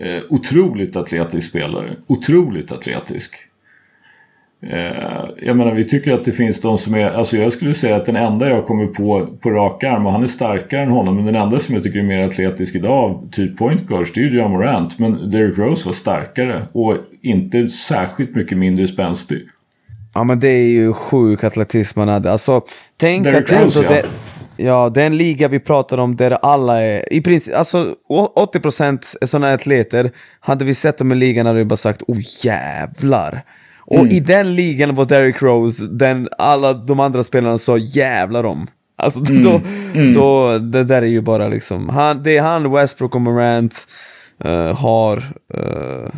Eh, 0.00 0.22
otroligt 0.28 0.96
atletisk 0.96 1.48
spelare. 1.48 1.96
Otroligt 2.06 2.72
atletisk. 2.72 3.48
Eh, 4.70 5.24
jag 5.42 5.56
menar 5.56 5.72
vi 5.72 5.84
tycker 5.84 6.12
att 6.12 6.24
det 6.24 6.32
finns 6.32 6.60
de 6.60 6.78
som 6.78 6.94
är, 6.94 7.10
alltså 7.10 7.36
jag 7.36 7.52
skulle 7.52 7.74
säga 7.74 7.96
att 7.96 8.06
den 8.06 8.16
enda 8.16 8.48
jag 8.48 8.66
kommer 8.66 8.86
på 8.86 9.26
på 9.40 9.50
rak 9.50 9.84
arm 9.84 10.06
och 10.06 10.12
han 10.12 10.22
är 10.22 10.26
starkare 10.26 10.82
än 10.82 10.88
honom 10.88 11.16
men 11.16 11.24
den 11.24 11.36
enda 11.36 11.58
som 11.58 11.74
jag 11.74 11.84
tycker 11.84 11.98
är 11.98 12.02
mer 12.02 12.18
atletisk 12.18 12.74
idag 12.74 13.28
typ 13.32 13.58
point 13.58 13.86
guards 13.86 14.12
det 14.12 14.20
är 14.20 14.24
ju 14.24 14.38
John 14.38 14.50
Morant 14.50 14.98
men 14.98 15.30
Derrick 15.30 15.58
Rose 15.58 15.88
var 15.88 15.92
starkare 15.92 16.62
och 16.72 16.96
inte 17.22 17.68
särskilt 17.68 18.34
mycket 18.34 18.58
mindre 18.58 18.86
spänstig. 18.86 19.38
Ja 20.14 20.24
men 20.24 20.40
det 20.40 20.48
är 20.48 20.68
ju 20.68 20.92
sjuk 20.92 21.44
atletism 21.44 22.00
man 22.00 22.08
hade. 22.08 22.32
Alltså, 22.32 22.62
tänk 22.96 23.24
Derrick 23.24 23.52
att 23.52 23.64
Rose, 23.64 23.82
ja. 23.82 23.88
det, 23.88 24.04
ja, 24.64 24.88
den 24.88 25.16
liga 25.16 25.48
vi 25.48 25.60
pratar 25.60 25.98
om 25.98 26.16
där 26.16 26.30
alla 26.30 26.80
är, 26.82 27.12
i 27.12 27.20
princip, 27.20 27.54
alltså 27.56 27.94
å- 28.08 28.48
80% 28.54 29.16
är 29.20 29.26
sådana 29.26 29.54
atleter. 29.54 30.10
Hade 30.40 30.64
vi 30.64 30.74
sett 30.74 30.98
dem 30.98 31.12
i 31.12 31.14
ligan 31.14 31.46
hade 31.46 31.58
vi 31.58 31.64
bara 31.64 31.76
sagt 31.76 32.02
oh 32.06 32.18
jävlar. 32.44 33.42
Och 33.92 33.98
Mm. 33.98 34.10
i 34.14 34.20
den 34.20 34.54
ligan 34.54 34.94
var 34.94 35.04
Derrick 35.04 35.42
Rose 35.42 35.86
den 35.90 36.28
alla 36.38 36.72
de 36.72 37.00
andra 37.00 37.22
spelarna 37.22 37.58
sa 37.58 37.76
jävlar 37.78 38.44
om. 38.44 38.66
Alltså 38.98 39.20
då, 39.42 39.60
Mm. 39.94 40.12
då, 40.12 40.58
det 40.58 40.84
där 40.84 41.02
är 41.02 41.06
ju 41.06 41.20
bara 41.20 41.48
liksom, 41.48 41.88
han, 41.88 42.22
det 42.22 42.36
är 42.36 42.42
han, 42.42 42.72
Westbrook 42.72 43.14
och 43.14 43.20
Morant 43.20 43.74
eh, 44.44 44.76
har. 44.82 45.16
eh, 45.54 46.10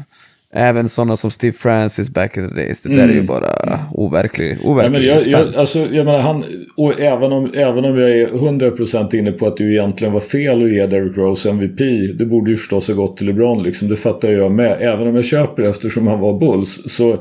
Även 0.56 0.88
sådana 0.88 1.16
som 1.16 1.30
Steve 1.30 1.52
Francis 1.52 2.10
back 2.10 2.36
in 2.36 2.48
the 2.48 2.54
days. 2.54 2.82
Det 2.82 2.96
där 2.96 3.08
är 3.08 3.12
ju 3.12 3.22
bara 3.22 3.80
overklig, 3.92 4.50
Mm. 4.52 4.66
Overklig 4.66 4.92
men 4.92 5.02
jag, 5.08 5.20
jag, 5.26 5.40
alltså, 5.58 5.78
jag 5.78 6.04
menar, 6.06 6.18
han, 6.20 6.44
och 6.76 7.00
även 7.00 7.32
om, 7.32 7.50
även 7.54 7.84
om 7.84 7.98
jag 7.98 8.10
är 8.10 8.26
100% 8.28 9.14
inne 9.14 9.32
på 9.32 9.46
att 9.46 9.56
det 9.56 9.64
egentligen 9.64 10.12
var 10.12 10.20
fel 10.20 10.64
att 10.64 10.72
ge 10.72 10.86
Derrick 10.86 11.16
Rose 11.16 11.50
MVP. 11.50 11.78
Det 12.18 12.24
borde 12.26 12.50
ju 12.50 12.56
förstås 12.56 12.88
ha 12.88 12.94
gått 12.94 13.16
till 13.16 13.26
LeBron 13.26 13.62
liksom. 13.62 13.88
Det 13.88 13.96
fattar 13.96 14.28
jag 14.28 14.52
med. 14.52 14.76
Även 14.80 15.08
om 15.08 15.14
jag 15.16 15.24
köper 15.24 15.62
eftersom 15.62 16.06
han 16.06 16.20
var 16.20 16.38
Bulls. 16.38 16.80
Så 16.86 17.16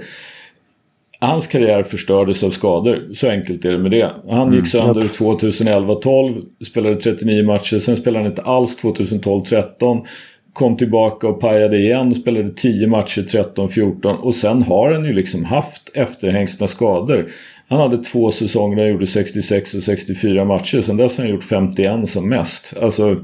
hans 1.26 1.48
karriär 1.48 1.84
förstördes 1.84 2.44
av 2.44 2.50
skador. 2.50 3.14
Så 3.14 3.30
enkelt 3.30 3.66
är 3.66 3.72
det 3.72 3.78
med 3.78 3.92
det. 3.92 4.10
Han 4.30 4.54
gick 4.54 4.68
sönder 4.68 5.02
2011-12, 5.02 6.42
spelade 6.66 6.96
39 6.96 7.46
matcher, 7.46 7.80
sen 7.80 7.98
spelade 7.98 8.24
han 8.24 8.32
inte 8.32 8.42
alls 8.42 8.84
2012-13. 8.84 10.06
Kom 10.54 10.78
tillbaka 10.78 11.28
och 11.28 11.42
pajade 11.42 11.78
igen, 11.78 12.16
spelade 12.16 12.50
10 12.50 12.88
matcher 12.88 13.22
13-14 13.22 14.16
och 14.16 14.36
sen 14.36 14.64
har 14.64 14.92
han 14.92 15.06
ju 15.06 15.14
liksom 15.14 15.46
haft 15.46 15.92
efterhängsna 15.94 16.68
skador. 16.68 17.32
Han 17.68 17.80
hade 17.80 17.98
två 17.98 18.32
säsonger 18.32 18.76
där 18.76 18.84
han 18.84 18.92
gjorde 18.92 19.08
66 19.08 19.74
och 19.74 19.84
64 19.84 20.46
matcher, 20.46 20.82
sen 20.82 20.98
dess 20.98 21.18
har 21.18 21.26
han 21.26 21.34
gjort 21.34 21.44
51 21.44 22.10
som 22.10 22.30
mest. 22.30 22.74
Alltså, 22.82 23.18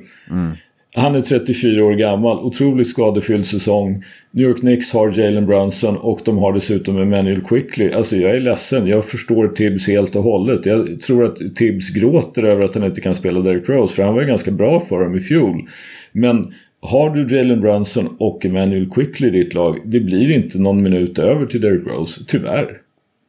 han 0.95 1.15
är 1.15 1.21
34 1.21 1.83
år 1.83 1.93
gammal, 1.93 2.39
otroligt 2.39 2.87
skadefylld 2.87 3.45
säsong. 3.45 4.03
New 4.31 4.47
York 4.47 4.59
Knicks 4.59 4.91
har 4.93 5.19
Jalen 5.19 5.45
Brunson 5.45 5.97
och 5.97 6.19
de 6.25 6.37
har 6.37 6.53
dessutom 6.53 6.97
Emmanuel 6.97 7.41
Quickly. 7.41 7.91
Alltså 7.91 8.15
jag 8.15 8.31
är 8.31 8.41
ledsen, 8.41 8.87
jag 8.87 9.05
förstår 9.05 9.47
Tibbs 9.47 9.87
helt 9.87 10.15
och 10.15 10.23
hållet. 10.23 10.65
Jag 10.65 10.99
tror 10.99 11.25
att 11.25 11.55
Tibbs 11.55 11.89
gråter 11.89 12.43
över 12.43 12.65
att 12.65 12.75
han 12.75 12.83
inte 12.83 13.01
kan 13.01 13.15
spela 13.15 13.39
Derrick 13.39 13.69
Rose, 13.69 13.95
för 13.95 14.03
han 14.03 14.13
var 14.13 14.21
ju 14.21 14.27
ganska 14.27 14.51
bra 14.51 14.79
för 14.79 15.03
dem 15.03 15.15
i 15.15 15.19
fjol. 15.19 15.69
Men 16.11 16.53
har 16.81 17.15
du 17.15 17.37
Jalen 17.37 17.61
Brunson 17.61 18.15
och 18.19 18.45
Emmanuel 18.45 18.89
Quickly 18.89 19.27
i 19.27 19.31
ditt 19.31 19.53
lag, 19.53 19.77
det 19.85 19.99
blir 19.99 20.31
inte 20.31 20.61
någon 20.61 20.83
minut 20.83 21.19
över 21.19 21.45
till 21.45 21.61
Derrick 21.61 21.87
Rose, 21.87 22.21
tyvärr. 22.27 22.67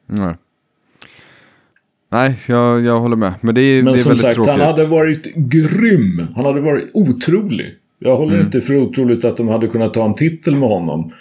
Nej, 0.07 0.35
Nej 2.13 2.35
jag, 2.47 2.85
jag 2.85 3.01
håller 3.01 3.17
med. 3.17 3.33
Men 3.41 3.55
det 3.55 3.61
är, 3.61 3.83
Men 3.83 3.93
det 3.93 3.99
är 3.99 4.03
som 4.03 4.11
väldigt 4.11 4.23
sagt, 4.23 4.35
tråkigt. 4.35 4.51
han 4.51 4.61
hade 4.61 4.85
varit 4.87 5.35
grym. 5.35 6.27
Han 6.37 6.45
hade 6.45 6.61
varit 6.61 6.91
otrolig. 6.95 7.75
Jag 7.99 8.17
håller 8.17 8.35
Mm. 8.35 8.47
inte 8.47 8.61
för 8.61 8.77
otroligt 8.77 9.25
att 9.25 9.37
de 9.37 9.49
hade 9.49 9.67
kunnat 9.69 9.95
ta 9.95 10.05
en 10.05 10.15
titel 10.15 10.57
med 10.57 10.69
honom. 10.69 11.13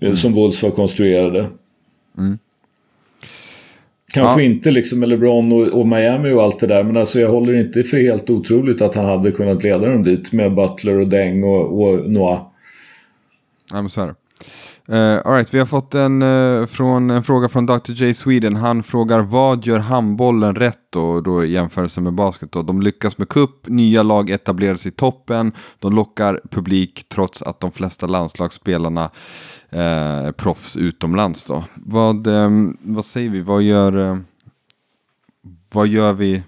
eh, 0.00 0.04
Mm. 0.06 0.16
Som 0.16 0.34
Bulls 0.34 0.62
var 0.62 0.70
konstruerade. 0.70 1.46
Kanske 4.14 4.40
Ja. 4.42 4.46
inte 4.46 4.70
liksom 4.70 4.98
med 5.00 5.08
LeBron 5.08 5.52
och, 5.52 5.66
och 5.80 5.88
Miami 5.88 6.32
och 6.32 6.42
allt 6.42 6.60
det 6.60 6.66
där. 6.66 6.84
Men 6.84 6.96
alltså 6.96 7.20
jag 7.20 7.28
håller 7.30 7.52
inte 7.54 7.82
för 7.82 7.96
helt 7.96 8.30
otroligt 8.30 8.82
att 8.82 8.94
han 8.94 9.04
hade 9.06 9.30
kunnat 9.30 9.62
leda 9.62 9.78
dem 9.88 10.02
dit. 10.04 10.32
Med 10.32 10.54
Butler 10.54 10.98
och 10.98 11.08
Deng 11.08 11.44
och, 11.44 11.82
och 11.82 12.10
Noah. 12.10 12.40
Ja, 13.70 13.82
men 13.82 13.90
så 13.90 14.00
är 14.00 14.06
det. 14.06 14.14
Uh, 14.92 15.20
right, 15.24 15.54
vi 15.54 15.58
har 15.58 15.66
fått 15.66 15.94
en, 15.94 16.22
eh, 16.22 16.66
från, 16.66 17.10
en 17.10 17.22
fråga 17.22 17.48
från 17.48 17.66
Dr. 17.66 17.90
J 17.92 18.14
Sweden. 18.14 18.56
Han 18.56 18.82
frågar 18.82 19.20
vad 19.20 19.66
gör 19.66 19.78
handbollen 19.78 20.54
rätt 20.54 20.96
och 20.96 21.22
då 21.22 21.44
i 21.44 21.52
jämförelse 21.52 22.00
med 22.00 22.12
basket. 22.12 22.52
Då? 22.52 22.62
De 22.62 22.82
lyckas 22.82 23.18
med 23.18 23.28
kupp, 23.28 23.68
nya 23.68 24.02
lag 24.02 24.30
etablerar 24.30 24.76
sig 24.76 24.88
i 24.88 24.94
toppen, 24.94 25.52
de 25.78 25.92
lockar 25.92 26.40
publik 26.50 27.06
trots 27.08 27.42
att 27.42 27.60
de 27.60 27.72
flesta 27.72 28.06
landslagsspelarna 28.06 29.10
eh, 29.70 29.80
är 29.80 30.32
proffs 30.32 30.76
utomlands. 30.76 31.44
Då. 31.44 31.64
Vad, 31.74 32.26
eh, 32.26 32.50
vad 32.80 33.04
säger 33.04 33.30
vi, 33.30 33.40
vad 33.40 33.62
gör, 33.62 34.10
eh, 34.10 34.18
vad 35.72 35.88
gör 35.88 36.12
vi 36.12 36.42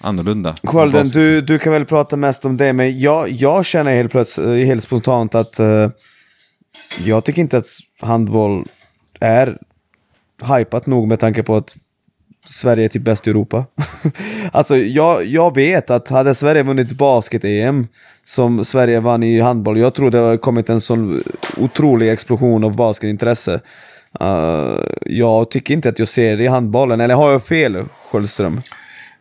annorlunda? 0.00 0.54
Skölden, 0.62 1.08
du, 1.08 1.40
du 1.40 1.58
kan 1.58 1.72
väl 1.72 1.84
prata 1.84 2.16
mest 2.16 2.44
om 2.44 2.56
det, 2.56 2.72
men 2.72 2.98
jag, 2.98 3.28
jag 3.28 3.64
känner 3.64 3.96
helt 3.96 4.12
plötsligt, 4.12 4.66
helt 4.66 4.82
spontant 4.82 5.34
att 5.34 5.58
eh, 5.58 5.88
jag 7.04 7.24
tycker 7.24 7.42
inte 7.42 7.58
att 7.58 7.66
handboll 8.00 8.64
är 9.20 9.58
hypat 10.58 10.86
nog 10.86 11.08
med 11.08 11.20
tanke 11.20 11.42
på 11.42 11.56
att 11.56 11.76
Sverige 12.46 12.84
är 12.84 12.88
typ 12.88 13.02
bäst 13.02 13.26
i 13.26 13.30
Europa. 13.30 13.64
alltså 14.52 14.76
jag, 14.76 15.24
jag 15.24 15.54
vet 15.54 15.90
att 15.90 16.08
hade 16.08 16.34
Sverige 16.34 16.62
vunnit 16.62 16.92
basket-EM 16.92 17.86
som 18.24 18.64
Sverige 18.64 19.00
vann 19.00 19.22
i 19.22 19.40
handboll, 19.40 19.78
jag 19.78 19.94
tror 19.94 20.10
det 20.10 20.18
har 20.18 20.36
kommit 20.36 20.70
en 20.70 20.80
sån 20.80 21.22
otrolig 21.56 22.10
explosion 22.10 22.64
av 22.64 22.76
basketintresse. 22.76 23.60
Uh, 24.22 24.80
jag 25.06 25.50
tycker 25.50 25.74
inte 25.74 25.88
att 25.88 25.98
jag 25.98 26.08
ser 26.08 26.36
det 26.36 26.44
i 26.44 26.46
handbollen, 26.46 27.00
eller 27.00 27.14
har 27.14 27.32
jag 27.32 27.44
fel 27.44 27.84
Sköldström? 28.10 28.60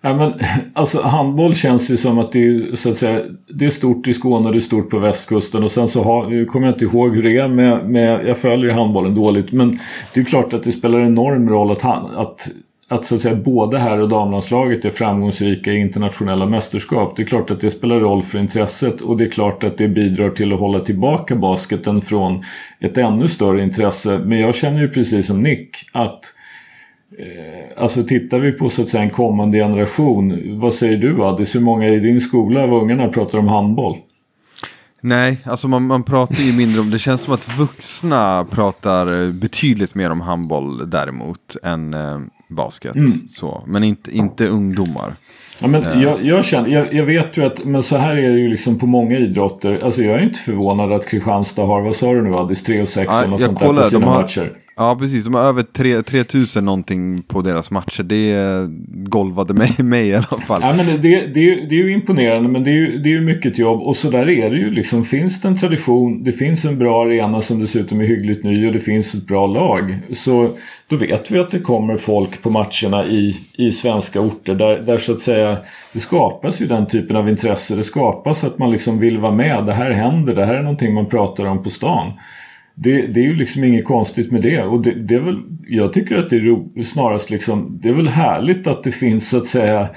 Ja, 0.05 0.13
men, 0.13 0.33
alltså, 0.73 1.01
handboll 1.01 1.55
känns 1.55 1.91
ju 1.91 1.97
som 1.97 2.19
att 2.19 2.31
det 2.31 2.43
är, 2.45 2.75
så 2.75 2.89
att 2.89 2.97
säga, 2.97 3.21
det 3.53 3.65
är 3.65 3.69
stort 3.69 4.07
i 4.07 4.13
Skåne 4.13 4.45
och 4.45 4.51
det 4.51 4.57
är 4.57 4.61
stort 4.61 4.89
på 4.89 4.99
västkusten. 4.99 5.63
Och 5.63 5.71
sen 5.71 5.87
så 5.87 6.03
har, 6.03 6.45
kommer 6.45 6.67
jag 6.67 6.75
inte 6.75 6.85
ihåg 6.85 7.15
hur 7.15 7.23
det 7.23 7.37
är 7.37 7.47
med, 7.47 7.89
med, 7.89 8.27
jag 8.27 8.37
följer 8.37 8.71
handbollen 8.71 9.15
dåligt. 9.15 9.51
Men 9.51 9.79
det 10.13 10.19
är 10.19 10.25
klart 10.25 10.53
att 10.53 10.63
det 10.63 10.71
spelar 10.71 11.01
enorm 11.01 11.49
roll 11.49 11.71
att, 11.71 11.85
att, 12.15 12.49
att, 12.87 13.05
så 13.05 13.15
att 13.15 13.21
säga, 13.21 13.35
både 13.35 13.77
här 13.77 14.01
och 14.01 14.09
damlandslaget 14.09 14.85
är 14.85 14.89
framgångsrika 14.89 15.71
i 15.71 15.77
internationella 15.77 16.45
mästerskap. 16.45 17.15
Det 17.15 17.21
är 17.21 17.27
klart 17.27 17.51
att 17.51 17.61
det 17.61 17.69
spelar 17.69 17.99
roll 17.99 18.21
för 18.21 18.39
intresset 18.39 19.01
och 19.01 19.17
det 19.17 19.23
är 19.23 19.29
klart 19.29 19.63
att 19.63 19.77
det 19.77 19.87
bidrar 19.87 20.29
till 20.29 20.53
att 20.53 20.59
hålla 20.59 20.79
tillbaka 20.79 21.35
basketen 21.35 22.01
från 22.01 22.43
ett 22.79 22.97
ännu 22.97 23.27
större 23.27 23.63
intresse. 23.63 24.19
Men 24.25 24.39
jag 24.39 24.55
känner 24.55 24.81
ju 24.81 24.89
precis 24.89 25.27
som 25.27 25.43
Nick 25.43 25.77
att 25.93 26.33
Alltså 27.77 28.03
tittar 28.03 28.39
vi 28.39 28.51
på 28.51 28.69
så 28.69 28.81
att 28.81 28.89
säga 28.89 29.03
en 29.03 29.09
kommande 29.09 29.57
generation. 29.57 30.39
Vad 30.59 30.73
säger 30.73 30.97
du 30.97 31.23
Addis? 31.23 31.55
Hur 31.55 31.59
många 31.59 31.89
i 31.89 31.99
din 31.99 32.21
skola 32.21 32.63
av 32.63 32.73
ungarna 32.73 33.07
pratar 33.07 33.37
om 33.37 33.47
handboll? 33.47 33.97
Nej, 35.01 35.37
alltså 35.45 35.67
man, 35.67 35.83
man 35.83 36.03
pratar 36.03 36.43
ju 36.43 36.57
mindre 36.57 36.81
om, 36.81 36.89
det 36.89 36.99
känns 36.99 37.21
som 37.21 37.33
att 37.33 37.57
vuxna 37.57 38.45
pratar 38.51 39.23
eh, 39.23 39.29
betydligt 39.29 39.95
mer 39.95 40.09
om 40.09 40.21
handboll 40.21 40.89
däremot 40.89 41.55
än 41.63 41.93
eh, 41.93 42.19
basket. 42.49 42.95
Mm. 42.95 43.11
Så. 43.29 43.63
Men 43.67 43.83
inte, 43.83 44.17
inte 44.17 44.47
ungdomar. 44.47 45.13
Ja, 45.59 45.67
men 45.67 46.01
jag, 46.01 46.25
jag, 46.25 46.45
känner, 46.45 46.69
jag, 46.69 46.93
jag, 46.93 47.05
vet 47.05 47.37
ju 47.37 47.45
att, 47.45 47.65
men 47.65 47.83
så 47.83 47.97
här 47.97 48.17
är 48.17 48.31
det 48.31 48.39
ju 48.39 48.47
liksom 48.47 48.79
på 48.79 48.85
många 48.85 49.17
idrotter. 49.17 49.79
Alltså 49.83 50.01
jag 50.01 50.19
är 50.19 50.23
inte 50.23 50.39
förvånad 50.39 50.91
att 50.91 51.07
Kristianstad 51.07 51.65
har, 51.65 51.81
vad 51.81 51.95
sa 51.95 52.13
du 52.13 52.21
nu 52.21 52.35
Addis, 52.35 52.63
3 52.63 52.81
och 52.81 52.89
6 52.89 53.07
ja, 53.11 53.23
eller 53.23 53.37
sånt 53.37 53.59
där 53.59 53.73
på 53.73 53.83
sina 53.83 54.05
har, 54.05 54.21
matcher. 54.21 54.53
Ja, 54.75 54.95
precis. 54.99 55.25
De 55.25 55.33
har 55.33 55.41
över 55.41 55.63
3000 56.03 56.65
någonting 56.65 57.23
på 57.23 57.41
deras 57.41 57.71
matcher. 57.71 58.03
Det 58.03 58.67
golvade 59.09 59.53
mig, 59.53 59.75
mig 59.83 60.07
i 60.07 60.15
alla 60.15 60.41
fall. 60.47 60.61
Ja, 60.61 60.73
men 60.73 60.85
det, 60.85 60.97
det, 60.97 61.33
det, 61.33 61.49
är, 61.49 61.69
det 61.69 61.75
är 61.75 61.83
ju 61.83 61.93
imponerande, 61.93 62.49
men 62.49 62.63
det 62.63 62.69
är 62.69 62.75
ju, 62.75 62.97
det 62.97 63.09
är 63.09 63.13
ju 63.13 63.21
mycket 63.21 63.57
jobb. 63.57 63.81
Och 63.81 63.95
så 63.95 64.09
där 64.09 64.29
är 64.29 64.49
det 64.49 64.57
ju 64.57 64.71
liksom. 64.71 65.03
Finns 65.03 65.41
det 65.41 65.47
en 65.47 65.57
tradition, 65.57 66.23
det 66.23 66.31
finns 66.31 66.65
en 66.65 66.79
bra 66.79 67.05
arena 67.05 67.41
som 67.41 67.59
dessutom 67.59 68.01
är 68.01 68.05
hyggligt 68.05 68.43
ny 68.43 68.67
och 68.67 68.73
det 68.73 68.79
finns 68.79 69.15
ett 69.15 69.27
bra 69.27 69.47
lag. 69.47 69.99
Så 70.13 70.49
då 70.87 70.95
vet 70.95 71.31
vi 71.31 71.39
att 71.39 71.51
det 71.51 71.59
kommer 71.59 71.97
folk 71.97 72.41
på 72.41 72.49
matcherna 72.49 73.05
i, 73.05 73.37
i 73.57 73.71
svenska 73.71 74.21
orter 74.21 74.55
där, 74.55 74.79
där 74.79 74.97
så 74.97 75.11
att 75.11 75.19
säga 75.19 75.57
det 75.93 75.99
skapas 75.99 76.61
ju 76.61 76.67
den 76.67 76.87
typen 76.87 77.15
av 77.15 77.29
intresse. 77.29 77.75
Det 77.75 77.83
skapas 77.83 78.43
att 78.43 78.57
man 78.57 78.71
liksom 78.71 78.99
vill 78.99 79.17
vara 79.17 79.31
med. 79.31 79.65
Det 79.65 79.73
här 79.73 79.91
händer, 79.91 80.35
det 80.35 80.45
här 80.45 80.55
är 80.55 80.61
någonting 80.61 80.93
man 80.93 81.09
pratar 81.09 81.45
om 81.45 81.63
på 81.63 81.69
stan. 81.69 82.11
Det, 82.75 83.07
det, 83.07 83.19
är 83.19 83.23
ju 83.23 83.35
liksom 83.35 83.63
inget 83.63 83.85
konstigt 83.85 84.31
med 84.31 84.41
det. 84.41 84.63
Och 84.63 84.81
det, 84.81 84.91
det 84.91 85.15
är 85.15 85.19
väl, 85.19 85.41
jag 85.67 85.93
tycker 85.93 86.15
att 86.15 86.29
det 86.29 86.35
är 86.35 86.83
snarast 86.83 87.29
liksom, 87.29 87.79
det 87.81 87.89
är 87.89 87.93
väl 87.93 88.07
härligt 88.07 88.67
att 88.67 88.83
det 88.83 88.91
finns 88.91 89.29
så 89.29 89.37
att 89.37 89.47
säga 89.47 89.89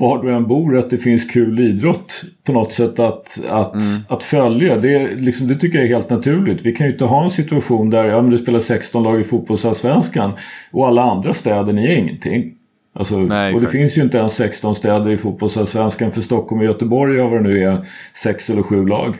var 0.00 0.22
du 0.22 0.32
än 0.32 0.46
bor 0.46 0.78
att 0.78 0.90
det 0.90 0.98
finns 0.98 1.24
kul 1.24 1.60
idrott 1.60 2.24
på 2.44 2.52
något 2.52 2.72
sätt 2.72 2.98
att, 2.98 3.40
att, 3.48 3.74
mm. 3.74 3.86
att 4.08 4.22
följa. 4.22 4.76
Det, 4.76 5.14
liksom, 5.16 5.48
det 5.48 5.54
tycker 5.54 5.78
jag 5.78 5.84
är 5.84 5.94
helt 5.94 6.10
naturligt. 6.10 6.62
Vi 6.62 6.72
kan 6.72 6.86
ju 6.86 6.92
inte 6.92 7.04
ha 7.04 7.24
en 7.24 7.30
situation 7.30 7.90
där 7.90 8.04
ja, 8.04 8.22
men 8.22 8.30
det 8.30 8.38
spelar 8.38 8.60
16 8.60 9.02
lag 9.02 9.20
i 9.20 9.24
fotbollsallsvenskan 9.24 10.32
och 10.70 10.88
alla 10.88 11.02
andra 11.02 11.32
städer 11.32 11.72
ni 11.72 11.86
är 11.86 11.96
ingenting. 11.96 12.54
Alltså, 12.94 13.18
Nej, 13.18 13.54
och 13.54 13.60
det 13.60 13.66
finns 13.66 13.98
ju 13.98 14.02
inte 14.02 14.18
ens 14.18 14.34
16 14.34 14.74
städer 14.74 15.10
i 15.10 15.16
fotbollsallsvenskan 15.16 16.12
för 16.12 16.20
Stockholm 16.20 16.60
och 16.60 16.66
Göteborg 16.66 17.20
har 17.20 17.30
vad 17.30 17.42
det 17.42 17.48
nu 17.48 17.62
är, 17.62 17.86
sex 18.14 18.50
eller 18.50 18.62
sju 18.62 18.86
lag. 18.86 19.16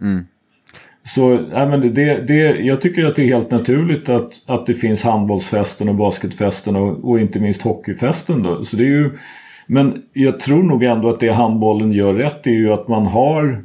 Mm. 0.00 0.24
Så 1.06 1.38
ja, 1.52 1.66
men 1.66 1.94
det, 1.94 2.26
det, 2.26 2.34
jag 2.60 2.80
tycker 2.80 3.04
att 3.04 3.16
det 3.16 3.22
är 3.22 3.26
helt 3.26 3.50
naturligt 3.50 4.08
att, 4.08 4.42
att 4.46 4.66
det 4.66 4.74
finns 4.74 5.02
handbollsfesten 5.02 5.88
och 5.88 5.94
basketfesten 5.94 6.76
och, 6.76 7.10
och 7.10 7.20
inte 7.20 7.40
minst 7.40 7.62
hockeyfesten. 7.62 8.42
Då. 8.42 8.64
Så 8.64 8.76
det 8.76 8.82
är 8.82 8.88
ju, 8.88 9.10
men 9.66 10.02
jag 10.12 10.40
tror 10.40 10.62
nog 10.62 10.82
ändå 10.82 11.08
att 11.08 11.20
det 11.20 11.28
handbollen 11.28 11.92
gör 11.92 12.14
rätt 12.14 12.46
är 12.46 12.50
ju 12.50 12.72
att 12.72 12.88
man 12.88 13.06
har 13.06 13.64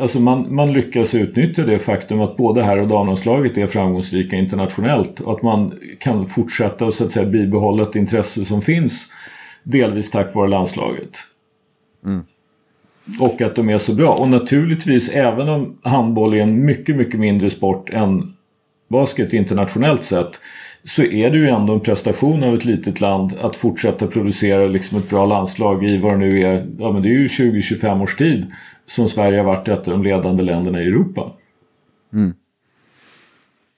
Alltså 0.00 0.20
man, 0.20 0.54
man 0.54 0.72
lyckas 0.72 1.14
utnyttja 1.14 1.62
det 1.62 1.78
faktum 1.78 2.20
att 2.20 2.36
både 2.36 2.62
här 2.62 2.80
och 2.80 2.88
damlandslaget 2.88 3.58
är 3.58 3.66
framgångsrika 3.66 4.36
internationellt. 4.36 5.20
Och 5.20 5.32
att 5.32 5.42
man 5.42 5.72
kan 6.00 6.26
fortsätta 6.26 6.86
och 6.86 6.94
så 6.94 7.04
att 7.04 7.10
säga 7.10 7.26
bibehålla 7.26 7.82
ett 7.82 7.96
intresse 7.96 8.44
som 8.44 8.62
finns 8.62 9.08
delvis 9.62 10.10
tack 10.10 10.34
vare 10.34 10.48
landslaget. 10.48 11.18
Mm. 12.06 12.24
Och 13.20 13.42
att 13.42 13.56
de 13.56 13.70
är 13.70 13.78
så 13.78 13.94
bra. 13.94 14.14
Och 14.14 14.28
naturligtvis 14.28 15.08
även 15.08 15.48
om 15.48 15.78
handboll 15.82 16.34
är 16.34 16.38
en 16.38 16.64
mycket, 16.64 16.96
mycket 16.96 17.20
mindre 17.20 17.50
sport 17.50 17.90
än 17.90 18.32
basket 18.90 19.32
internationellt 19.32 20.04
sett 20.04 20.40
så 20.84 21.02
är 21.02 21.30
det 21.30 21.38
ju 21.38 21.48
ändå 21.48 21.72
en 21.72 21.80
prestation 21.80 22.44
av 22.44 22.54
ett 22.54 22.64
litet 22.64 23.00
land 23.00 23.34
att 23.40 23.56
fortsätta 23.56 24.06
producera 24.06 24.66
liksom 24.66 24.98
ett 24.98 25.10
bra 25.10 25.26
landslag 25.26 25.84
i 25.84 25.98
vad 25.98 26.12
det 26.12 26.18
nu 26.18 26.40
är. 26.40 26.66
Ja, 26.78 26.92
men 26.92 27.02
det 27.02 27.08
är 27.08 27.18
ju 27.18 27.26
20-25 27.26 28.02
års 28.02 28.16
tid 28.16 28.46
som 28.86 29.08
Sverige 29.08 29.38
har 29.38 29.46
varit 29.46 29.68
ett 29.68 29.88
av 29.88 29.94
de 29.94 30.02
ledande 30.02 30.42
länderna 30.42 30.82
i 30.82 30.86
Europa. 30.86 31.32
Mm. 32.12 32.34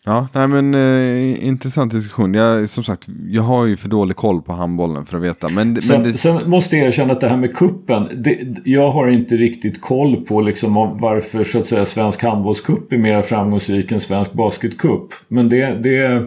Ja, 0.09 0.29
nej 0.33 0.49
men 0.49 0.75
eh, 0.75 1.47
intressant 1.47 1.93
diskussion. 1.93 2.35
Jag, 2.35 2.69
som 2.69 2.85
sagt, 2.85 3.09
jag 3.29 3.43
har 3.43 3.67
ju 3.67 3.77
för 3.77 3.89
dålig 3.89 4.17
koll 4.17 4.43
på 4.43 4.53
handbollen 4.53 5.07
för 5.07 5.17
att 5.17 5.23
veta. 5.23 5.49
Men, 5.49 5.83
sen, 5.83 6.03
men 6.03 6.13
det... 6.13 6.19
sen 6.19 6.51
måste 6.51 6.77
jag 6.77 6.87
erkänna 6.87 7.13
att 7.13 7.21
det 7.21 7.29
här 7.29 7.37
med 7.37 7.57
kuppen 7.57 8.09
det, 8.17 8.39
jag 8.65 8.91
har 8.91 9.09
inte 9.09 9.35
riktigt 9.35 9.81
koll 9.81 10.17
på 10.17 10.41
liksom 10.41 10.75
varför 11.01 11.45
så 11.45 11.59
att 11.59 11.67
säga 11.67 11.87
svensk 11.87 12.23
handbollscup 12.23 12.93
är 12.93 12.99
mer 12.99 13.23
framgångsrik 13.23 13.93
än 13.93 14.01
svensk 14.01 14.33
basketcup. 14.33 15.09
Men 15.29 15.49
det, 15.49 15.83
det, 15.83 16.05
eh, 16.07 16.23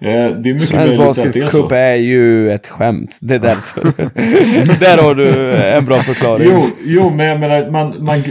det 0.00 0.08
är 0.48 0.52
mycket 0.52 0.68
Svensk 0.68 0.96
basketcup 0.96 1.72
är, 1.72 1.76
är 1.76 1.96
ju 1.96 2.50
ett 2.50 2.66
skämt. 2.66 3.18
Det 3.22 3.34
är 3.34 3.38
därför. 3.38 3.82
Där 4.80 5.02
har 5.02 5.14
du 5.14 5.52
en 5.52 5.84
bra 5.84 5.98
förklaring. 5.98 6.48
Jo, 6.52 6.66
jo 6.84 7.10
men 7.10 7.26
jag 7.26 7.40
menar, 7.40 7.70
man, 7.70 7.94
man 7.98 8.22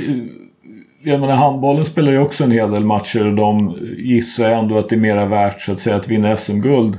jag 1.08 1.20
menar 1.20 1.36
handbollen 1.36 1.86
spelar 1.86 2.12
ju 2.12 2.20
också 2.20 2.44
en 2.44 2.52
hel 2.52 2.72
del 2.72 2.86
matcher 2.86 3.28
och 3.28 3.36
de 3.36 3.76
gissar 3.98 4.50
ändå 4.50 4.78
att 4.78 4.90
det 4.90 4.96
är 4.96 5.00
mera 5.00 5.26
värt 5.26 5.62
så 5.62 5.72
att 5.72 5.80
säga 5.80 5.96
att 5.96 6.08
vinna 6.08 6.38
SM-guld. 6.38 6.98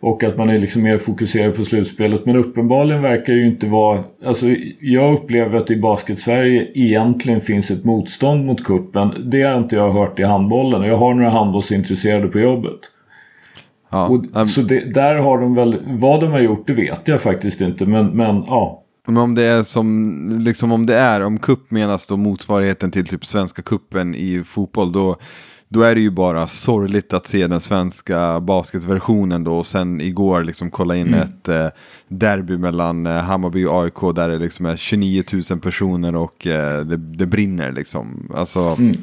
Och 0.00 0.24
att 0.24 0.36
man 0.36 0.50
är 0.50 0.56
liksom 0.56 0.82
mer 0.82 0.98
fokuserad 0.98 1.56
på 1.56 1.64
slutspelet. 1.64 2.26
Men 2.26 2.36
uppenbarligen 2.36 3.02
verkar 3.02 3.32
det 3.32 3.38
ju 3.38 3.46
inte 3.46 3.66
vara... 3.66 3.98
Alltså 4.26 4.46
jag 4.80 5.14
upplever 5.14 5.58
att 5.58 5.70
i 5.70 5.76
Basket-Sverige 5.76 6.66
egentligen 6.74 7.40
finns 7.40 7.70
ett 7.70 7.84
motstånd 7.84 8.46
mot 8.46 8.64
kuppen. 8.64 9.12
Det 9.24 9.42
har 9.42 9.58
inte 9.58 9.76
jag 9.76 9.90
hört 9.90 10.18
i 10.18 10.22
handbollen. 10.22 10.82
Jag 10.82 10.96
har 10.96 11.14
några 11.14 11.30
handbollsintresserade 11.30 12.28
på 12.28 12.40
jobbet. 12.40 12.80
Ja, 13.90 14.06
och, 14.06 14.24
um... 14.36 14.46
Så 14.46 14.62
det, 14.62 14.94
där 14.94 15.14
har 15.14 15.38
de 15.38 15.54
väl... 15.54 15.78
Vad 15.86 16.20
de 16.20 16.30
har 16.30 16.40
gjort 16.40 16.66
det 16.66 16.72
vet 16.72 17.08
jag 17.08 17.20
faktiskt 17.20 17.60
inte. 17.60 17.86
Men, 17.86 18.06
men 18.06 18.44
ja, 18.46 18.81
men 19.06 19.16
om 19.16 19.34
det 19.34 19.42
är 19.42 19.62
som, 19.62 20.38
liksom 20.40 20.72
om 20.72 20.86
det 20.86 20.96
är, 20.96 21.20
om 21.20 21.38
kupp 21.38 21.70
menas 21.70 22.06
då 22.06 22.16
motsvarigheten 22.16 22.90
till 22.90 23.06
typ 23.06 23.26
svenska 23.26 23.62
kuppen 23.62 24.14
i 24.14 24.44
fotboll, 24.44 24.92
då, 24.92 25.16
då 25.72 25.82
är 25.82 25.94
det 25.94 26.00
ju 26.00 26.10
bara 26.10 26.46
sorgligt 26.46 27.12
att 27.12 27.26
se 27.26 27.46
den 27.46 27.60
svenska 27.60 28.40
basketversionen 28.40 29.44
då 29.44 29.58
och 29.58 29.66
sen 29.66 30.00
igår 30.00 30.44
liksom 30.44 30.70
kolla 30.70 30.96
in 30.96 31.06
mm. 31.06 31.20
ett 31.20 31.48
eh, 31.48 31.66
derby 32.08 32.56
mellan 32.56 33.06
eh, 33.06 33.12
Hammarby 33.12 33.64
och 33.64 33.82
AIK 33.82 34.14
där 34.14 34.28
det 34.28 34.38
liksom 34.38 34.66
är 34.66 34.76
29 34.76 35.24
000 35.50 35.60
personer 35.60 36.16
och 36.16 36.46
eh, 36.46 36.80
det, 36.80 36.96
det, 36.96 37.26
brinner 37.26 37.72
liksom. 37.72 38.32
Alltså, 38.34 38.60
mm. 38.60 38.96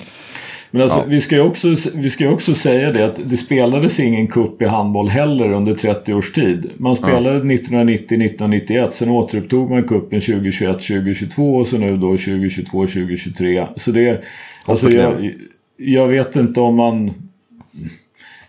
Men 0.72 0.82
alltså, 0.82 0.98
ja. 0.98 1.06
vi, 1.08 1.22
ska 1.22 1.36
ju 1.36 1.42
också, 1.42 1.76
vi 1.94 2.10
ska 2.10 2.30
också 2.30 2.54
säga 2.56 2.92
det 2.92 3.06
att 3.06 3.30
det 3.30 3.38
spelades 3.38 4.00
ingen 4.00 4.28
kupp 4.28 4.62
i 4.62 4.66
handboll 4.66 5.10
heller 5.10 5.52
under 5.52 5.74
30 5.74 6.14
års 6.14 6.32
tid. 6.32 6.72
Man 6.78 6.96
spelade 6.96 7.38
ja. 7.38 7.44
1990-1991, 7.44 8.90
sen 8.90 9.10
återupptog 9.10 9.70
man 9.70 9.84
kuppen 9.84 10.20
2021-2022 10.20 11.60
och 11.60 11.68
så 11.68 11.78
nu 11.78 11.98
då 11.98 12.14
2022-2023. 12.14 13.68
Så 13.76 13.92
det, 13.92 14.24
alltså 14.66 14.90
jag, 14.90 15.34
jag 15.80 16.08
vet 16.08 16.36
inte 16.36 16.62
om 16.62 16.76
man... 16.76 17.12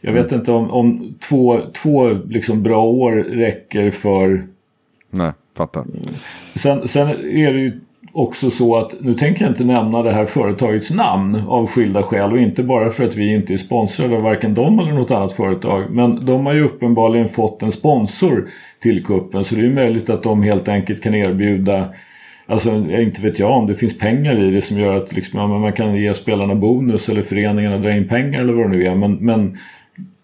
Jag 0.00 0.12
vet 0.12 0.32
inte 0.32 0.52
om, 0.52 0.70
om 0.70 1.14
två, 1.28 1.60
två 1.72 2.10
liksom 2.28 2.62
bra 2.62 2.84
år 2.84 3.12
räcker 3.12 3.90
för... 3.90 4.46
Nej, 5.10 5.32
fattar. 5.56 5.84
Sen, 6.54 6.88
sen 6.88 7.08
är 7.08 7.52
det 7.52 7.60
ju 7.60 7.80
också 8.12 8.50
så 8.50 8.76
att, 8.76 8.96
nu 9.00 9.14
tänker 9.14 9.42
jag 9.42 9.50
inte 9.50 9.64
nämna 9.64 10.02
det 10.02 10.12
här 10.12 10.24
företagets 10.24 10.90
namn 10.90 11.42
av 11.48 11.66
skilda 11.66 12.02
skäl 12.02 12.32
och 12.32 12.38
inte 12.38 12.62
bara 12.62 12.90
för 12.90 13.04
att 13.04 13.16
vi 13.16 13.34
inte 13.34 13.52
är 13.52 13.56
sponsrade 13.56 14.16
av 14.16 14.22
varken 14.22 14.54
dem 14.54 14.78
eller 14.78 14.92
något 14.92 15.10
annat 15.10 15.32
företag. 15.32 15.84
Men 15.90 16.26
de 16.26 16.46
har 16.46 16.54
ju 16.54 16.64
uppenbarligen 16.64 17.28
fått 17.28 17.62
en 17.62 17.72
sponsor 17.72 18.48
till 18.78 19.04
kuppen 19.04 19.44
så 19.44 19.54
det 19.54 19.66
är 19.66 19.70
möjligt 19.70 20.10
att 20.10 20.22
de 20.22 20.42
helt 20.42 20.68
enkelt 20.68 21.02
kan 21.02 21.14
erbjuda 21.14 21.88
Alltså 22.50 22.70
inte 22.90 23.22
vet 23.22 23.38
jag 23.38 23.50
om 23.50 23.66
det 23.66 23.74
finns 23.74 23.98
pengar 23.98 24.38
i 24.38 24.50
det 24.50 24.62
som 24.62 24.78
gör 24.78 24.96
att 24.96 25.12
liksom, 25.12 25.40
ja, 25.40 25.46
man 25.46 25.72
kan 25.72 25.96
ge 25.96 26.14
spelarna 26.14 26.54
bonus 26.54 27.08
eller 27.08 27.22
föreningarna 27.22 27.78
dra 27.78 27.96
in 27.96 28.08
pengar 28.08 28.40
eller 28.40 28.52
vad 28.52 28.70
det 28.70 28.76
nu 28.76 28.84
är. 28.84 28.94
Men, 28.94 29.14
men 29.14 29.58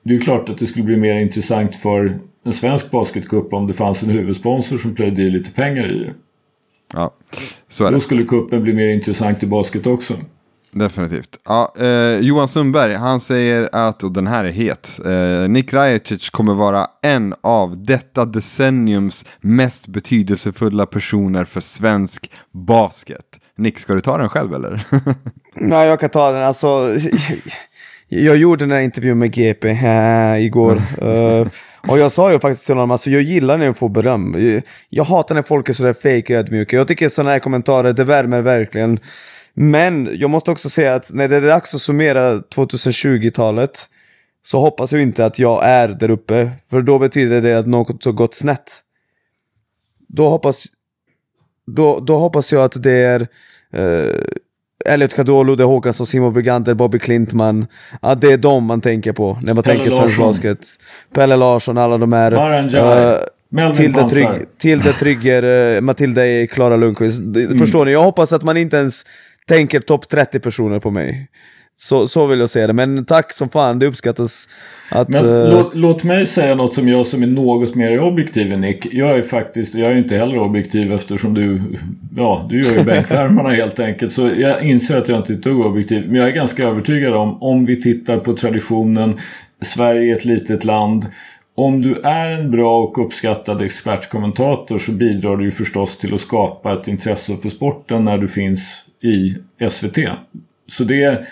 det 0.03 0.14
är 0.14 0.20
klart 0.20 0.49
att 0.49 0.59
det 0.59 0.66
skulle 0.66 0.85
bli 0.85 0.97
mer 0.97 1.16
intressant 1.16 1.77
för 1.77 2.18
en 2.45 2.53
svensk 2.53 2.91
basketcup 2.91 3.53
om 3.53 3.66
det 3.66 3.72
fanns 3.72 4.03
en 4.03 4.11
huvudsponsor 4.11 4.79
som 4.79 4.95
plöjde 4.95 5.22
i 5.22 5.31
lite 5.31 5.51
pengar 5.51 5.87
i 5.87 5.99
det. 5.99 6.14
Ja, 6.93 7.14
så 7.68 7.85
är 7.85 7.91
det. 7.91 7.97
Då 7.97 8.01
skulle 8.01 8.24
kuppen 8.24 8.62
bli 8.62 8.72
mer 8.72 8.89
intressant 8.89 9.43
i 9.43 9.47
basket 9.47 9.87
också. 9.87 10.14
Definitivt. 10.79 11.39
Ja, 11.45 11.74
eh, 11.79 12.18
Johan 12.18 12.49
Sundberg, 12.49 12.95
han 12.95 13.20
säger 13.20 13.68
att, 13.72 14.03
och 14.03 14.12
den 14.12 14.27
här 14.27 14.45
är 14.45 14.49
het, 14.49 15.01
eh, 15.05 15.49
Nick 15.49 15.72
Rajacic 15.72 16.31
kommer 16.31 16.55
vara 16.55 16.87
en 17.03 17.35
av 17.43 17.85
detta 17.85 18.24
decenniums 18.24 19.24
mest 19.41 19.87
betydelsefulla 19.87 20.87
personer 20.87 21.45
för 21.45 21.61
svensk 21.61 22.31
basket. 22.53 23.24
Nick, 23.59 23.79
ska 23.79 23.95
du 23.95 24.01
ta 24.01 24.18
den 24.18 24.29
själv 24.29 24.55
eller? 24.55 24.87
Nej, 25.55 25.89
jag 25.89 26.01
kan 26.01 26.11
ta 26.11 26.33
den. 26.33 26.43
Alltså, 26.43 26.68
jag 28.09 28.37
gjorde 28.37 28.64
den 28.64 28.72
här 28.72 28.81
intervjun 28.81 29.18
med 29.18 29.33
GP 29.33 29.68
äh, 29.68 30.45
igår. 30.45 30.83
uh, 31.03 31.47
och 31.89 31.99
jag 31.99 32.12
sa 32.12 32.33
ju 32.33 32.41
faktiskt 32.41 32.66
till 32.66 32.74
honom, 32.74 32.91
alltså 32.91 33.11
jag 33.11 33.22
gillar 33.22 33.59
när 33.59 33.66
jag 33.66 33.77
får 33.77 33.89
beröm. 33.89 34.35
Jag, 34.39 34.62
jag 34.89 35.05
hatar 35.05 35.35
när 35.35 35.43
folk 35.43 35.68
är 35.68 35.72
sådär 35.72 35.93
fake 35.93 36.39
ödmjuka. 36.39 36.77
Jag 36.77 36.89
tycker 36.89 37.09
sådana 37.09 37.31
här 37.31 37.39
kommentarer, 37.39 37.93
det 37.93 38.05
värmer 38.05 38.41
verkligen. 38.41 39.01
Men 39.59 40.09
jag 40.13 40.31
måste 40.31 40.51
också 40.51 40.71
säga 40.71 40.95
att 40.95 41.11
när 41.15 41.29
det 41.29 41.37
är 41.37 41.41
dags 41.41 41.75
att 41.75 41.81
summera 41.81 42.35
2020-talet 42.35 43.89
så 44.43 44.61
hoppas 44.61 44.93
jag 44.93 45.03
inte 45.03 45.27
att 45.27 45.39
jag 45.39 45.65
är 45.65 45.89
där 45.89 46.11
uppe. 46.11 46.51
För 46.71 46.81
då 46.81 46.99
betyder 46.99 47.41
det 47.41 47.59
att 47.59 47.67
något 47.67 48.05
har 48.05 48.13
gått 48.13 48.35
snett. 48.35 48.83
Då 50.09 50.29
hoppas, 50.29 50.65
då, 51.67 52.01
då 52.01 52.17
hoppas 52.17 52.53
jag 52.53 52.65
att 52.65 52.83
det 52.83 52.93
är 52.93 53.21
uh, 53.77 54.15
Elliot 54.87 55.15
Kadolo, 55.15 55.55
det 55.55 55.63
är 55.63 55.67
Håkansson, 55.67 56.07
Simon 56.07 56.33
Brigander, 56.33 56.75
Bobby 56.75 56.99
Klintman. 56.99 57.67
Ja, 58.03 58.15
det 58.15 58.33
är 58.33 58.39
dem 58.39 58.65
man 58.65 58.81
tänker 58.81 59.13
på 59.13 59.39
när 59.43 59.55
man 59.55 59.65
Pelle 59.65 59.77
tänker 59.77 59.97
svensk 59.97 60.19
basket. 60.19 60.67
Pelle 61.15 61.37
Larsson, 61.37 61.79
alla 61.79 61.99
de 61.99 62.13
här. 62.13 62.33
Uh, 62.33 63.73
Tilde, 63.75 64.01
Pansar. 64.01 64.09
Trygg, 64.09 64.59
Tilde 64.59 64.93
Trygger, 64.93 65.75
eh, 65.77 65.81
Matilda 65.81 66.47
Klara 66.47 66.77
Lundqvist. 66.77 67.19
Mm. 67.19 67.59
Förstår 67.59 67.85
ni? 67.85 67.93
Jag 67.93 68.03
hoppas 68.03 68.33
att 68.33 68.43
man 68.43 68.57
inte 68.57 68.77
ens 68.77 69.05
tänker 69.49 69.81
topp 69.81 70.09
30 70.09 70.41
personer 70.41 70.81
på 70.81 70.91
mig. 70.91 71.29
Så, 71.79 72.09
så 72.09 72.27
vill 72.27 72.41
jag 72.41 72.51
säga 72.51 72.67
det. 72.67 72.73
Men 72.73 73.05
tack 73.05 73.33
som 73.33 73.49
fan, 73.49 73.79
det 73.79 73.87
uppskattas 73.87 74.49
att... 74.91 75.09
Men 75.09 75.25
eh, 75.25 75.51
låt, 75.51 75.75
låt 75.75 76.05
mig 76.05 76.27
säga 76.27 76.55
något 76.55 76.75
som 76.75 76.89
jag 76.89 77.07
som 77.07 77.23
är 77.23 77.27
något 77.27 77.75
mer 77.75 78.01
objektiv 78.01 78.53
än 78.53 78.61
Nick. 78.61 78.87
Jag 78.95 79.19
är 79.19 79.23
faktiskt, 79.23 79.75
jag 79.75 79.93
är 79.93 79.97
inte 79.97 80.17
heller 80.17 80.39
objektiv 80.39 80.93
eftersom 80.93 81.35
du, 81.35 81.61
ja, 82.17 82.47
du 82.51 82.65
gör 82.65 82.79
ju 82.79 82.85
bänkvärmarna 82.85 83.49
helt 83.51 83.79
enkelt. 83.79 84.13
Så 84.13 84.31
jag 84.37 84.63
inser 84.63 84.97
att 84.97 85.09
jag 85.09 85.19
inte 85.19 85.33
är 85.33 85.37
ett 85.37 85.43
dugg 85.43 85.61
objektiv. 85.61 86.07
Men 86.07 86.21
jag 86.21 86.29
är 86.29 86.33
ganska 86.33 86.65
övertygad 86.69 87.15
om, 87.15 87.43
om 87.43 87.65
vi 87.65 87.83
tittar 87.83 88.19
på 88.19 88.33
traditionen, 88.33 89.21
Sverige 89.63 90.13
är 90.13 90.17
ett 90.17 90.25
litet 90.25 90.65
land. 90.65 91.07
Om 91.57 91.83
du 91.83 91.95
är 92.05 92.31
en 92.31 92.51
bra 92.51 92.83
och 92.83 93.07
uppskattad 93.07 93.63
expertkommentator 93.63 94.79
så 94.79 94.93
bidrar 94.93 95.37
du 95.37 95.45
ju 95.45 95.51
förstås 95.51 95.99
till 95.99 96.15
att 96.15 96.21
skapa 96.21 96.73
ett 96.73 96.89
intresse 96.89 97.37
för 97.37 97.49
sporten 97.49 98.05
när 98.05 98.19
du 98.19 98.29
finns 98.29 98.86
i 99.03 99.37
SVT. 99.71 99.99
Så 100.69 100.85
det 100.85 101.27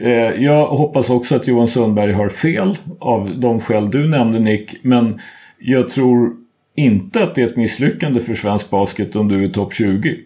Eh, 0.00 0.42
jag 0.44 0.66
hoppas 0.66 1.10
också 1.10 1.36
att 1.36 1.46
Johan 1.46 1.68
Sundberg 1.68 2.12
har 2.12 2.28
fel 2.28 2.78
av 2.98 3.40
de 3.40 3.60
skäl 3.60 3.90
du 3.90 4.08
nämnde 4.08 4.38
Nick. 4.38 4.76
Men 4.82 5.20
jag 5.58 5.88
tror 5.88 6.32
inte 6.76 7.22
att 7.22 7.34
det 7.34 7.42
är 7.42 7.46
ett 7.46 7.56
misslyckande 7.56 8.20
för 8.20 8.34
svensk 8.34 8.70
basket 8.70 9.16
om 9.16 9.28
du 9.28 9.44
är 9.44 9.48
topp 9.48 9.74
20 9.74 10.18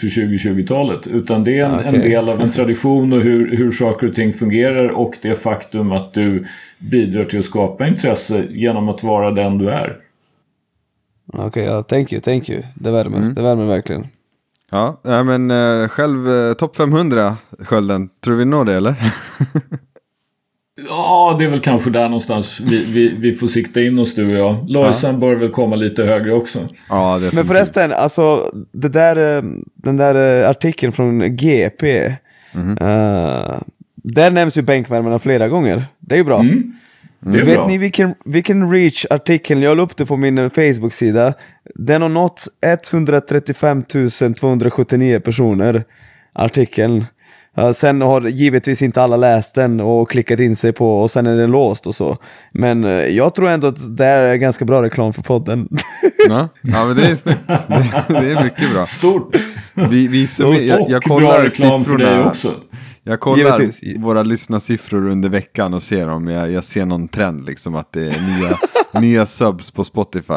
för 0.00 0.06
2020-talet. 0.06 1.06
Utan 1.06 1.44
det 1.44 1.58
är 1.58 1.64
en, 1.64 1.72
en 1.72 1.88
Okej. 1.88 2.10
del 2.10 2.28
av 2.28 2.40
en 2.40 2.50
tradition 2.50 3.12
och 3.12 3.20
hur, 3.20 3.56
hur 3.56 3.70
saker 3.70 4.08
och 4.08 4.14
ting 4.14 4.32
fungerar 4.32 4.88
och 4.88 5.14
det 5.22 5.34
faktum 5.34 5.92
att 5.92 6.12
du 6.14 6.44
bidrar 6.78 7.24
till 7.24 7.38
att 7.38 7.44
skapa 7.44 7.88
intresse 7.88 8.44
genom 8.50 8.88
att 8.88 9.02
vara 9.02 9.30
den 9.30 9.58
du 9.58 9.70
är. 9.70 9.96
Okej, 11.32 11.64
ja, 11.64 11.82
thank 11.82 12.12
you, 12.12 12.20
thank 12.20 12.48
you. 12.50 12.62
Det 12.74 12.90
värmer, 12.90 13.18
Mm. 13.18 13.34
det 13.34 13.42
värmer 13.42 13.64
verkligen. 13.66 14.06
Ja, 14.70 15.00
ja 15.04 15.22
men 15.24 15.50
eh, 15.50 15.88
själv 15.88 16.28
eh, 16.28 16.52
topp 16.52 16.76
500 16.76 17.36
skölden, 17.58 18.08
tror 18.24 18.36
vi 18.36 18.44
når 18.44 18.64
det 18.64 18.74
eller? 18.74 18.94
Ja, 20.88 21.36
det 21.38 21.44
är 21.44 21.48
väl 21.48 21.60
kanske 21.60 21.90
där 21.90 22.08
någonstans 22.08 22.60
vi, 22.60 22.84
vi, 22.84 23.14
vi 23.18 23.32
får 23.32 23.48
sikta 23.48 23.82
in 23.82 23.98
oss 23.98 24.14
du 24.14 24.26
och 24.26 24.38
jag. 24.38 24.70
Lojsan 24.70 25.20
bör 25.20 25.36
väl 25.36 25.50
komma 25.50 25.76
lite 25.76 26.04
högre 26.04 26.32
också. 26.32 26.58
ja, 26.88 27.14
definitivt. 27.14 27.34
Men 27.34 27.44
förresten, 27.46 27.92
alltså 27.92 28.50
det 28.72 28.88
där, 28.88 29.36
eh, 29.36 29.42
den 29.74 29.96
där 29.96 30.42
eh, 30.42 30.50
artikeln 30.50 30.92
från 30.92 31.36
GP. 31.36 32.12
Mhm. 32.52 32.70
eh, 32.80 33.60
där 33.94 34.30
nämns 34.30 34.58
ju 34.58 34.62
bänkvärmarna 34.62 35.18
flera 35.18 35.48
gånger. 35.48 35.84
Det 36.00 36.14
är 36.14 36.18
ju 36.18 36.24
bra. 36.24 36.40
Mm. 36.40 36.72
Är 37.26 37.30
Vet 37.30 37.54
bra. 37.54 37.66
ni 37.66 37.78
vilken, 37.78 38.14
vilken 38.24 38.72
reach 38.72 39.06
artikeln, 39.10 39.62
jag 39.62 39.76
la 39.76 39.82
upp 39.82 39.96
det 39.96 40.06
på 40.06 40.16
min 40.16 40.38
eh, 40.38 40.50
Facebook-sida. 40.50 41.34
Den 41.74 42.02
har 42.02 42.08
nått 42.08 42.44
135 42.62 43.82
279 44.34 45.20
personer, 45.20 45.84
artikeln. 46.32 47.04
Sen 47.72 48.00
har 48.00 48.20
givetvis 48.20 48.82
inte 48.82 49.02
alla 49.02 49.16
läst 49.16 49.54
den 49.54 49.80
och 49.80 50.10
klickat 50.10 50.40
in 50.40 50.56
sig 50.56 50.72
på 50.72 51.00
och 51.00 51.10
sen 51.10 51.26
är 51.26 51.36
den 51.36 51.50
låst 51.50 51.86
och 51.86 51.94
så. 51.94 52.16
Men 52.52 52.84
eh, 52.84 52.90
jag 52.90 53.34
tror 53.34 53.50
ändå 53.50 53.66
att 53.66 53.96
det 53.96 54.04
är 54.04 54.34
ganska 54.34 54.64
bra 54.64 54.82
reklam 54.82 55.12
för 55.12 55.22
podden. 55.22 55.68
Ja, 56.28 56.48
ja 56.62 56.84
men 56.84 56.96
det 56.96 57.06
är 57.06 57.16
snyggt. 57.16 57.46
Det, 57.46 58.20
det 58.20 58.30
är 58.30 58.44
mycket 58.44 58.72
bra. 58.72 58.84
Stort! 58.84 59.36
Vi, 59.90 60.08
vi, 60.08 60.26
så, 60.26 60.54
jag, 60.54 60.80
och 60.80 60.90
jag 60.90 61.02
bra 61.02 61.14
kollar 61.14 61.42
reklam 61.42 61.84
för 61.84 61.96
dig 61.96 62.06
siffrorna. 62.06 62.28
också. 62.28 62.54
Jag 63.08 63.20
kollar 63.20 63.60
Givetvis. 63.60 63.82
våra 63.96 64.22
lyssnarsiffror 64.22 65.08
under 65.08 65.28
veckan 65.28 65.74
och 65.74 65.82
ser 65.82 66.08
om 66.08 66.28
jag, 66.28 66.50
jag 66.50 66.64
ser 66.64 66.86
någon 66.86 67.08
trend, 67.08 67.46
liksom 67.46 67.76
att 67.76 67.92
det 67.92 68.08
är 68.08 68.38
nya, 68.38 68.56
nya 69.00 69.26
subs 69.26 69.70
på 69.70 69.84
Spotify. 69.84 70.32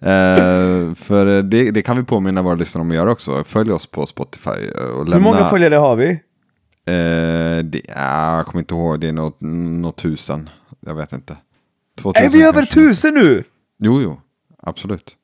Eh, 0.00 0.94
för 0.94 1.42
det, 1.42 1.70
det 1.70 1.82
kan 1.82 1.96
vi 1.96 2.02
påminna 2.02 2.42
våra 2.42 2.54
lyssnare 2.54 2.82
om 2.82 2.90
att 2.90 2.96
göra 2.96 3.12
också. 3.12 3.44
Följ 3.44 3.72
oss 3.72 3.86
på 3.86 4.06
Spotify 4.06 4.50
eh, 4.50 4.82
och 4.82 5.08
lämna... 5.08 5.14
Hur 5.14 5.20
många 5.20 5.48
följare 5.48 5.74
har 5.74 5.96
vi? 5.96 6.10
Eh, 6.10 7.64
det, 7.64 7.80
ja, 7.88 8.36
jag 8.36 8.46
kommer 8.46 8.60
inte 8.60 8.74
ihåg, 8.74 9.00
det 9.00 9.08
är 9.08 9.12
något, 9.12 9.40
något 9.40 9.96
tusen. 9.96 10.50
Jag 10.80 10.94
vet 10.94 11.12
inte. 11.12 11.32
Är 11.32 12.02
2000 12.02 12.32
vi 12.32 12.42
över 12.42 12.52
kanske. 12.52 12.74
tusen 12.74 13.14
nu? 13.14 13.44
Jo, 13.78 14.02
jo, 14.02 14.20
absolut. 14.62 15.16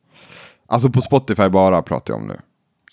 Alltså 0.68 0.90
på 0.90 1.00
Spotify 1.00 1.48
bara 1.48 1.82
pratar 1.82 2.14
jag 2.14 2.20
om 2.20 2.28
nu. 2.28 2.36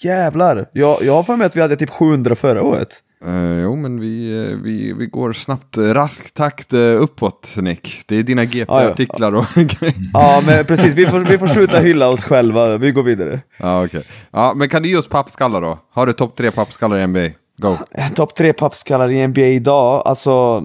Jävlar, 0.04 0.70
jag, 0.74 0.98
jag 1.02 1.14
har 1.14 1.24
för 1.24 1.36
mig 1.36 1.48
att 1.48 1.56
vi 1.56 1.62
hade 1.62 1.76
typ 1.76 1.90
700 1.90 2.36
förra 2.36 2.64
året. 2.64 3.02
Eh, 3.28 3.62
jo, 3.64 3.76
men 3.76 4.00
vi, 4.00 4.44
eh, 4.44 4.58
vi, 4.58 4.94
vi 4.94 5.06
går 5.06 5.34
snabbt, 5.34 5.78
eh, 5.78 5.84
rask 5.84 6.34
takt 6.34 6.74
uppåt, 6.74 7.54
Nick. 7.56 8.04
Det 8.06 8.16
är 8.16 8.24
dina 8.24 8.46
GP-artiklar 8.46 9.36
och 9.36 9.46
grejer. 9.56 9.96
Ja 10.14 10.44
men 10.46 10.66
precis, 10.66 10.94
vi 10.94 11.06
får, 11.06 11.20
vi 11.20 11.38
får 11.38 11.48
sluta 11.48 11.80
hylla 11.80 12.10
oss 12.10 12.26
själva, 12.26 12.78
vi 12.78 12.92
går 12.92 13.04
vidare. 13.04 13.40
Ja, 13.58 13.86
okej. 13.86 14.04
Ja, 14.32 14.54
men 14.56 14.70
kan 14.70 14.84
du 14.84 14.90
ge 14.90 14.98
oss 14.98 15.08
pappskallar 15.08 15.62
då? 15.62 15.80
Har 15.94 16.08
du 16.08 16.14
topp 16.14 16.36
tre 16.38 16.52
pappskallar 16.52 16.98
i 16.98 17.08
NBA? 17.08 17.30
Go. 17.58 17.78
Topp 18.16 18.36
tre 18.36 18.54
pappskallar 18.54 19.12
i 19.12 19.28
NBA 19.28 19.42
idag, 19.42 20.04
alltså 20.06 20.64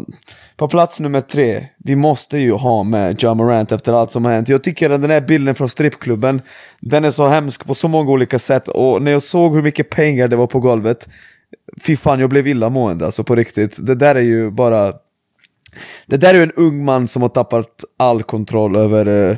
på 0.56 0.68
plats 0.68 1.00
nummer 1.00 1.20
tre, 1.20 1.66
vi 1.78 1.96
måste 1.96 2.38
ju 2.38 2.52
ha 2.52 2.82
med 2.82 3.16
Ja 3.22 3.34
Morant 3.34 3.72
efter 3.72 3.92
allt 3.92 4.10
som 4.10 4.24
har 4.24 4.32
hänt. 4.32 4.48
Jag 4.48 4.64
tycker 4.64 4.90
att 4.90 5.02
den 5.02 5.10
här 5.10 5.20
bilden 5.20 5.54
från 5.54 5.68
strippklubben, 5.68 6.42
den 6.80 7.04
är 7.04 7.10
så 7.10 7.26
hemsk 7.26 7.66
på 7.66 7.74
så 7.74 7.88
många 7.88 8.10
olika 8.10 8.38
sätt 8.38 8.68
och 8.68 9.02
när 9.02 9.12
jag 9.12 9.22
såg 9.22 9.54
hur 9.54 9.62
mycket 9.62 9.90
pengar 9.90 10.28
det 10.28 10.36
var 10.36 10.46
på 10.46 10.60
golvet, 10.60 11.08
fy 11.86 11.96
fan 11.96 12.20
jag 12.20 12.30
blev 12.30 12.48
illamående 12.48 13.04
alltså 13.04 13.24
på 13.24 13.34
riktigt. 13.34 13.86
Det 13.86 13.94
där 13.94 14.14
är 14.14 14.20
ju 14.20 14.50
bara 14.50 14.92
det 16.06 16.16
där 16.16 16.34
är 16.34 16.38
ju 16.38 16.42
en 16.42 16.52
ung 16.56 16.84
man 16.84 17.08
som 17.08 17.22
har 17.22 17.28
tappat 17.28 17.84
all 17.98 18.22
kontroll 18.22 18.76
över 18.76 19.08
uh, 19.08 19.36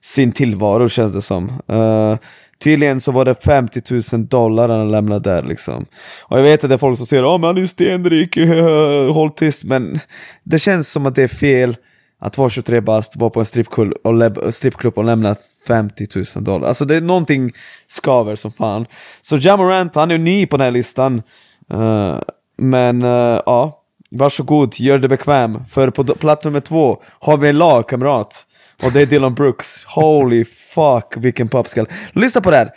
sin 0.00 0.32
tillvaro 0.32 0.88
känns 0.88 1.12
det 1.12 1.22
som. 1.22 1.60
Uh, 1.70 2.16
tydligen 2.64 3.00
så 3.00 3.12
var 3.12 3.24
det 3.24 3.34
50 3.34 3.82
000 4.12 4.26
dollar 4.26 4.68
han 4.68 4.90
lämnade 4.90 5.30
där 5.30 5.42
liksom. 5.42 5.86
Och 6.22 6.38
jag 6.38 6.42
vet 6.42 6.64
att 6.64 6.70
det 6.70 6.76
är 6.76 6.78
folk 6.78 6.96
som 6.96 7.06
säger 7.06 7.34
att 7.34 7.40
men 7.40 7.48
han 7.48 7.56
är 7.56 7.60
ju 7.60 7.66
stenrik, 7.66 8.38
håll 9.14 9.30
tyst. 9.30 9.64
Men 9.64 10.00
det 10.44 10.58
känns 10.58 10.92
som 10.92 11.06
att 11.06 11.14
det 11.14 11.22
är 11.22 11.28
fel 11.28 11.76
att 12.20 12.38
vara 12.38 12.50
23 12.50 12.80
bast, 12.80 13.16
vara 13.16 13.30
på 13.30 13.40
en 13.40 13.46
strippklubb 13.46 13.92
och, 14.04 14.14
läb- 14.14 14.94
och 14.96 15.04
lämna 15.04 15.36
50 15.68 16.06
000 16.36 16.44
dollar. 16.44 16.68
Alltså 16.68 16.84
det 16.84 16.96
är 16.96 17.00
någonting 17.00 17.52
skaver 17.86 18.36
som 18.36 18.52
fan. 18.52 18.86
Så 19.20 19.36
Jamorant, 19.36 19.94
han 19.94 20.10
är 20.10 20.14
ju 20.14 20.22
ny 20.22 20.46
på 20.46 20.56
den 20.56 20.64
här 20.64 20.70
listan. 20.70 21.22
Eh, 21.70 22.18
men 22.58 23.02
eh, 23.02 23.40
ja, 23.46 23.78
varsågod, 24.10 24.74
gör 24.80 24.98
det 24.98 25.08
bekväm. 25.08 25.64
För 25.64 25.90
på 25.90 26.04
plats 26.04 26.44
nummer 26.44 26.60
två 26.60 27.02
har 27.20 27.36
vi 27.38 27.48
en 27.48 27.58
lagkamrat. 27.58 28.46
Och 28.82 28.92
det 28.92 29.00
är 29.02 29.06
Dylan 29.06 29.34
Brooks. 29.34 29.84
Holy 29.84 30.44
fuck, 30.44 31.14
vilken 31.16 31.48
pappskall. 31.48 31.88
Lyssna 32.12 32.40
på 32.40 32.50
det 32.50 32.56
här. 32.56 32.70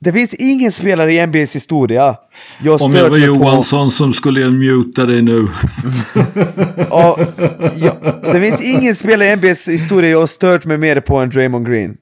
Det 0.00 0.12
finns 0.12 0.34
ingen 0.34 0.72
spelare 0.72 1.14
i 1.14 1.26
NBAs 1.26 1.54
historia 1.54 2.16
jag 2.62 2.82
Om 2.82 2.92
jag 2.92 3.02
var 3.02 3.10
mig 3.10 3.20
på- 3.20 3.26
Johansson 3.26 3.90
som 3.90 4.12
skulle 4.12 4.50
muta 4.50 5.04
dig 5.06 5.22
nu. 5.22 5.48
Ja, 6.90 7.18
ja, 7.74 7.92
det 8.32 8.40
finns 8.40 8.62
ingen 8.62 8.94
spelare 8.94 9.28
i 9.28 9.36
NBAs 9.36 9.68
historia 9.68 10.10
jag 10.10 10.18
har 10.18 10.26
stört 10.26 10.64
mig 10.64 10.78
mer 10.78 11.00
på 11.00 11.16
än 11.18 11.30
Draymond 11.30 11.68
Green. 11.68 11.96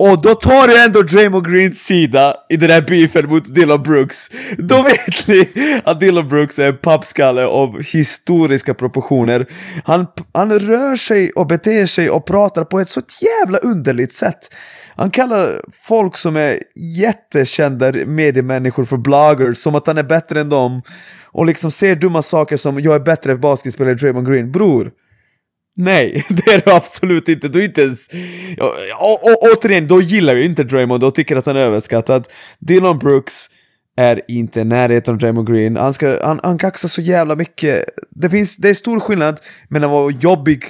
Och 0.00 0.22
då 0.22 0.34
tar 0.34 0.68
du 0.68 0.84
ändå 0.84 1.02
Draymond 1.02 1.52
Greens 1.52 1.84
sida 1.84 2.34
i 2.48 2.56
den 2.56 2.70
här 2.70 2.82
beefen 2.82 3.28
mot 3.28 3.54
Dylan 3.54 3.82
Brooks. 3.82 4.30
Då 4.58 4.82
vet 4.82 5.26
ni 5.26 5.48
att 5.84 6.00
Dylan 6.00 6.28
Brooks 6.28 6.58
är 6.58 6.68
en 6.68 6.76
pappskalle 6.76 7.46
av 7.46 7.82
historiska 7.82 8.74
proportioner. 8.74 9.46
Han, 9.84 10.06
han 10.34 10.58
rör 10.58 10.96
sig 10.96 11.30
och 11.30 11.46
beter 11.46 11.86
sig 11.86 12.10
och 12.10 12.26
pratar 12.26 12.64
på 12.64 12.80
ett 12.80 12.88
så 12.88 13.00
jävla 13.20 13.58
underligt 13.58 14.12
sätt. 14.12 14.54
Han 14.96 15.10
kallar 15.10 15.60
folk 15.72 16.16
som 16.16 16.36
är 16.36 16.58
jättekända 16.76 17.92
mediemänniskor 17.92 18.84
för 18.84 18.96
bloggers, 18.96 19.58
som 19.58 19.74
att 19.74 19.86
han 19.86 19.98
är 19.98 20.02
bättre 20.02 20.40
än 20.40 20.48
dem. 20.48 20.82
Och 21.26 21.46
liksom 21.46 21.70
ser 21.70 21.94
dumma 21.94 22.22
saker 22.22 22.56
som 22.56 22.80
“jag 22.80 22.94
är 22.94 23.00
bättre 23.00 23.36
basketspelare 23.36 23.92
än 23.92 23.98
Draymond 23.98 24.28
Green”. 24.28 24.52
Bror, 24.52 24.90
Nej, 25.80 26.24
det 26.28 26.52
är 26.52 26.62
du 26.64 26.70
absolut 26.70 27.28
inte. 27.28 27.48
Du 27.48 27.60
är 27.60 27.64
inte 27.64 27.82
ens... 27.82 28.08
Och, 28.98 29.14
och, 29.14 29.52
återigen, 29.52 29.88
då 29.88 30.00
gillar 30.00 30.34
jag 30.34 30.44
inte 30.44 30.64
Draymond 30.64 31.04
och 31.04 31.14
tycker 31.14 31.36
att 31.36 31.46
han 31.46 31.56
är 31.56 31.60
överskattad. 31.60 32.28
Dylan 32.58 32.98
Brooks 32.98 33.46
är 33.96 34.20
inte 34.28 34.60
i 34.60 34.64
närheten 34.64 35.14
av 35.14 35.18
Draymond 35.18 35.48
Green. 35.48 35.76
Han, 35.76 35.92
ska, 35.92 36.26
han, 36.26 36.40
han 36.42 36.58
kaxar 36.58 36.88
så 36.88 37.00
jävla 37.00 37.36
mycket. 37.36 37.84
Det, 38.10 38.30
finns, 38.30 38.56
det 38.56 38.68
är 38.68 38.74
stor 38.74 39.00
skillnad 39.00 39.40
mellan 39.68 39.90
att 39.90 39.94
vara 39.94 40.10
jobbig 40.10 40.64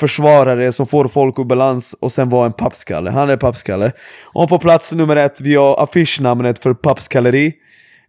försvarare 0.00 0.72
som 0.72 0.86
får 0.86 1.08
folk 1.08 1.38
ur 1.38 1.44
balans 1.44 1.96
och 2.00 2.12
sen 2.12 2.28
vara 2.28 2.46
en 2.46 2.52
pappskalle. 2.52 3.10
Han 3.10 3.30
är 3.30 3.36
pappskalle. 3.36 3.92
Och 4.24 4.48
på 4.48 4.58
plats 4.58 4.92
nummer 4.92 5.16
ett, 5.16 5.40
vi 5.40 5.54
har 5.54 5.82
affischnamnet 5.82 6.58
för 6.58 6.74
pappskalleri. 6.74 7.54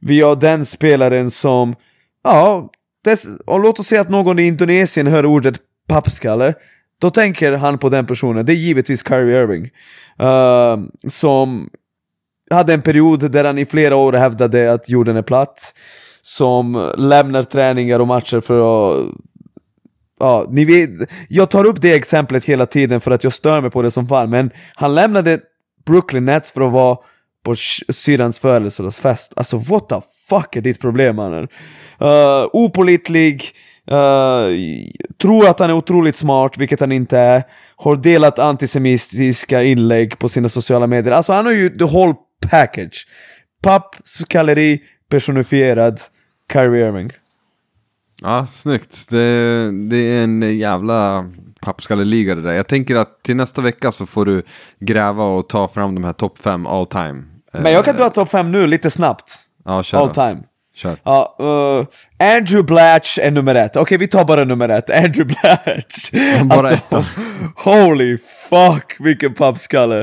Vi 0.02 0.22
har 0.22 0.36
den 0.36 0.66
spelaren 0.66 1.32
som, 1.32 1.76
ja, 2.24 2.70
dess, 3.04 3.28
och 3.46 3.60
låt 3.60 3.80
oss 3.80 3.88
säga 3.88 4.02
att 4.02 4.10
någon 4.10 4.40
i 4.40 4.44
Indonesien 4.44 5.08
hör 5.08 5.26
ordet 5.26 5.60
pappskalle, 5.88 6.54
då 7.02 7.10
tänker 7.10 7.52
han 7.52 7.78
på 7.78 7.90
den 7.90 8.06
personen. 8.06 8.46
Det 8.46 8.54
är 8.54 8.56
givetvis 8.56 9.08
Kyrie 9.08 9.44
Irving. 9.44 9.70
Uh, 10.22 10.86
som 11.08 11.70
hade 12.52 12.74
en 12.74 12.82
period 12.82 13.32
där 13.32 13.46
han 13.46 13.58
i 13.58 13.66
flera 13.66 13.96
år 13.96 14.14
hävdade 14.14 14.74
att 14.74 14.90
jorden 14.90 15.18
är 15.18 15.22
platt. 15.22 15.74
Som 16.22 16.92
lämnar 16.98 17.44
träningar 17.44 18.00
och 18.00 18.08
matcher 18.08 18.40
för 18.40 18.60
att 18.60 19.06
Ja, 20.20 20.46
ni 20.50 20.66
vet, 20.66 20.90
jag 21.30 21.50
tar 21.50 21.66
upp 21.66 21.82
det 21.82 21.94
exemplet 21.94 22.46
hela 22.46 22.66
tiden 22.66 23.02
för 23.02 23.12
att 23.12 23.24
jag 23.24 23.34
stör 23.34 23.62
mig 23.62 23.72
på 23.72 23.82
det 23.82 23.92
som 23.92 24.08
fan, 24.08 24.30
men 24.30 24.52
han 24.76 24.96
lämnade 24.96 25.40
Brooklyn 25.86 26.26
Nets 26.26 26.52
för 26.52 26.62
att 26.62 26.72
vara 26.72 26.98
på 27.46 27.56
syrrans 27.90 28.40
födelsedagsfest. 28.40 29.34
Alltså 29.36 29.58
what 29.58 29.90
the 29.90 29.96
fuck 30.30 30.56
är 30.56 30.62
ditt 30.62 30.82
problem 30.82 31.16
mannen? 31.16 31.48
Uh, 32.02 32.50
opolitlig, 32.54 33.52
uh, 33.92 34.58
tror 35.22 35.48
att 35.48 35.60
han 35.60 35.70
är 35.70 35.74
otroligt 35.74 36.16
smart, 36.16 36.58
vilket 36.58 36.80
han 36.80 36.92
inte 36.92 37.18
är. 37.18 37.44
Har 37.76 37.96
delat 37.96 38.40
antisemitiska 38.40 39.64
inlägg 39.64 40.20
på 40.20 40.30
sina 40.30 40.50
sociala 40.50 40.88
medier. 40.88 41.14
Alltså 41.14 41.34
han 41.34 41.46
har 41.46 41.54
ju 41.54 41.70
the 41.70 41.86
whole 41.86 42.14
package. 42.50 43.08
Pappskalleri 43.64 44.82
personifierad 45.10 46.00
Kyrie 46.54 46.88
Irving. 46.88 47.12
Ja, 48.22 48.48
snyggt. 48.48 49.10
Det, 49.10 49.72
det 49.90 49.98
är 49.98 50.24
en 50.24 50.58
jävla 50.58 51.26
pappskalleliga 51.62 52.36
det 52.36 52.42
där. 52.42 52.54
Jag 52.54 52.68
tänker 52.68 52.96
att 52.96 53.24
till 53.24 53.36
nästa 53.36 53.62
vecka 53.62 53.92
så 53.92 54.06
får 54.06 54.26
du 54.26 54.44
gräva 54.80 55.24
och 55.24 55.50
ta 55.50 55.68
fram 55.68 55.96
de 55.96 56.04
här 56.04 56.14
topp 56.14 56.38
5 56.38 56.68
all 56.68 56.86
time. 56.86 57.24
Men 57.54 57.72
jag 57.72 57.86
kan 57.86 57.96
dra 57.96 58.10
topp 58.10 58.30
5 58.30 58.52
nu 58.52 58.68
lite 58.68 58.90
snabbt. 58.90 59.40
Ja, 59.66 59.84
All 59.94 60.10
time. 60.10 60.40
Kör. 60.76 60.98
Ja, 61.04 61.36
uh, 61.42 61.86
Andrew 62.36 62.64
Blatch 62.64 63.20
är 63.22 63.32
nummer 63.32 63.56
ett. 63.56 63.76
Okej, 63.76 63.98
vi 63.98 64.08
tar 64.08 64.26
bara 64.26 64.44
nummer 64.44 64.70
ett. 64.70 64.90
Andrew 65.06 65.24
Blatch. 65.26 66.12
Bara 66.44 66.60
alltså, 66.60 66.74
ettan. 66.74 67.04
holy 67.56 68.18
fuck, 68.50 68.96
vilken 69.00 69.34
pappskalle. 69.34 70.02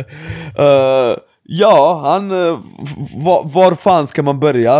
Uh, 0.58 1.16
ja, 1.42 2.00
han... 2.04 2.30
Uh, 2.30 2.58
var, 3.16 3.42
var 3.44 3.74
fan 3.74 4.06
ska 4.06 4.22
man 4.22 4.40
börja? 4.40 4.78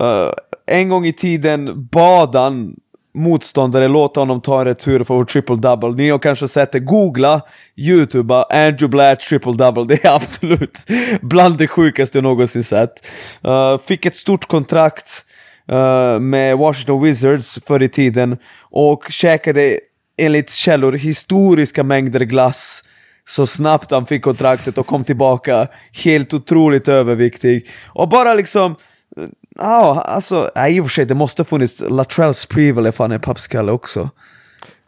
Uh, 0.00 0.32
en 0.66 0.88
gång 0.88 1.06
i 1.06 1.12
tiden 1.12 1.88
bad 1.92 2.34
han 2.34 2.74
motståndare 3.14 3.88
låta 3.88 4.20
honom 4.20 4.40
ta 4.40 4.60
en 4.60 4.66
retur 4.66 5.04
för 5.04 5.24
triple-double. 5.24 5.96
Ni 5.96 6.10
har 6.10 6.18
kanske 6.18 6.48
sett 6.48 6.72
det, 6.72 6.80
googla, 6.80 7.40
youtuba, 7.76 8.42
Andrew 8.42 8.88
Blatch 8.88 9.32
triple-double. 9.32 9.86
Det 9.86 10.04
är 10.04 10.14
absolut 10.16 10.78
bland 11.20 11.58
det 11.58 11.68
sjukaste 11.68 12.18
jag 12.18 12.22
någonsin 12.22 12.64
sett. 12.64 13.06
Uh, 13.46 13.78
fick 13.86 14.06
ett 14.06 14.16
stort 14.16 14.46
kontrakt 14.46 15.24
uh, 15.72 16.20
med 16.20 16.58
Washington 16.58 17.02
Wizards 17.02 17.58
förr 17.66 17.82
i 17.82 17.88
tiden 17.88 18.38
och 18.60 19.06
käkade 19.10 19.78
enligt 20.18 20.50
källor 20.50 20.92
historiska 20.92 21.84
mängder 21.84 22.20
glass 22.20 22.82
så 23.28 23.46
snabbt 23.46 23.90
han 23.90 24.06
fick 24.06 24.22
kontraktet 24.22 24.78
och 24.78 24.86
kom 24.86 25.04
tillbaka 25.04 25.68
helt 26.04 26.34
otroligt 26.34 26.88
överviktig. 26.88 27.68
Och 27.88 28.08
bara 28.08 28.34
liksom 28.34 28.76
eh, 29.16 29.24
Ja, 29.58 30.02
alltså, 30.06 30.50
nej, 30.56 30.76
i 30.76 30.80
och 30.80 30.84
för 30.84 30.90
sig, 30.90 31.04
det 31.04 31.14
måste 31.14 31.40
ha 31.40 31.44
funnits 31.44 31.82
Latrell 31.88 32.34
Sprewell 32.34 32.86
är 32.86 32.92
fan 32.92 33.12
en 33.12 33.20
pappskalle 33.20 33.72
också. 33.72 34.10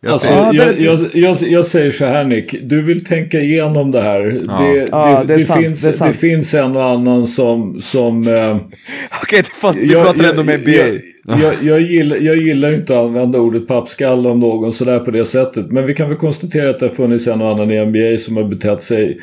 Alltså, 0.07 0.33
Ja, 0.33 0.51
det- 0.53 0.57
jag, 0.57 0.81
jag, 0.81 0.99
jag, 1.15 1.37
jag 1.43 1.67
säger 1.67 1.91
så 1.91 2.05
här 2.05 2.25
Nick, 2.25 2.55
du 2.63 2.83
vill 2.83 3.05
tänka 3.05 3.41
igenom 3.41 3.91
det 3.91 4.01
här. 4.01 4.23
Det, 4.23 4.89
Ja, 4.91 5.25
det 5.27 5.35
är 5.35 5.39
sant, 5.39 5.61
finns, 5.61 5.99
det 5.99 6.13
finns 6.13 6.55
en 6.55 6.77
och 6.77 6.85
annan 6.85 7.27
som... 7.27 7.81
som 7.83 8.29
eh, 8.29 8.57
Okej, 9.23 9.43
fast 9.61 9.83
vi 9.83 9.93
jag, 9.93 10.05
pratar 10.05 10.21
jag, 10.25 10.31
ändå 10.31 10.45
med 10.45 10.61
NBA. 10.61 10.71
Jag, 10.71 11.41
jag, 11.41 11.55
jag, 11.63 11.81
gillar, 11.81 12.17
jag 12.17 12.37
gillar 12.37 12.75
inte 12.75 12.93
att 12.99 13.05
använda 13.05 13.39
ordet 13.39 13.67
pappskalle 13.67 14.29
om 14.29 14.41
någon 14.41 14.73
sådär 14.73 14.99
på 14.99 15.11
det 15.11 15.25
sättet. 15.25 15.71
Men 15.73 15.87
vi 15.87 15.95
kan 15.95 16.09
väl 16.09 16.19
konstatera 16.19 16.71
att 16.71 16.79
det 16.79 16.87
har 16.87 16.95
funnits 16.95 17.27
en 17.27 17.43
och 17.43 17.49
annan 17.51 17.71
i 17.71 17.85
NBA 17.87 18.19
som 18.19 18.37
har 18.37 18.45
betett 18.45 18.83
sig 18.83 19.19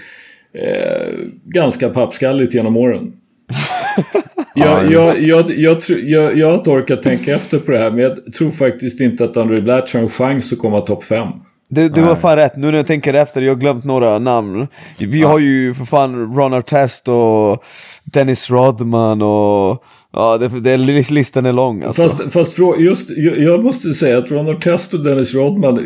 eh, 0.58 1.08
ganska 1.46 1.90
pappskalligt 1.90 2.54
genom 2.54 2.78
åren. 2.78 3.12
jag, 4.60 4.92
jag, 4.92 5.22
jag, 5.22 5.52
jag, 5.58 5.82
tror- 5.82 6.00
jag, 6.00 6.38
jag 6.38 6.48
har 6.48 6.56
inte 6.56 6.70
orkat 6.70 7.04
tänka 7.04 7.36
efter 7.36 7.60
på 7.60 7.72
det 7.72 7.78
här 7.78 7.92
men 7.92 8.00
jag 8.00 8.34
tror 8.34 8.52
faktiskt 8.52 9.02
inte 9.02 9.24
att 9.24 9.38
Andrew 9.38 9.62
Blatch 9.64 9.94
har 9.94 10.02
en 10.02 10.10
chans 10.10 10.54
att 10.54 10.60
komma 10.60 10.82
topp 10.82 11.04
5. 11.04 11.28
Du, 11.72 11.90
du 11.90 12.02
har 12.02 12.16
fan 12.16 12.36
rätt, 12.36 12.58
nu 12.58 12.68
när 12.72 12.78
jag 12.78 12.88
tänker 12.88 13.14
efter, 13.14 13.42
jag 13.42 13.52
har 13.54 13.60
glömt 13.60 13.84
några 13.86 14.20
namn. 14.20 14.68
Vi 14.98 15.22
har 15.22 15.40
ju 15.40 15.74
för 15.74 15.86
fan 15.86 16.36
Ron 16.36 16.54
Artest 16.54 17.08
och 17.08 17.64
Dennis 18.04 18.50
Rodman 18.52 19.22
och... 19.22 19.84
Ja, 20.14 20.38
det, 20.38 20.60
det, 20.60 20.78
listan 21.12 21.46
är 21.46 21.54
lång 21.54 21.84
alltså. 21.84 22.02
Fast, 22.02 22.34
fast 22.34 22.58
frå- 22.58 22.80
just, 22.80 23.18
jag, 23.18 23.40
jag 23.40 23.64
måste 23.64 23.94
säga 23.94 24.18
att 24.18 24.32
Ron 24.32 24.50
Artest 24.50 24.94
och 24.94 25.04
Dennis 25.04 25.36
Rodman 25.36 25.80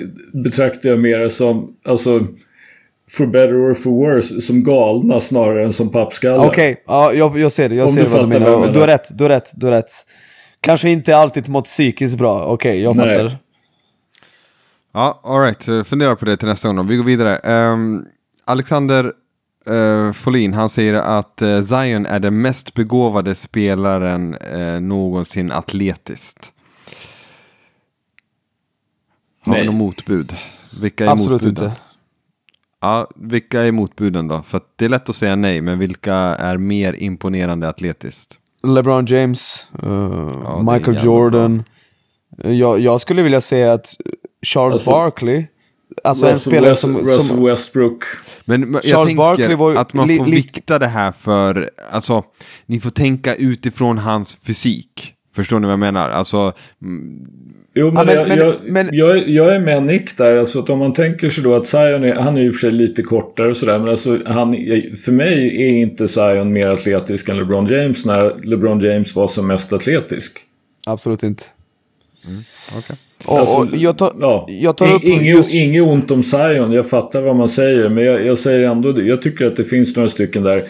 betraktar 0.44 0.90
jag 0.90 1.00
mer 1.00 1.30
som, 1.30 1.70
alltså, 1.88 2.20
for 3.18 3.26
better 3.26 3.56
or 3.56 3.74
for 3.74 3.92
worse, 3.92 4.42
som 4.42 4.64
galna 4.64 5.20
snarare 5.20 5.66
än 5.66 5.74
som 5.74 5.90
pappskallar. 5.90 6.48
Okej, 6.48 6.84
ja, 6.88 7.14
jag, 7.14 7.40
jag 7.40 7.52
ser 7.52 7.70
det, 7.70 7.76
jag 7.76 7.88
Om 7.88 7.94
ser 7.94 8.04
du 8.04 8.10
vad 8.10 8.22
du 8.22 8.28
menar. 8.28 8.60
menar. 8.60 8.74
Du 8.74 8.80
har 8.80 8.88
rätt, 8.88 9.18
du 9.18 9.24
har 9.24 9.30
rätt, 9.30 9.52
du 9.54 9.66
har 9.66 9.74
rätt. 9.74 9.92
Kanske 10.62 10.90
inte 10.90 11.18
alltid 11.18 11.50
mot 11.50 11.66
psykiskt 11.66 12.18
bra, 12.18 12.46
okej, 12.46 12.82
jag 12.82 12.96
Nej. 12.96 13.18
fattar. 13.18 13.38
Ja, 14.94 15.22
alright. 15.24 15.88
Fundera 15.88 16.16
på 16.16 16.26
det 16.26 16.38
till 16.38 16.48
nästa 16.48 16.68
gång 16.68 16.78
då. 16.78 16.84
Vi 16.84 16.98
går 16.98 17.04
vidare. 17.04 17.36
Ehm, 17.36 18.06
Alexander 18.46 19.12
uh, 19.70 20.12
Folin, 20.12 20.54
han 20.54 20.70
säger 20.70 20.94
att 20.94 21.42
eh, 21.42 21.62
Zion 21.62 22.06
är 22.06 22.20
den 22.20 22.42
mest 22.42 22.74
begåvade 22.74 23.36
spelaren 23.36 24.36
uh, 24.56 24.82
någonsin 24.82 25.52
atletiskt. 25.52 26.52
Har 29.42 29.54
vi 29.54 29.60
Nej. 29.60 29.66
något 29.66 29.76
motbud? 29.76 30.36
Vilka 30.82 31.06
är 31.06 31.10
Absolut 31.10 31.42
motbuden? 31.42 31.64
inte. 31.70 31.83
Ja, 32.84 33.08
vilka 33.16 33.62
är 33.62 33.72
motbuden 33.72 34.28
då? 34.28 34.42
För 34.42 34.58
att 34.58 34.74
det 34.76 34.86
är 34.86 34.90
lätt 34.90 35.10
att 35.10 35.16
säga 35.16 35.36
nej, 35.36 35.62
men 35.62 35.80
vilka 35.80 36.14
är 36.16 36.58
mer 36.58 36.94
imponerande 36.94 37.70
atletiskt? 37.70 38.34
LeBron 38.68 39.06
James, 39.06 39.68
eh, 39.74 39.90
det 39.90 39.90
är 39.90 40.74
Michael 40.74 41.06
Jordan. 41.06 41.64
Jag, 42.44 42.80
jag 42.80 43.02
skulle 43.02 43.22
vilja 43.24 43.42
säga 43.42 43.74
att 43.74 43.96
Charles 44.46 44.74
Alltså, 44.74 44.90
Barkley, 44.90 45.46
alltså 46.04 46.26
en 46.26 46.34
Russell, 46.34 46.52
spelare 46.52 46.70
West, 46.70 46.82
som... 46.82 46.98
Russell 46.98 47.24
som 47.24 47.46
Westbrook. 47.46 48.04
Men 48.46 48.74
jag 48.74 48.84
Charles 48.84 49.08
tänker 49.08 49.16
Barkley 49.16 49.56
var 49.56 49.76
att 49.76 49.94
man 49.94 50.18
får 50.18 50.26
vikta 50.26 50.80
det 50.80 50.88
här 50.88 51.12
för, 51.12 51.72
alltså, 51.92 52.24
ni 52.66 52.80
får 52.80 52.90
tänka 52.90 53.36
utifrån 53.36 53.98
hans 53.98 54.36
fysik. 54.36 55.13
Förstår 55.36 55.60
ni 55.60 55.66
vad 55.66 55.72
jag 55.72 55.80
menar? 55.80 56.10
Alltså, 56.10 56.54
mm, 56.82 57.20
Jo, 57.76 57.92
men, 57.92 57.96
Ja, 57.96 58.04
men- 58.06 58.16
jag, 58.16 58.28
men- 58.28 58.38
jag, 58.38 58.56
men- 58.64 58.90
jag, 58.92 59.18
är- 59.18 59.30
jag 59.30 59.56
är 59.56 59.60
med 59.60 59.84
Nick 59.84 60.18
där. 60.18 60.36
Alltså 60.38 60.60
att 60.60 60.70
om 60.70 60.80
man 60.80 60.94
tänker 60.94 61.30
sig 61.30 61.44
då 61.44 61.56
att 61.56 61.66
Zion 61.68 62.04
är, 62.04 62.16
han 62.16 62.38
är 62.38 62.42
ju 62.42 62.52
för 62.52 62.60
sig 62.60 62.72
lite 62.72 63.02
kortare 63.02 63.50
och 63.50 63.58
sådär. 63.58 63.80
Men 63.80 63.90
alltså 63.90 64.20
han, 64.26 64.54
för 65.06 65.12
mig 65.12 65.64
är 65.64 65.70
inte 65.82 66.08
Zion 66.08 66.54
mer 66.54 66.68
atletisk 66.68 67.30
än 67.30 67.38
LeBron 67.38 67.68
James 67.68 68.06
när 68.06 68.46
LeBron 68.46 68.80
James 68.80 69.16
var 69.16 69.28
som 69.28 69.48
mest 69.48 69.74
atletisk. 69.74 70.40
Absolut 70.86 71.24
inte. 71.24 71.44
okej. 72.78 72.96
Och, 73.26 73.40
Alltså, 73.40 73.58
och 73.58 73.68
jag, 73.76 73.98
tar, 73.98 74.12
ja. 74.22 74.46
jag 74.50 74.78
tar 74.78 74.96
upp 74.96 75.04
Inget 75.04 75.36
just... 75.36 75.54
inget 75.54 75.84
ont 75.84 76.12
om 76.12 76.24
Zion, 76.24 76.72
jag 76.72 76.90
fattar 76.90 77.22
vad 77.22 77.36
man 77.36 77.50
säger. 77.50 77.90
Men 77.90 78.04
jag, 78.04 78.26
jag 78.26 78.38
säger 78.38 78.60
ändå. 78.70 79.02
Jag 79.02 79.22
tycker 79.22 79.46
att 79.46 79.56
det 79.56 79.64
finns 79.64 79.96
några 79.96 80.10
stycken 80.10 80.44
där. 80.44 80.64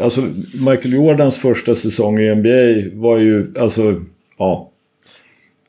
Alltså 0.00 0.20
Michael 0.54 0.92
Jordans 0.92 1.38
första 1.38 1.74
säsong 1.74 2.18
i 2.18 2.34
NBA 2.34 2.96
var 3.02 3.16
ju, 3.18 3.52
alltså, 3.60 3.94
ja. 4.38 4.70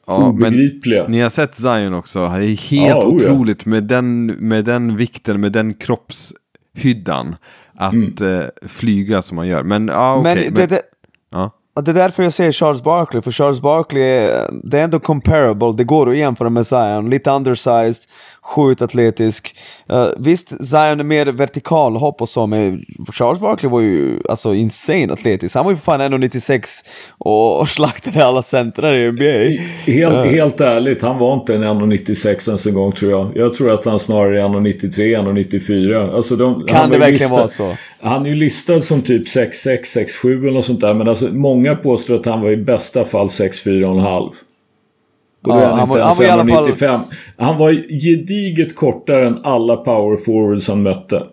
Ja, 0.08 0.20
men 0.20 0.48
Obegripliga. 0.48 1.06
ni 1.08 1.20
har 1.22 1.30
sett 1.30 1.56
Zion 1.56 1.94
också. 1.94 2.20
Det 2.20 2.26
är 2.26 2.40
helt 2.40 2.88
Ja, 2.90 2.98
oh 2.98 3.24
ja. 3.24 3.32
otroligt 3.32 3.66
med 3.66 3.84
den, 3.84 4.26
med 4.26 4.66
den 4.66 4.96
vikten, 4.98 5.42
med 5.42 5.52
den 5.52 5.74
kroppshyddan. 5.74 7.36
Att 7.76 8.22
eh, 8.22 8.68
flyga 8.68 9.22
som 9.22 9.36
man 9.36 9.48
gör. 9.48 9.64
Men 9.64 9.88
ja, 9.88 10.22
men 10.24 10.38
okej. 10.38 10.52
det, 10.56 10.66
det, 10.66 10.82
ja. 11.32 11.52
Ja, 11.76 11.82
Det 11.82 11.92
är 11.92 11.96
därför 11.96 12.24
jag 12.24 12.34
säger 12.34 12.52
Charles 12.52 12.84
Barkley, 12.84 13.22
för 13.22 13.32
Charles 13.32 13.62
Barkley 13.62 14.04
är, 14.04 14.50
det 14.64 14.80
är 14.80 14.84
ändå 14.84 15.00
comparable, 15.00 15.74
det 15.78 15.84
går 15.84 16.10
att 16.10 16.18
jämföra 16.18 16.50
med 16.50 16.68
Zion. 16.68 17.10
Lite 17.10 17.32
undersized, 17.32 18.04
sjukt 18.50 18.82
atletisk. 18.82 19.56
Uh, 19.94 20.08
visst, 20.18 20.66
Zion 20.66 21.00
är 21.00 21.04
mer 21.04 21.26
vertikalhopp 21.26 22.22
och 22.22 22.30
så, 22.30 22.48
men 22.48 22.86
Charles 23.14 23.40
Barkley 23.40 23.72
var 23.72 23.82
ju 23.82 24.20
alltså 24.30 24.54
insane 24.54 25.14
atletisk. 25.14 25.56
Han 25.56 25.66
var 25.66 25.72
ju 25.72 25.78
för 25.78 25.84
fan 25.84 26.02
1,96 26.02 26.86
och, 27.18 27.60
och 27.60 27.70
slaktade 27.70 28.26
alla 28.26 28.44
centrar 28.44 28.94
i 28.94 29.12
NBA. 29.12 29.62
Helt, 29.92 30.32
helt 30.32 30.62
ärligt, 30.62 31.02
han 31.02 31.18
var 31.18 31.34
inte 31.34 31.56
en 31.56 31.64
1,96 31.64 32.48
ens 32.50 32.66
en 32.66 32.74
gång 32.74 32.92
tror 32.92 33.12
jag. 33.12 33.32
Jag 33.36 33.54
tror 33.54 33.74
att 33.74 33.86
han 33.86 34.00
snarare 34.00 34.42
är 34.42 34.46
1,93, 34.46 34.90
1,94. 34.90 36.16
Alltså 36.16 36.36
de, 36.36 36.66
Kan 36.66 36.90
det 36.90 36.98
verkligen 36.98 37.14
listad, 37.14 37.36
vara 37.36 37.48
så? 37.48 37.76
Han 38.02 38.26
är 38.26 38.30
ju 38.30 38.36
listad 38.36 38.82
som 38.82 39.02
typ 39.02 39.28
6,6, 39.28 39.82
6,7 40.24 40.42
eller 40.42 40.52
något 40.52 40.66
sånt 40.66 40.82
där. 40.82 40.94
Men 40.94 41.08
alltså 41.08 41.28
många 41.32 41.76
påstår 41.76 42.16
att 42.16 42.26
han 42.26 42.42
var 42.42 42.50
i 42.50 42.58
bästa 42.58 43.06
fall 43.06 43.28
6,4,5. 43.28 44.34
Och 45.44 45.54
då 45.54 45.60
Ja, 45.60 45.62
är 45.62 45.66
han, 45.66 45.80
han 45.80 45.82
inte 45.82 45.90
var- 45.92 46.00
ens 46.00 46.18
han 46.20 46.26
var 46.26 46.26
i 46.26 46.30
alla 46.30 46.66
fall- 46.66 46.66
1,95. 46.66 47.00
Han 47.38 47.58
var 47.58 47.72
gediget 48.02 48.76
kortare 48.76 49.28
än 49.28 49.40
alla 49.44 49.76
power 49.78 50.16
forwards 50.26 50.68
han 50.68 50.84
mötte. 50.84 51.24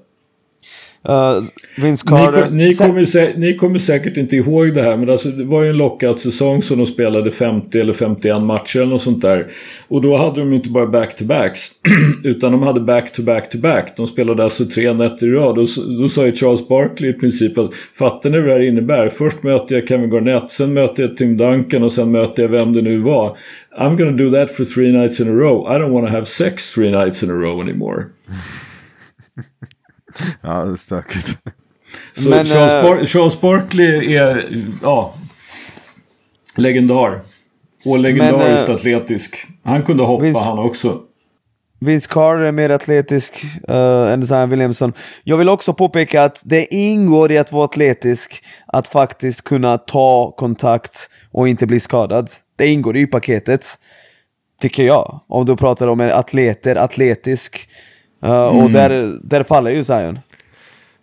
Uh, 1.09 1.43
Vince 1.77 2.11
Ni, 2.11 2.17
Carter. 2.19 2.51
ni, 2.51 2.73
Sen- 2.73 2.89
kommer, 2.89 3.05
sä- 3.05 3.33
ni 3.37 3.55
kommer 3.57 3.79
säkert 3.79 4.17
inte 4.17 4.37
ihåg 4.37 4.75
det 4.75 4.83
här 4.83 4.97
men 4.97 5.11
alltså, 5.11 5.29
det 5.29 5.45
var 5.45 5.63
ju 5.63 5.71
en 5.71 5.77
lockout-säsong 5.77 6.63
som 6.63 6.79
de 6.79 6.87
spelade 6.87 7.31
50 7.31 7.79
eller 7.81 7.93
51 7.93 8.43
matcher 8.43 8.77
eller 8.81 8.91
något 8.93 9.03
sånt 9.03 9.23
där. 9.23 9.47
Och 9.89 10.03
då 10.03 10.17
hade 10.17 10.41
de 10.41 10.53
inte 10.53 10.69
bara 10.71 10.87
back-to-backs 10.87 11.71
utan 12.25 12.53
de 12.53 12.63
hade 12.63 12.81
back-to-back-to-back. 12.81 13.93
De 13.97 14.07
spelade 14.07 14.45
alltså 14.45 14.65
tre 14.65 14.93
nätter 14.93 15.27
i 15.27 15.31
rad. 15.31 15.59
Och 15.59 15.65
s- 15.65 15.77
då 16.01 16.09
sa 16.09 16.27
ju 16.27 16.33
Charles 16.33 16.69
Barkley 16.69 17.11
i 17.11 17.13
princip 17.13 17.59
att 17.59 17.75
fattar 17.75 18.31
ni 18.31 18.39
vad 18.39 18.47
det 18.49 18.53
här 18.53 18.61
innebär? 18.69 19.09
Först 19.09 19.43
möter 19.43 19.75
jag 19.75 19.89
Kevin 19.89 20.11
Garnett, 20.11 20.51
sen 20.51 20.73
möter 20.73 21.03
jag 21.03 21.17
Tim 21.17 21.37
Duncan 21.37 21.83
och 21.83 21.93
sen 21.93 22.11
möter 22.11 22.43
jag 22.43 22.51
vem 22.51 22.73
det 22.73 22.83
nu 22.83 22.99
var. 22.99 23.37
I'm 23.79 23.97
gonna 23.97 24.11
do 24.17 24.31
that 24.31 24.51
for 24.51 24.65
three 24.65 24.93
nights 24.93 25.21
in 25.21 25.29
a 25.29 25.33
row. 25.33 25.67
I 25.77 25.79
don't 25.79 25.91
wanna 25.93 26.09
have 26.11 26.27
sex 26.27 26.75
three 26.75 26.91
nights 26.91 27.23
in 27.23 27.31
a 27.31 27.35
row 27.35 27.61
anymore. 27.61 28.03
Ja, 30.41 30.65
det 30.65 30.73
är 30.73 30.77
stökigt. 30.77 31.29
Så 32.13 32.31
Men, 32.31 32.47
Charles, 32.47 32.73
eh, 32.73 32.83
Bar- 32.83 33.07
Charles 33.07 33.41
Barkley 33.41 34.15
är, 34.15 34.45
ja, 34.83 35.15
legendar. 36.57 37.21
Och 37.85 37.99
legendariskt 37.99 38.69
eh, 38.69 38.75
atletisk. 38.75 39.47
Han 39.65 39.83
kunde 39.83 40.03
hoppa 40.05 40.25
Vince- 40.25 40.45
han 40.45 40.59
också. 40.59 41.01
Vince 41.81 42.09
Carter 42.11 42.41
är 42.43 42.53
mer 42.53 42.71
atletisk 42.71 43.45
uh, 43.71 43.77
än 44.13 44.27
Zion 44.27 44.51
Williamson. 44.51 44.93
Jag 45.25 45.37
vill 45.37 45.49
också 45.49 45.75
påpeka 45.75 46.23
att 46.23 46.43
det 46.45 46.75
ingår 46.75 47.33
i 47.33 47.39
att 47.39 47.53
vara 47.53 47.65
atletisk 47.65 48.45
att 48.67 48.89
faktiskt 48.89 49.45
kunna 49.45 49.79
ta 49.79 50.35
kontakt 50.37 51.11
och 51.33 51.49
inte 51.49 51.67
bli 51.67 51.81
skadad. 51.81 52.31
Det 52.57 52.67
ingår 52.67 52.97
i 52.97 53.07
paketet, 53.07 53.67
tycker 54.61 54.83
jag. 54.83 55.21
Om 55.29 55.47
du 55.47 55.57
pratar 55.57 55.87
om 55.87 56.01
en 56.01 56.11
atleter, 56.13 56.77
atletisk. 56.77 57.69
Uh, 58.27 58.33
Och 58.65 58.71
där, 58.71 59.19
där 59.23 59.43
faller 59.43 59.71
ju 59.71 59.85
Zion. 59.85 60.19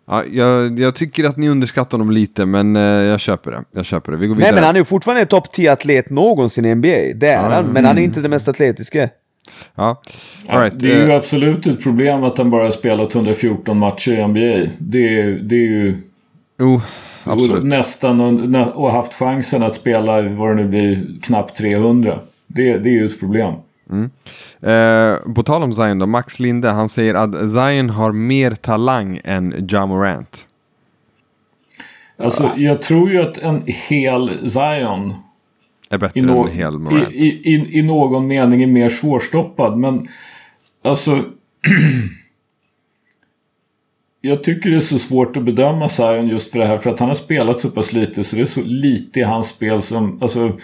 Ja, 0.08 0.24
jag, 0.32 0.80
jag 0.80 0.96
tycker 0.96 1.24
att 1.24 1.38
ni 1.38 1.50
underskattar 1.50 1.98
honom 1.98 2.12
lite, 2.12 2.46
men 2.46 2.76
eh, 2.76 2.82
jag 2.82 3.20
köper 3.20 3.52
det. 3.52 3.64
Jag 3.72 3.86
köper 3.86 4.12
det. 4.12 4.18
Vi 4.18 4.28
går 4.28 4.36
vidare. 4.36 4.52
Nej 4.52 4.56
men 4.56 4.64
han 4.64 4.76
är 4.76 4.80
ju 4.80 4.86
fortfarande 4.86 5.22
en 5.22 5.28
topp 5.28 5.52
10 5.52 5.72
atlet 5.72 6.10
någonsin 6.10 6.66
i 6.66 6.76
NBA. 6.76 6.88
Det 7.16 7.28
är 7.30 7.50
han, 7.50 7.66
men 7.66 7.86
han 7.86 7.98
är 7.98 8.02
inte 8.02 8.20
den 8.22 8.32
mest 8.32 8.48
atletiska. 8.48 9.10
Ja, 9.76 10.02
all 10.48 10.60
right. 10.62 10.80
det 10.80 10.92
är 10.92 10.96
ju 11.06 11.10
eh, 11.12 11.16
absolut 11.18 11.68
ett 11.68 11.84
problem 11.84 12.24
att 12.24 12.38
han 12.38 12.50
bara 12.50 12.64
har 12.64 12.72
spelat 12.72 13.16
114 13.16 13.78
matcher 13.78 14.12
i 14.12 14.28
NBA. 14.28 14.70
Det 14.78 15.20
är, 15.20 15.32
det 15.44 15.56
är 15.56 15.60
ju 15.70 15.96
Jo, 16.60 16.82
absolut. 17.24 17.64
nästan 17.64 18.22
och, 18.22 18.34
nä- 18.34 18.72
och 18.74 18.92
haft 18.92 19.14
chansen 19.14 19.64
att 19.64 19.76
spela 19.76 20.22
vad 20.22 20.50
det 20.58 20.64
nu 20.64 20.68
blir 20.70 21.00
knappt 21.22 21.58
300. 21.58 22.20
Det, 22.48 22.78
det 22.78 22.90
är 22.90 22.94
ju 22.94 23.06
ett 23.06 23.20
problem. 23.20 23.54
Eh, 24.62 25.34
på 25.36 25.44
tal 25.44 25.64
om 25.64 25.74
Zion 25.74 26.00
då, 26.00 26.08
Max 26.08 26.40
Linde, 26.40 26.70
han 26.70 26.90
säger 26.90 27.14
att 27.14 27.32
Zion 27.32 27.90
har 27.90 28.12
mer 28.12 28.52
talang 28.56 29.20
än 29.24 29.68
Ja 29.70 29.86
Morant. 29.86 30.48
Alltså 32.18 32.52
jag 32.56 32.82
tror 32.82 33.12
ju 33.12 33.22
att 33.22 33.38
en 33.38 33.64
hel 33.66 34.30
Zion 34.30 35.14
Är 35.90 35.98
bättre 35.98 36.20
än 36.20 36.48
hel 36.48 36.80
Morant. 36.80 37.12
i, 37.12 37.16
i, 37.16 37.56
i, 37.56 37.80
i 37.80 37.82
någon 37.82 38.28
mening 38.28 38.64
är 38.64 38.68
mer 38.68 38.90
svårstoppad. 38.90 39.78
Men 39.78 40.08
alltså... 40.84 41.26
jag 44.22 44.44
tycker 44.44 44.70
det 44.70 44.76
är 44.76 44.82
så 44.82 45.00
svårt 45.00 45.38
att 45.38 45.44
bedöma 45.44 45.90
Zion 45.90 46.28
just 46.28 46.52
för 46.52 46.60
det 46.60 46.66
här. 46.66 46.78
För 46.78 46.90
att 46.90 47.00
han 47.00 47.10
har 47.10 47.16
spelat 47.16 47.60
så 47.60 47.70
pass 47.70 47.94
lite 47.94 48.24
så 48.24 48.36
det 48.36 48.42
är 48.42 48.46
så 48.46 48.62
lite 48.62 49.20
i 49.20 49.24
hans 49.24 49.48
spel 49.48 49.82
som... 49.82 50.22
Alltså, 50.22 50.58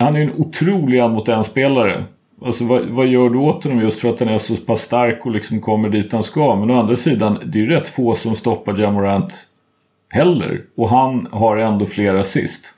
han 0.00 0.16
är 0.16 0.20
en 0.20 0.32
otrolig 0.32 0.98
en 0.98 1.10
mot 1.10 1.28
en 1.28 1.44
spelare. 1.44 2.04
Alltså 2.44 2.64
vad, 2.64 2.82
vad 2.84 3.06
gör 3.06 3.30
du 3.30 3.38
åt 3.38 3.64
honom 3.64 3.80
just 3.80 4.00
för 4.00 4.08
att 4.08 4.20
han 4.20 4.28
är 4.28 4.38
så 4.38 4.56
pass 4.56 4.80
stark 4.80 5.26
och 5.26 5.32
liksom 5.32 5.60
kommer 5.60 5.88
dit 5.88 6.12
han 6.12 6.22
ska. 6.22 6.56
Men 6.56 6.70
å 6.70 6.80
andra 6.80 6.96
sidan, 6.96 7.38
det 7.44 7.58
är 7.58 7.62
ju 7.62 7.68
rätt 7.68 7.88
få 7.88 8.14
som 8.14 8.34
stoppar 8.34 8.80
Jamorant 8.80 9.32
heller. 10.08 10.64
Och 10.76 10.88
han 10.88 11.28
har 11.30 11.56
ändå 11.56 11.86
fler 11.86 12.14
assist. 12.14 12.74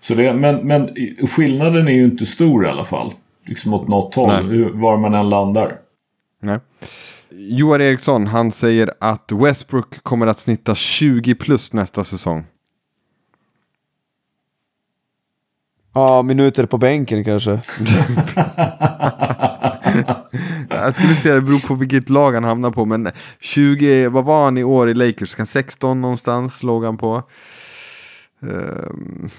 Så 0.00 0.14
det, 0.14 0.32
men, 0.32 0.56
men 0.56 0.88
skillnaden 1.28 1.88
är 1.88 1.92
ju 1.92 2.04
inte 2.04 2.26
stor 2.26 2.66
i 2.66 2.68
alla 2.68 2.84
fall. 2.84 3.12
Liksom 3.46 3.74
åt 3.74 3.88
något 3.88 4.14
håll, 4.14 4.70
var 4.72 4.98
man 4.98 5.14
än 5.14 5.28
landar. 5.28 5.72
Nej. 6.42 6.58
Johan 7.30 7.80
Eriksson, 7.80 8.26
han 8.26 8.52
säger 8.52 8.90
att 9.00 9.32
Westbrook 9.32 10.02
kommer 10.02 10.26
att 10.26 10.38
snitta 10.38 10.74
20 10.74 11.34
plus 11.34 11.72
nästa 11.72 12.04
säsong. 12.04 12.44
Ja, 15.92 16.22
minuter 16.22 16.66
på 16.66 16.78
bänken 16.78 17.24
kanske. 17.24 17.50
Jag 20.68 20.94
skulle 20.94 21.14
säga 21.14 21.34
det 21.34 21.40
beror 21.40 21.68
på 21.68 21.74
vilket 21.74 22.08
lag 22.08 22.32
han 22.32 22.44
hamnar 22.44 22.70
på, 22.70 22.84
men 22.84 23.10
20, 23.40 24.08
vad 24.08 24.24
var 24.24 24.44
han 24.44 24.58
i 24.58 24.64
år 24.64 24.88
i 24.88 24.94
Lakers? 24.94 25.34
Kan 25.34 25.46
16 25.46 26.00
någonstans 26.00 26.62
låg 26.62 26.84
han 26.84 26.98
på. 26.98 27.22
Um 28.40 29.30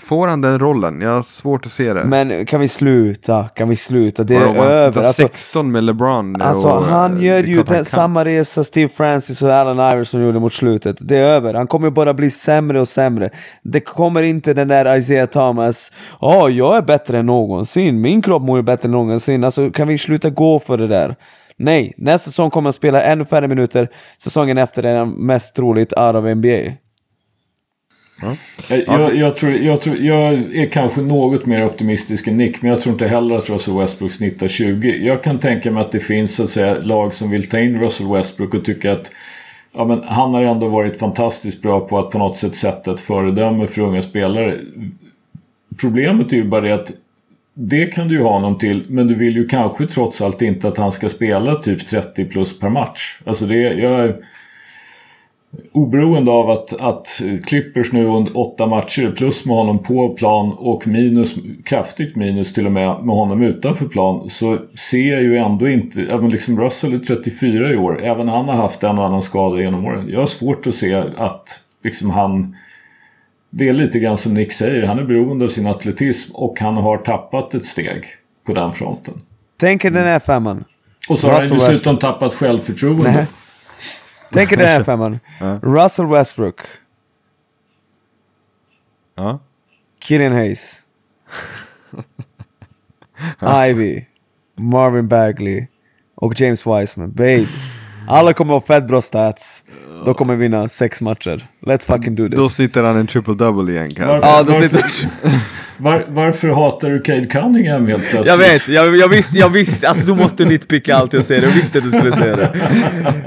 får 0.00 0.28
han 0.28 0.40
den 0.40 0.58
rollen? 0.58 1.00
Jag 1.00 1.10
har 1.10 1.22
svårt 1.22 1.66
att 1.66 1.72
se 1.72 1.94
det. 1.94 2.04
Men 2.04 2.46
kan 2.46 2.60
vi 2.60 2.68
sluta? 2.68 3.44
Kan 3.44 3.68
vi 3.68 3.76
sluta? 3.76 4.24
Det 4.24 4.36
är 4.36 4.56
över. 4.56 5.02
Alltså, 5.02 5.22
16 5.22 5.72
med 5.72 5.84
LeBron. 5.84 6.42
Alltså 6.42 6.68
och, 6.68 6.84
han 6.84 7.20
gör 7.20 7.42
ju 7.42 7.62
den, 7.62 7.84
samma 7.84 8.24
resa 8.24 8.64
Steve 8.64 8.88
Francis 8.88 9.42
och 9.42 9.52
Allen 9.52 9.92
Iverson 9.92 10.22
gjorde 10.22 10.40
mot 10.40 10.52
slutet. 10.52 10.96
Det 11.00 11.16
är 11.16 11.22
över. 11.22 11.54
Han 11.54 11.66
kommer 11.66 11.90
bara 11.90 12.14
bli 12.14 12.30
sämre 12.30 12.80
och 12.80 12.88
sämre. 12.88 13.30
Det 13.62 13.80
kommer 13.80 14.22
inte 14.22 14.54
den 14.54 14.68
där 14.68 14.96
Isaiah 14.96 15.26
Thomas. 15.26 15.92
Ja, 16.20 16.48
jag 16.48 16.76
är 16.76 16.82
bättre 16.82 17.18
än 17.18 17.26
någonsin. 17.26 18.00
Min 18.00 18.22
kropp 18.22 18.42
mår 18.42 18.58
ju 18.58 18.62
bättre 18.62 18.86
än 18.86 18.92
någonsin. 18.92 19.44
Alltså 19.44 19.70
kan 19.70 19.88
vi 19.88 19.98
sluta 19.98 20.30
gå 20.30 20.58
för 20.58 20.78
det 20.78 20.86
där? 20.86 21.16
Nej, 21.58 21.94
nästa 21.96 22.30
säsong 22.30 22.50
kommer 22.50 22.66
han 22.66 22.72
spela 22.72 23.02
ännu 23.02 23.24
färre 23.24 23.48
minuter. 23.48 23.88
Säsongen 24.22 24.58
efter 24.58 24.82
är 24.82 24.98
han 24.98 25.10
mest 25.10 25.56
troligt 25.56 25.92
out 25.92 26.14
of 26.14 26.24
NBA. 26.36 26.85
Jag, 28.20 28.36
jag, 28.86 29.16
jag, 29.16 29.36
tror, 29.36 29.52
jag, 29.52 29.80
tror, 29.80 29.96
jag 29.96 30.32
är 30.32 30.70
kanske 30.70 31.00
något 31.00 31.46
mer 31.46 31.66
optimistisk 31.66 32.26
än 32.26 32.36
Nick, 32.36 32.62
men 32.62 32.70
jag 32.70 32.80
tror 32.80 32.92
inte 32.92 33.08
heller 33.08 33.34
att 33.34 33.50
Russell 33.50 33.78
Westbrook 33.78 34.12
snittar 34.12 34.48
20. 34.48 35.06
Jag 35.06 35.22
kan 35.22 35.38
tänka 35.38 35.70
mig 35.70 35.80
att 35.80 35.92
det 35.92 36.00
finns 36.00 36.36
så 36.36 36.44
att 36.44 36.50
säga, 36.50 36.78
lag 36.82 37.14
som 37.14 37.30
vill 37.30 37.48
ta 37.48 37.58
in 37.58 37.80
Russell 37.80 38.12
Westbrook 38.12 38.54
och 38.54 38.64
tycka 38.64 38.92
att 38.92 39.12
ja, 39.74 39.84
men 39.84 40.02
han 40.04 40.34
har 40.34 40.42
ändå 40.42 40.68
varit 40.68 40.96
fantastiskt 40.96 41.62
bra 41.62 41.80
på 41.80 41.98
att 41.98 42.10
på 42.10 42.18
något 42.18 42.36
sätt 42.36 42.56
sätta 42.56 42.92
ett 42.92 43.00
föredöme 43.00 43.66
för 43.66 43.82
unga 43.82 44.02
spelare. 44.02 44.58
Problemet 45.80 46.32
är 46.32 46.36
ju 46.36 46.44
bara 46.44 46.60
det 46.60 46.72
att 46.72 46.92
det 47.54 47.86
kan 47.86 48.08
du 48.08 48.14
ju 48.14 48.22
ha 48.22 48.32
honom 48.32 48.58
till, 48.58 48.84
men 48.88 49.06
du 49.06 49.14
vill 49.14 49.36
ju 49.36 49.48
kanske 49.48 49.86
trots 49.86 50.20
allt 50.20 50.42
inte 50.42 50.68
att 50.68 50.76
han 50.76 50.92
ska 50.92 51.08
spela 51.08 51.54
typ 51.54 51.86
30 51.86 52.24
plus 52.24 52.58
per 52.58 52.68
match. 52.68 53.20
Alltså 53.24 53.46
det, 53.46 53.56
jag, 53.56 54.12
Oberoende 55.72 56.30
av 56.30 56.50
att, 56.50 56.80
att 56.80 57.22
Clippers 57.44 57.92
nu 57.92 58.04
under 58.04 58.38
åtta 58.38 58.66
matcher 58.66 59.14
plus 59.16 59.44
med 59.44 59.56
honom 59.56 59.82
på 59.82 60.08
plan 60.08 60.52
och 60.58 60.86
minus, 60.86 61.34
kraftigt 61.64 62.16
minus 62.16 62.52
till 62.52 62.66
och 62.66 62.72
med 62.72 63.04
med 63.04 63.14
honom 63.14 63.42
utanför 63.42 63.86
plan 63.86 64.30
så 64.30 64.58
ser 64.74 65.12
jag 65.12 65.22
ju 65.22 65.36
ändå 65.36 65.68
inte, 65.68 66.00
även 66.02 66.30
liksom 66.30 66.60
Russell 66.60 66.94
är 66.94 66.98
34 66.98 67.72
i 67.72 67.76
år, 67.76 68.02
även 68.02 68.28
han 68.28 68.48
har 68.48 68.54
haft 68.54 68.82
en 68.82 68.98
och 68.98 69.04
annan 69.04 69.22
skada 69.22 69.60
genom 69.60 69.84
åren. 69.84 70.08
Jag 70.08 70.20
har 70.20 70.26
svårt 70.26 70.66
att 70.66 70.74
se 70.74 70.94
att 71.16 71.60
liksom 71.82 72.10
han 72.10 72.56
det 73.50 73.68
är 73.68 73.72
lite 73.72 73.98
grann 73.98 74.16
som 74.16 74.34
Nick 74.34 74.52
säger, 74.52 74.86
han 74.86 74.98
är 74.98 75.04
beroende 75.04 75.44
av 75.44 75.48
sin 75.48 75.66
atletism 75.66 76.34
och 76.34 76.60
han 76.60 76.74
har 76.74 76.98
tappat 76.98 77.54
ett 77.54 77.64
steg 77.64 78.04
på 78.46 78.54
den 78.54 78.72
fronten. 78.72 79.14
Tänk 79.56 79.84
er 79.84 79.90
den 79.90 80.04
här 80.04 80.18
femman. 80.18 80.64
Och 81.08 81.18
så 81.18 81.30
har 81.30 81.40
han 81.40 81.58
dessutom 81.58 81.98
tappat 81.98 82.34
självförtroende. 82.34 83.26
Tänk 84.32 84.52
er 84.52 84.56
den 84.56 84.66
här 84.66 84.82
femman. 84.84 85.20
Russell 85.62 86.06
Westbrook. 86.06 86.60
Ja. 89.16 89.38
Killian 90.00 90.32
Hayes. 90.32 90.82
Ivy. 93.68 94.04
Marvin 94.58 95.08
Bagley. 95.08 95.66
Och 96.14 96.40
James 96.40 96.66
Wiseman. 96.66 97.12
Babe. 97.12 97.46
Alla 98.08 98.32
kommer 98.32 98.54
ha 98.54 98.60
fett 98.60 98.88
bra 98.88 99.00
stats. 99.00 99.64
De 100.04 100.14
kommer 100.14 100.36
vinna 100.36 100.68
sex 100.68 101.02
matcher. 101.02 101.48
Let's 101.60 101.86
fucking 101.86 102.14
do 102.14 102.28
Då 102.28 102.42
this. 102.42 102.54
sitter 102.54 102.82
han 102.82 102.96
en 102.96 103.06
triple-double 103.06 103.70
igen 103.70 103.94
kan 103.94 104.08
jag 104.08 104.20
Varför, 104.20 104.44
säga. 104.54 104.56
Ja, 104.56 104.60
då 104.60 104.68
sitter... 104.68 105.10
var, 105.76 106.04
varför 106.08 106.48
hatar 106.48 106.90
du 106.90 107.00
Cade 107.00 107.24
Cunningham 107.24 107.86
helt 107.86 108.10
plötsligt? 108.10 108.26
Jag 108.26 108.38
vet, 108.38 108.68
jag, 108.68 108.96
jag 108.96 109.08
visste, 109.08 109.38
jag 109.38 109.48
visste, 109.48 109.88
alltså 109.88 110.06
du 110.06 110.14
måste 110.14 110.44
nitpicka 110.44 110.96
allt 110.96 111.12
jag 111.12 111.24
säger, 111.24 111.42
jag 111.42 111.50
visste 111.50 111.78
att 111.78 111.84
du 111.84 111.90
skulle 111.90 112.12
säga 112.12 112.36
det. 112.36 112.52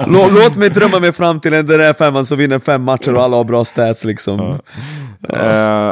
Lå, 0.07 0.29
låt 0.31 0.57
mig 0.57 0.69
drömma 0.69 0.99
mig 0.99 1.11
fram 1.11 1.39
till 1.39 1.53
en 1.53 1.65
den 1.65 1.79
där 1.79 1.93
femman 1.93 2.25
som 2.25 2.37
vinner 2.37 2.59
fem 2.59 2.83
matcher 2.83 3.15
och 3.15 3.23
alla 3.23 3.37
har 3.37 3.43
bra 3.43 3.65
stats 3.65 4.05
liksom. 4.05 4.59
Uh, 5.33 5.39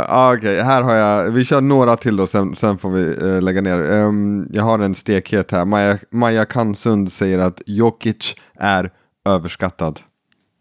ah, 0.10 0.34
Okej, 0.34 0.62
här 0.62 0.82
har 0.82 0.96
jag, 0.96 1.32
vi 1.32 1.46
kör 1.46 1.62
några 1.62 1.96
till 1.96 2.18
då, 2.18 2.28
sen, 2.28 2.56
sen 2.56 2.78
får 2.78 2.90
vi 2.92 3.30
eh, 3.30 3.42
lägga 3.42 3.62
ner. 3.62 3.92
Ehm, 3.92 4.48
jag 4.52 4.64
har 4.64 4.80
en 4.80 4.96
stekhet 4.96 5.52
här, 5.52 5.66
Maja, 5.66 5.98
Maja 6.12 6.46
Kansund 6.46 7.12
säger 7.12 7.40
att 7.40 7.62
Jokic 7.66 8.36
är 8.60 8.90
överskattad. 9.26 10.00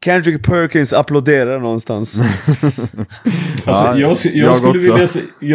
Kendrick 0.06 0.42
Perkins 0.46 0.92
applåderar 0.92 1.60
någonstans. 1.60 2.20
Alltså, 3.64 3.84
Ja, 3.84 3.98
jag, 3.98 4.16
jag, 4.24 4.34
jag 4.34 4.56
skulle 4.56 4.78
också. 4.78 4.92
vilja, 4.92 5.08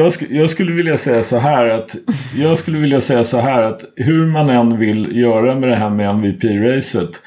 jag, 0.03 0.10
sk- 0.11 0.28
jag 0.30 0.49
skulle 0.49 0.72
vilja 0.72 0.98
säga 0.98 1.23
så 1.23 1.38
här 1.38 1.69
att 1.69 1.95
Jag 2.38 2.57
skulle 2.57 2.78
vilja 2.80 3.02
säga 3.02 3.23
så 3.23 3.38
här 3.40 3.61
att 3.61 3.82
hur 3.95 4.26
man 4.28 4.49
än 4.49 4.78
vill 4.78 5.18
göra 5.18 5.56
med 5.60 5.69
det 5.69 5.76
här 5.76 5.90
med 5.90 6.10
MVP-racet 6.10 7.22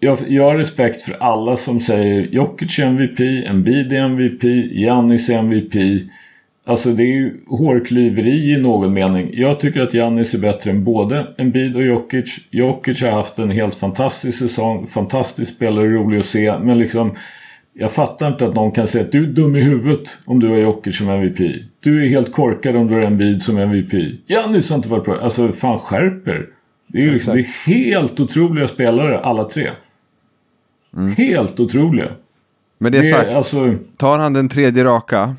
jag, 0.00 0.18
jag 0.28 0.44
har 0.44 0.56
respekt 0.56 1.02
för 1.02 1.16
alla 1.20 1.56
som 1.56 1.80
säger 1.80 2.20
Jokic 2.30 2.78
är 2.78 2.82
MVP, 2.84 3.20
Embiid 3.50 3.92
är 3.92 3.96
MVP, 4.00 4.42
Giannis 4.72 5.28
är 5.30 5.34
MVP. 5.38 5.74
Alltså 6.68 6.92
det 6.92 7.02
är 7.02 7.14
ju 7.14 7.40
hårklyveri 7.46 8.52
i 8.52 8.56
någon 8.60 8.92
mening. 8.92 9.30
Jag 9.32 9.60
tycker 9.60 9.80
att 9.80 9.94
Giannis 9.94 10.34
är 10.34 10.38
bättre 10.38 10.70
än 10.70 10.84
både 10.84 11.26
Embiid 11.38 11.76
och 11.76 11.82
Jokic. 11.82 12.38
Jokic 12.50 13.02
har 13.02 13.10
haft 13.10 13.38
en 13.38 13.50
helt 13.50 13.74
fantastisk 13.74 14.38
säsong, 14.38 14.86
fantastisk 14.86 15.54
spelare, 15.54 15.88
rolig 15.88 16.18
att 16.18 16.24
se. 16.24 16.58
Men 16.58 16.78
liksom, 16.78 17.14
jag 17.74 17.92
fattar 17.92 18.28
inte 18.28 18.46
att 18.46 18.54
någon 18.54 18.72
kan 18.72 18.86
säga 18.86 19.04
att 19.04 19.12
du 19.12 19.24
är 19.24 19.26
dum 19.26 19.56
i 19.56 19.60
huvudet 19.60 20.18
om 20.26 20.40
du 20.40 20.48
har 20.48 20.56
Jokic 20.56 20.98
som 20.98 21.08
MVP. 21.08 21.62
Du 21.80 22.04
är 22.04 22.08
helt 22.08 22.32
korkad 22.32 22.76
om 22.76 22.86
du 22.86 22.94
har 22.94 23.00
Embiid 23.00 23.42
som 23.42 23.58
MVP. 23.58 23.92
Giannis 24.26 24.70
har 24.70 24.76
inte 24.76 24.88
varit 24.88 25.04
bra. 25.04 25.20
Alltså 25.20 25.48
fan 25.48 25.78
skärper. 25.78 26.46
Det 26.88 26.98
är 26.98 27.02
ju 27.02 27.12
liksom, 27.12 27.34
det 27.34 27.40
är 27.40 27.66
helt 27.66 28.20
otroliga 28.20 28.68
spelare 28.68 29.18
alla 29.18 29.44
tre. 29.44 29.70
Helt 31.16 31.60
otroliga. 31.60 32.12
Men 32.78 32.92
det 32.92 32.98
är 32.98 33.02
Det 33.02 33.08
sagt, 33.08 33.28
är, 33.28 33.36
alltså, 33.36 33.74
tar 33.96 34.18
han 34.18 34.32
den 34.32 34.48
tredje 34.48 34.84
raka, 34.84 35.36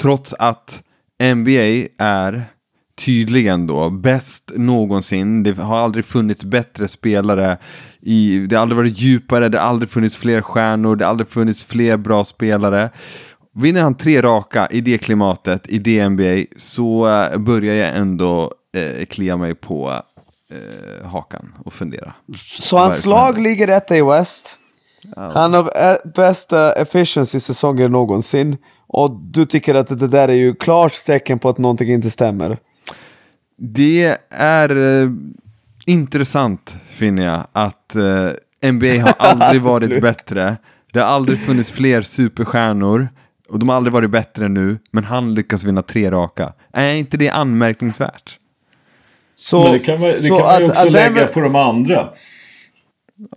trots 0.00 0.34
att 0.34 0.82
NBA 1.34 1.88
är 1.98 2.44
tydligen 2.94 3.66
då 3.66 3.90
bäst 3.90 4.52
någonsin. 4.56 5.42
Det 5.42 5.58
har 5.58 5.78
aldrig 5.78 6.04
funnits 6.04 6.44
bättre 6.44 6.88
spelare. 6.88 7.56
I, 8.00 8.38
det 8.38 8.56
har 8.56 8.62
aldrig 8.62 8.76
varit 8.76 8.98
djupare, 8.98 9.48
det 9.48 9.58
har 9.58 9.68
aldrig 9.68 9.90
funnits 9.90 10.16
fler 10.16 10.40
stjärnor, 10.40 10.96
det 10.96 11.04
har 11.04 11.10
aldrig 11.10 11.28
funnits 11.28 11.64
fler 11.64 11.96
bra 11.96 12.24
spelare. 12.24 12.90
Vinner 13.54 13.82
han 13.82 13.96
tre 13.96 14.22
raka 14.22 14.68
i 14.70 14.80
det 14.80 14.98
klimatet, 14.98 15.68
i 15.68 15.78
det 15.78 16.08
NBA, 16.08 16.44
så 16.56 17.08
eh, 17.08 17.38
börjar 17.38 17.74
jag 17.74 17.96
ändå 17.96 18.52
eh, 18.76 19.06
klia 19.06 19.36
mig 19.36 19.54
på 19.54 20.02
eh, 20.50 21.06
hakan 21.06 21.54
och 21.64 21.72
fundera. 21.72 22.14
Så 22.38 22.78
hans 22.78 22.94
Verkligen. 22.94 23.18
lag 23.18 23.40
ligger 23.40 23.68
etta 23.68 23.96
i 23.96 24.02
West. 24.02 24.58
Han 25.16 25.54
har 25.54 25.62
eh, 25.62 25.96
bästa 26.14 26.72
efficiency 26.72 27.40
säsonger 27.40 27.88
någonsin. 27.88 28.56
Och 28.86 29.10
du 29.10 29.44
tycker 29.46 29.74
att 29.74 29.98
det 29.98 30.08
där 30.08 30.28
är 30.28 30.32
ju 30.32 30.54
klart 30.54 31.04
tecken 31.06 31.38
på 31.38 31.48
att 31.48 31.58
någonting 31.58 31.92
inte 31.92 32.10
stämmer. 32.10 32.58
Det 33.58 34.16
är 34.30 35.02
eh, 35.02 35.10
intressant 35.86 36.76
finner 36.90 37.24
jag 37.24 37.40
att 37.52 37.96
eh, 37.96 38.72
NBA 38.72 39.02
har 39.02 39.14
aldrig 39.18 39.62
Så 39.62 39.68
varit 39.68 39.86
slut. 39.90 40.02
bättre. 40.02 40.56
Det 40.92 41.00
har 41.00 41.06
aldrig 41.06 41.38
funnits 41.38 41.70
fler 41.70 42.02
superstjärnor 42.02 43.08
och 43.48 43.58
de 43.58 43.68
har 43.68 43.76
aldrig 43.76 43.92
varit 43.92 44.10
bättre 44.10 44.44
än 44.44 44.54
nu, 44.54 44.78
men 44.90 45.04
han 45.04 45.34
lyckas 45.34 45.64
vinna 45.64 45.82
tre 45.82 46.10
raka. 46.10 46.52
Är 46.72 46.94
inte 46.94 47.16
det 47.16 47.30
anmärkningsvärt? 47.30 48.38
Så, 49.34 49.62
men 49.64 49.72
det 49.72 49.78
kan 49.78 50.00
man, 50.00 50.08
det 50.10 50.18
så 50.20 50.36
kan 50.38 50.46
man 50.46 50.58
ju 50.58 50.64
att- 50.64 50.70
också 50.70 50.86
att 50.86 50.92
lägga 50.92 51.08
Denver- 51.10 51.32
på 51.32 51.40
de 51.40 51.56
andra. 51.56 52.08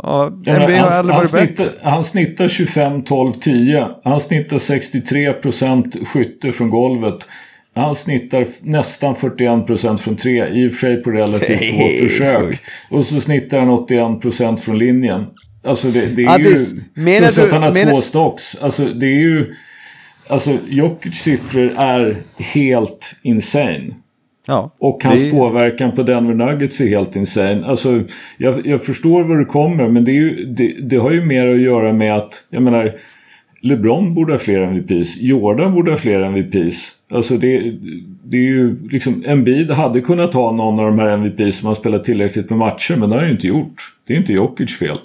Ja, 0.03 0.29
NBA 0.29 0.51
har 0.51 0.59
han, 0.59 0.91
aldrig 0.91 1.15
han, 1.15 1.27
varit 1.27 1.29
snittar, 1.29 1.69
han 1.83 2.03
snittar 2.03 2.47
25, 2.47 3.03
12, 3.03 3.33
10. 3.33 3.87
Han 4.03 4.19
snittar 4.19 4.57
63% 4.57 6.05
skytte 6.05 6.51
från 6.51 6.69
golvet. 6.69 7.27
Han 7.75 7.95
snittar 7.95 8.47
nästan 8.61 9.15
41% 9.15 9.97
från 9.97 10.15
tre, 10.15 10.47
i 10.47 10.67
och 10.67 10.71
för 10.73 10.79
sig 10.79 11.03
på 11.03 11.11
relativt 11.11 11.77
få 11.77 12.07
försök. 12.07 12.61
Och 12.89 13.05
så 13.05 13.21
snittar 13.21 13.59
han 13.59 13.69
81% 13.69 14.57
från 14.57 14.77
linjen. 14.77 15.25
Alltså 15.63 15.87
det, 15.87 16.05
det 16.05 16.23
är 16.23 16.29
Addis, 16.29 16.73
ju... 16.73 17.01
menar 17.01 17.19
plus 17.19 17.37
att 17.37 17.51
han 17.51 17.63
har 17.63 17.73
menar- 17.73 17.91
två 17.91 18.01
stocks. 18.01 18.55
Alltså 18.55 18.85
det 18.85 19.05
är 19.05 19.19
ju... 19.19 19.55
Alltså 20.27 20.57
Jokic 20.67 21.15
siffror 21.15 21.73
är 21.77 22.15
helt 22.37 23.15
insane. 23.23 23.93
Ja, 24.47 24.71
Och 24.79 25.03
hans 25.03 25.21
det- 25.21 25.31
påverkan 25.31 25.91
på 25.91 26.03
Denver 26.03 26.33
Nuggets 26.33 26.81
är 26.81 26.87
helt 26.87 27.15
insane. 27.15 27.65
Alltså, 27.65 28.01
jag, 28.37 28.67
jag 28.67 28.83
förstår 28.83 29.23
var 29.23 29.37
du 29.37 29.45
kommer, 29.45 29.89
men 29.89 30.05
det, 30.05 30.11
ju, 30.11 30.35
det, 30.45 30.89
det 30.89 30.95
har 30.97 31.11
ju 31.11 31.25
mer 31.25 31.47
att 31.47 31.61
göra 31.61 31.93
med 31.93 32.15
att, 32.15 32.47
jag 32.49 32.63
menar, 32.63 32.95
LeBron 33.61 34.13
borde 34.13 34.33
ha 34.33 34.39
fler 34.39 34.59
MVPs. 34.59 35.17
Jordan 35.21 35.73
borde 35.73 35.91
ha 35.91 35.97
fler 35.97 36.19
MVPs. 36.19 36.91
Alltså 37.11 37.37
det, 37.37 37.73
det 38.23 38.37
är 38.37 38.41
ju 38.41 38.75
liksom, 38.89 39.23
Embiid 39.25 39.71
hade 39.71 40.01
kunnat 40.01 40.33
ha 40.33 40.51
någon 40.51 40.79
av 40.79 40.85
de 40.85 40.99
här 40.99 41.07
MVPs 41.07 41.57
som 41.57 41.67
har 41.67 41.75
spelat 41.75 42.03
tillräckligt 42.03 42.49
med 42.49 42.59
matcher, 42.59 42.95
men 42.95 43.09
det 43.09 43.15
har 43.15 43.19
han 43.19 43.29
ju 43.29 43.35
inte 43.35 43.47
gjort. 43.47 43.75
Det 44.07 44.13
är 44.13 44.17
inte 44.17 44.33
Jokic 44.33 44.77
fel. 44.79 44.97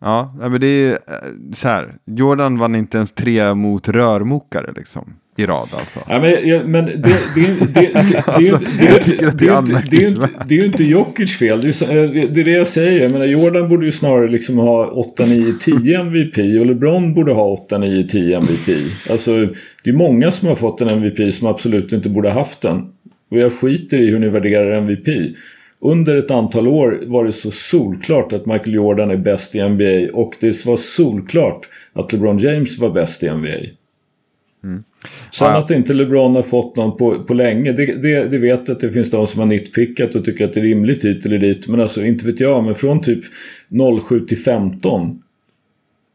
Ja, 0.00 0.34
men 0.40 0.60
det 0.60 0.66
är 0.66 0.92
eh, 0.92 0.98
så 1.52 1.68
här. 1.68 1.94
Jordan 2.04 2.58
vann 2.58 2.74
inte 2.74 2.96
ens 2.96 3.12
tre 3.12 3.54
mot 3.54 3.88
rörmokare 3.88 4.72
liksom. 4.76 5.14
I 5.38 5.46
rad 5.46 5.68
alltså. 5.72 6.00
Ja, 6.08 6.20
men, 6.20 6.48
ja, 6.48 6.62
men 6.64 6.84
det, 6.84 7.00
det, 7.34 7.74
det, 7.74 7.92
det, 7.92 8.22
Alltså, 8.26 8.58
det, 10.46 10.54
är 10.54 10.60
ju 10.60 10.66
inte 10.66 10.84
Jokic 10.84 11.38
fel. 11.38 11.60
Det 11.60 11.82
är, 11.82 12.16
eh, 12.16 12.30
det 12.30 12.40
är 12.40 12.44
det 12.44 12.50
jag 12.50 12.66
säger. 12.66 13.02
Jag 13.02 13.12
menar, 13.12 13.26
Jordan 13.26 13.68
borde 13.68 13.86
ju 13.86 13.92
snarare 13.92 14.28
liksom 14.28 14.58
ha 14.58 14.86
8, 14.86 15.26
9, 15.26 15.52
10 15.60 16.00
MVP 16.00 16.38
och 16.38 16.66
LeBron 16.66 17.14
borde 17.14 17.32
ha 17.32 17.44
8, 17.44 17.78
9, 17.78 18.08
10 18.08 18.36
MVP. 18.36 18.68
Alltså, 19.10 19.48
det 19.84 19.90
är 19.90 19.94
många 19.94 20.30
som 20.30 20.48
har 20.48 20.54
fått 20.54 20.80
en 20.80 20.88
MVP 20.88 21.34
som 21.34 21.48
absolut 21.48 21.92
inte 21.92 22.08
borde 22.08 22.28
ha 22.28 22.38
haft 22.38 22.60
den. 22.60 22.78
Och 23.30 23.38
jag 23.38 23.52
skiter 23.52 23.98
i 23.98 24.10
hur 24.10 24.18
ni 24.18 24.28
värderar 24.28 24.72
MVP. 24.72 25.08
Under 25.80 26.16
ett 26.16 26.30
antal 26.30 26.68
år 26.68 27.00
var 27.06 27.24
det 27.24 27.32
så 27.32 27.50
solklart 27.50 28.32
att 28.32 28.46
Michael 28.46 28.74
Jordan 28.74 29.10
är 29.10 29.16
bäst 29.16 29.54
i 29.54 29.68
NBA 29.68 30.18
och 30.18 30.34
det 30.40 30.66
var 30.66 30.76
solklart 30.76 31.68
att 31.92 32.12
LeBron 32.12 32.38
James 32.38 32.78
var 32.78 32.90
bäst 32.90 33.22
i 33.22 33.30
NBA. 33.30 33.48
Sen 35.30 35.48
Ja, 35.48 35.58
att 35.58 35.70
inte 35.70 35.94
LeBron 35.94 36.34
har 36.34 36.42
fått 36.42 36.76
någon 36.76 36.96
på, 36.96 37.24
på 37.24 37.34
länge, 37.34 37.72
det, 37.72 38.02
det, 38.02 38.24
det 38.24 38.38
vet 38.38 38.68
jag 38.68 38.74
att 38.74 38.80
det 38.80 38.90
finns 38.90 39.10
de 39.10 39.26
som 39.26 39.40
har 39.40 39.46
nitpickat 39.46 40.14
och 40.14 40.24
tycker 40.24 40.44
att 40.44 40.52
det 40.52 40.60
är 40.60 40.64
rimligt 40.64 41.04
hit 41.04 41.26
eller 41.26 41.38
dit. 41.38 41.68
Men 41.68 41.80
alltså 41.80 42.04
inte 42.04 42.26
vet 42.26 42.40
jag, 42.40 42.64
men 42.64 42.74
från 42.74 43.00
typ 43.00 43.24
07 44.08 44.20
till 44.20 44.38
15. 44.38 45.22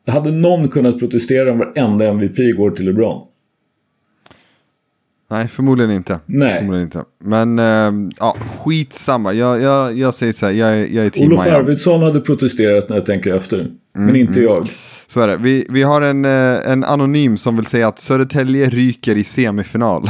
Hade 0.08 0.32
någon 0.32 0.70
kunnat 0.70 1.00
protestera 1.00 1.52
om 1.52 1.58
varenda 1.58 2.08
MVP 2.08 2.58
går 2.58 2.72
till 2.72 2.86
LeBron? 2.86 3.28
Nej, 5.30 5.48
förmodligen 5.48 5.92
inte. 5.92 6.20
Nej. 6.26 6.58
Förmodligen 6.58 6.86
inte. 6.86 7.04
Men 7.24 7.60
äh, 7.60 8.10
ja, 8.20 8.38
skitsamma. 8.64 9.34
Jag, 9.34 9.62
jag, 9.62 9.98
jag 9.98 10.14
säger 10.14 10.34
så 10.34 10.46
här, 10.46 10.54
jag, 10.54 10.90
jag 10.92 11.06
är 11.06 11.10
team 11.10 11.28
Olof. 11.28 11.48
Arvidsson 11.48 12.02
hade 12.04 12.20
protesterat 12.22 12.90
när 12.90 12.96
jag 12.96 13.06
tänker 13.06 13.36
efter. 13.36 13.60
Mm, 13.60 13.76
Men 13.94 14.16
inte 14.16 14.42
jag. 14.42 14.70
Så 15.08 15.22
är 15.22 15.28
det. 15.28 15.38
Vi, 15.38 15.66
vi 15.70 15.84
har 15.84 16.02
en, 16.02 16.26
eh, 16.26 16.72
en 16.72 16.84
anonym 16.84 17.38
som 17.38 17.56
vill 17.56 17.66
säga 17.66 17.88
att 17.88 18.00
Södertälje 18.00 18.70
ryker 18.70 19.16
i 19.18 19.24
semifinal. 19.24 20.10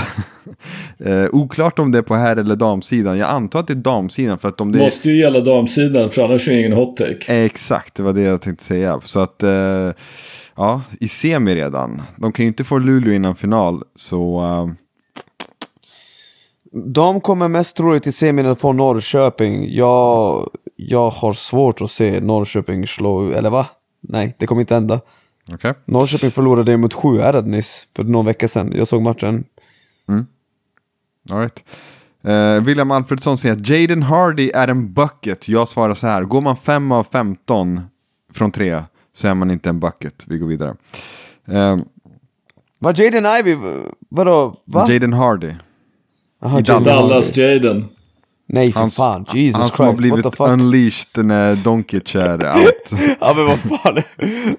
eh, 0.98 1.26
oklart 1.32 1.80
om 1.80 1.92
det 1.92 1.98
är 1.98 2.02
på 2.02 2.16
här 2.16 2.38
eller 2.38 2.56
damsidan. 2.56 3.18
Jag 3.18 3.30
antar 3.30 3.60
att 3.60 3.68
det 3.68 3.74
är 3.74 3.76
damsidan 3.76 4.40
för 4.40 4.48
att 4.50 4.62
om 4.62 4.72
det. 4.72 4.80
Måste 4.80 5.10
ju 5.10 5.22
gälla 5.22 5.40
damsidan 5.40 6.10
för 6.10 6.22
annars 6.26 6.48
är 6.48 6.52
det 6.52 6.60
ingen 6.60 6.74
hot 6.74 6.98
take. 6.98 7.44
Exakt, 7.46 7.96
det 7.96 8.04
var 8.04 8.14
det 8.14 8.22
jag 8.22 8.42
tänkte 8.42 8.64
säga. 8.66 9.00
Så 9.04 9.20
att, 9.20 9.44
eh, 9.44 9.92
ja, 10.56 10.82
i 11.00 11.08
semi 11.08 11.56
redan. 11.56 12.02
De 12.18 12.32
kan 12.32 12.46
ju 12.46 12.48
inte 12.48 12.64
få 12.64 12.78
Luleå 12.78 13.14
innan 13.14 13.36
final, 13.36 13.84
så... 13.96 14.42
eh, 14.44 14.68
De 16.94 17.22
kommer 17.22 17.48
mest 17.48 17.78
troligt 17.78 18.04
till 18.04 18.14
semin 18.14 18.46
att 18.46 18.60
få 18.60 18.74
Norrköping. 18.74 19.76
Jag, 19.76 20.48
jag 20.76 21.10
har 21.10 21.34
svårt 21.34 21.82
att 21.82 21.90
se 21.90 22.20
Norrköping 22.22 22.88
slå, 22.88 23.32
eller 23.32 23.50
va? 23.50 23.66
Nej, 24.04 24.36
det 24.40 24.48
kommer 24.48 24.62
inte 24.62 24.74
hända. 24.74 25.02
Okej. 25.54 25.74
Norrköping 25.86 26.32
förlorade 26.32 26.78
mot 26.78 26.94
Sjuhärad 26.94 27.48
nyss, 27.48 27.88
för 27.96 28.04
någon 28.04 28.26
vecka 28.26 28.48
sedan. 28.48 28.72
Jag 28.76 28.88
såg 28.88 29.02
matchen. 29.02 29.44
All 31.32 31.40
right. 31.40 31.64
Eh, 32.24 32.64
William 32.66 32.92
Alfredsson 32.92 33.38
säger 33.38 33.56
att 33.56 33.70
Jaden 33.70 34.04
Hardy 34.04 34.52
är 34.54 34.68
en 34.68 34.94
bucket. 34.94 35.48
Jag 35.48 35.68
svarar 35.68 35.94
så 35.96 36.08
här. 36.08 36.24
Går 36.24 36.42
man 36.42 36.58
5 36.58 36.92
av 36.92 37.04
15 37.12 37.82
från 38.34 38.52
3 38.52 38.84
så 39.14 39.28
är 39.28 39.34
man 39.34 39.52
inte 39.52 39.70
en 39.70 39.80
bucket. 39.80 40.24
Vi 40.28 40.38
går 40.38 40.48
vidare. 40.48 40.76
Eh, 41.48 41.78
Var 42.80 43.02
Jaden 43.02 43.26
Ivey, 43.40 43.58
vadå? 44.10 44.56
Va? 44.66 44.86
Jaden 44.90 45.14
Hardy. 45.14 45.52
Aha, 46.42 46.60
i 46.60 46.64
Jaden 46.66 46.84
Dallas. 46.84 47.10
Dallas 47.10 47.38
Jaden. 47.38 47.86
Nej 48.54 48.72
för 48.72 48.80
Hans, 48.80 48.96
fan, 48.96 49.26
Jesus 49.34 49.56
han 49.56 49.64
Christ, 49.64 49.76
som 49.76 49.86
har 49.86 49.94
blivit 49.94 50.40
unleashed 50.40 51.26
när 51.26 51.56
Donkic 51.56 52.16
är 52.16 52.34
out. 52.34 53.02
ja 53.20 53.34
men 53.34 53.46
vad 53.46 53.60
fan. 53.60 54.02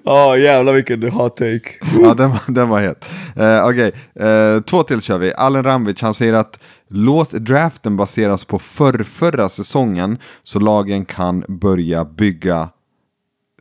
Ja 0.03 0.37
jävlar 0.37 0.73
vilken 0.73 1.11
hot 1.11 1.37
take. 1.37 1.69
ja, 2.01 2.13
den 2.13 2.29
var, 2.29 2.39
den 2.47 2.69
var 2.69 2.79
het. 2.79 3.05
Uh, 3.39 3.67
Okej, 3.67 3.91
eh, 4.15 4.61
två 4.61 4.83
till 4.83 5.01
kör 5.01 5.17
vi. 5.17 5.33
Allen 5.33 5.63
Ramvic, 5.63 6.01
han 6.01 6.13
säger 6.13 6.33
att 6.33 6.59
låt 6.89 7.31
draften 7.31 7.97
baseras 7.97 8.45
på 8.45 8.59
förrförra 8.59 9.49
säsongen 9.49 10.17
så 10.43 10.59
lagen 10.59 11.05
kan 11.05 11.43
börja 11.47 12.05
bygga 12.05 12.69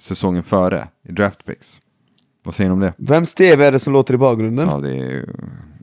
säsongen 0.00 0.42
före 0.42 0.88
i 1.08 1.12
draftpicks. 1.12 1.80
Vad 2.44 2.54
säger 2.54 2.70
ni 2.70 2.74
om 2.74 2.80
det? 2.80 2.92
Vems 2.96 3.34
TV 3.34 3.66
är 3.66 3.72
det 3.72 3.78
som 3.78 3.92
låter 3.92 4.14
i 4.14 4.16
bakgrunden? 4.16 4.68
Ja, 4.68 4.78
det 4.78 4.96
är 4.96 5.24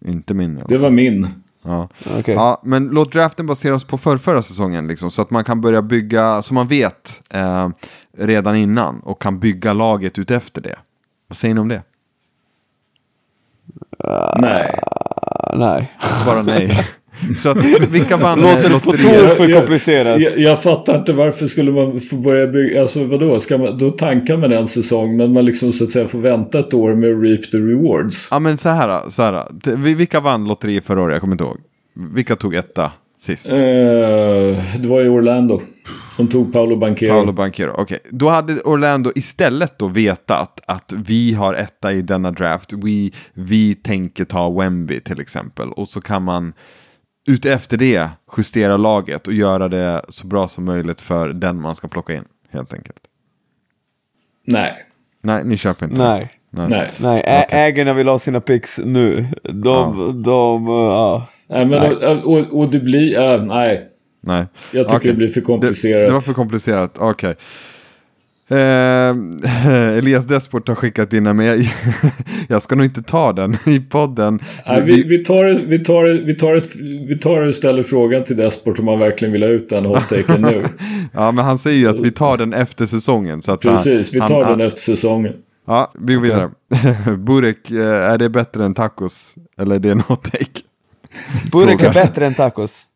inte 0.05 0.33
min. 0.33 0.63
Det 0.67 0.77
var 0.77 0.89
min. 0.89 1.27
Ja. 1.63 1.89
Okej. 2.19 2.35
ja, 2.35 2.61
men 2.63 2.87
låt 2.87 3.11
draften 3.11 3.45
baseras 3.45 3.83
på 3.83 3.97
förrförra 3.97 4.41
säsongen 4.41 4.87
liksom, 4.87 5.11
så 5.11 5.21
att 5.21 5.29
man 5.29 5.43
kan 5.43 5.61
börja 5.61 5.81
bygga, 5.81 6.41
så 6.41 6.53
man 6.53 6.67
vet 6.67 7.21
eh, 7.29 7.69
redan 8.17 8.55
innan 8.55 8.99
och 8.99 9.21
kan 9.21 9.39
bygga 9.39 9.73
laget 9.73 10.17
utefter 10.17 10.61
det. 10.61 10.75
Vad 11.27 11.37
säger 11.37 11.55
ni 11.55 11.61
om 11.61 11.67
det? 11.67 11.83
Nej. 14.37 14.79
Nej. 15.55 15.97
Bara 16.25 16.41
nej. 16.41 16.87
så 17.37 17.49
att 17.49 17.57
vilka 17.89 18.17
vann 18.17 18.41
Låter 18.41 18.69
det 18.69 18.79
på 18.79 18.91
tok 18.91 18.99
för 19.37 19.47
Jag- 19.49 19.59
komplicerat. 19.59 20.21
Jag, 20.21 20.37
jag 20.39 20.61
fattar 20.63 20.97
inte 20.97 21.13
varför 21.13 21.47
skulle 21.47 21.71
man 21.71 21.99
få 21.99 22.15
börja 22.15 22.47
bygga, 22.47 22.81
alltså 22.81 23.03
vadå, 23.03 23.39
ska 23.39 23.57
man, 23.57 23.77
då 23.77 23.89
tankar 23.89 24.37
man 24.37 24.51
en 24.53 24.67
säsong 24.67 25.17
men 25.17 25.33
man 25.33 25.45
liksom 25.45 25.71
så 25.71 25.83
att 25.83 25.89
säga 25.89 26.07
får 26.07 26.19
vänta 26.19 26.59
ett 26.59 26.73
år 26.73 26.95
med 26.95 27.09
att 27.11 27.23
reap 27.23 27.51
the 27.51 27.57
rewards. 27.57 28.27
Ja 28.31 28.39
men 28.39 28.57
så 28.57 28.69
här, 28.69 29.09
så 29.09 29.21
här. 29.23 29.45
Vilka 29.95 30.19
vann 30.19 30.47
lotterier 30.47 30.81
förra 30.81 31.01
året? 31.01 31.13
Jag 31.13 31.21
kommer 31.21 31.33
inte 31.33 31.43
ihåg. 31.43 31.57
Vilka 32.15 32.35
tog 32.35 32.55
etta 32.55 32.91
sist? 33.21 33.47
Eh, 33.47 33.55
det 33.55 34.87
var 34.87 35.01
i 35.05 35.09
Orlando. 35.09 35.61
De 36.17 36.27
tog 36.27 36.53
Paolo 36.53 36.75
Banchero. 36.75 37.11
Paolo 37.13 37.31
Banchero, 37.31 37.71
okej. 37.77 37.97
Då 38.09 38.29
hade 38.29 38.61
Orlando 38.61 39.11
istället 39.15 39.79
då 39.79 39.87
vetat 39.87 40.59
att 40.67 40.93
vi 40.97 41.33
har 41.33 41.53
etta 41.53 41.93
i 41.93 42.01
denna 42.01 42.31
draft. 42.31 42.73
Vi, 42.73 43.13
vi 43.33 43.75
tänker 43.75 44.25
ta 44.25 44.49
Wemby 44.49 44.99
till 44.99 45.21
exempel. 45.21 45.69
Och 45.71 45.87
så 45.87 46.01
kan 46.01 46.23
man 46.23 46.53
utefter 47.33 47.77
det 47.77 48.09
justera 48.37 48.77
laget 48.77 49.27
och 49.27 49.33
göra 49.33 49.67
det 49.69 50.01
så 50.09 50.27
bra 50.27 50.47
som 50.47 50.65
möjligt 50.65 51.01
för 51.01 51.29
den 51.33 51.61
man 51.61 51.75
ska 51.75 51.87
plocka 51.87 52.13
in. 52.13 52.23
Helt 52.51 52.73
enkelt. 52.73 52.97
Nej. 54.47 54.73
Nej, 55.23 55.43
ni 55.45 55.57
köper 55.57 55.85
inte. 55.85 55.97
Nej. 55.97 56.31
Nej. 56.49 56.87
Nej, 56.97 57.23
ä- 57.25 57.45
ägarna 57.49 57.93
vill 57.93 58.07
ha 58.07 58.19
sina 58.19 58.41
picks 58.41 58.79
nu. 58.85 59.25
De, 59.43 60.21
de, 60.23 60.67
uh, 60.67 60.73
ja. 60.73 61.27
Nej, 61.47 61.65
men 61.65 61.81
och, 61.97 62.33
och, 62.33 62.59
och 62.59 62.69
det 62.69 62.79
blir, 62.79 63.19
äh, 63.19 63.43
nej. 63.43 63.87
Nej. 64.23 64.45
Jag 64.71 64.85
tycker 64.87 64.97
Okej. 64.97 65.11
det 65.11 65.17
blir 65.17 65.27
för 65.27 65.39
Det, 65.41 65.45
komplicerat. 65.45 66.07
det 66.07 66.13
var 66.13 66.21
för 66.21 66.33
komplicerat, 66.33 66.97
okej. 66.97 67.35
Eh, 68.51 69.15
Elias 69.97 70.25
Desport 70.25 70.67
har 70.67 70.75
skickat 70.75 71.13
in 71.13 71.23
den, 71.23 71.37
men 71.37 71.45
jag, 71.45 71.69
jag 72.47 72.61
ska 72.61 72.75
nog 72.75 72.85
inte 72.85 73.03
ta 73.03 73.33
den 73.33 73.57
i 73.65 73.79
podden. 73.79 74.39
Nej, 74.67 74.81
vi, 74.81 75.03
vi, 75.03 75.23
tar, 75.23 75.67
vi, 75.67 75.79
tar, 75.79 76.25
vi, 76.25 76.33
tar 76.33 76.55
ett, 76.55 76.75
vi 77.07 77.17
tar 77.17 77.47
och 77.47 77.55
ställer 77.55 77.83
frågan 77.83 78.23
till 78.23 78.35
Desport 78.35 78.79
om 78.79 78.85
man 78.85 78.99
verkligen 78.99 79.31
vill 79.31 79.43
ha 79.43 79.49
ut 79.49 79.69
den 79.69 79.85
hot-taken 79.85 80.41
nu. 80.41 80.63
Ja, 81.13 81.31
men 81.31 81.45
han 81.45 81.57
säger 81.57 81.77
ju 81.77 81.87
att 81.87 81.99
vi 81.99 82.11
tar 82.11 82.37
den 82.37 82.53
efter 82.53 82.85
säsongen. 82.85 83.41
Så 83.41 83.51
att 83.51 83.61
Precis, 83.61 84.13
vi 84.13 84.19
han, 84.19 84.29
tar 84.29 84.43
han, 84.43 84.57
den 84.57 84.67
efter 84.67 84.81
säsongen. 84.81 85.33
Ja, 85.67 85.91
vi 85.99 86.13
går 86.13 86.21
vidare. 86.21 86.49
Burek, 87.17 87.71
eh, 87.71 88.11
är 88.11 88.17
det 88.17 88.29
bättre 88.29 88.65
än 88.65 88.73
tacos? 88.73 89.33
Eller 89.57 89.75
är 89.75 89.79
det 89.79 89.91
en 89.91 89.99
hot 89.99 90.23
take? 90.23 90.61
Burek 91.51 91.81
är 91.81 91.93
bättre 91.93 92.25
än 92.25 92.33
tacos. 92.33 92.87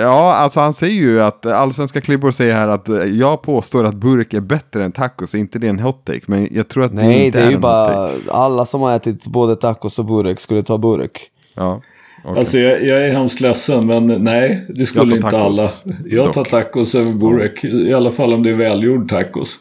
Ja, 0.00 0.34
alltså 0.34 0.60
han 0.60 0.72
säger 0.72 0.94
ju 0.94 1.20
att 1.20 1.46
allsvenska 1.46 2.00
klibbor 2.00 2.30
säger 2.30 2.54
här 2.54 2.68
att 2.68 2.88
jag 3.08 3.42
påstår 3.42 3.84
att 3.84 3.94
burek 3.94 4.34
är 4.34 4.40
bättre 4.40 4.84
än 4.84 4.92
tacos. 4.92 5.34
Inte 5.34 5.58
det 5.58 5.66
är 5.66 5.70
en 5.70 5.78
hot 5.78 6.04
take, 6.04 6.20
men 6.26 6.48
jag 6.52 6.68
tror 6.68 6.84
att 6.84 6.90
det 6.96 7.02
Nej, 7.02 7.26
inte 7.26 7.38
det 7.38 7.44
är 7.44 7.50
ju 7.50 7.56
hot 7.56 7.62
take. 7.62 7.94
bara 7.96 8.10
alla 8.44 8.64
som 8.66 8.80
har 8.80 8.96
ätit 8.96 9.26
både 9.26 9.56
tacos 9.56 9.98
och 9.98 10.04
burek 10.04 10.40
skulle 10.40 10.62
ta 10.62 10.78
burek. 10.78 11.20
Ja, 11.54 11.80
okej. 12.24 12.38
Alltså 12.38 12.58
jag, 12.58 12.82
jag 12.86 13.06
är 13.06 13.12
hemskt 13.12 13.40
ledsen 13.40 13.86
men 13.86 14.06
nej, 14.06 14.64
det 14.68 14.86
skulle 14.86 15.04
tar 15.04 15.16
inte 15.16 15.30
tacos, 15.30 15.40
alla. 15.40 15.68
Jag 16.06 16.32
tar 16.32 16.40
dock. 16.44 16.50
tacos 16.50 16.94
över 16.94 17.12
burek. 17.12 17.64
I 17.64 17.94
alla 17.94 18.10
fall 18.10 18.32
om 18.32 18.42
det 18.42 18.50
är 18.50 18.54
välgjord 18.54 19.08
tacos. 19.10 19.56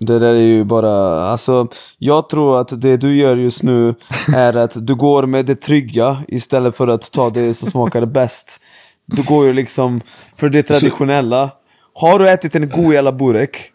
Det 0.00 0.18
där 0.18 0.34
är 0.34 0.46
ju 0.46 0.64
bara, 0.64 1.20
alltså 1.26 1.68
jag 1.98 2.28
tror 2.28 2.60
att 2.60 2.80
det 2.80 2.96
du 2.96 3.16
gör 3.16 3.36
just 3.36 3.62
nu 3.62 3.94
är 4.36 4.56
att 4.56 4.86
du 4.86 4.94
går 4.94 5.26
med 5.26 5.46
det 5.46 5.54
trygga 5.54 6.16
istället 6.28 6.76
för 6.76 6.88
att 6.88 7.12
ta 7.12 7.30
det 7.30 7.54
som 7.54 7.70
smakar 7.70 8.06
bäst. 8.06 8.60
Du 9.16 9.22
går 9.22 9.46
ju 9.46 9.52
liksom 9.52 10.00
för 10.36 10.48
det 10.48 10.62
traditionella. 10.62 11.50
Har 11.94 12.18
du 12.18 12.30
ätit 12.30 12.54
en 12.54 12.68
god 12.68 12.94
jävla 12.94 13.12
burek? 13.12 13.70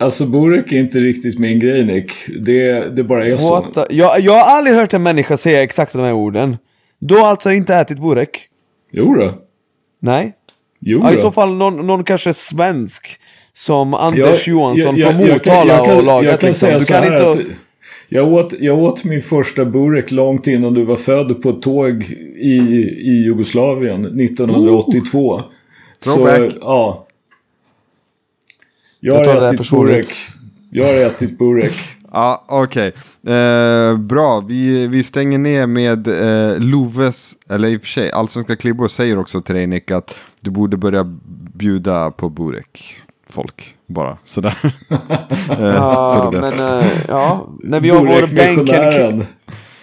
Alltså 0.00 0.26
burek 0.26 0.72
är 0.72 0.76
inte 0.76 0.98
riktigt 0.98 1.38
min 1.38 1.60
grej 1.60 1.84
Nick. 1.84 2.12
Det, 2.40 2.96
det 2.96 3.04
bara 3.04 3.26
är 3.28 3.36
så. 3.36 3.72
Jag, 3.90 4.20
jag 4.20 4.32
har 4.32 4.56
aldrig 4.56 4.76
hört 4.76 4.94
en 4.94 5.02
människa 5.02 5.36
säga 5.36 5.62
exakt 5.62 5.92
de 5.92 6.02
här 6.02 6.12
orden. 6.12 6.56
Du 6.98 7.14
har 7.16 7.26
alltså 7.28 7.50
inte 7.52 7.74
ätit 7.74 7.98
burek? 8.00 8.48
Jo 8.92 9.14
då. 9.14 9.34
Nej? 10.00 10.32
Jo 10.80 11.00
Ja, 11.04 11.12
I 11.12 11.14
då. 11.14 11.20
så 11.20 11.30
fall 11.32 11.54
någon, 11.54 11.86
någon 11.86 12.04
kanske 12.04 12.32
svensk 12.34 13.20
Som 13.52 13.94
Anders 13.94 14.48
Johansson 14.48 14.96
jag- 14.96 15.14
från 15.16 15.26
jag 15.26 15.42
kan- 15.44 15.54
Motala 15.54 15.74
jag 15.74 15.86
kan- 15.86 15.96
och 15.96 16.02
laget 16.04 16.30
jag 16.42 16.42
liksom. 16.48 16.68
Du 16.78 16.84
kan 16.84 17.04
inte... 17.04 17.30
att 17.30 17.38
jag, 18.14 18.32
åt, 18.32 18.52
jag 18.60 18.78
åt 18.78 19.04
min 19.04 19.22
första 19.22 19.64
burek 19.64 20.10
långt 20.10 20.46
innan 20.46 20.74
du 20.74 20.84
var 20.84 20.96
född 20.96 21.42
på 21.42 21.50
ett 21.50 21.62
tåg 21.62 22.02
i, 22.36 22.56
i 22.98 23.22
Jugoslavien 23.24 24.20
1982. 24.20 25.42
Så, 26.00 26.10
Throwback. 26.10 26.52
ja. 26.60 27.06
Jag 29.00 29.26
Jag 29.26 29.40
har 29.40 29.54
ätit 29.54 29.70
burek. 29.70 30.06
Jag 30.70 30.86
har 30.86 30.94
ätit 30.94 31.38
burek. 31.38 31.72
Ja, 32.14 32.44
okej. 32.48 32.92
Eh, 33.26 33.96
bra, 33.96 34.40
vi, 34.48 34.86
vi 34.86 35.04
stänger 35.04 35.38
ner 35.38 35.66
med 35.66 36.08
eh, 36.08 36.58
Loves, 36.60 37.32
eller 37.48 37.68
i 37.68 37.76
och 37.76 37.80
för 37.80 37.88
sig, 37.88 38.10
Allsvenska 38.10 38.56
Klibbor 38.56 38.88
säger 38.88 39.18
också 39.18 39.40
till 39.40 39.54
dig 39.54 39.66
Nick 39.66 39.90
att 39.90 40.14
du 40.40 40.50
borde 40.50 40.76
börja 40.76 41.04
bjuda 41.54 42.10
på 42.10 42.28
Burek. 42.28 42.94
Folk, 43.30 43.76
bara 43.92 44.16
sådär. 44.24 44.54
eh, 45.50 45.58
Ja, 45.74 46.30
så 46.32 46.40
men 46.40 46.80
eh, 46.80 46.86
ja, 47.08 47.46
när 47.60 47.80
vi 47.80 47.90
har 47.90 47.98
vår 47.98 48.06
bänken... 48.34 48.64
Burek-missionären. 48.64 49.26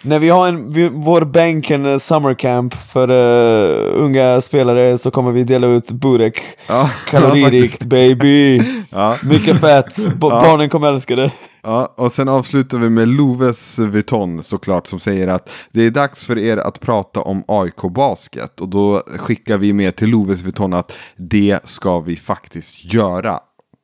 När 0.01 0.19
vi 0.19 0.29
har 0.29 0.47
en, 0.47 0.73
vi, 0.73 0.89
vår 0.93 1.21
bänken 1.21 1.85
eh, 1.85 1.97
summer 1.97 2.33
camp 2.33 2.73
för 2.73 3.07
eh, 3.09 4.01
unga 4.03 4.41
spelare 4.41 4.97
så 4.97 5.11
kommer 5.11 5.31
vi 5.31 5.43
dela 5.43 5.67
ut 5.67 5.91
burek. 5.91 6.41
Ja, 6.67 6.89
Kaloririkt 7.09 7.85
baby! 7.85 8.61
Ja. 8.89 9.17
Mycket 9.23 9.59
fett! 9.61 10.15
Bo- 10.15 10.29
Ja. 10.31 10.41
Barnen 10.41 10.69
kommer 10.69 10.87
älska 10.87 11.15
det. 11.15 11.31
Ja, 11.63 11.93
och 11.97 12.11
sen 12.11 12.29
avslutar 12.29 12.77
vi 12.77 12.89
med 12.89 13.07
Loves 13.07 13.79
Vuitton 13.79 14.43
såklart 14.43 14.87
som 14.87 14.99
säger 14.99 15.27
att 15.27 15.49
det 15.71 15.85
är 15.85 15.91
dags 15.91 16.25
för 16.25 16.37
er 16.37 16.57
att 16.57 16.79
prata 16.79 17.21
om 17.21 17.43
AIK 17.47 17.81
Basket. 17.95 18.61
Och 18.61 18.69
då 18.69 19.03
skickar 19.17 19.57
vi 19.57 19.73
med 19.73 19.95
till 19.95 20.09
Loves 20.09 20.41
Vuitton 20.41 20.73
att 20.73 20.91
det 21.17 21.59
ska 21.63 21.99
vi 21.99 22.15
faktiskt 22.15 22.93
göra 22.93 23.39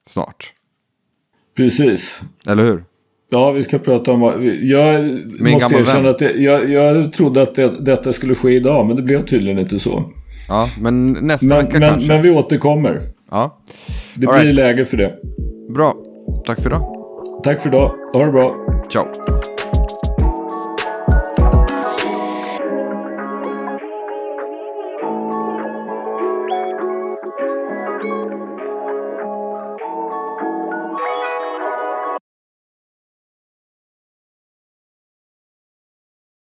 snart. 0.10 0.54
Precis. 1.58 2.22
Eller 2.48 2.64
hur? 2.64 2.84
Ja, 3.30 3.52
vi 3.52 3.64
ska 3.64 3.80
prata 3.80 4.12
om... 4.12 4.22
Jag 4.62 5.04
Min 5.40 5.54
måste 5.54 5.76
erkänna 5.76 6.02
vän. 6.02 6.12
att 6.12 6.22
jag, 6.36 6.70
jag 6.70 7.14
trodde 7.14 7.42
att 7.42 7.56
det, 7.56 7.86
detta 7.86 8.14
skulle 8.14 8.36
ske 8.36 8.52
idag, 8.52 8.86
men 8.88 8.96
det 8.96 9.02
blev 9.02 9.26
tydligen 9.26 9.60
inte 9.60 9.80
så. 9.80 10.04
Ja, 10.48 10.70
men 10.80 11.12
nästa 11.12 11.46
Men, 11.48 11.58
vecka 11.66 11.80
men, 11.80 11.90
kanske. 11.90 12.08
men 12.08 12.22
vi 12.22 12.30
återkommer. 12.32 13.02
Ja, 13.32 13.60
Det 14.16 14.28
All 14.28 14.34
blir 14.40 14.44
right. 14.46 14.60
läge 14.60 14.86
för 14.86 14.98
det. 14.98 15.14
bra. 15.74 15.94
Tack 16.46 16.62
för 16.62 16.70
idag. 16.70 16.82
Tack 17.44 17.62
för 17.62 17.70
idag. 17.70 17.92
Ha 18.14 18.26
det 18.26 18.32
bra. 18.32 18.56
Ciao. 18.92 19.06